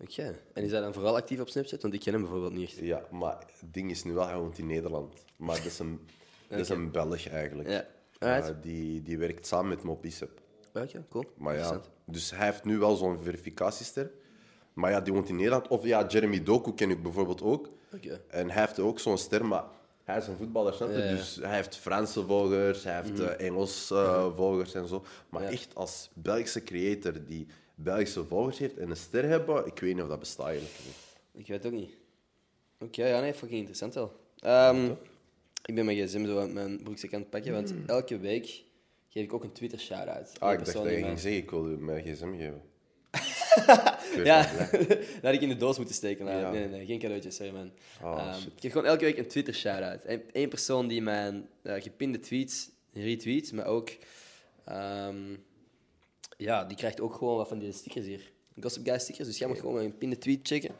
Oké. 0.00 0.38
En 0.52 0.64
is 0.64 0.70
hij 0.70 0.80
dan 0.80 0.92
vooral 0.92 1.16
actief 1.16 1.40
op 1.40 1.48
Snapchat? 1.48 1.82
Want 1.82 1.94
ik 1.94 2.00
ken 2.00 2.12
hem 2.12 2.22
bijvoorbeeld 2.22 2.52
niet 2.52 2.68
echt. 2.68 2.78
Ja, 2.78 3.06
maar 3.10 3.38
het 3.38 3.72
ding 3.74 3.90
is 3.90 4.04
nu 4.04 4.12
wel, 4.12 4.26
hij 4.26 4.36
woont 4.38 4.58
in 4.58 4.66
Nederland. 4.66 5.24
Maar 5.36 5.56
dat 5.56 5.64
is 5.66 5.78
een, 5.78 6.00
dat 6.48 6.58
is 6.58 6.68
een 6.68 6.90
Belg 6.90 7.28
eigenlijk. 7.28 7.68
Ja. 7.68 7.86
Eh, 8.18 8.48
die, 8.62 9.02
die 9.02 9.18
werkt 9.18 9.46
samen 9.46 9.68
met 9.68 9.82
Mobicep. 9.82 10.40
Oké, 10.74 11.04
cool. 11.08 11.24
Maar 11.36 11.56
ja, 11.56 11.80
dus 12.04 12.30
hij 12.30 12.46
heeft 12.46 12.64
nu 12.64 12.78
wel 12.78 12.96
zo'n 12.96 13.18
verificatiester. 13.22 14.10
Maar 14.76 14.90
ja, 14.90 15.00
die 15.00 15.12
woont 15.12 15.28
in 15.28 15.36
Nederland. 15.36 15.68
Of 15.68 15.84
ja, 15.84 16.06
Jeremy 16.06 16.42
Doku 16.42 16.74
ken 16.74 16.90
ik 16.90 17.02
bijvoorbeeld 17.02 17.42
ook. 17.42 17.70
Oké. 17.94 18.20
En 18.28 18.50
hij 18.50 18.60
heeft 18.60 18.78
ook 18.78 18.98
zo'n 18.98 19.18
ster, 19.18 19.44
maar 19.44 19.64
hij 20.04 20.16
is 20.16 20.26
een 20.26 20.36
voetballer, 20.36 20.74
snap 20.74 20.88
je? 20.90 20.96
Ja, 20.98 21.04
ja. 21.04 21.10
Dus 21.10 21.36
hij 21.42 21.54
heeft 21.56 21.76
Franse 21.76 22.24
volgers, 22.26 22.84
hij 22.84 23.00
heeft 23.02 23.20
eh, 23.20 23.46
Engels 23.46 23.90
eh, 23.90 24.34
volgers 24.34 24.74
en 24.74 24.88
zo. 24.88 25.04
Maar 25.28 25.42
Ja. 25.42 25.48
echt 25.50 25.74
als 25.74 26.10
Belgische 26.14 26.62
creator 26.64 27.12
die 27.26 27.46
Belgische 27.74 28.24
volgers 28.24 28.58
heeft 28.58 28.76
en 28.78 28.90
een 28.90 28.96
ster 28.96 29.24
hebben, 29.28 29.66
ik 29.66 29.78
weet 29.78 29.94
niet 29.94 30.02
of 30.02 30.08
dat 30.08 30.18
bestaat 30.18 30.46
eigenlijk. 30.46 30.74
niet. 30.84 30.94
Ik 31.32 31.46
weet 31.46 31.62
het 31.62 31.72
ook 31.72 31.78
niet. 31.78 31.90
Oké, 32.80 33.06
ja, 33.06 33.20
nee, 33.20 33.32
fucking 33.34 33.58
interessant 33.58 33.94
wel. 33.94 34.12
Ehm, 34.38 34.90
ik 35.64 35.74
ben 35.74 35.84
mijn 35.84 35.96
gsm 36.06 36.26
zo 36.26 36.38
uit 36.38 36.52
mijn 36.52 36.82
broekzak 36.82 37.14
aan 37.14 37.20
het 37.20 37.30
pakken, 37.30 37.52
want 37.52 37.74
elke 37.86 38.18
week 38.18 38.44
geef 39.08 39.24
ik 39.24 39.32
ook 39.32 39.44
een 39.44 39.52
Twitter 39.52 39.78
shout-out. 39.78 40.40
Ah, 40.40 40.52
ik 40.52 40.58
dacht 40.58 40.72
dat 40.72 40.82
je 40.84 40.90
ging 40.90 41.18
zeggen, 41.18 41.40
ik 41.42 41.50
wil 41.50 41.62
mijn 41.62 42.02
gsm 42.04 42.32
geven. 42.36 42.62
Ja, 44.24 44.42
dat 44.88 45.22
had 45.22 45.32
ik 45.32 45.40
in 45.40 45.48
de 45.48 45.56
doos 45.56 45.76
moeten 45.76 45.94
steken. 45.94 46.24
maar 46.24 46.38
Ja. 46.40 46.50
Nee, 46.50 46.68
nee, 46.68 46.86
geen 46.86 46.98
cadeautje, 46.98 47.30
sorry 47.30 47.52
man. 47.52 47.70
Oh, 48.02 48.18
Ehm, 48.18 48.42
ik 48.56 48.62
heb 48.62 48.72
gewoon 48.72 48.86
elke 48.86 49.04
week 49.04 49.18
een 49.18 49.28
Twitter 49.28 49.54
shout-out. 49.54 50.00
Eén 50.32 50.48
persoon 50.48 50.86
die 50.88 51.02
mijn 51.02 51.48
eh, 51.62 51.82
gepinde 51.82 52.20
tweets 52.20 52.68
retweet, 52.92 53.52
maar 53.52 53.66
ook... 53.66 53.90
ehm, 54.64 55.36
ja, 56.36 56.64
die 56.64 56.76
krijgt 56.76 57.00
ook 57.00 57.14
gewoon 57.14 57.36
wat 57.36 57.48
van 57.48 57.58
die 57.58 57.72
stickers 57.72 58.06
hier. 58.06 58.32
Gossip 58.60 58.86
Guy 58.86 58.98
stickers, 58.98 59.28
dus 59.28 59.38
jij 59.38 59.48
mag 59.48 59.58
gewoon 59.58 59.74
mijn 59.74 59.90
gepinde 59.90 60.18
tweet 60.18 60.40
checken. 60.42 60.74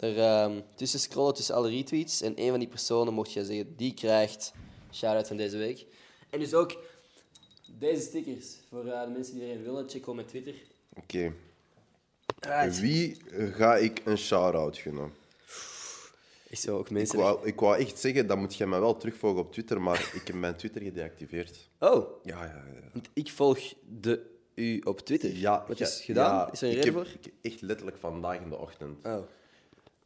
Er 0.00 0.18
ehm, 0.18 0.60
tussen 0.74 1.00
scrollen 1.00 1.34
tussen 1.34 1.54
alle 1.54 1.70
retweets 1.70 2.22
en 2.22 2.36
één 2.36 2.50
van 2.50 2.58
die 2.58 2.68
personen 2.68 3.14
mocht 3.14 3.32
jij 3.32 3.44
zeggen, 3.44 3.76
die 3.76 3.94
krijgt 3.94 4.52
shout-out 4.92 5.26
van 5.26 5.36
deze 5.36 5.56
week. 5.56 5.86
En 6.30 6.38
dus 6.38 6.54
ook 6.54 6.76
deze 7.78 8.00
stickers 8.00 8.46
voor 8.68 8.86
eh, 8.86 9.02
de 9.04 9.10
mensen 9.10 9.34
die 9.34 9.42
erin 9.44 9.62
willen, 9.62 9.88
check 9.88 10.00
gewoon 10.00 10.16
mijn 10.16 10.28
Twitter. 10.28 10.54
Oké. 10.94 11.32
Right. 12.40 12.80
Wie 12.80 13.16
ga 13.54 13.76
ik 13.76 14.00
een 14.04 14.18
shout-out 14.18 14.78
gunnen? 14.78 15.12
Is 16.48 16.60
zo 16.60 16.78
ook 16.78 16.84
Ik 16.86 16.90
mensen... 16.92 17.18
wou, 17.18 17.46
ik 17.46 17.60
wou 17.60 17.78
echt 17.78 17.98
zeggen, 17.98 18.26
dat 18.26 18.36
moet 18.38 18.54
je 18.56 18.66
mij 18.66 18.80
wel 18.80 18.96
terugvolgen 18.96 19.40
op 19.40 19.52
Twitter, 19.52 19.80
maar 19.80 20.10
ik 20.14 20.26
heb 20.26 20.36
mijn 20.36 20.56
Twitter 20.56 20.82
gedeactiveerd. 20.82 21.68
Oh, 21.78 22.24
Ja, 22.24 22.44
ja, 22.44 22.64
ja. 22.74 22.88
Want 22.92 23.08
ik 23.12 23.30
volg 23.30 23.58
de 24.00 24.32
u 24.54 24.80
op 24.84 25.00
Twitter. 25.00 25.36
ja 25.36 25.64
Wat 25.68 25.78
ja, 25.78 25.86
is 25.86 26.00
gedaan? 26.00 26.34
ja, 26.34 26.52
is 26.52 26.62
er 26.62 26.68
een 26.68 26.76
ik 26.76 26.78
reden 26.84 26.92
voor? 26.92 27.02
ik 27.14 27.24
heb 27.24 27.32
echt 27.42 27.60
letterlijk 27.60 27.96
vandaag 27.98 28.40
in 28.40 28.48
de 28.48 28.56
ochtend 28.58 29.06
Oh. 29.06 29.18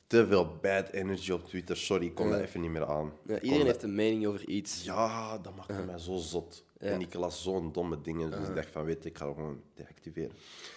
te 0.07 0.27
veel 0.27 0.57
bad 0.63 0.89
energy 0.91 1.31
op 1.31 1.45
Twitter. 1.49 1.77
Sorry, 1.77 2.07
ik 2.07 2.15
kon 2.15 2.27
Ja. 2.29 2.33
dat 2.33 2.41
even 2.41 2.61
niet 2.61 2.71
meer 2.71 2.87
aan. 2.87 3.13
Ik 3.27 3.35
iedereen 3.35 3.57
dat- 3.59 3.67
heeft 3.67 3.83
een 3.83 3.95
mening 3.95 4.27
over 4.27 4.49
iets. 4.49 4.85
Ja, 4.85 5.39
dat 5.39 5.57
maakte 5.57 5.83
mij 5.87 5.99
zo 5.99 6.17
zot. 6.17 6.65
En 6.79 7.01
ik 7.01 7.15
las 7.15 7.43
zo'n 7.43 7.73
domme 7.73 8.01
dingen, 8.01 8.31
dus 8.31 8.49
ik 8.49 8.55
dacht 8.55 8.71
van, 8.71 8.85
weet 8.85 9.05
ik 9.05 9.19
ga 9.19 9.27
het 9.27 9.35
gewoon 9.35 9.63
deactiveren. 9.75 10.33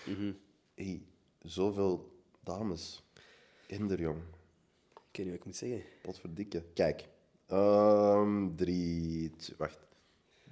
Mhm. 0.05 0.31
hey, 0.75 1.01
zoveel 1.43 2.21
dames. 2.39 3.03
Kinder, 3.67 3.99
jong. 3.99 4.21
Ik 5.11 5.17
weet 5.17 5.25
niet 5.25 5.29
wat 5.29 5.35
ik 5.35 5.45
moet 5.45 5.55
zeggen. 5.55 5.83
Potverdikke. 6.01 6.63
Kijk. 6.73 7.07
Ehm 7.47 8.55
drie... 8.55 9.31
Wacht. 9.57 9.79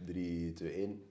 3, 0.05 0.53
2, 0.53 0.71
1. 0.71 1.03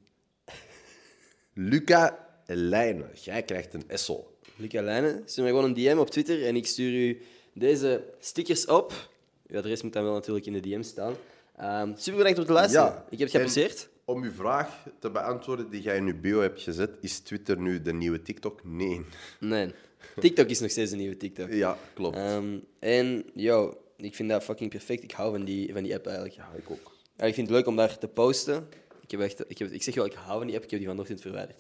Luca 1.53 2.29
Lijnen. 2.47 3.11
Jij 3.15 3.43
krijgt 3.43 3.75
een 3.75 3.89
Essel. 3.89 4.39
Luca 4.57 4.83
Lijnen, 4.83 5.23
stuur 5.25 5.45
mij 5.45 5.53
gewoon 5.53 5.69
een 5.69 5.75
DM 5.75 5.99
op 5.99 6.11
Twitter 6.11 6.47
en 6.47 6.57
ik 6.57 6.67
stuur 6.67 6.93
u 6.93 7.23
deze 7.53 8.05
stickers 8.19 8.67
op. 8.67 9.11
Uw 9.47 9.59
adres 9.59 9.83
moet 9.83 9.93
dan 9.93 10.05
wel 10.05 10.13
natuurlijk 10.13 10.47
in 10.47 10.53
de 10.53 10.61
DM 10.61 10.83
staan. 10.83 11.15
Ehm, 11.57 11.93
super 11.97 12.17
bedankt 12.17 12.39
om 12.39 12.45
te 12.45 12.53
luisteren. 12.53 12.87
Ja. 12.87 13.07
Ik 13.11 13.19
heb 13.19 13.33
het 13.33 13.57
En-. 13.57 13.89
Om 14.09 14.23
uw 14.23 14.33
vraag 14.33 14.87
te 14.99 15.11
beantwoorden 15.11 15.71
die 15.71 15.83
jij 15.83 15.97
in 15.97 16.07
uw 16.07 16.21
bio 16.21 16.41
hebt 16.41 16.63
gezet, 16.63 16.91
is 17.01 17.19
Twitter 17.19 17.59
nu 17.59 17.83
de 17.83 17.93
nieuwe 17.93 18.23
TikTok? 18.23 18.65
Nee. 18.65 19.05
Nee. 19.41 19.73
TikTok 20.21 20.49
is 20.49 20.61
nog 20.61 20.71
steeds 20.71 20.91
een 20.91 20.99
nieuwe 20.99 21.17
TikTok. 21.17 21.53
Ja, 21.53 21.79
klopt. 21.95 22.17
Ehm, 22.17 22.59
en, 22.79 23.25
yo, 23.35 23.81
ik 23.97 24.15
vind 24.15 24.29
dat 24.29 24.45
fucking 24.45 24.71
perfect. 24.71 25.03
Ik 25.03 25.13
hou 25.13 25.31
van 25.31 25.45
die, 25.45 25.73
van 25.73 25.83
die 25.83 25.95
app 25.95 26.07
eigenlijk. 26.07 26.37
ja, 26.37 26.49
ik 26.57 26.71
ook. 26.71 26.93
Ja, 27.17 27.25
ik 27.25 27.35
vind 27.35 27.47
het 27.49 27.57
leuk 27.57 27.67
om 27.67 27.77
daar 27.77 27.99
te 27.99 28.09
posten. 28.09 28.69
Ik, 29.01 29.11
heb 29.11 29.21
echt, 29.21 29.51
ik, 29.51 29.59
heb, 29.59 29.71
ik 29.71 29.83
zeg 29.83 29.95
wel, 29.95 30.05
ik 30.05 30.15
hou 30.15 30.39
van 30.39 30.47
die 30.47 30.57
app. 30.57 30.65
Ik 30.65 30.71
heb 30.71 30.81
die 30.81 30.89
vanochtend 30.89 31.21
verwijderd. 31.21 31.59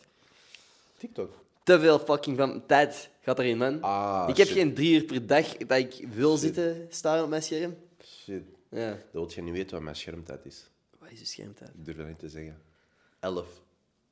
TikTok. 0.97 1.33
Te 1.63 1.81
veel 1.81 1.99
fucking 1.99 2.37
van 2.37 2.67
tijd 2.67 3.11
gaat 3.21 3.39
erin, 3.39 3.59
man. 3.59 3.83
Ah, 3.83 4.27
ik 4.29 4.37
heb 4.37 4.47
shit. 4.47 4.57
geen 4.57 4.75
drie 4.75 4.95
uur 4.95 5.05
per 5.05 5.27
dag 5.27 5.57
dat 5.57 5.79
ik 5.79 6.09
wil 6.15 6.37
zitten 6.37 6.87
staan 6.89 7.23
op 7.23 7.29
mijn 7.29 7.43
scherm. 7.43 7.77
Shit. 8.05 8.43
Ja. 8.71 8.91
Dat 8.91 9.01
wil 9.13 9.31
je 9.35 9.43
niet 9.43 9.55
weten 9.55 9.75
wat 9.75 9.83
mijn 9.83 9.97
schermtijd 9.97 10.45
is. 10.45 10.71
Wat 11.09 11.17
is 11.17 11.23
de 11.23 11.27
schermtijd? 11.33 11.71
Ik 11.75 11.85
durf 11.85 11.97
dat 11.97 12.07
niet 12.07 12.19
te 12.19 12.29
zeggen. 12.29 12.63
11. 13.21 13.47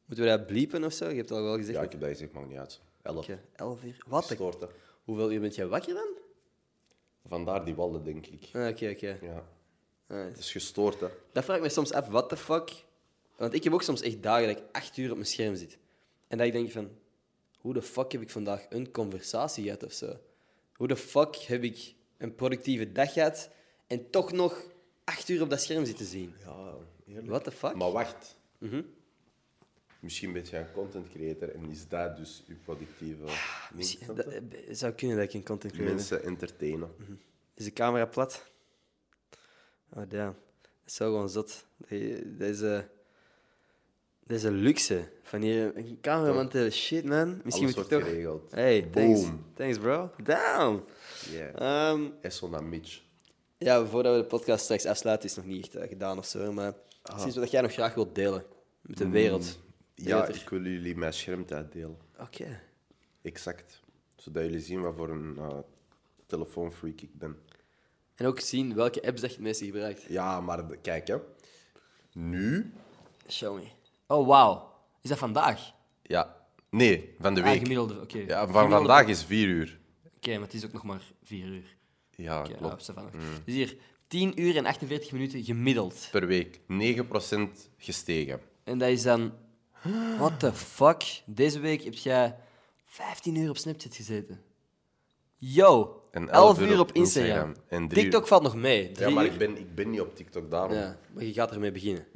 Moeten 0.05 0.25
we 0.25 0.31
dat 0.31 0.47
bliepen 0.47 0.85
of 0.85 0.93
zo? 0.93 1.09
Je 1.09 1.17
hebt 1.17 1.29
het 1.29 1.39
al 1.39 1.45
wel 1.45 1.57
gezegd. 1.57 1.77
Ja, 1.79 1.83
ik 1.83 1.91
heb 1.91 2.01
dat 2.01 2.11
gezegd, 2.11 2.33
maakt 2.33 2.49
niet 2.49 2.59
uit. 2.59 2.81
11. 3.03 3.25
Oké, 3.25 3.41
11 3.57 3.83
uur. 3.85 3.99
Wat? 4.07 4.37
Hoeveel 5.05 5.33
uur 5.33 5.41
bent 5.41 5.55
jij 5.55 5.67
wakker 5.67 5.95
dan? 5.95 6.09
Vandaar 7.29 7.65
die 7.65 7.75
wallen, 7.75 8.05
denk 8.05 8.27
ik. 8.27 8.49
Ah, 8.53 8.69
Oké, 8.69 8.91
oké. 8.91 9.19
Ja, 9.21 9.45
Ah, 10.07 10.25
het 10.25 10.39
is 10.39 10.53
gestoord, 10.53 11.01
hè. 11.01 11.07
Dat 11.33 11.45
vraag 11.45 11.57
ik 11.57 11.63
me 11.63 11.69
soms 11.69 11.93
af, 11.93 12.07
what 12.09 12.29
the 12.29 12.37
fuck? 12.37 12.85
Want 13.37 13.55
ik 13.55 13.65
heb 13.65 13.73
ook 13.73 13.83
soms 13.83 14.01
echt 14.01 14.23
dagen 14.23 14.47
dat 14.49 14.57
ik 14.57 14.63
acht 14.73 14.97
uur 14.97 15.09
op 15.11 15.15
mijn 15.17 15.29
scherm 15.29 15.57
zit. 15.57 15.79
En 16.29 16.39
dat 16.39 16.47
ik 16.47 16.53
denk 16.53 16.71
van, 16.71 16.91
hoe 17.59 17.75
de 17.75 17.83
fuck 17.83 18.13
heb 18.13 18.21
ik 18.21 18.31
vandaag 18.31 18.67
een 18.69 18.91
conversatie 18.91 19.65
gehad 19.65 19.85
of 19.85 19.93
zo? 19.93 20.17
Hoe 20.75 20.89
de 20.89 20.97
fuck 20.97 21.35
heb 21.37 21.63
ik 21.63 21.95
een 22.19 22.35
productieve 22.35 22.93
dag 22.93 23.13
gehad 23.13 23.51
en 23.87 24.11
toch 24.11 24.33
nog 24.33 24.63
acht 25.07 25.29
uur 25.29 25.43
op 25.43 25.51
dat 25.51 25.61
scherm 25.63 25.85
zitten 25.85 26.07
zien? 26.07 26.35
Ja, 26.45 26.75
eerlijk. 27.07 27.27
What 27.27 27.45
the 27.45 27.51
fuck? 27.51 27.75
Maar 27.75 27.93
wacht. 27.93 28.37
Mhm. 28.59 28.83
Misschien 30.01 30.33
ben 30.33 30.43
jij 30.43 30.61
een 30.61 30.73
content 30.73 31.09
creator 31.11 31.55
en 31.55 31.71
is 31.71 31.89
dat 31.89 32.17
dus 32.17 32.43
je 32.47 32.55
productieve... 32.55 33.25
ding, 33.25 33.39
Misschien- 33.75 34.15
dat, 34.15 34.25
je? 34.25 34.41
eh, 34.69 34.75
zou 34.75 34.93
kunnen 34.93 35.17
dat 35.17 35.27
ik 35.27 35.35
een 35.35 35.45
content 35.45 35.73
creator. 35.73 35.95
Mensen 35.95 36.23
entertainen. 36.25 36.91
Is 37.55 37.65
de 37.65 37.73
camera 37.73 38.07
plat? 38.07 38.51
Oh, 39.93 40.03
damn. 40.09 40.35
Dat 40.63 40.71
is 40.87 40.95
zo 40.95 41.05
gewoon 41.11 41.29
zot. 41.29 41.67
Die- 41.89 42.37
Deze, 42.37 42.89
deze 44.27 44.51
luxe 44.51 45.09
van 45.23 45.41
hier 45.41 45.77
een 45.77 45.99
cameraman 46.01 46.49
te 46.49 46.71
shit, 46.71 47.05
man. 47.05 47.41
Misschien 47.45 47.45
Alles 47.45 47.61
moet 47.61 47.75
wordt 47.75 47.89
toch... 47.91 48.03
geregeld. 48.03 48.51
Hey, 48.51 48.83
thanks. 48.93 49.21
Boom. 49.21 49.45
Thanks, 49.55 49.79
bro. 49.79 50.11
Damn. 50.23 50.85
Yeah. 51.31 51.61
Ehm, 51.93 52.11
Esso 52.21 52.49
naar 52.49 52.65
Mitch. 52.65 53.01
Ja, 53.59 53.85
voordat 53.87 54.15
we 54.17 54.21
de 54.21 54.27
podcast 54.27 54.65
straks 54.65 54.87
afsluiten, 54.87 55.29
is 55.29 55.37
het 55.37 55.45
nog 55.45 55.55
niet 55.55 55.65
echt 55.67 55.75
eh, 55.75 55.89
gedaan 55.89 56.19
of 56.19 56.27
zo. 56.27 56.53
Maar 56.53 56.75
precies 57.03 57.37
wat 57.37 57.51
jij 57.51 57.61
nog 57.61 57.73
graag 57.73 57.95
wilt 57.95 58.15
delen 58.15 58.45
met 58.81 58.99
de 58.99 59.09
wereld. 59.09 59.59
Ja, 59.95 60.27
ik 60.27 60.49
wil 60.49 60.63
jullie 60.63 60.97
mijn 60.97 61.13
schermtijd 61.13 61.73
delen. 61.73 61.99
Oké. 62.21 62.61
Exact. 63.23 63.81
Zodat 64.17 64.43
jullie 64.45 64.61
zien 64.61 64.81
wat 64.81 64.95
voor 64.97 65.11
een 65.11 65.35
uh, 65.39 65.49
telefoonfreak 66.27 67.01
ik 67.01 67.19
ben. 67.19 67.39
En 68.15 68.27
ook 68.27 68.41
zien 68.41 68.75
welke 68.75 69.03
apps 69.07 69.21
dat 69.21 69.31
je 69.31 69.37
het 69.37 69.45
meeste 69.45 69.65
gebruikt. 69.65 70.03
Ja, 70.03 70.41
maar 70.41 70.69
de- 70.69 70.77
kijk, 70.77 71.07
hè. 71.09 71.17
Nu... 72.13 72.73
Show 73.29 73.55
me. 73.59 73.67
Oh, 74.07 74.27
wauw. 74.27 74.73
Is 75.03 75.09
dat 75.09 75.19
vandaag? 75.19 75.73
Ja. 76.03 76.37
Nee, 76.71 77.15
van 77.21 77.35
de 77.35 77.41
Ah, 77.43 77.47
week. 77.47 77.59
gemiddelde, 77.61 78.01
oké. 78.01 78.19
ja, 78.19 78.47
van 78.49 78.71
vandaag 78.71 79.07
is 79.07 79.25
4 79.25 79.49
uur. 79.49 79.79
Oké, 80.17 80.31
maar 80.33 80.41
het 80.47 80.55
is 80.55 80.65
ook 80.65 80.73
nog 80.73 80.83
maar 80.85 81.03
vier 81.23 81.47
uur. 81.47 81.76
Ja, 82.17 82.43
klopt. 82.43 82.83
Stefan. 82.83 83.11
Dus 83.45 83.55
hier, 83.55 83.77
10 84.09 84.41
uur 84.43 84.57
en 84.57 84.67
48 84.67 85.13
minuten 85.13 85.45
gemiddeld. 85.45 86.09
Per 86.11 86.27
week. 86.27 86.59
9% 86.59 87.71
gestegen. 87.77 88.41
En 88.65 88.79
dat 88.79 88.89
is 88.89 89.03
dan... 89.03 89.33
What 90.19 90.41
the 90.41 90.53
fuck? 90.53 91.23
Deze 91.27 91.61
week 91.61 91.83
heb 91.83 91.95
jij 91.95 92.37
15 92.85 93.35
uur 93.37 93.51
op 93.51 93.57
Snapchat 93.57 93.95
gezeten. 93.95 94.41
Yo, 95.39 96.03
En 96.11 96.31
11 96.31 96.61
uur 96.61 96.81
op 96.81 96.93
Instagram. 96.93 97.55
En 97.69 97.89
drie 97.89 98.03
TikTok 98.03 98.27
valt 98.27 98.43
nog 98.43 98.55
mee. 98.57 98.89
Ja, 98.89 98.93
Drie 98.95 99.15
maar 99.15 99.25
uur. 99.25 99.33
ik 99.33 99.39
ben, 99.39 99.59
ik 99.59 99.75
ben 99.75 99.91
niet 99.91 100.01
op 100.01 100.17
TikTok 100.17 100.51
daarom. 100.51 100.73
Ja. 100.73 100.81
Ja, 100.81 100.99
maar 101.15 101.25
je 101.25 101.33
gaat 101.33 101.51
ermee 101.53 101.73
beginnen. 101.73 102.07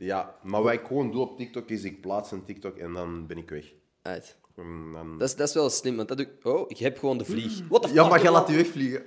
maar 0.42 0.62
wat 0.62 0.72
ik 0.72 0.84
gewoon 0.86 1.11
doe 1.12 1.20
op 1.20 1.36
TikTok 1.36 1.68
is 1.68 1.84
ik 1.84 2.01
plaats 2.01 2.30
een 2.30 2.44
TikTok 2.44 2.76
en 2.76 2.92
dan 2.92 3.26
ben 3.26 3.38
ik 3.38 3.51
weg. 3.51 3.72
Uit. 4.03 4.38
En 4.57 4.92
dan... 4.92 5.18
Dat 5.18 5.28
is, 5.28 5.36
dat 5.36 5.48
is 5.48 5.55
wel 5.55 5.70
slim, 5.70 5.96
want 5.96 6.09
dat 6.09 6.16
doe 6.16 6.26
ik... 6.26 6.46
Oh, 6.46 6.64
ik 6.70 6.78
heb 6.78 6.98
gewoon 6.98 7.18
de 7.18 7.24
vlieg. 7.24 7.61
What 7.68 7.82
the 7.82 7.88
fuck? 7.88 7.96
Ja, 7.96 8.09
maar 8.09 8.22
jij 8.22 8.30
laat 8.32 8.46
die 8.46 8.57
wegvliegen. 8.57 9.03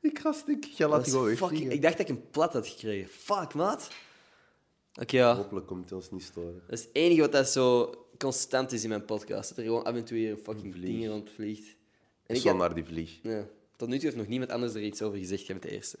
Ik 0.00 0.18
ga 0.18 0.32
stik. 0.32 0.64
Jij 0.64 0.88
laat 0.88 1.04
die 1.04 1.12
gewoon 1.12 1.36
fucking... 1.36 1.70
Ik 1.70 1.82
dacht 1.82 1.96
dat 1.98 2.08
ik 2.08 2.16
een 2.16 2.30
plat 2.30 2.52
had 2.52 2.66
gekregen. 2.68 3.08
Fuck, 3.08 3.54
maat. 3.54 3.90
Oké, 5.00 5.16
ja. 5.16 5.36
Hopelijk 5.36 5.66
komt 5.66 5.84
het 5.84 5.92
ons 5.92 6.10
niet 6.10 6.22
storen. 6.22 6.62
Dat 6.66 6.78
is 6.78 6.84
het 6.84 6.90
enige 6.92 7.20
wat 7.20 7.32
dat 7.32 7.48
zo 7.48 7.94
constant 8.18 8.72
is 8.72 8.82
in 8.82 8.88
mijn 8.88 9.04
podcast. 9.04 9.48
Dat 9.48 9.58
er 9.58 9.64
gewoon 9.64 9.84
af 9.84 9.94
en 9.94 10.04
toe 10.04 10.16
weer 10.16 10.30
een 10.30 10.38
fucking 10.38 10.74
Vlieg. 10.74 10.90
ding 10.90 11.06
rondvliegt. 11.06 11.76
En 12.26 12.36
ik 12.36 12.42
heb, 12.42 12.56
naar 12.56 12.74
die 12.74 12.84
vlieg. 12.84 13.18
ja, 13.22 13.46
tot 13.76 13.88
nu 13.88 13.94
toe 13.94 14.04
heeft 14.04 14.16
nog 14.16 14.26
niemand 14.26 14.50
anders 14.50 14.74
er 14.74 14.82
iets 14.82 15.02
over 15.02 15.18
gezegd. 15.18 15.46
Jij 15.46 15.58
bent 15.58 15.70
de 15.70 15.76
eerste. 15.76 15.98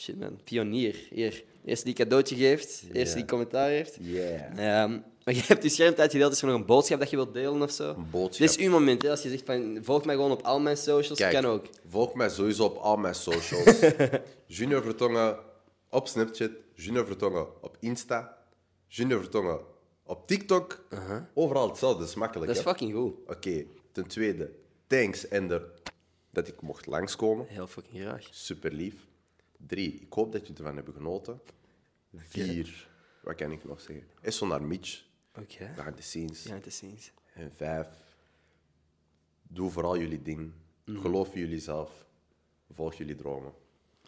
Shit, 0.00 0.18
man. 0.18 0.40
Pionier. 0.44 0.96
Hier. 1.10 1.44
Eerste 1.64 1.84
die 1.84 1.94
cadeautje 1.94 2.36
geeft. 2.36 2.84
Eerste 2.92 3.16
die 3.16 3.24
commentaar 3.24 3.68
heeft. 3.68 3.98
Yeah. 4.00 5.00
Maar 5.24 5.34
je 5.34 5.42
hebt 5.46 5.62
die 5.62 5.70
schermtijd 5.70 6.10
gedeeld. 6.10 6.32
Is 6.32 6.40
er 6.42 6.46
nog 6.46 6.56
een 6.56 6.66
boodschap 6.66 6.98
dat 6.98 7.10
je 7.10 7.16
wilt 7.16 7.34
delen 7.34 7.62
of 7.62 7.70
zo? 7.70 7.88
Een 7.88 8.10
boodschap. 8.10 8.46
Dit 8.48 8.58
is 8.58 8.64
uw 8.64 8.70
moment. 8.70 9.02
Hè? 9.02 9.10
Als 9.10 9.22
je 9.22 9.28
zegt 9.28 9.44
van, 9.44 9.78
volg 9.82 10.04
mij 10.04 10.14
gewoon 10.14 10.30
op 10.30 10.42
al 10.42 10.60
mijn 10.60 10.76
socials. 10.76 11.18
Kijk, 11.18 11.32
kan 11.32 11.44
ook. 11.44 11.66
volg 11.88 12.14
mij 12.14 12.28
sowieso 12.28 12.64
op 12.64 12.76
al 12.76 12.96
mijn 12.96 13.14
socials. 13.14 13.80
Junior 14.46 14.82
Vertongen 14.82 15.38
op 15.90 16.08
Snapchat, 16.08 16.50
Junior 16.74 17.06
Vertongen 17.06 17.62
op 17.62 17.76
Insta, 17.80 18.38
Junior 18.86 19.20
Vertongen 19.20 19.60
op 20.04 20.26
TikTok. 20.26 20.84
Overal 21.34 21.68
hetzelfde, 21.68 21.98
dat 21.98 22.08
is 22.08 22.14
makkelijk. 22.14 22.46
Dat 22.46 22.56
is 22.56 22.64
hè? 22.64 22.70
fucking 22.70 22.94
goed. 22.94 23.14
Oké, 23.26 23.64
ten 23.92 24.06
tweede, 24.06 24.50
thanks 24.86 25.28
Ender 25.28 25.70
dat 26.30 26.48
ik 26.48 26.60
mocht 26.60 26.86
langskomen. 26.86 27.46
Heel 27.48 27.66
fucking 27.66 28.02
graag. 28.02 28.28
Super 28.30 28.72
lief. 28.72 29.07
Drie, 29.66 30.00
ik 30.00 30.12
hoop 30.12 30.32
dat 30.32 30.40
jullie 30.40 30.56
ervan 30.56 30.76
hebben 30.76 30.94
genoten. 30.94 31.40
Vier, 32.14 32.88
wat 33.22 33.34
kan 33.34 33.52
ik 33.52 33.64
nog 33.64 33.80
zeggen? 33.80 34.06
Is 34.20 34.36
zo 34.36 34.46
naar 34.46 34.62
Mitch, 34.62 35.04
Oké. 35.38 35.72
behind 35.76 35.96
the 35.96 36.02
scenes. 36.02 36.44
Het 36.44 36.66
is 36.66 36.82
eens. 36.82 37.12
En 37.34 37.52
vijf, 37.56 37.86
doe 39.42 39.70
vooral 39.70 39.98
jullie 39.98 40.22
ding. 40.22 40.52
Geloof 40.84 41.34
in 41.34 41.40
jullie 41.40 41.60
zelf. 41.60 42.06
Volg 42.74 42.94
jullie 42.94 43.14
dromen. 43.14 43.52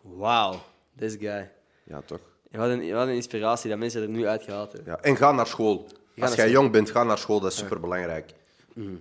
Wauw. 0.03 0.61
This 0.97 1.15
guy. 1.15 1.53
Ja, 1.85 2.01
toch? 2.03 2.21
Wat 2.51 2.71
een, 2.71 2.93
wat 2.93 3.07
een 3.09 3.15
inspiratie 3.15 3.71
dat 3.71 3.79
mensen 3.79 4.03
er 4.03 4.09
nu 4.09 4.27
uitgehaald 4.27 4.73
hebben. 4.73 4.93
Ja. 4.93 5.01
En 5.01 5.17
ga 5.17 5.33
naar 5.33 5.47
school. 5.47 5.85
Als 5.85 6.35
jij 6.35 6.49
school. 6.49 6.51
jong 6.51 6.71
bent, 6.73 6.91
ga 6.91 7.03
naar 7.03 7.19
school. 7.19 7.41
Dat 7.41 7.53
is 7.53 7.59
superbelangrijk. 7.59 8.35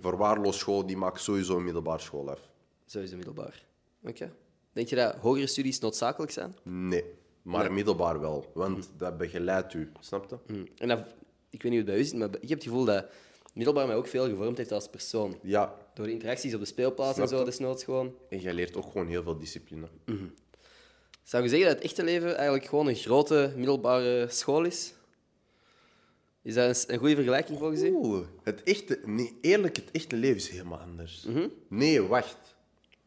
Verwaarloos 0.00 0.58
school, 0.58 0.86
die 0.86 0.96
maakt 0.96 1.20
sowieso 1.20 1.56
een 1.56 1.64
middelbare 1.64 2.00
school 2.00 2.30
af. 2.30 2.40
Sowieso 2.86 3.16
middelbaar. 3.16 3.64
Oké. 4.02 4.32
Denk 4.80 4.92
je 4.92 4.98
dat 4.98 5.14
hogere 5.14 5.46
studies 5.46 5.78
noodzakelijk 5.78 6.32
zijn? 6.32 6.56
Nee, 6.62 7.04
maar 7.42 7.72
middelbaar 7.72 8.20
wel. 8.20 8.50
Want 8.54 8.90
dat 8.96 9.18
begeleidt 9.18 9.74
u, 9.74 9.92
snap 10.00 10.30
je? 10.30 10.54
Mm. 10.54 10.68
En 10.76 10.88
dat, 10.88 10.98
ik 11.50 11.62
weet 11.62 11.72
niet 11.72 11.80
hoe 11.80 11.80
het 11.80 11.86
bij 11.86 11.98
u 11.98 12.04
zit, 12.04 12.16
maar 12.16 12.28
ik 12.28 12.48
heb 12.48 12.58
het 12.58 12.62
gevoel 12.62 12.84
dat 12.84 13.06
middelbaar 13.54 13.86
mij 13.86 13.96
ook 13.96 14.06
veel 14.06 14.28
gevormd 14.28 14.56
heeft 14.56 14.72
als 14.72 14.88
persoon. 14.88 15.38
Ja, 15.42 15.74
Door 15.94 16.06
de 16.06 16.12
interacties 16.12 16.54
op 16.54 16.60
de 16.60 16.66
speelplaats 16.66 17.18
en 17.18 17.28
zo, 17.28 17.38
je? 17.38 17.44
desnoods 17.44 17.84
gewoon. 17.84 18.14
en 18.28 18.38
jij 18.38 18.52
leert 18.54 18.76
ook 18.76 18.90
gewoon 18.90 19.06
heel 19.06 19.22
veel 19.22 19.38
discipline. 19.38 19.88
Zou 21.22 21.42
je 21.42 21.48
zeggen 21.48 21.68
dat 21.68 21.76
het 21.76 21.86
echte 21.86 22.04
leven 22.04 22.36
eigenlijk 22.36 22.66
gewoon 22.68 22.86
een 22.86 22.94
grote 22.94 23.52
middelbare 23.56 24.26
school 24.28 24.64
is? 24.64 24.94
Is 26.42 26.54
dat 26.54 26.84
een, 26.88 26.98
goede 26.98 27.14
vergelijking 27.14 27.58
volgens 27.58 27.82
u? 27.82 27.90
Oeh, 27.90 28.26
het 28.42 28.62
echte... 28.62 29.00
Nee, 29.04 29.38
eerlijk, 29.40 29.76
het 29.76 29.90
echte 29.90 30.16
leven 30.16 30.36
is 30.36 30.48
helemaal 30.48 30.78
anders. 30.78 31.26
Nee, 31.68 32.02
wacht. 32.02 32.56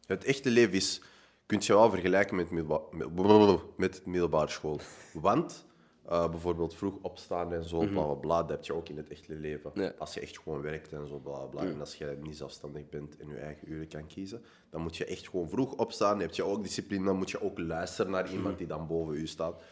Het 0.06 0.24
echte 0.24 0.50
leven 0.50 0.74
is... 0.74 1.00
Kun 1.46 1.58
je 1.62 1.72
wel 1.72 1.90
vergelijken 1.90 2.36
met, 2.36 2.50
middelba- 2.50 3.60
met, 3.76 4.06
middelbare 4.06 4.50
school. 4.50 4.80
Want 5.12 5.66
eh, 6.08 6.30
bijvoorbeeld 6.30 6.74
vroeg 6.74 6.98
opstaan 7.02 7.52
en 7.52 7.64
zo, 7.64 7.78
bla 7.78 8.04
bla 8.04 8.14
bla, 8.14 8.40
dat 8.40 8.50
heb 8.50 8.64
je 8.64 8.74
ook 8.74 8.88
in 8.88 8.96
het 8.96 9.08
echte 9.08 9.34
leven. 9.34 9.70
Ja. 9.74 9.92
Als 9.98 10.14
je 10.14 10.20
echt 10.20 10.38
gewoon 10.38 10.60
werkt 10.60 10.92
en 10.92 11.06
zo, 11.08 11.18
bla 11.18 11.38
bla. 11.44 11.62
En 11.62 11.80
als 11.80 11.94
je 11.94 12.18
niet 12.22 12.36
zelfstandig 12.36 12.88
bent 12.88 13.16
en 13.16 13.28
je 13.28 13.36
eigen 13.36 13.72
uren 13.72 13.88
kan 13.88 14.06
kiezen, 14.06 14.42
dan 14.70 14.80
moet 14.80 14.96
je 14.96 15.04
echt 15.04 15.28
gewoon 15.28 15.48
vroeg 15.48 15.72
opstaan. 15.72 16.20
heb 16.20 16.34
je 16.34 16.44
ook 16.44 16.62
discipline, 16.62 17.04
dan 17.04 17.16
moet 17.16 17.30
je 17.30 17.42
ook 17.42 17.58
luisteren 17.58 18.10
naar 18.10 18.32
iemand 18.32 18.58
die 18.58 18.66
dan 18.66 18.86
boven 18.86 19.14
u 19.14 19.26
staat. 19.26 19.62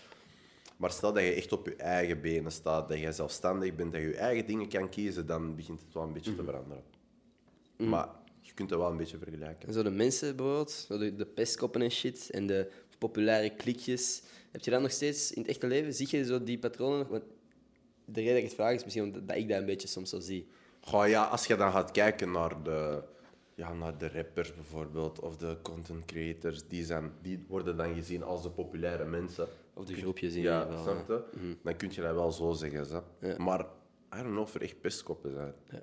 Maar 0.76 0.90
stel 0.90 1.12
dat 1.12 1.22
je 1.22 1.32
echt 1.32 1.52
op 1.52 1.66
je 1.66 1.76
eigen 1.76 2.20
benen 2.20 2.52
staat, 2.52 2.88
dat 2.88 2.98
je 2.98 3.12
zelfstandig 3.12 3.74
bent, 3.74 3.92
dat 3.92 4.00
je 4.00 4.06
je 4.06 4.16
eigen 4.16 4.46
dingen 4.46 4.68
kan 4.68 4.88
kiezen, 4.88 5.26
dan 5.26 5.54
begint 5.54 5.80
het 5.80 5.94
wel 5.94 6.02
een 6.02 6.12
beetje 6.12 6.34
te 6.36 6.44
veranderen. 6.44 6.82
Maar 7.76 8.08
je 8.52 8.58
kunt 8.58 8.70
het 8.70 8.78
wel 8.78 8.90
een 8.90 8.96
beetje 8.96 9.18
vergelijken. 9.18 9.68
En 9.68 9.74
zo 9.74 9.82
de 9.82 9.90
mensen 9.90 10.36
bijvoorbeeld, 10.36 10.86
de, 10.88 11.14
de 11.14 11.26
pestkoppen 11.26 11.82
en 11.82 11.90
shit, 11.90 12.30
en 12.30 12.46
de 12.46 12.70
populaire 12.98 13.54
klikjes. 13.56 14.22
Heb 14.50 14.64
je 14.64 14.70
dat 14.70 14.80
nog 14.80 14.90
steeds 14.90 15.32
in 15.32 15.40
het 15.40 15.50
echte 15.50 15.66
leven? 15.66 15.94
Zie 15.94 16.08
je 16.10 16.24
zo 16.24 16.42
die 16.42 16.58
patronen 16.58 16.98
nog? 16.98 17.08
Want 17.08 17.22
de 18.04 18.20
reden 18.20 18.34
dat 18.34 18.42
ik 18.42 18.48
het 18.48 18.54
vraag 18.54 18.74
is 18.74 18.84
misschien 18.84 19.04
omdat 19.04 19.28
dat 19.28 19.36
ik 19.36 19.48
dat 19.48 19.58
een 19.58 19.66
beetje 19.66 19.88
soms 19.88 20.10
zo 20.10 20.20
zie. 20.20 20.48
Goh, 20.80 21.08
ja, 21.08 21.24
als 21.24 21.46
je 21.46 21.56
dan 21.56 21.72
gaat 21.72 21.90
kijken 21.90 22.30
naar 22.30 22.62
de, 22.62 23.02
ja, 23.54 23.72
naar 23.72 23.98
de 23.98 24.08
rappers 24.08 24.54
bijvoorbeeld, 24.54 25.20
of 25.20 25.36
de 25.36 25.56
content 25.62 26.04
creators, 26.04 26.68
die, 26.68 26.84
zijn, 26.84 27.12
die 27.22 27.44
worden 27.48 27.76
dan 27.76 27.94
gezien 27.94 28.22
als 28.22 28.42
de 28.42 28.50
populaire 28.50 29.04
mensen. 29.04 29.48
Of 29.74 29.84
de 29.84 29.94
groepjes 29.94 30.34
in 30.34 30.42
Ja, 30.42 30.68
ieder 30.68 31.04
je? 31.08 31.56
Dan 31.62 31.76
kun 31.76 31.90
je 31.92 32.00
dat 32.00 32.14
wel 32.14 32.32
zo 32.32 32.52
zeggen. 32.52 32.86
Zo. 32.86 33.04
Maar, 33.38 33.60
I 34.14 34.16
don't 34.16 34.26
know 34.26 34.40
of 34.40 34.54
er 34.54 34.62
echt 34.62 34.80
pestkoppen 34.80 35.32
zijn. 35.32 35.54
Ja. 35.70 35.82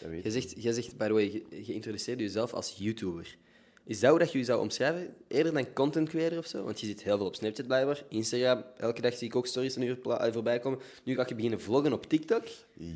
Jij 0.00 0.10
ik 0.10 0.30
zegt, 0.32 0.62
jij 0.62 0.72
zegt, 0.72 0.96
by 0.96 1.06
the 1.06 1.12
way, 1.12 1.32
je, 1.32 1.64
je 1.64 1.74
introduceerde 1.74 2.22
jezelf 2.22 2.52
als 2.52 2.74
YouTuber. 2.78 3.36
Is 3.84 4.00
dat 4.00 4.10
hoe 4.10 4.18
dat 4.18 4.32
je 4.32 4.38
je 4.38 4.44
zou 4.44 4.60
omschrijven? 4.60 5.14
Eerder 5.28 5.52
dan 5.52 5.72
content 5.72 6.08
creator 6.08 6.38
of 6.38 6.46
zo? 6.46 6.64
Want 6.64 6.80
je 6.80 6.86
zit 6.86 7.02
heel 7.02 7.16
veel 7.16 7.26
op 7.26 7.34
Snapchat 7.34 7.66
blijkbaar, 7.66 8.04
Instagram. 8.08 8.64
Elke 8.76 9.00
dag 9.00 9.14
zie 9.14 9.26
ik 9.26 9.36
ook 9.36 9.46
stories 9.46 9.76
een 9.76 9.82
uur 9.82 9.98
eh, 10.10 10.32
voorbij 10.32 10.58
komen. 10.58 10.78
Nu 11.04 11.14
ga 11.14 11.24
je 11.28 11.34
beginnen 11.34 11.60
vloggen 11.60 11.92
op 11.92 12.06
TikTok. 12.06 12.44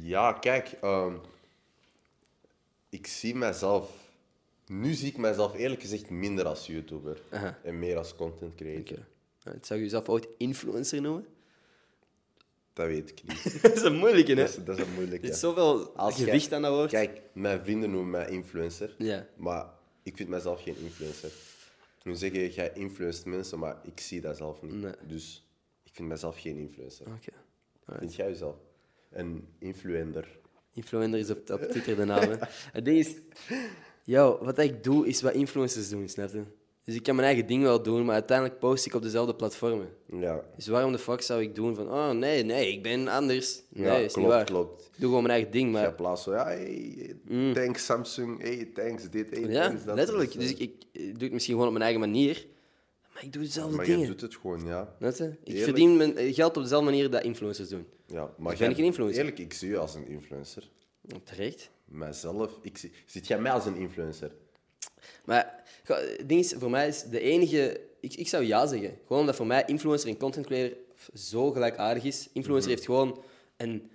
Ja, 0.03 0.33
kijk, 0.33 0.73
ehm, 0.81 1.15
ik 2.89 3.07
zie 3.07 3.35
mezelf. 3.35 3.91
Nu 4.67 4.93
zie 4.93 5.09
ik 5.09 5.17
mezelf 5.17 5.55
eerlijk 5.55 5.81
gezegd 5.81 6.11
minder 6.11 6.47
als 6.47 6.67
YouTuber 6.67 7.23
Aha. 7.31 7.59
en 7.63 7.79
meer 7.79 7.97
als 7.97 8.17
content 8.17 8.55
creator. 8.55 8.97
Oké. 8.97 9.07
Nou, 9.45 9.59
Zou 9.61 9.79
je 9.79 9.85
jezelf 9.85 10.09
ooit 10.09 10.29
influencer 10.39 11.01
noemen? 11.01 11.27
Dat 12.75 12.87
weet 12.87 13.11
ik 13.11 13.23
niet. 13.29 13.63
dat 13.63 13.77
is 13.77 13.83
een 13.83 13.97
moeilijke, 13.97 14.31
hè? 14.31 14.37
Dat 14.37 14.49
is, 14.49 14.65
dat 14.65 14.79
is 14.79 14.85
een 14.87 14.93
moeilijke. 14.95 15.27
Er 15.27 15.33
is 15.33 15.41
zoveel 15.41 15.97
Als 15.97 16.17
jij- 16.17 16.25
gewicht 16.25 16.53
aan 16.53 16.63
dat 16.63 16.73
woord. 16.75 16.91
Kijk, 16.91 17.21
mijn 17.33 17.61
vrienden 17.65 17.91
noemen 17.91 18.11
mij 18.11 18.29
influencer, 18.29 18.95
Ja. 18.99 19.27
maar 19.37 19.67
ik 20.03 20.17
vind 20.17 20.29
mezelf 20.29 20.63
geen 20.63 20.77
influencer. 20.79 21.31
Nu 22.03 22.15
zeg 22.15 22.33
je, 22.33 22.51
jij 22.53 22.71
influenced 22.75 23.25
mensen, 23.25 23.59
maar 23.59 23.77
ik 23.85 24.01
zie 24.01 24.21
dat 24.21 24.37
zelf 24.37 24.63
niet. 24.63 24.73
Nee. 24.75 24.93
Dus 25.07 25.49
ik 25.83 25.91
vind 25.95 26.09
mezelf 26.09 26.41
geen 26.41 26.57
influencer. 26.57 27.07
Oké. 27.07 27.33
Vind 27.99 28.15
jij 28.15 28.29
jezelf? 28.29 28.57
Een 29.11 29.49
influencer. 29.59 30.29
Influencer 30.73 31.19
is 31.19 31.31
op, 31.31 31.51
op 31.51 31.61
Twitter 31.63 31.97
de 31.97 32.05
naam. 32.15 32.31
hè. 32.31 32.37
Het 32.73 32.85
ding 32.85 32.99
is, 32.99 33.15
yo, 34.05 34.39
wat 34.43 34.59
ik 34.59 34.85
doe, 34.85 35.07
is 35.07 35.23
wat 35.23 35.33
influencers 35.35 35.89
doen, 35.89 36.09
snap 36.09 36.33
je? 36.33 36.43
Dus 36.85 36.95
ik 36.95 37.03
kan 37.03 37.15
mijn 37.15 37.27
eigen 37.27 37.47
ding 37.47 37.63
wel 37.63 37.83
doen, 37.83 38.05
maar 38.05 38.15
uiteindelijk 38.15 38.59
post 38.59 38.87
ik 38.87 38.95
op 38.95 39.03
dezelfde 39.03 39.35
platformen. 39.35 39.89
Ja, 40.07 40.45
Dus 40.57 40.67
waarom 40.67 40.93
de 40.93 40.99
fuck 40.99 41.21
zou 41.21 41.43
ik 41.43 41.55
doen 41.55 41.75
van, 41.75 41.89
oh 41.91 42.11
nee, 42.11 42.43
nee, 42.43 42.73
ik 42.73 42.83
ben 42.83 43.09
anders. 43.09 43.63
Nee, 43.69 43.87
ja 43.87 43.95
is 43.95 44.13
klopt, 44.13 44.17
niet 44.17 44.27
waar. 44.37 44.45
klopt. 44.45 44.81
Ik 44.83 44.89
doe 45.01 45.07
gewoon 45.09 45.23
mijn 45.23 45.35
eigen 45.35 45.51
ding, 45.53 45.75
Ja, 45.75 45.81
maar... 45.83 45.95
plaats 45.95 46.23
zo, 46.23 46.33
ja, 46.33 46.45
hey, 46.47 47.17
thanks 47.53 47.85
Samsung, 47.85 48.41
hey, 48.43 48.71
thanks 48.75 49.11
dit, 49.11 49.31
hey, 49.31 49.41
Mm. 49.41 49.51
Ja, 49.51 49.67
thanks 49.67 49.85
dat. 49.85 49.95
letterlijk. 49.97 50.33
Dus, 50.33 50.41
Dus 50.41 50.51
ik, 50.51 50.59
ik, 50.59 50.73
ik 50.93 51.13
doe 51.13 51.23
het 51.23 51.33
misschien 51.33 51.53
gewoon 51.55 51.69
op 51.69 51.73
mijn 51.79 51.85
eigen 51.85 52.01
manier, 52.01 52.47
maar 53.15 53.25
ik 53.25 53.33
doe 53.33 53.43
dezelfde 53.43 53.77
maar 53.77 53.87
je 53.87 53.93
dingen. 53.93 54.07
doet 54.09 54.21
het 54.21 54.35
gewoon, 54.37 54.65
ja. 54.67 54.95
Je? 54.99 55.07
Ik 55.07 55.19
Eerlijk. 55.45 55.65
verdien 55.65 55.97
mijn 55.97 56.35
geld 56.35 56.57
op 56.57 56.63
dezelfde 56.63 56.91
manier 56.91 57.11
dat 57.11 57.23
influencers 57.25 57.69
doen. 57.69 57.87
ja 58.07 58.21
maar 58.39 58.49
ben 58.49 58.57
jij- 58.59 58.71
ik 58.71 58.79
een 58.79 58.85
influencer? 58.85 59.19
Eerlijk, 59.19 59.39
ik 59.39 59.53
zie 59.53 59.69
je 59.69 59.79
als 59.79 59.95
een 59.95 60.07
influencer. 60.09 60.71
Terecht. 61.25 61.71
Mijzelf, 61.85 62.59
ik 62.63 62.79
zie, 62.79 62.93
ziet 63.07 63.27
jij 63.27 63.39
mij 63.39 63.53
als 63.53 63.67
een 63.67 63.77
influencer? 63.77 64.33
Maar 65.25 65.63
het 65.85 66.29
ding 66.29 66.41
is, 66.41 66.55
voor 66.59 66.71
mij 66.71 66.89
is 66.89 67.03
de 67.03 67.21
enige... 67.21 67.81
Ik, 68.01 68.15
ik 68.15 68.29
zou 68.29 68.45
ja 68.45 68.67
zeggen. 68.67 68.99
Gewoon 69.07 69.21
omdat 69.21 69.37
voor 69.37 69.47
mij 69.47 69.63
influencer 69.67 70.09
en 70.09 70.17
content 70.17 70.47
creator 70.47 70.77
zo 71.15 71.51
gelijkaardig 71.51 72.05
is. 72.05 72.29
Influencer 72.33 72.71
heeft 72.71 72.85
gewoon 72.85 73.23
een 73.57 73.91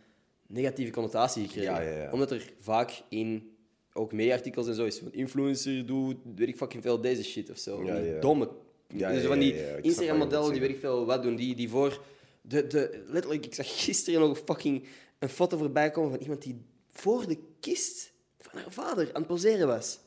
negatieve 0.47 0.91
connotatie 0.91 1.47
gekregen. 1.47 1.73
Mhm. 1.73 1.81
Ja, 1.81 1.89
ja, 1.89 2.03
ja. 2.03 2.11
Omdat 2.11 2.31
er 2.31 2.53
vaak 2.59 3.01
in 3.09 3.57
ook 3.93 4.11
mediaartikels 4.11 4.67
en 4.67 4.75
zo 4.75 4.85
is 4.85 4.97
van 4.97 5.13
influencer 5.13 5.85
doet, 5.85 6.17
weet 6.35 6.47
ik 6.47 6.57
fucking 6.57 6.83
veel, 6.83 7.01
deze 7.01 7.23
shit 7.23 7.49
of 7.49 7.57
zo. 7.57 7.83
Domme... 8.19 8.49
Ja, 8.95 9.11
dus 9.11 9.25
van 9.25 9.39
die 9.39 9.81
Instagram-modellen 9.81 10.51
die 10.51 10.61
weet 10.61 10.69
ik 10.69 10.79
veel 10.79 11.05
wat 11.05 11.23
doen, 11.23 11.35
die, 11.35 11.55
die 11.55 11.69
voor... 11.69 12.01
De, 12.41 12.67
de, 12.67 13.03
letterlijk, 13.07 13.45
ik 13.45 13.53
zag 13.53 13.83
gisteren 13.85 14.19
nog 14.19 14.41
fucking 14.45 14.87
een 15.19 15.29
foto 15.29 15.57
voorbij 15.57 15.91
komen 15.91 16.11
van 16.11 16.19
iemand 16.19 16.41
die 16.41 16.61
voor 16.91 17.27
de 17.27 17.37
kist 17.59 18.13
van 18.39 18.59
haar 18.59 18.71
vader 18.71 19.07
aan 19.13 19.21
het 19.21 19.27
poseren 19.27 19.67
was. 19.67 19.99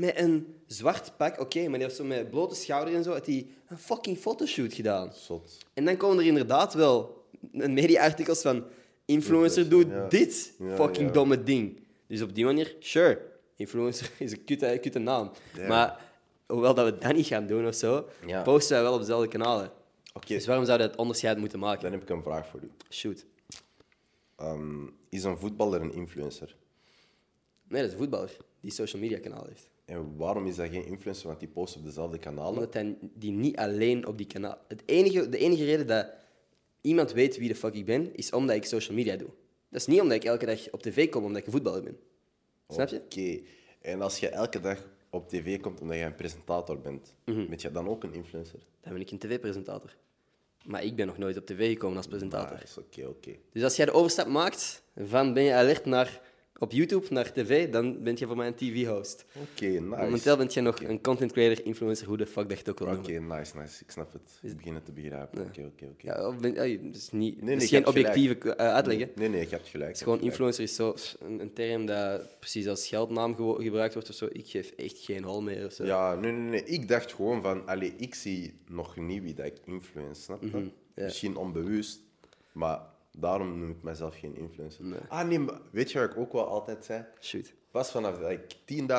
Met 0.00 0.18
een 0.18 0.54
zwart 0.66 1.12
pak, 1.16 1.40
oké, 1.40 1.60
maar 1.62 1.72
die 1.78 1.82
heeft 1.82 1.96
zo 1.96 2.04
met 2.04 2.30
blote 2.30 2.54
schouder 2.54 2.94
en 2.94 3.02
zo, 3.02 3.12
had 3.12 3.26
hij 3.26 3.46
een 3.68 3.78
fucking 3.78 4.18
fotoshoot 4.18 4.72
gedaan. 4.74 5.12
Zot. 5.12 5.58
En 5.74 5.84
dan 5.84 5.96
komen 5.96 6.18
er 6.18 6.26
inderdaad 6.26 6.74
wel 6.74 7.24
media-artikels 7.50 8.42
van 8.42 8.64
influencer 9.04 9.68
doet 9.68 9.86
ja. 9.88 10.06
dit 10.08 10.52
Ja, 10.58 10.74
fucking 10.76 11.06
ja. 11.06 11.12
domme 11.12 11.42
ding. 11.42 11.80
Dus 12.06 12.22
op 12.22 12.34
die 12.34 12.44
manier, 12.44 12.76
sure, 12.78 13.20
influencer 13.56 14.10
is 14.18 14.32
een 14.32 14.44
kutte, 14.44 14.78
kutte 14.80 14.98
naam. 14.98 15.30
Maar 15.68 16.00
hoewel 16.46 16.74
dat 16.74 16.84
we 16.92 16.98
dat 16.98 17.14
niet 17.14 17.26
gaan 17.26 17.46
doen 17.46 17.66
of 17.66 17.74
zo, 17.74 18.08
posten 18.44 18.74
wij 18.74 18.82
wel 18.82 18.92
op 18.92 19.00
dezelfde 19.00 19.28
kanalen. 19.28 19.72
Oké, 20.14 20.34
Dus 20.34 20.46
waarom 20.46 20.64
zou 20.64 20.80
je 20.80 20.86
dat 20.88 20.96
onderscheid 20.96 21.38
moeten 21.38 21.58
maken? 21.58 21.82
dan 21.82 21.92
heb 21.92 22.02
ik 22.02 22.08
een 22.08 22.22
vraag 22.22 22.46
voor 22.48 22.60
u. 22.62 22.70
Shoot. 22.90 23.26
Ehm, 24.36 24.86
is 25.08 25.24
een 25.24 25.38
voetballer 25.38 25.80
een 25.80 25.92
influencer? 25.92 26.56
Nee, 27.68 27.80
dat 27.80 27.90
is 27.90 27.92
een 27.92 28.02
voetballer 28.02 28.36
die 28.60 28.72
social 28.72 29.02
media 29.02 29.18
kanaal 29.18 29.44
heeft. 29.48 29.69
En 29.90 30.16
waarom 30.16 30.46
is 30.46 30.56
dat 30.56 30.68
geen 30.68 30.86
influencer? 30.86 31.26
Want 31.26 31.40
die 31.40 31.48
post 31.48 31.76
op 31.76 31.84
dezelfde 31.84 32.18
kanalen. 32.18 32.52
Omdat 32.52 32.74
hij 32.74 32.96
die 33.14 33.30
niet 33.32 33.56
alleen 33.56 34.06
op 34.06 34.16
die 34.18 34.26
kanaal... 34.26 34.58
Het 34.68 34.82
enige, 34.86 35.28
de 35.28 35.38
enige 35.38 35.64
reden 35.64 35.86
dat 35.86 36.06
iemand 36.80 37.12
weet 37.12 37.36
wie 37.38 37.48
de 37.48 37.54
fuck 37.54 37.74
ik 37.74 37.84
ben, 37.84 38.16
is 38.16 38.32
omdat 38.32 38.56
ik 38.56 38.64
social 38.64 38.96
media 38.96 39.16
doe. 39.16 39.28
Dat 39.68 39.80
is 39.80 39.86
niet 39.86 40.00
omdat 40.00 40.16
ik 40.16 40.24
elke 40.24 40.46
dag 40.46 40.70
op 40.70 40.82
tv 40.82 41.08
kom 41.08 41.24
omdat 41.24 41.40
ik 41.40 41.46
een 41.46 41.52
voetballer 41.52 41.82
ben. 41.82 41.98
Snap 42.68 42.88
je? 42.88 42.96
Oké. 43.04 43.40
En 43.80 44.02
als 44.02 44.18
je 44.18 44.28
elke 44.28 44.60
dag 44.60 44.88
op 45.10 45.28
tv 45.28 45.60
komt 45.60 45.80
omdat 45.80 45.96
je 45.96 46.02
een 46.02 46.14
presentator 46.14 46.80
bent, 46.80 47.14
Mhm. 47.24 47.46
ben 47.48 47.58
je 47.60 47.70
dan 47.70 47.88
ook 47.88 48.04
een 48.04 48.14
influencer? 48.14 48.58
Dan 48.80 48.92
ben 48.92 49.02
ik 49.02 49.10
een 49.10 49.18
tv-presentator. 49.18 49.96
Maar 50.64 50.84
ik 50.84 50.96
ben 50.96 51.06
nog 51.06 51.18
nooit 51.18 51.36
op 51.36 51.46
tv 51.46 51.72
gekomen 51.72 51.96
als 51.96 52.06
presentator. 52.06 52.58
Nice, 52.58 52.80
oké, 52.80 53.06
oké. 53.06 53.30
Dus 53.52 53.62
als 53.62 53.76
jij 53.76 53.86
de 53.86 53.92
overstap 53.92 54.26
maakt 54.26 54.82
van 54.96 55.34
ben 55.34 55.42
je 55.42 55.54
alert 55.54 55.84
naar 55.84 56.20
op 56.60 56.72
YouTube 56.72 57.06
naar 57.10 57.32
tv, 57.32 57.70
dan 57.70 58.02
ben 58.02 58.14
je 58.18 58.26
voor 58.26 58.36
mij 58.36 58.46
een 58.46 58.54
TV-host. 58.54 59.24
Oké, 59.52 59.64
nice. 59.64 59.80
Momenteel 59.80 60.36
ben 60.36 60.46
je 60.50 60.60
nog 60.60 60.82
een 60.82 61.00
content 61.00 61.32
creator, 61.32 61.64
influencer, 61.64 62.06
hoe 62.06 62.16
de 62.16 62.26
fuck 62.26 62.48
dat 62.48 62.58
je 62.58 62.64
het 62.64 62.68
ook 62.68 62.78
wil 62.78 62.98
Oké, 62.98 63.12
nice, 63.12 63.56
nice. 63.58 63.82
Ik 63.82 63.90
snap 63.90 64.12
het. 64.12 64.38
Ik 64.42 64.56
begin 64.56 64.74
het 64.74 64.84
te 64.84 64.92
begrijpen. 64.92 65.40
Oké, 65.40 65.60
oké, 65.60 65.86
oké. 65.92 66.64
Is, 66.92 67.10
niet, 67.10 67.42
nee, 67.42 67.60
je 67.60 67.66
geen 67.66 67.86
objectieve 67.86 68.54
eh, 68.54 68.72
uitleg. 68.72 68.98
hè. 68.98 69.06
Nee, 69.14 69.28
nee, 69.28 69.40
je 69.40 69.48
hebt 69.48 69.68
gelijk. 69.68 69.88
Het 69.88 69.96
is 69.96 70.02
gewoon 70.02 70.20
influencer 70.20 70.62
is 70.62 70.74
zo 70.74 70.94
een, 71.20 71.40
een 71.40 71.52
term 71.52 71.86
dat 71.86 72.38
precies 72.38 72.68
als 72.68 72.88
geldnaam 72.88 73.34
gebruikt 73.58 73.94
wordt 73.94 74.08
of 74.08 74.14
zo. 74.14 74.28
Ik 74.32 74.46
geef 74.46 74.70
echt 74.70 74.98
geen 74.98 75.24
hol 75.24 75.42
meer 75.42 75.66
of 75.66 75.72
zo. 75.72 75.84
Ja, 75.84 76.14
nee, 76.14 76.32
nee, 76.32 76.50
nee. 76.50 76.64
Ik 76.64 76.88
dacht 76.88 77.12
gewoon 77.12 77.42
van, 77.42 77.66
allee, 77.66 77.94
ik 77.96 78.14
zie 78.14 78.54
nog 78.68 78.96
niet 78.96 79.22
wie 79.22 79.34
dat 79.34 79.46
ik 79.46 79.56
influence, 79.64 80.22
snap 80.22 80.42
je? 80.42 80.70
Ja. 80.94 81.04
Misschien 81.04 81.36
onbewust, 81.36 82.00
maar 82.52 82.80
daarom 83.20 83.58
noem 83.58 83.70
ik 83.70 83.82
mezelf 83.82 84.18
geen 84.18 84.36
influencer. 84.36 84.84
Nee. 84.84 84.98
Ah, 85.08 85.26
nee, 85.28 85.38
maar 85.38 85.60
weet 85.70 85.92
je 85.92 85.98
wat 85.98 86.10
ik 86.10 86.16
ook 86.16 86.32
wel 86.32 86.46
altijd 86.46 86.84
zei? 86.84 87.04
Shoot. 87.20 87.52
Pas 87.70 87.90
vanaf 87.90 88.18
dat 88.18 88.30
ik 88.30 88.40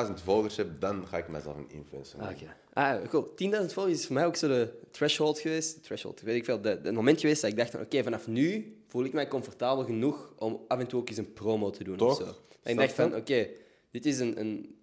10.000 0.06 0.12
volgers 0.24 0.56
heb, 0.56 0.80
dan 0.80 1.06
ga 1.06 1.16
ik 1.16 1.28
mezelf 1.28 1.56
een 1.56 1.70
influencer 1.70 2.18
Ah, 2.18 2.24
noemen. 2.28 2.42
oké. 2.44 2.54
Ah, 2.80 3.08
cool. 3.08 3.26
10.000 3.66 3.72
volgers 3.72 3.94
is 3.98 4.06
voor 4.06 4.14
mij 4.14 4.26
ook 4.26 4.36
zo 4.36 4.48
de 4.48 4.72
threshold 4.90 5.38
geweest. 5.38 5.82
Threshold, 5.82 6.20
weet 6.20 6.36
ik 6.36 6.44
veel. 6.44 6.60
De, 6.60 6.68
het 6.68 6.92
moment 6.94 7.20
geweest 7.20 7.40
dat 7.42 7.50
ik 7.50 7.56
dacht 7.56 7.70
van, 7.70 7.80
oké, 7.80 8.02
vanaf 8.02 8.26
nu 8.26 8.76
voel 8.88 9.04
ik 9.04 9.12
mij 9.12 9.28
comfortabel 9.28 9.84
genoeg 9.84 10.32
om 10.38 10.64
af 10.68 10.78
en 10.78 10.86
toe 10.86 11.00
ook 11.00 11.08
eens 11.08 11.18
een 11.18 11.32
promo 11.32 11.70
te 11.70 11.84
doen 11.84 11.96
Toch? 11.96 12.20
of 12.20 12.26
zo. 12.26 12.34
En 12.62 12.72
ik 12.72 12.78
dacht 12.78 12.92
van, 12.92 13.14
oké, 13.14 13.46
dit 13.90 14.06
is 14.06 14.18
een, 14.18 14.40
een... 14.40 14.76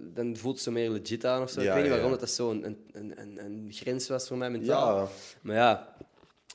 Dan 0.00 0.36
voelt 0.36 0.54
het 0.54 0.64
zo 0.64 0.70
meer 0.70 0.90
legit 0.90 1.24
aan 1.24 1.42
of 1.42 1.50
zo. 1.50 1.60
Ja, 1.62 1.66
ik 1.68 1.72
weet 1.72 1.82
niet 1.82 1.90
waarom 1.92 2.10
ja. 2.12 2.16
dat, 2.18 2.20
dat 2.26 2.30
zo 2.36 2.50
een, 2.50 2.64
een, 2.92 3.12
een, 3.20 3.44
een 3.44 3.68
grens 3.72 4.08
was 4.08 4.26
voor 4.28 4.36
mij 4.36 4.50
mentaal. 4.50 4.98
Ja, 4.98 5.08
Maar 5.42 5.56
ja, 5.56 5.96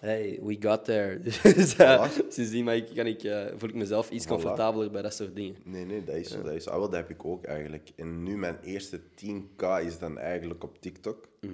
hey, 0.01 0.39
we 0.43 0.57
got 0.59 0.85
there. 0.85 1.19
Dus 1.55 1.77
uh, 1.77 2.07
Voilà. 2.07 2.27
sindsdien 2.29 2.63
maar 2.63 2.75
ik, 2.75 2.87
kan 2.95 3.05
ik, 3.07 3.23
eh, 3.23 3.45
voel 3.55 3.69
ik 3.69 3.75
mezelf 3.75 4.09
iets 4.11 4.25
Voilà. 4.25 4.29
comfortabeler 4.29 4.91
bij 4.91 5.01
dat 5.01 5.13
soort 5.13 5.35
dingen. 5.35 5.55
nee, 5.63 5.85
nee, 5.85 6.03
dat 6.03 6.15
is 6.15 6.29
zo. 6.31 6.41
Dat, 6.41 6.53
is. 6.53 6.67
Ah, 6.67 6.73
wel, 6.77 6.89
dat 6.89 6.99
heb 6.99 7.09
ik 7.09 7.25
ook 7.25 7.43
eigenlijk. 7.45 7.89
En 7.95 8.23
nu 8.23 8.37
mijn 8.37 8.57
eerste 8.63 8.99
10k 9.15 9.63
is 9.85 9.99
dan 9.99 10.17
eigenlijk 10.17 10.63
op 10.63 10.81
TikTok. 10.81 11.27
Mhm. 11.41 11.53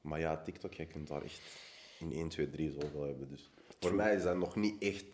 Maar 0.00 0.20
ja, 0.20 0.36
TikTok, 0.36 0.74
je 0.74 0.86
kunt 0.86 1.08
daar 1.08 1.22
echt 1.22 1.40
in 2.00 2.12
1, 2.12 2.28
2, 2.28 2.50
3 2.50 2.70
zoveel 2.80 3.02
hebben. 3.02 3.28
Dus 3.30 3.50
voor 3.80 3.94
mij 3.94 4.14
is 4.14 4.22
dat 4.22 4.36
nog 4.36 4.56
niet 4.56 4.82
echt 4.82 5.04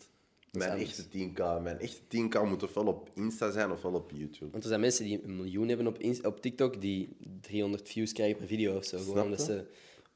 mijn 0.53 0.79
echte 0.79 1.03
10k. 1.05 1.63
Mijn 1.63 1.79
echte 1.79 2.01
10k 2.09 2.49
moet 2.49 2.63
ofwel 2.63 2.87
op 2.87 3.11
Insta 3.15 3.51
zijn 3.51 3.71
ofwel 3.71 3.93
op 3.93 4.11
YouTube. 4.15 4.51
Want 4.51 4.63
er 4.63 4.69
zijn 4.69 4.81
mensen 4.81 5.05
die 5.05 5.21
een 5.25 5.37
miljoen 5.37 5.69
hebben 5.69 5.87
op, 5.87 5.99
Inst- 5.99 6.27
op 6.27 6.41
TikTok 6.41 6.81
die 6.81 7.09
300 7.41 7.89
views 7.89 8.13
krijgen 8.13 8.37
per 8.37 8.47
video 8.47 8.77
of 8.77 8.85
zo. 8.85 8.99
Gewoon 8.99 9.25
Snap 9.35 9.39
ze 9.47 9.65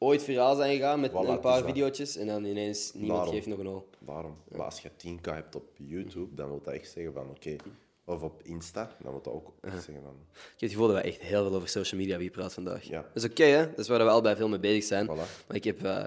ooit 0.02 0.22
viraal 0.22 0.54
zijn 0.56 0.76
gegaan 0.76 1.00
met 1.00 1.10
Voilà, 1.10 1.14
een 1.28 1.40
paar 1.40 1.64
video's 1.64 2.16
en 2.16 2.26
dan 2.26 2.44
ineens 2.44 2.92
niemand 2.92 3.12
Daarom. 3.18 3.34
geeft 3.34 3.46
nog 3.46 3.58
een 3.58 3.66
hol. 3.66 3.88
Daarom. 3.98 4.36
Maar 4.48 4.64
als 4.64 4.80
je 4.80 4.90
10k 4.90 5.20
hebt 5.34 5.54
op 5.54 5.68
YouTube, 5.76 6.34
dan 6.34 6.48
wil 6.48 6.60
dat 6.62 6.74
echt 6.74 6.90
zeggen 6.90 7.12
van 7.12 7.30
oké. 7.30 7.56
Of 8.04 8.22
op 8.22 8.42
Insta, 8.42 8.96
dan 9.02 9.12
wil 9.12 9.22
dat 9.22 9.32
ook 9.32 9.52
echt 9.60 9.84
zeggen 9.84 10.02
van. 10.04 10.14
Ik 10.32 10.36
heb 10.50 10.60
het 10.60 10.70
gevoel 10.70 10.86
dat 10.86 10.96
we 10.96 11.02
echt 11.02 11.20
heel 11.20 11.44
veel 11.46 11.54
over 11.54 11.68
social 11.68 12.00
media 12.00 12.16
hebben 12.16 12.32
gepraat 12.32 12.54
vandaag. 12.54 12.82
Ja. 12.88 13.02
Dat 13.02 13.22
is 13.22 13.30
oké, 13.30 13.44
hè? 13.44 13.66
Dat 13.70 13.78
is 13.78 13.88
waar 13.88 14.04
we 14.04 14.10
allebei 14.10 14.36
veel 14.36 14.48
mee 14.48 14.58
bezig 14.58 14.84
zijn. 14.84 15.06
Voilà. 15.06 15.46
Maar 15.46 15.56
ik 15.56 15.64
heb 15.64 15.82
eh, 15.84 16.04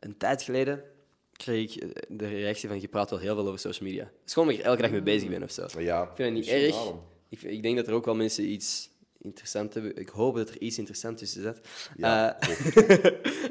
een 0.00 0.16
tijd 0.16 0.42
geleden 0.42 0.84
kreeg 1.32 1.76
ik 1.76 1.82
eh, 1.82 2.02
de 2.08 2.28
reactie 2.28 2.68
van 2.68 2.80
je 2.80 2.88
praat 2.88 3.10
wel 3.10 3.18
heel 3.18 3.34
veel 3.34 3.46
over 3.46 3.58
social 3.58 3.88
media. 3.88 4.04
Het 4.04 4.12
is 4.26 4.32
gewoon 4.32 4.48
omdat 4.48 4.60
ik 4.60 4.64
er 4.66 4.70
elke 4.70 4.82
dag 4.82 4.90
mee 4.90 5.02
bezig 5.14 5.28
ben 5.28 5.42
of 5.42 5.50
zo. 5.50 5.66
Ja, 5.78 6.02
Ik 6.02 6.08
vind 6.14 6.28
het 6.28 6.38
niet 6.38 6.48
erg. 6.48 6.92
Ik, 7.28 7.42
ik 7.42 7.62
denk 7.62 7.76
dat 7.76 7.86
er 7.86 7.92
ook 7.94 8.04
wel 8.04 8.14
mensen 8.14 8.44
iets 8.50 8.90
interessants 9.22 9.74
hebben. 9.74 9.96
Ik 9.96 10.08
hoop 10.08 10.36
dat 10.36 10.48
er 10.48 10.60
iets 10.60 10.78
interessants 10.78 11.20
tussen 11.20 11.42
zit. 11.42 11.60
Ja, 11.96 12.40
Eh, 12.40 12.50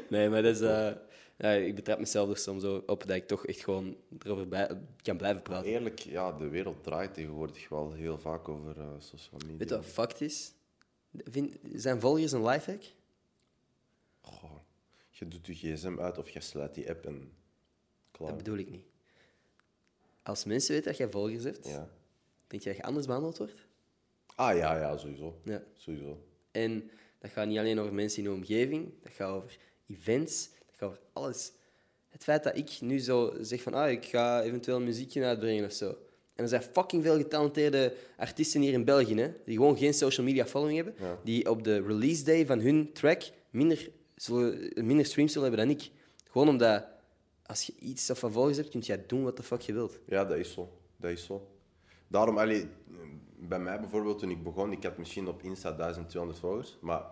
nee, 0.10 0.28
maar 0.28 0.42
dat 0.42 0.54
is... 0.54 0.60
eh, 0.60 0.90
ja, 1.36 1.50
ik 1.52 1.74
betrap 1.74 1.98
mezelf 1.98 2.30
er 2.30 2.36
soms 2.36 2.64
op 2.64 3.06
dat 3.06 3.16
ik 3.16 3.26
toch 3.26 3.46
echt 3.46 3.60
gewoon 3.64 3.96
erover 4.18 4.48
bij, 4.48 4.80
kan 5.02 5.16
blijven 5.16 5.42
praten. 5.42 5.70
Eerlijk, 5.70 5.98
ja, 5.98 6.32
de 6.32 6.48
wereld 6.48 6.82
draait 6.84 7.14
tegenwoordig 7.14 7.68
wel 7.68 7.92
heel 7.92 8.18
vaak 8.18 8.48
over 8.48 8.78
eh, 8.80 8.86
social 8.98 9.40
media. 9.40 9.56
Weet 9.56 9.68
je 9.68 9.74
wat 9.74 9.84
fact 9.84 10.20
is? 10.20 10.52
Vind, 11.24 11.56
zijn 11.72 12.00
volgers 12.00 12.32
een 12.32 12.44
lifehack? 12.46 12.82
Goh, 14.20 14.50
je 15.10 15.28
doet 15.28 15.46
je 15.46 15.74
gsm 15.76 15.98
uit 16.00 16.18
of 16.18 16.28
je 16.30 16.40
sluit 16.40 16.74
die 16.74 16.88
app 16.88 17.06
en 17.06 17.32
klaar. 18.10 18.28
Dat 18.28 18.36
bedoel 18.36 18.56
ik 18.58 18.70
niet. 18.70 18.84
Als 20.22 20.44
mensen 20.44 20.72
weten 20.74 20.88
dat 20.88 20.96
jij 20.98 21.10
volgers 21.10 21.44
hebt, 21.44 21.66
Ja. 21.68 21.88
denk 22.46 22.62
je 22.62 22.68
dat 22.68 22.78
je 22.78 22.84
anders 22.84 23.06
behandeld 23.06 23.38
wordt? 23.38 23.54
Ah 24.34 24.56
ja, 24.56 24.78
ja, 24.78 24.96
sowieso. 24.96 25.40
Ja. 25.44 25.62
Sowieso. 25.72 26.18
En 26.50 26.90
dat 27.18 27.30
gaat 27.30 27.46
niet 27.46 27.58
alleen 27.58 27.80
over 27.80 27.94
mensen 27.94 28.18
in 28.18 28.24
de 28.24 28.34
omgeving, 28.34 28.92
dat 29.02 29.12
gaat 29.12 29.30
over 29.30 29.56
events, 29.86 30.50
dat 30.66 30.76
gaat 30.76 30.88
over 30.88 31.00
alles. 31.12 31.52
Het 32.08 32.22
feit 32.22 32.42
dat 32.44 32.56
ik 32.56 32.70
nu 32.80 32.98
zo 32.98 33.34
zeg 33.40 33.62
van, 33.62 33.74
ah, 33.74 33.90
ik 33.90 34.04
ga 34.04 34.42
eventueel 34.42 34.80
muziekje 34.80 35.24
uitbrengen 35.24 35.64
of 35.64 35.72
zo. 35.72 35.88
En 36.34 36.42
er 36.44 36.48
zijn 36.48 36.62
fucking 36.62 37.02
veel 37.02 37.16
getalenteerde 37.16 37.94
artiesten 38.16 38.60
hier 38.60 38.72
in 38.72 38.84
België, 38.84 39.14
hè, 39.14 39.32
die 39.44 39.56
gewoon 39.56 39.76
geen 39.76 39.94
social 39.94 40.26
media 40.26 40.46
following 40.46 40.76
hebben, 40.76 40.94
Ja. 41.06 41.18
die 41.24 41.50
op 41.50 41.64
de 41.64 41.82
release 41.82 42.24
day 42.24 42.46
van 42.46 42.60
hun 42.60 42.92
track 42.92 43.22
minder, 43.50 43.90
zullen, 44.14 44.72
minder 44.86 45.06
streams 45.06 45.32
zullen 45.32 45.48
hebben 45.48 45.66
dan 45.68 45.76
ik. 45.76 45.90
Gewoon 46.30 46.48
omdat, 46.48 46.84
als 47.46 47.62
je 47.66 47.72
iets 47.78 48.10
of 48.10 48.18
van 48.18 48.32
volgers 48.32 48.56
hebt, 48.56 48.68
kun 48.68 48.80
je 48.84 49.04
doen 49.06 49.22
wat 49.24 49.36
de 49.36 49.42
fuck 49.42 49.60
je 49.60 49.72
wilt. 49.72 49.98
Ja, 50.06 50.24
dat 50.24 50.38
is 50.38 50.52
zo. 50.52 50.70
Dat 50.96 51.10
is 51.10 51.24
zo. 51.24 51.51
Daarom, 52.12 52.38
allee, 52.38 52.68
bij 53.38 53.58
mij 53.60 53.80
bijvoorbeeld, 53.80 54.18
toen 54.18 54.30
ik 54.30 54.42
begon, 54.42 54.72
ik 54.72 54.82
had 54.82 54.98
misschien 54.98 55.28
op 55.28 55.42
Insta 55.42 55.72
1200 55.72 56.38
volgers, 56.38 56.78
maar 56.80 57.02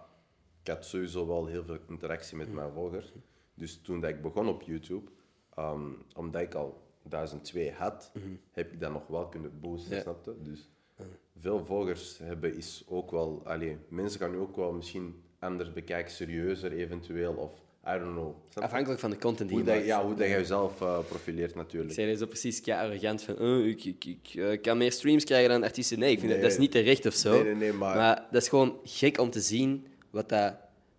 ik 0.62 0.68
had 0.68 0.84
sowieso 0.84 1.26
wel 1.26 1.46
heel 1.46 1.64
veel 1.64 1.78
interactie 1.88 2.36
met 2.36 2.52
mijn 2.52 2.72
volgers. 2.72 3.12
Dus 3.54 3.80
toen 3.82 4.00
dat 4.00 4.10
ik 4.10 4.22
begon 4.22 4.48
op 4.48 4.62
YouTube, 4.62 5.10
ehm, 5.54 5.88
omdat 6.14 6.42
ik 6.42 6.54
al 6.54 6.82
1002 7.02 7.72
had, 7.72 8.12
heb 8.50 8.72
ik 8.72 8.80
dat 8.80 8.92
nog 8.92 9.06
wel 9.06 9.28
kunnen 9.28 9.60
boosten, 9.60 9.96
Ja. 9.96 10.02
snap 10.02 10.24
je? 10.24 10.34
Dus 10.42 10.70
veel 11.38 11.64
volgers 11.64 12.18
hebben 12.18 12.54
is 12.56 12.84
ook 12.88 13.10
wel... 13.10 13.40
Allee, 13.44 13.78
mensen 13.88 14.20
gaan 14.20 14.30
nu 14.30 14.36
ook 14.38 14.56
wel 14.56 14.72
misschien 14.72 15.22
anders 15.38 15.72
bekijken, 15.72 16.12
serieuzer 16.12 16.72
eventueel, 16.72 17.34
of 17.34 17.62
I 17.86 17.98
don't 17.98 18.12
know. 18.12 18.34
Snap 18.48 18.54
je? 18.54 18.60
Afhankelijk 18.60 19.00
van 19.00 19.10
de 19.10 19.18
content 19.18 19.48
die 19.48 19.58
Hoe, 19.58 19.66
je 19.66 19.72
dat, 19.72 19.74
maakt. 19.74 19.86
ja, 19.86 20.04
hoe 20.04 20.14
dat 20.14 20.26
jij 20.28 20.38
jezelf 20.38 20.80
eh, 20.80 20.98
profileert 21.08 21.54
natuurlijk. 21.54 21.90
Ik 21.90 21.96
zei 22.04 22.16
zo 22.16 22.26
precies 22.26 22.60
kei 22.60 22.86
arrogant 22.88 23.22
van 23.22 23.38
"Oh, 23.38 23.66
ik, 23.66 23.84
ik, 23.84 24.04
ik 24.04 24.34
eh, 24.34 24.60
kan 24.62 24.78
meer 24.78 24.92
streams 24.92 25.24
krijgen 25.24 25.50
dan 25.50 25.62
artiesten. 25.62 25.98
Nee, 25.98 26.10
ik 26.12 26.18
vind 26.18 26.30
dat, 26.30 26.40
Nee. 26.40 26.48
dat 26.48 26.56
is 26.58 26.62
niet 26.64 26.72
terecht 26.72 27.06
of 27.06 27.14
zo. 27.14 27.32
Nee, 27.32 27.42
nee, 27.44 27.54
nee, 27.54 27.72
maar- 27.72 28.26
dat 28.30 28.42
is 28.42 28.48
gewoon 28.48 28.78
gek 28.84 29.18
om 29.18 29.30
te 29.30 29.40
zien 29.40 29.86
wat, 30.10 30.28
dat, 30.28 30.54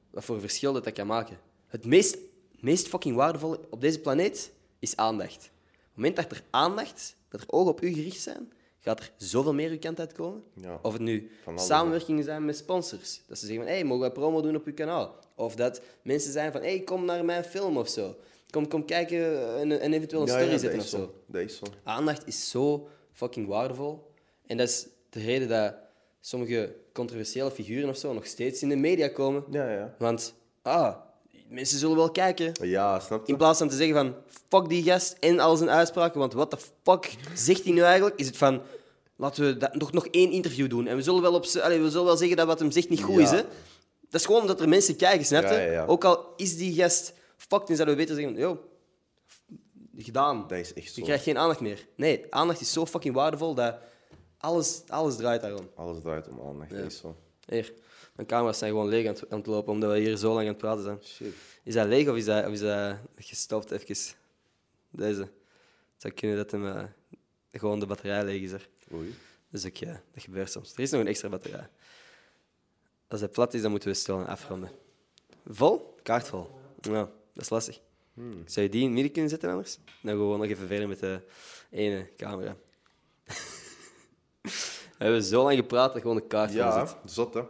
wat 0.10 0.26
voor 0.26 0.40
verschil 0.40 0.74
dat, 0.74 0.84
dat 0.84 0.94
kan 0.94 1.08
maken. 1.08 1.38
Het 1.68 1.86
meest, 1.86 2.18
meest 2.60 2.88
fucking 2.88 3.16
waardevolle 3.16 3.60
op 3.70 3.82
deze 3.82 4.00
planeet 4.00 4.52
is 4.80 4.96
aandacht. 4.96 5.36
Op 5.36 5.88
het 5.88 5.96
moment 5.96 6.16
dat 6.16 6.32
er 6.32 6.42
aandacht, 6.50 7.16
dat 7.30 7.42
er 7.42 7.48
ogen 7.50 7.72
op 7.72 7.84
u 7.84 7.94
gericht 7.94 8.22
zijn, 8.22 8.52
gaat 8.82 9.00
er 9.00 9.12
zoveel 9.18 9.54
meer 9.54 9.70
uw 9.70 9.80
kant 9.80 10.00
uitkomen. 10.00 10.44
Ja. 10.54 10.80
Of 10.82 10.94
het 10.94 11.02
nu 11.02 11.32
samenwerkingen 11.56 12.24
zijn 12.24 12.46
met 12.46 12.58
sponsors. 12.58 13.22
Dat 13.28 13.38
ze 13.38 13.46
zeggen 13.46 13.64
van, 13.64 13.74
hey, 13.74 13.84
mogen 13.84 14.02
wij 14.02 14.12
promo 14.12 14.42
doen 14.42 14.56
op 14.56 14.66
uw 14.66 14.74
kanaal? 14.74 15.16
Of 15.36 15.56
dat 15.56 15.82
mensen 16.02 16.32
zijn 16.32 16.52
van, 16.52 16.62
hey, 16.62 16.80
kom 16.80 17.06
naar 17.06 17.26
mijn 17.26 17.44
film 17.44 17.78
of 17.78 17.90
zo. 17.90 18.16
Kom, 18.50 18.68
kom 18.68 18.86
kijken 18.86 19.56
en, 19.58 19.80
en 19.82 19.94
eventueel 19.94 20.22
een 20.22 20.28
Ja, 20.28 20.34
story 20.34 20.52
ja, 20.52 20.58
zetten 20.58 20.80
of 20.80 20.86
is 20.86 20.92
zo. 20.92 21.14
Dat 21.26 21.42
is 21.42 21.58
zo. 21.58 21.66
Aandacht 21.84 22.28
is 22.28 22.50
zo 22.50 22.88
fucking 23.12 23.48
waardevol. 23.48 24.12
En 24.46 24.58
dat 24.58 24.68
is 24.68 24.88
de 25.10 25.20
reden 25.20 25.48
dat 25.48 25.76
sommige 26.20 26.76
controversiële 26.94 27.52
figuren 27.52 27.90
of 27.90 27.98
zo 27.98 28.14
nog 28.14 28.26
steeds 28.26 28.62
in 28.62 28.70
de 28.70 28.76
media 28.76 29.08
komen. 29.08 29.44
Ja, 29.50 29.72
ja. 29.72 29.96
Want, 29.98 30.34
ah, 30.62 30.96
mensen 31.52 31.80
zullen 31.80 31.96
wel 31.96 32.12
kijken. 32.12 32.54
Ja, 32.62 33.00
snap 33.00 33.26
je? 33.26 33.32
In 33.32 33.38
plaats 33.38 33.60
van 33.60 33.70
te 33.70 33.76
zeggen 33.76 33.96
van, 33.96 34.16
fuck 34.50 34.70
die 34.70 34.84
gast 34.84 35.16
en 35.20 35.40
al 35.40 35.56
zijn 35.58 35.70
uitspraken, 35.70 36.20
want 36.20 36.34
what 36.34 36.50
the 36.50 36.58
fuck 36.84 37.16
zegt 37.36 37.64
hij 37.64 37.74
nu 37.74 37.82
eigenlijk? 37.82 38.20
Is 38.20 38.26
het 38.28 38.38
van, 38.38 38.62
laten 39.16 39.46
we 39.46 39.58
dat, 39.58 39.76
nog, 39.76 39.92
nog 39.92 40.08
één 40.08 40.32
interview 40.32 40.70
doen. 40.70 40.88
En 40.88 40.96
we 40.96 41.02
zullen 41.02 41.22
wel, 41.22 41.34
op, 41.34 41.46
allee, 41.62 41.80
we 41.82 41.90
zullen 41.90 42.06
wel 42.06 42.18
zeggen 42.18 42.38
dat 42.38 42.48
wat 42.48 42.60
hem 42.60 42.72
zegt 42.72 42.90
niet 42.90 43.04
goed 43.04 43.16
Ja. 43.16 43.22
is. 43.22 43.30
Hè? 43.30 43.42
Dat 44.10 44.20
is 44.20 44.26
gewoon 44.26 44.42
omdat 44.42 44.60
er 44.62 44.70
mensen 44.70 44.96
kijken, 44.96 45.26
snap 45.26 45.44
je? 45.44 45.50
Ja, 45.50 45.60
ja, 45.60 45.72
ja. 45.72 45.86
Ook 45.86 46.04
al 46.04 46.34
is 46.36 46.58
die 46.58 46.74
gast 46.74 47.14
fucked, 47.38 47.68
dan 47.68 47.76
zouden 47.76 47.96
we 47.98 48.02
beter 48.02 48.16
zeggen, 48.16 48.36
yo, 48.38 48.60
gedaan. 49.98 50.46
Dat 50.48 50.58
is 50.58 50.74
echt 50.74 50.88
zo. 50.88 50.94
Je 50.96 51.02
krijgt 51.06 51.24
geen 51.24 51.38
aandacht 51.38 51.60
meer. 51.60 51.88
Nee, 51.96 52.26
aandacht 52.30 52.62
is 52.62 52.72
zo 52.74 52.86
fucking 52.86 53.16
waardevol 53.16 53.54
dat 53.54 53.76
alles, 54.38 54.82
alles 54.88 55.16
draait 55.16 55.42
daarom. 55.42 55.70
Alles 55.76 56.02
draait 56.02 56.28
om 56.28 56.42
aandacht, 56.48 56.70
dat 56.70 56.86
is 56.86 56.98
zo. 56.98 57.16
Mijn 58.22 58.34
camera's 58.34 58.58
zijn 58.58 58.72
gewoon 58.72 58.88
leeg 58.88 59.08
aan 59.08 59.14
het, 59.14 59.30
aan 59.30 59.38
het 59.38 59.48
lopen 59.48 59.74
omdat 59.74 59.92
we 59.92 60.00
hier 60.00 60.18
zo 60.18 60.28
lang 60.28 60.40
aan 60.42 60.48
het 60.48 60.58
praten 60.58 60.84
zijn. 60.84 61.00
Shit. 61.04 61.34
Is 61.64 61.74
dat 61.74 61.88
leeg 61.88 62.08
of 62.10 62.16
is 62.16 62.26
dat, 62.26 62.46
of 62.46 62.52
is 62.52 62.60
dat 62.60 62.98
gestopt 63.16 63.72
even? 63.72 64.16
Deze. 64.90 65.22
Het 65.22 65.32
zou 65.98 66.14
kunnen 66.14 66.38
dat 66.38 66.52
hem, 66.52 66.68
eh, 66.68 66.84
gewoon 67.52 67.80
de 67.80 67.86
batterij 67.86 68.24
leeg 68.24 68.42
is 68.42 68.52
er. 68.52 68.70
Oei. 68.94 69.16
Dus 69.50 69.64
ik, 69.64 69.78
ja, 69.78 70.02
dat 70.14 70.24
gebeurt 70.24 70.52
soms. 70.52 70.74
Er 70.74 70.80
is 70.80 70.92
nog 70.92 71.02
een 71.02 71.08
extra 71.08 71.30
batterij. 71.30 71.70
Als 73.08 73.20
hij 73.20 73.30
plat 73.30 73.54
is, 73.54 73.62
dan 73.62 73.72
moeten 73.72 73.90
we 73.90 73.96
stil 73.96 74.20
en 74.20 74.28
afronden. 74.28 74.72
Vol? 75.46 75.96
Kaart 76.04 76.28
vol. 76.28 76.50
Ja, 76.82 77.10
dat 77.34 77.44
is 77.44 77.50
lastig. 77.50 77.80
Zou 78.46 78.66
je 78.66 78.70
die 78.70 78.80
in 78.80 78.86
het 78.86 78.94
midden 78.94 79.12
kunnen 79.12 79.30
zetten 79.30 79.50
anders? 79.50 79.78
Dan 80.02 80.14
gewoon 80.14 80.40
nog 80.40 80.48
even 80.48 80.68
verder 80.68 80.88
met 80.88 81.00
de 81.00 81.22
ene 81.70 82.10
camera. 82.18 82.56
we 84.98 85.04
hebben 85.04 85.24
zo 85.24 85.44
lang 85.44 85.56
gepraat 85.58 85.94
dat 85.94 86.02
gewoon 86.02 86.18
de 86.18 86.28
kaart 86.28 86.52
vol 86.52 86.60
Ja, 86.60 86.86
zit. 86.86 86.96
zot 87.06 87.34
hè. 87.34 87.42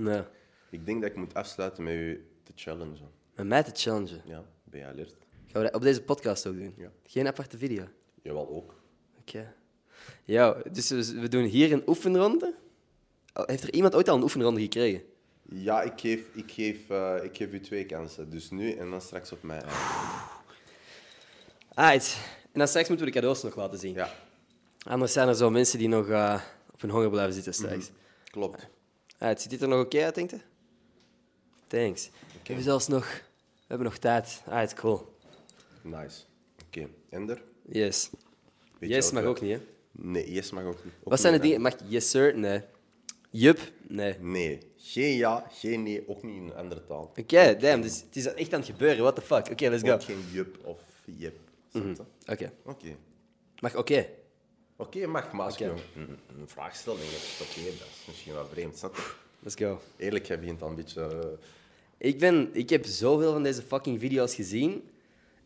Nou, 0.00 0.24
Ik 0.70 0.86
denk 0.86 1.00
dat 1.02 1.10
ik 1.10 1.16
moet 1.16 1.34
afsluiten 1.34 1.82
met 1.84 1.94
u 1.94 2.26
te 2.42 2.52
challengen. 2.54 3.10
met 3.34 3.46
mij 3.46 3.62
te 3.62 3.70
challengen. 3.74 4.22
Ja, 4.24 4.44
ben 4.64 4.80
je 4.80 4.86
alert? 4.86 5.14
Gaan 5.46 5.62
we 5.62 5.62
dat 5.62 5.74
op 5.74 5.82
deze 5.82 6.02
podcast 6.02 6.46
ook 6.46 6.54
doen? 6.56 6.74
Ja. 6.76 6.90
Geen 7.06 7.26
aparte 7.26 7.58
video? 7.58 7.84
Jawel, 8.22 8.48
ook. 8.48 8.74
Oké. 9.20 9.54
Ja, 10.24 10.56
dus 10.72 10.88
we 11.12 11.28
doen 11.28 11.44
hier 11.44 11.72
een 11.72 11.82
oefenronde. 11.86 12.54
Oh, 13.34 13.46
Heeft 13.46 13.62
er 13.62 13.72
iemand 13.72 13.94
ooit 13.94 14.08
al 14.08 14.16
een 14.16 14.22
oefenronde 14.22 14.60
gekregen? 14.60 15.02
Ja, 15.50 15.82
ik 15.82 16.00
geef, 16.00 16.20
ik, 16.34 16.50
geef, 16.52 16.90
eh, 16.90 17.14
ik 17.22 17.36
geef 17.36 17.52
u 17.52 17.60
twee 17.60 17.86
kansen. 17.86 18.30
Dus 18.30 18.50
nu 18.50 18.72
en 18.72 18.90
dan 18.90 19.00
straks 19.00 19.32
op 19.32 19.42
mij. 19.42 19.62
Right. 21.74 22.18
En 22.52 22.58
dan 22.58 22.68
straks 22.68 22.88
moeten 22.88 23.06
we 23.06 23.12
de 23.12 23.18
cadeaus 23.18 23.42
nog 23.42 23.56
laten 23.56 23.78
zien. 23.78 23.94
Ja, 23.94 24.12
Anders 24.82 25.12
zijn 25.12 25.28
er 25.28 25.34
zo 25.34 25.50
mensen 25.50 25.78
die 25.78 25.88
nog 25.88 26.08
eh, 26.08 26.40
op 26.72 26.80
hun 26.80 26.90
honger 26.90 27.10
blijven 27.10 27.34
zitten 27.34 27.54
straks. 27.54 27.90
klopt. 28.24 28.68
Right, 29.18 29.40
ziet 29.40 29.50
dit 29.50 29.62
er 29.62 29.68
nog 29.68 29.84
oké 29.84 30.04
uit, 30.04 30.14
denk 30.14 30.30
je? 30.30 30.40
Thanks. 31.66 32.10
We 32.32 32.38
hebben 32.42 32.64
zelfs 32.64 32.88
nog... 32.88 33.06
We 33.56 33.64
hebben 33.74 33.86
nog 33.86 33.98
tijd. 33.98 34.42
Right, 34.46 34.74
cool. 34.74 35.16
Nice. 35.82 36.20
Oké, 36.66 36.88
Ender? 37.10 37.42
Yes. 37.68 38.10
Yes 38.78 39.10
mag 39.10 39.22
we- 39.22 39.28
ook 39.28 39.40
niet, 39.40 39.50
hè? 39.52 39.60
Nee, 39.92 40.32
yes 40.32 40.50
mag 40.50 40.64
ook 40.64 40.84
niet. 40.84 40.92
Ook 41.02 41.08
Wat 41.10 41.20
zijn 41.20 41.32
de 41.32 41.38
dingen... 41.38 41.60
Mag 41.60 41.74
yes, 41.86 42.10
sir? 42.10 42.38
Nee. 42.38 42.60
Yup? 43.30 43.58
Nee. 43.88 44.18
Nee. 44.18 44.58
Geen 44.76 45.16
ja, 45.16 45.46
geen 45.50 45.82
nee, 45.82 46.08
ook 46.08 46.22
niet 46.22 46.36
in 46.36 46.42
een 46.42 46.54
andere 46.54 46.84
taal. 46.84 47.12
Oké, 47.18 47.56
damn. 47.56 47.82
Dus 47.82 48.00
het 48.00 48.16
is 48.16 48.26
echt 48.26 48.52
aan 48.52 48.60
het 48.60 48.68
gebeuren. 48.68 49.02
What 49.02 49.14
the 49.14 49.20
fuck? 49.20 49.48
Oké, 49.50 49.68
let's 49.68 49.82
go. 49.82 49.92
Ook 49.92 50.02
geen 50.02 50.24
jup 50.32 50.58
of 50.64 50.80
jip. 51.04 51.38
Snap 51.72 51.84
je? 51.86 52.02
Oké. 52.32 52.52
Oké. 52.64 52.96
Mag 53.60 53.76
oké? 53.76 54.06
Oké, 54.80 55.06
mag, 55.06 55.32
maar 55.32 55.44
als 55.46 55.58
je 55.58 55.64
een, 55.64 55.78
een 56.38 56.48
vraag 56.48 56.74
stelt 56.76 56.98
en 56.98 57.04
je 57.04 57.10
hebt 57.10 57.40
oké, 57.50 57.78
dat 57.78 57.86
is 57.88 58.04
misschien 58.06 58.32
wel 58.32 58.46
vreemd. 58.46 58.76
snap 58.78 58.96
je? 58.96 59.12
Let's 59.40 59.54
go. 59.54 59.80
Eerlijk, 59.96 60.26
jij 60.26 60.38
begint 60.38 60.62
al 60.62 60.68
een 60.68 60.74
beetje... 60.74 61.02
eh, 61.98 62.08
Ik, 62.08 62.18
ben, 62.18 62.50
ik 62.52 62.70
heb 62.70 62.84
zoveel 62.86 63.32
van 63.32 63.42
deze 63.42 63.62
fucking 63.62 64.00
video's 64.00 64.34
gezien. 64.34 64.88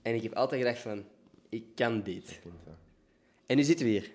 En 0.02 0.14
ik 0.14 0.22
heb 0.22 0.32
altijd 0.34 0.60
gedacht 0.62 0.80
van, 0.80 1.04
ik 1.48 1.64
kan 1.74 2.02
dit. 2.02 2.40
En 3.46 3.56
nu 3.56 3.62
zitten 3.62 3.86
we 3.86 3.92
hier. 3.92 4.10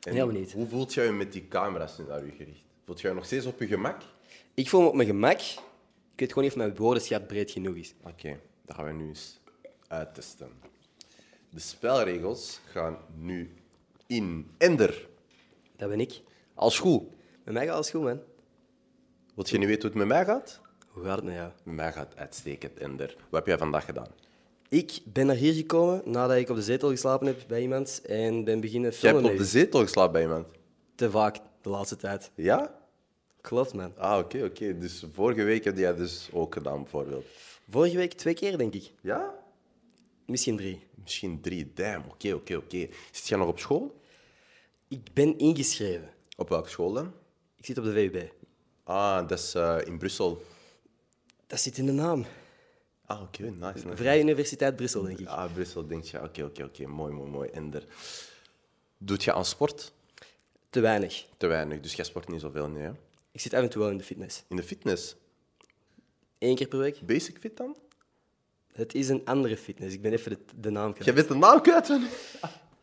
En 0.00 0.12
Heel 0.14 0.26
benieuwd. 0.26 0.52
Hoe 0.52 0.66
voelt 0.66 0.94
jij 0.94 1.04
je 1.04 1.12
met 1.12 1.32
die 1.32 1.48
camera's 1.48 1.98
nu 1.98 2.04
naar 2.04 2.22
u 2.22 2.30
gericht? 2.30 2.64
Voelt 2.84 3.00
jij 3.00 3.10
je 3.10 3.16
nog 3.16 3.26
steeds 3.26 3.46
op 3.46 3.60
je 3.60 3.66
gemak? 3.66 4.02
Ik 4.54 4.68
voel 4.68 4.80
me 4.80 4.86
op 4.88 4.94
mijn 4.94 5.08
gemak. 5.08 5.40
Ik 5.40 6.18
weet 6.18 6.28
gewoon 6.28 6.44
niet 6.44 6.52
of 6.52 6.58
mijn 6.58 6.76
woordenschat 6.76 7.26
breed 7.26 7.50
genoeg 7.50 7.74
is. 7.76 7.94
Oké, 8.02 8.40
dat 8.64 8.76
gaan 8.76 8.84
we 8.86 8.92
nu 8.92 9.08
eens 9.08 9.40
uittesten. 9.88 10.50
De 11.50 11.60
spelregels 11.60 12.60
gaan 12.70 12.98
nu 13.16 13.54
in 14.16 14.50
Ender. 14.58 15.08
Dat 15.76 15.88
ben 15.88 16.00
ik. 16.00 16.20
Als 16.54 16.78
goed. 16.78 17.02
Met 17.44 17.54
mij 17.54 17.64
gaat 17.66 17.74
alles 17.74 17.90
goed, 17.90 18.02
man. 18.02 18.20
Wilt 19.34 19.50
je 19.50 19.58
niet 19.58 19.66
weten 19.68 19.82
hoe 19.82 19.90
het 19.98 20.08
met 20.08 20.16
mij 20.16 20.24
gaat? 20.24 20.60
Hoe 20.88 21.04
gaat 21.04 21.16
het 21.16 21.24
met 21.24 21.34
jou? 21.34 21.50
Met 21.64 21.74
mij 21.74 21.92
gaat 21.92 22.08
het 22.08 22.18
uitstekend, 22.18 22.78
Ender. 22.78 23.16
Wat 23.16 23.38
heb 23.38 23.46
jij 23.46 23.58
vandaag 23.58 23.84
gedaan? 23.84 24.08
Ik 24.68 24.98
ben 25.04 25.26
naar 25.26 25.36
hier 25.36 25.52
gekomen 25.54 26.02
nadat 26.04 26.36
ik 26.36 26.48
op 26.48 26.56
de 26.56 26.62
zetel 26.62 26.88
geslapen 26.90 27.26
heb 27.26 27.44
bij 27.48 27.60
iemand 27.62 28.02
en 28.04 28.44
ben 28.44 28.60
beginnen 28.60 28.90
Jij 28.90 28.98
filmen. 28.98 29.22
hebt 29.22 29.34
op 29.34 29.40
de 29.40 29.46
zetel 29.48 29.80
geslapen 29.80 30.12
bij 30.12 30.22
iemand. 30.22 30.46
Te 30.94 31.10
vaak 31.10 31.38
de 31.62 31.68
laatste 31.68 31.96
tijd. 31.96 32.30
Ja? 32.34 32.74
Klopt, 33.40 33.74
man. 33.74 33.92
Ah, 33.96 34.18
oké, 34.18 34.44
oké. 34.44 34.78
Dus 34.78 35.04
vorige 35.12 35.42
week 35.42 35.64
heb 35.64 35.76
jij 35.76 35.94
dus 35.94 36.28
ook 36.32 36.54
gedaan, 36.54 36.82
bijvoorbeeld. 36.82 37.24
Vorige 37.70 37.96
week 37.96 38.12
twee 38.12 38.34
keer, 38.34 38.58
denk 38.58 38.74
ik. 38.74 38.92
Ja? 39.00 39.34
Misschien 40.26 40.56
drie. 40.56 40.86
Misschien 41.02 41.40
drie. 41.40 41.72
Damn, 41.74 42.04
oké, 42.10 42.32
oké, 42.32 42.56
oké. 42.56 42.88
Zit 43.10 43.28
jij 43.28 43.38
nog 43.38 43.48
op 43.48 43.58
school? 43.58 44.00
Ik 44.92 45.12
ben 45.12 45.38
ingeschreven. 45.38 46.10
Op 46.36 46.48
welke 46.48 46.68
school 46.68 46.92
dan? 46.92 47.12
Ik 47.56 47.66
zit 47.66 47.78
op 47.78 47.84
de 47.84 47.92
VUB. 47.92 48.32
Ah, 48.84 49.28
dat 49.28 49.38
is 49.38 49.54
eh, 49.54 49.78
in 49.84 49.98
Brussel. 49.98 50.44
Dat 51.46 51.60
zit 51.60 51.78
in 51.78 51.86
de 51.86 51.92
naam. 51.92 52.24
Ah, 53.06 53.22
oké, 53.22 53.42
nice. 53.42 53.86
nice. 53.86 53.96
Vrije 53.96 54.22
Universiteit 54.22 54.76
Brussel, 54.76 55.02
denk 55.02 55.18
ik. 55.18 55.26
Ah, 55.26 55.52
Brussel, 55.52 55.86
denk 55.86 56.04
je. 56.04 56.22
Oké, 56.22 56.44
oké, 56.44 56.64
oké. 56.64 56.86
Mooi, 56.86 57.12
mooi, 57.12 57.30
mooi. 57.30 57.48
Ender. 57.48 57.84
Doet 58.98 59.24
je 59.24 59.32
aan 59.32 59.44
sport? 59.44 59.92
Te 60.70 60.80
weinig. 60.80 61.26
Te 61.36 61.46
weinig, 61.46 61.80
dus 61.80 61.94
jij 61.94 62.04
sport 62.04 62.28
niet 62.28 62.40
zoveel, 62.40 62.68
nee. 62.68 62.82
hè? 62.82 62.90
Ik 63.32 63.40
zit 63.40 63.54
af 63.54 63.62
en 63.62 63.70
toe 63.70 63.82
wel 63.82 63.90
in 63.90 63.98
de 63.98 64.04
fitness. 64.04 64.44
In 64.48 64.56
de 64.56 64.62
fitness? 64.62 65.16
Eén 66.38 66.54
keer 66.54 66.68
per 66.68 66.78
week. 66.78 67.00
Basic 67.06 67.38
fit 67.38 67.56
dan? 67.56 67.76
Het 68.72 68.94
is 68.94 69.08
een 69.08 69.24
andere 69.24 69.56
fitness. 69.56 69.94
Ik 69.94 70.02
ben 70.02 70.12
even 70.12 70.30
de, 70.30 70.38
de 70.60 70.70
naam 70.70 70.92
kwijt. 70.92 71.04
Jij 71.04 71.14
bent 71.14 71.28
de 71.28 71.34
naam 71.34 71.60
kwijt 71.60 71.88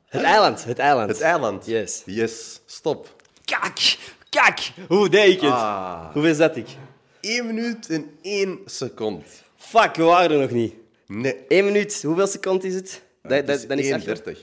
Het 0.09 0.21
eiland. 0.21 0.63
Het 0.63 0.79
eiland. 0.79 1.09
het 1.09 1.21
eiland. 1.21 1.65
Yes. 1.65 2.01
Yes, 2.05 2.61
stop. 2.65 3.15
Kak! 3.45 3.77
Kak! 4.29 4.59
Hoe 4.87 5.09
deed 5.09 5.33
ik 5.33 5.41
het? 5.41 5.51
Ah. 5.51 6.13
Hoeveel 6.13 6.33
zat 6.33 6.55
ik? 6.55 6.67
1 7.21 7.45
minuut 7.45 7.89
en 7.89 8.17
1 8.21 8.59
seconde. 8.65 9.23
Fuck, 9.57 9.95
we 9.95 10.03
waren 10.03 10.31
er 10.31 10.39
nog 10.41 10.51
niet. 10.51 10.73
Nee. 11.07 11.35
Eén 11.47 11.65
minuut. 11.65 12.01
Hoeveel 12.03 12.27
seconden 12.27 12.67
is 12.67 12.75
het? 12.75 13.01
Dat, 13.21 13.47
dat, 13.47 13.65
dan 13.67 13.77
is 13.77 13.89
het 13.89 14.21
1,30. 14.33 14.37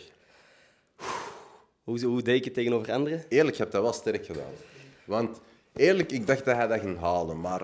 hoe, 1.85 2.05
hoe 2.05 2.23
deed 2.23 2.37
ik 2.37 2.45
het 2.45 2.55
tegenover 2.55 2.93
anderen? 2.93 3.25
Eerlijk, 3.29 3.57
je 3.57 3.63
hebt 3.63 3.75
dat 3.75 3.83
wel 3.83 3.93
sterk 3.93 4.27
gedaan. 4.27 4.53
Want 5.05 5.41
eerlijk, 5.77 6.13
ik 6.13 6.27
dacht 6.27 6.45
dat 6.45 6.57
hij 6.57 6.67
dat 6.67 6.81
ging 6.81 7.01
halen, 7.01 7.41
maar 7.41 7.63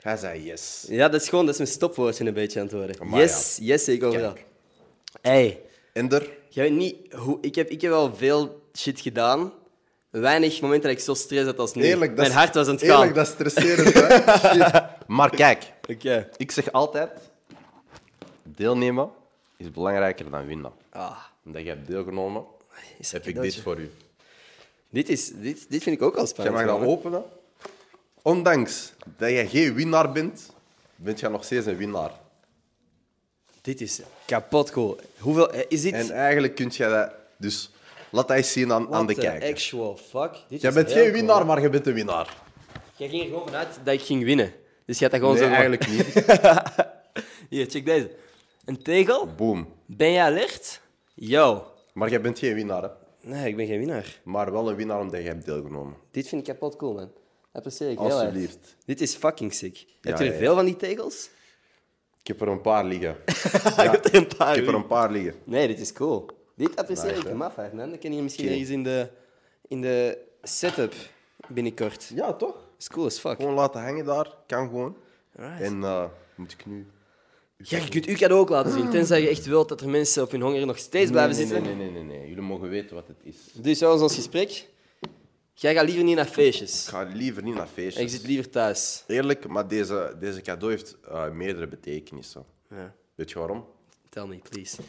hij 0.00 0.16
zei 0.16 0.44
yes. 0.44 0.84
Ja, 0.88 1.08
dat 1.08 1.20
is 1.20 1.28
gewoon 1.28 1.44
dat 1.44 1.54
is 1.54 1.60
mijn 1.60 1.72
stopwoordje 1.72 2.24
een 2.24 2.34
beetje 2.34 2.60
aan 2.60 2.66
het 2.66 2.74
worden. 2.74 3.18
Yes, 3.18 3.58
yes, 3.60 3.88
ik 3.88 4.02
overal. 4.02 4.32
Kijk. 4.32 4.46
Hey, 5.20 5.60
Ender, 5.92 6.28
jij 6.54 6.68
weet 6.68 6.78
niet 6.78 7.12
hoe... 7.12 7.38
Ik 7.40 7.54
heb, 7.54 7.68
ik 7.70 7.80
heb 7.80 7.90
wel 7.90 8.14
veel 8.14 8.62
shit 8.76 9.00
gedaan. 9.00 9.52
Weinig 10.10 10.60
momenten 10.60 10.88
dat 10.88 10.98
ik 10.98 11.04
zo 11.04 11.14
stress 11.14 11.44
had 11.44 11.58
als 11.58 11.74
nu. 11.74 11.82
eerlijk, 11.82 12.10
dat 12.16 12.26
mijn 12.26 12.38
hart 12.38 12.54
was 12.54 12.66
aan 12.66 12.74
het 12.74 12.84
gaan. 12.84 12.98
Eerlijk, 12.98 13.14
dat 13.14 13.26
is 13.26 13.32
stresserend, 13.32 13.94
hè? 13.94 14.38
Shit. 14.54 14.82
Maar 15.06 15.30
kijk, 15.30 15.72
ik 16.36 16.50
zeg 16.50 16.72
altijd, 16.72 17.10
deelnemen 18.42 19.10
is 19.56 19.70
belangrijker 19.70 20.30
dan 20.30 20.46
winnen. 20.46 20.72
Ah, 20.90 21.16
Omdat 21.44 21.62
je 21.62 21.68
hebt 21.68 21.86
deelgenomen, 21.86 22.44
is 22.98 23.12
heb 23.12 23.26
ik 23.26 23.40
dit 23.40 23.56
voor 23.56 23.78
u. 23.78 23.90
Dit, 24.90 25.08
is, 25.08 25.30
dit, 25.34 25.66
dit 25.68 25.82
vind 25.82 25.96
ik 25.96 26.02
ook 26.02 26.14
al 26.14 26.18
Jij 26.18 26.26
spannend. 26.26 26.56
mag 26.56 26.78
dat 26.78 26.88
openen. 26.88 27.22
Ondanks 28.22 28.92
dat 29.16 29.30
je 29.30 29.46
geen 29.48 29.74
winnaar 29.74 30.12
bent, 30.12 30.50
bent 30.96 31.20
je 31.20 31.28
nog 31.28 31.44
steeds 31.44 31.66
een 31.66 31.76
winnaar. 31.76 32.10
Dit 33.64 33.80
is 33.80 34.00
kapot 34.26 34.70
cool. 34.70 34.96
Hoeveel 35.18 35.52
eh, 35.52 35.64
is 35.68 35.82
dit? 35.82 35.92
En 35.92 36.10
eigenlijk 36.10 36.54
kun 36.54 36.70
je 36.72 36.88
dat... 36.88 37.12
Dus 37.36 37.70
laat 38.10 38.28
dat 38.28 38.36
eens 38.36 38.52
zien 38.52 38.72
aan, 38.72 38.82
aan 38.82 38.88
What 38.88 39.08
de 39.08 39.14
the 39.14 39.20
kijker. 39.20 39.48
actual 39.48 39.96
fuck? 39.96 40.32
Dit 40.48 40.60
Jij 40.60 40.70
is 40.70 40.76
bent 40.76 40.92
geen 40.92 41.12
winnaar, 41.12 41.36
cool. 41.36 41.46
maar 41.46 41.62
je 41.62 41.68
bent 41.68 41.86
een 41.86 41.94
winnaar. 41.94 42.36
Jij 42.96 43.08
ging 43.08 43.22
er 43.22 43.28
gewoon 43.28 43.44
vanuit 43.44 43.68
dat 43.84 43.94
ik 43.94 44.00
ging 44.00 44.24
winnen. 44.24 44.52
Dus 44.84 44.98
je 44.98 45.04
had 45.08 45.12
dat 45.12 45.20
gewoon 45.20 45.36
Nee, 45.36 45.44
zo... 45.44 45.50
eigenlijk 45.50 45.88
niet. 45.88 46.24
Hier, 47.50 47.66
check 47.70 47.84
deze. 47.84 48.10
Een 48.64 48.82
tegel. 48.82 49.26
Boom. 49.36 49.68
Ben 49.86 50.10
je 50.10 50.20
alert? 50.20 50.80
Yo. 51.14 51.66
Maar 51.92 52.10
jij 52.10 52.20
bent 52.20 52.38
geen 52.38 52.54
winnaar, 52.54 52.82
hè? 52.82 52.88
Nee, 53.20 53.48
ik 53.48 53.56
ben 53.56 53.66
geen 53.66 53.78
winnaar. 53.78 54.20
Maar 54.24 54.52
wel 54.52 54.68
een 54.70 54.76
winnaar 54.76 55.00
omdat 55.00 55.20
je 55.20 55.26
hebt 55.26 55.44
deelgenomen. 55.44 55.96
Dit 56.10 56.28
vind 56.28 56.48
ik 56.48 56.54
kapot 56.54 56.76
cool, 56.76 56.92
man. 56.92 57.00
Dat 57.04 57.12
apprecieer 57.52 57.90
ik 57.90 57.98
heel 57.98 58.06
erg. 58.06 58.14
Alsjeblieft. 58.16 58.76
Dit 58.84 59.00
is 59.00 59.14
fucking 59.14 59.54
sick. 59.54 59.84
Heb 60.00 60.18
je 60.18 60.24
ja, 60.24 60.30
er 60.30 60.36
ja. 60.36 60.38
veel 60.44 60.54
van 60.54 60.64
die 60.64 60.76
tegels? 60.76 61.28
Ik 62.24 62.30
heb 62.30 62.40
er 62.40 62.48
een 62.48 62.60
paar 62.60 62.84
liggen. 62.84 63.16
Ik 63.84 63.90
heb 63.90 64.04
er 64.04 64.14
een 64.14 64.26
paar. 64.36 64.50
Ik 64.50 64.56
heb 64.56 64.68
er 64.68 64.74
een 64.74 64.86
paar 64.86 65.10
liggen. 65.10 65.34
Nee, 65.44 65.66
dit 65.66 65.80
is 65.80 65.92
cool. 65.92 66.26
Dit 66.54 66.76
apprecieer 66.76 67.10
Nice, 67.10 67.20
ik 67.20 67.26
hè? 67.26 67.34
maf 67.34 67.58
uit, 67.58 67.72
man. 67.72 67.90
Dat 67.90 67.98
kan 67.98 68.14
je 68.14 68.22
misschien 68.22 68.44
Oké. 68.44 68.52
ergens 68.52 68.70
in 68.70 68.82
de, 68.82 69.08
in 69.68 69.80
de 69.80 70.18
setup 70.42 70.94
binnenkort. 71.48 72.10
Ja, 72.14 72.32
toch? 72.32 72.52
Dat 72.52 72.62
is 72.78 72.88
cool 72.88 73.06
as 73.06 73.18
fuck. 73.18 73.36
Gewoon 73.36 73.54
laten 73.54 73.82
hangen 73.82 74.04
daar. 74.04 74.34
Kan 74.46 74.68
gewoon. 74.68 74.96
En 75.36 75.84
eh, 75.84 76.04
moet 76.34 76.52
ik 76.52 76.66
nu... 76.66 76.86
Ja, 77.56 77.78
je 77.78 77.88
kunt 77.88 78.04
uw 78.04 78.16
cadeau 78.16 78.40
ook 78.40 78.48
laten 78.48 78.72
zien. 78.72 78.90
Tenzij 78.90 79.20
je 79.20 79.28
echt 79.28 79.46
wilt 79.46 79.68
dat 79.68 79.80
er 79.80 79.88
mensen 79.88 80.22
op 80.22 80.30
hun 80.30 80.40
honger 80.40 80.66
nog 80.66 80.78
steeds 80.78 81.10
blijven 81.10 81.36
nee, 81.36 81.46
zitten. 81.46 81.62
Nee, 81.62 81.74
nee, 81.74 81.90
nee, 81.90 82.18
nee. 82.18 82.28
Jullie 82.28 82.42
mogen 82.42 82.68
weten 82.68 82.94
wat 82.94 83.06
het 83.06 83.16
is. 83.22 83.36
Dus 83.52 83.78
zoals 83.78 84.00
ons 84.00 84.14
gesprek. 84.14 84.68
Jij 85.56 85.74
gaat 85.74 85.84
liever 85.84 86.04
niet 86.04 86.16
naar 86.16 86.24
feestjes. 86.26 86.82
Ik 86.84 86.88
ga 86.88 87.02
liever 87.02 87.42
niet 87.42 87.54
naar 87.54 87.66
feestjes. 87.66 87.94
En 87.96 88.02
je 88.02 88.08
zit 88.08 88.26
liever 88.26 88.50
thuis. 88.50 89.04
Eerlijk, 89.06 89.46
maar 89.48 89.68
deze, 89.68 90.16
deze 90.20 90.40
cadeau 90.40 90.72
heeft 90.72 90.96
eh, 91.00 91.30
meerdere 91.30 91.66
betekenissen. 91.66 92.44
Ja. 92.70 92.94
Weet 93.14 93.30
je 93.30 93.38
waarom? 93.38 93.66
Tell 94.08 94.26
me, 94.26 94.38
please. 94.48 94.82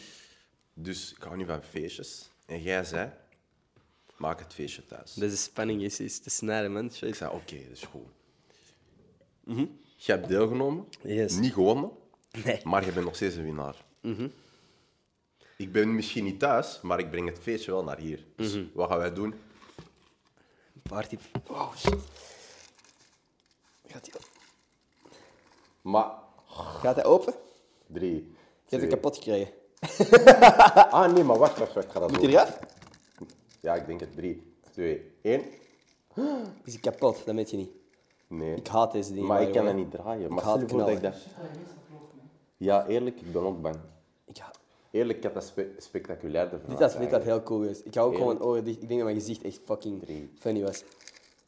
Dus 0.74 1.14
ik 1.18 1.24
hou 1.24 1.38
niet 1.38 1.48
van 1.48 1.64
feestjes. 1.64 2.30
En 2.46 2.62
jij 2.62 2.84
zei, 2.84 3.10
maak 4.18 4.40
het 4.40 4.54
feestje 4.54 4.86
thuis. 4.86 5.14
Deze 5.14 5.38
spanning 5.38 5.82
is, 5.82 6.00
is 6.00 6.20
te 6.20 6.30
snijden, 6.30 6.72
man. 6.74 6.86
Ik 6.86 6.94
Shit. 6.94 7.16
zei, 7.18 7.34
oké, 7.34 7.56
dat 7.56 7.72
is 7.78 7.82
goed. 7.84 8.08
Je 9.98 10.12
hebt 10.12 10.28
deelgenomen, 10.28 10.86
Yes. 11.04 11.36
niet 11.38 11.54
gewonnen, 11.54 11.92
Nee. 12.44 12.60
maar 12.64 12.86
je 12.86 12.92
bent 12.92 13.06
nog 13.06 13.16
steeds 13.16 13.36
een 13.36 13.44
winnaar. 13.44 13.76
Ik 15.58 15.72
ben 15.72 15.96
misschien 15.96 16.24
niet 16.24 16.40
thuis, 16.40 16.80
maar 16.82 17.00
ik 17.00 17.10
breng 17.10 17.28
het 17.30 17.40
feestje 17.40 17.72
wel 17.72 17.84
naar 17.84 17.98
hier. 18.00 18.26
Dus 18.36 18.58
wat 18.74 18.90
gaan 18.90 18.98
wij 18.98 19.14
doen? 19.14 19.34
Party. 20.90 21.18
Oh, 21.50 21.76
shit. 21.76 21.96
Gaat 23.88 24.04
die 24.06 24.14
Maar, 25.82 26.12
Gaat 26.48 26.96
hij 26.96 27.06
open? 27.06 27.34
drie. 27.88 28.14
Je 28.16 28.22
hebt 28.22 28.70
het 28.70 28.80
twee- 28.80 28.90
kapot 28.90 29.16
gekregen. 29.16 29.54
Ah, 30.92 31.14
nee, 31.14 31.24
maar 31.24 31.38
wacht, 31.38 31.58
wacht, 31.60 31.74
wacht. 31.74 31.86
Ik 31.88 31.92
ga 31.92 32.00
dat 32.00 32.12
Moet 32.12 32.22
doen. 32.22 32.30
hij 32.30 32.40
eraf? 32.42 32.60
Ja, 33.60 33.76
ik 33.76 33.86
denk 33.88 34.00
het. 34.00 34.16
Drie, 34.16 34.56
twee, 34.72 35.12
één. 35.22 35.42
Is 36.66 36.74
hij 36.74 36.80
kapot? 36.82 37.26
Dat 37.26 37.36
weet 37.36 37.50
je 37.50 37.58
niet. 37.58 37.70
Nee. 38.28 38.56
Ik 38.56 38.68
haat 38.68 38.92
deze 38.92 39.14
dingen. 39.14 39.28
Maar 39.28 39.42
ik 39.42 39.54
kan 39.54 39.66
dat 39.66 39.74
way. 39.74 39.84
niet 39.84 39.92
draaien. 39.92 40.34
Maar 40.34 40.44
haat 40.44 40.54
stel 40.56 40.62
je 40.68 40.70
voor 40.70 40.80
dat 40.80 40.90
ik 40.90 41.02
dat... 41.02 41.16
Ja, 42.58 42.86
eerlijk, 42.88 43.22
ik 43.22 43.32
ben 43.32 43.42
ook 43.42 43.62
bang. 43.62 43.76
Eerlijk, 44.96 45.18
ik 45.18 45.24
heb 45.24 45.34
dat 45.34 45.44
spe 45.44 45.68
spectaculairder 45.78 46.60
Dit 46.68 46.80
had, 46.80 46.98
dit 47.00 47.12
had 47.12 47.24
heel 47.24 47.44
cool 47.44 47.60
geweest. 47.60 47.82
Ik 47.86 47.94
hou 47.96 48.08
ook 48.12 48.16
gewoon 48.18 48.42
oren 48.42 48.64
dicht. 48.64 48.82
Ik 48.82 48.88
denk 48.88 49.00
dat 49.00 49.10
mijn 49.10 49.20
gezicht 49.20 49.42
echt 49.44 49.60
fucking 49.66 50.02
Drie. 50.04 50.30
funny 50.40 50.62
was. 50.62 50.84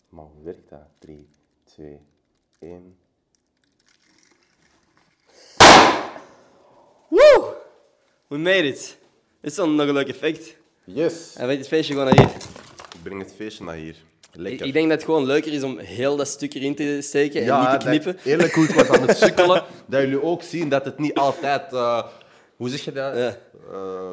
Maar 0.10 0.24
hoe 0.24 0.44
werkt 0.44 0.70
dat? 0.70 0.80
Drie, 1.00 1.28
twee, 1.64 2.00
één. 2.60 2.96
Woo! 7.08 7.54
We 8.28 8.38
made 8.38 8.68
it. 8.68 8.98
Dit 9.42 9.52
is 9.52 9.56
dan 9.56 9.76
nog 9.76 9.88
een 9.88 9.94
leuk 9.94 10.08
effect. 10.10 10.56
Yes! 10.84 11.36
En 11.36 11.48
weet 11.48 11.58
het 11.58 11.68
feestje 11.68 11.94
gewoon 11.94 12.14
naar 12.16 12.26
hier. 12.26 12.36
Ik 12.94 13.04
breng 13.04 13.22
het 13.22 13.34
feestje 13.36 13.64
naar 13.64 13.76
hier. 13.76 13.96
Lekker. 14.32 14.66
ik 14.66 14.74
denk 14.74 14.88
dat 14.90 14.98
het 14.98 15.06
gewoon 15.06 15.26
leuker 15.26 15.54
is 15.54 15.64
om 15.64 15.78
heel 15.78 16.16
dat 16.16 16.28
stuk 16.28 16.54
erin 16.54 16.76
te 16.76 17.00
steken 17.02 17.40
en 17.40 17.46
ja, 17.46 17.60
niet 17.72 17.80
te 17.80 17.86
dat- 17.86 18.02
knippen. 18.02 18.32
eerlijk 18.32 18.54
hoe 18.54 18.64
ik 18.64 18.76
was 18.76 18.90
aan 18.90 19.08
het 19.08 19.18
sukkelen, 19.18 19.64
dat 19.88 20.02
jullie 20.02 20.22
ook 20.24 20.42
zien 20.42 20.70
dat 20.70 20.86
het 20.86 20.98
niet 20.98 21.14
altijd... 21.16 21.74
eh, 21.74 22.08
hoe 22.58 22.70
zeg 22.70 22.82
je 22.82 22.92
dat? 22.92 23.16
Ja. 23.16 23.38
Eh, 23.72 24.08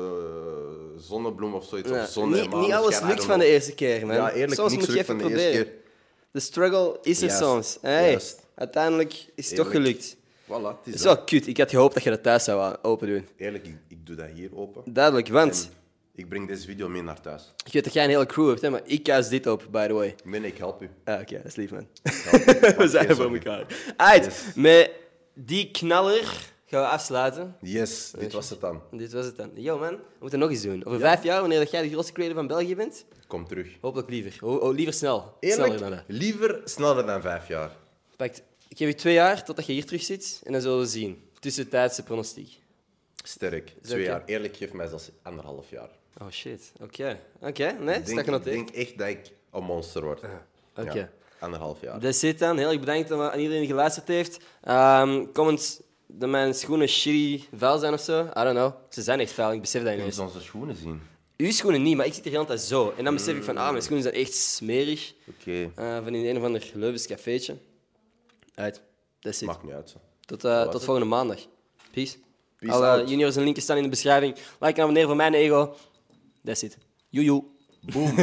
zonnebloem 0.98 1.54
of 1.54 1.64
zoiets. 1.64 1.88
Ja, 1.90 2.02
Of 2.02 2.08
zon 2.08 2.30
niet, 2.30 2.72
alles 2.72 3.00
lukt 3.00 3.24
van 3.24 3.38
de 3.38 3.46
eerste 3.46 3.74
keer, 3.74 4.06
man. 4.06 4.16
Ja, 4.16 4.32
eerlijk, 4.32 4.54
soms 4.54 4.74
moet 4.74 4.86
je 4.86 4.92
lukt 4.92 5.02
even 5.02 5.20
van 5.20 5.28
de 5.28 5.34
eerste 5.34 5.50
proberen. 5.50 5.82
De 6.30 6.40
struggle 6.40 6.98
is 7.02 7.20
er 7.22 7.26
Juist, 7.26 7.42
soms. 7.42 7.78
Hey, 7.80 8.10
juist. 8.10 8.46
uiteindelijk 8.54 9.26
is 9.34 9.46
het 9.46 9.56
toch 9.56 9.70
gelukt. 9.70 10.16
Voilà, 10.44 10.48
het 10.48 10.76
Het 10.84 10.94
is 10.94 11.02
wel 11.02 11.24
kut. 11.24 11.46
Ik 11.46 11.58
had 11.58 11.70
gehoopt 11.70 11.94
dat 11.94 12.02
je 12.02 12.10
dat 12.10 12.22
thuis 12.22 12.44
zou 12.44 12.76
open 12.82 13.08
doen. 13.08 13.28
Eerlijk, 13.36 13.66
ik, 13.66 13.74
ik 13.88 14.06
doe 14.06 14.16
dat 14.16 14.26
hier 14.34 14.56
open. 14.56 14.82
Duidelijk, 14.92 15.28
want 15.28 15.70
Ik 16.14 16.28
breng 16.28 16.48
deze 16.48 16.66
video 16.66 16.88
mee 16.88 17.02
naar 17.02 17.20
thuis. 17.20 17.52
Ik 17.66 17.72
weet 17.72 17.84
dat 17.84 17.92
jij 17.92 18.04
een 18.04 18.10
hele 18.10 18.26
crew 18.26 18.48
hebt, 18.48 18.60
hè, 18.60 18.70
maar 18.70 18.80
ik 18.84 19.02
kuis 19.02 19.28
dit 19.28 19.46
op, 19.46 19.66
by 19.70 19.86
the 19.86 19.92
way. 19.92 20.14
Nee, 20.24 20.40
nee, 20.40 20.50
ik 20.50 20.58
help 20.58 20.82
u. 20.82 20.90
Ah, 21.04 21.20
oké, 21.20 21.36
dat 21.36 21.44
is 21.44 21.54
lief, 21.54 21.70
man. 21.70 21.86
We 22.78 22.88
zijn 22.88 23.08
er 23.08 23.16
voor 23.16 23.34
elkaar. 23.34 23.66
Yes. 24.16 24.26
met 24.54 24.90
die 25.34 25.70
knaller 25.70 26.52
gaan 26.74 26.82
we 26.82 26.88
afsluiten. 26.88 27.56
Yes, 27.60 28.10
dit 28.18 28.32
was 28.32 28.50
het 28.50 28.60
dan. 28.60 28.82
Dit 28.90 29.12
was 29.12 29.24
het 29.24 29.36
dan. 29.36 29.50
Yo, 29.54 29.78
man, 29.78 29.90
we 29.96 30.00
moeten 30.20 30.38
nog 30.38 30.50
eens 30.50 30.62
doen. 30.62 30.84
Over 30.84 31.00
vijf 31.00 31.22
jaar, 31.22 31.40
wanneer 31.40 31.58
dat 31.58 31.70
jij 31.70 31.82
de 31.82 31.88
grootste 31.90 32.12
creator 32.12 32.34
van 32.36 32.46
België 32.46 32.76
bent, 32.76 33.04
Kom 33.26 33.46
terug. 33.46 33.68
hopelijk 33.80 34.08
liever. 34.08 34.46
Oh, 34.46 34.74
liever 34.74 34.94
snel. 34.94 35.36
Sneller 35.40 35.68
dan 35.68 35.70
dat. 35.70 35.80
Eerlijk, 35.82 36.04
liever 36.06 36.60
sneller 36.64 37.06
dan 37.06 37.20
vijf 37.20 37.48
jaar. 37.48 37.70
Pakt, 38.16 38.42
ik 38.68 38.76
geef 38.76 38.88
je 38.88 38.94
twee 38.94 39.14
jaar 39.14 39.44
totdat 39.44 39.66
je 39.66 39.72
hier 39.72 39.84
terug 39.84 40.02
zit 40.02 40.40
en 40.44 40.52
dan 40.52 40.60
zullen 40.60 40.78
we 40.78 40.86
zien. 40.86 41.22
Tussentijdse 41.38 42.02
pronostiek. 42.02 42.60
Sterk. 43.24 43.74
Twee 43.82 44.02
jaar. 44.02 44.22
Eerlijk, 44.26 44.56
geef 44.56 44.72
mij 44.72 44.86
zelfs 44.86 45.10
anderhalf 45.22 45.70
jaar. 45.70 45.90
Oh 46.20 46.30
shit. 46.30 46.72
Oké. 46.80 47.20
Oké, 47.40 47.76
nee, 47.80 47.96
Ik 47.98 48.06
sta 48.06 48.22
denk, 48.22 48.28
ik 48.36 48.44
denk 48.44 48.70
echt 48.70 48.98
dat 48.98 49.08
ik 49.08 49.20
een 49.52 49.64
monster 49.64 50.02
word. 50.04 50.20
Oké. 50.76 50.92
Ja, 50.92 51.10
anderhalf 51.38 51.80
jaar. 51.80 52.00
Dat 52.00 52.14
zit 52.14 52.38
dan. 52.38 52.58
Heel 52.58 52.70
erg 52.70 52.80
bedankt 52.80 53.10
aan 53.12 53.38
iedereen 53.38 53.60
die 53.60 53.68
geluisterd 53.70 54.08
heeft. 54.08 54.38
Ehm 54.62 55.24
comment 55.32 55.80
dat 56.18 56.28
mijn 56.28 56.54
schoenen 56.54 56.88
shitty 56.88 57.44
vuil 57.56 57.78
zijn 57.78 57.92
of 57.92 58.00
zo. 58.00 58.20
I 58.20 58.30
don't 58.42 58.50
know. 58.56 58.72
Ze 58.88 59.02
zijn 59.02 59.20
echt 59.20 59.32
vuil, 59.32 59.52
ik 59.52 59.60
besef 59.60 59.82
dat 59.84 59.92
ineens. 59.92 60.16
je 60.16 60.22
onze 60.22 60.40
schoenen 60.40 60.76
zien? 60.76 61.00
Uw 61.36 61.50
schoenen 61.50 61.82
niet, 61.82 61.96
maar 61.96 62.06
ik 62.06 62.14
zit 62.14 62.22
hier 62.24 62.32
de 62.32 62.38
hele 62.38 62.48
tijd 62.48 62.60
zo. 62.60 62.94
En 62.96 63.04
dan 63.04 63.14
besef 63.14 63.36
ik 63.36 63.42
van, 63.44 63.56
ah, 63.56 63.70
mijn 63.70 63.82
schoenen 63.82 64.02
zijn 64.02 64.14
echt 64.14 64.34
smerig. 64.34 65.14
Oké, 65.28 65.70
Eh, 65.74 65.96
van 66.04 66.14
in 66.14 66.26
een 66.26 66.36
of 66.36 66.42
ander 66.42 66.70
Leuvens 66.74 67.06
cafeetje. 67.06 67.56
Uit. 68.54 68.80
That's 69.20 69.40
it. 69.40 69.46
maakt 69.46 69.62
niet 69.62 69.72
uit. 69.72 69.90
zo. 69.90 69.96
Tot, 70.26 70.44
eh, 70.44 70.68
tot 70.68 70.84
volgende 70.84 71.08
maandag. 71.08 71.38
Peace. 71.90 72.16
Peace 72.58 72.74
Alle 72.74 72.86
out. 72.86 73.08
juniors 73.08 73.36
en 73.36 73.42
linkjes 73.42 73.64
staan 73.64 73.76
in 73.76 73.82
de 73.82 73.88
beschrijving. 73.88 74.34
Like 74.60 74.74
en 74.76 74.80
abonneer 74.80 75.06
voor 75.06 75.16
mijn 75.16 75.34
ego. 75.34 75.74
That's 76.44 76.62
it. 76.62 76.76
Joejoe. 77.08 77.44
Boom. 77.92 78.14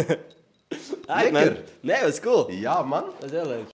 Man. 1.08 1.32
Lekker. 1.32 1.64
Nee, 1.82 2.00
dat 2.02 2.10
is 2.14 2.20
cool. 2.20 2.52
ja, 2.52 2.82
man. 2.84 3.04
Dat 3.20 3.32
is 3.32 3.38
heel 3.40 3.48
leuk. 3.48 3.68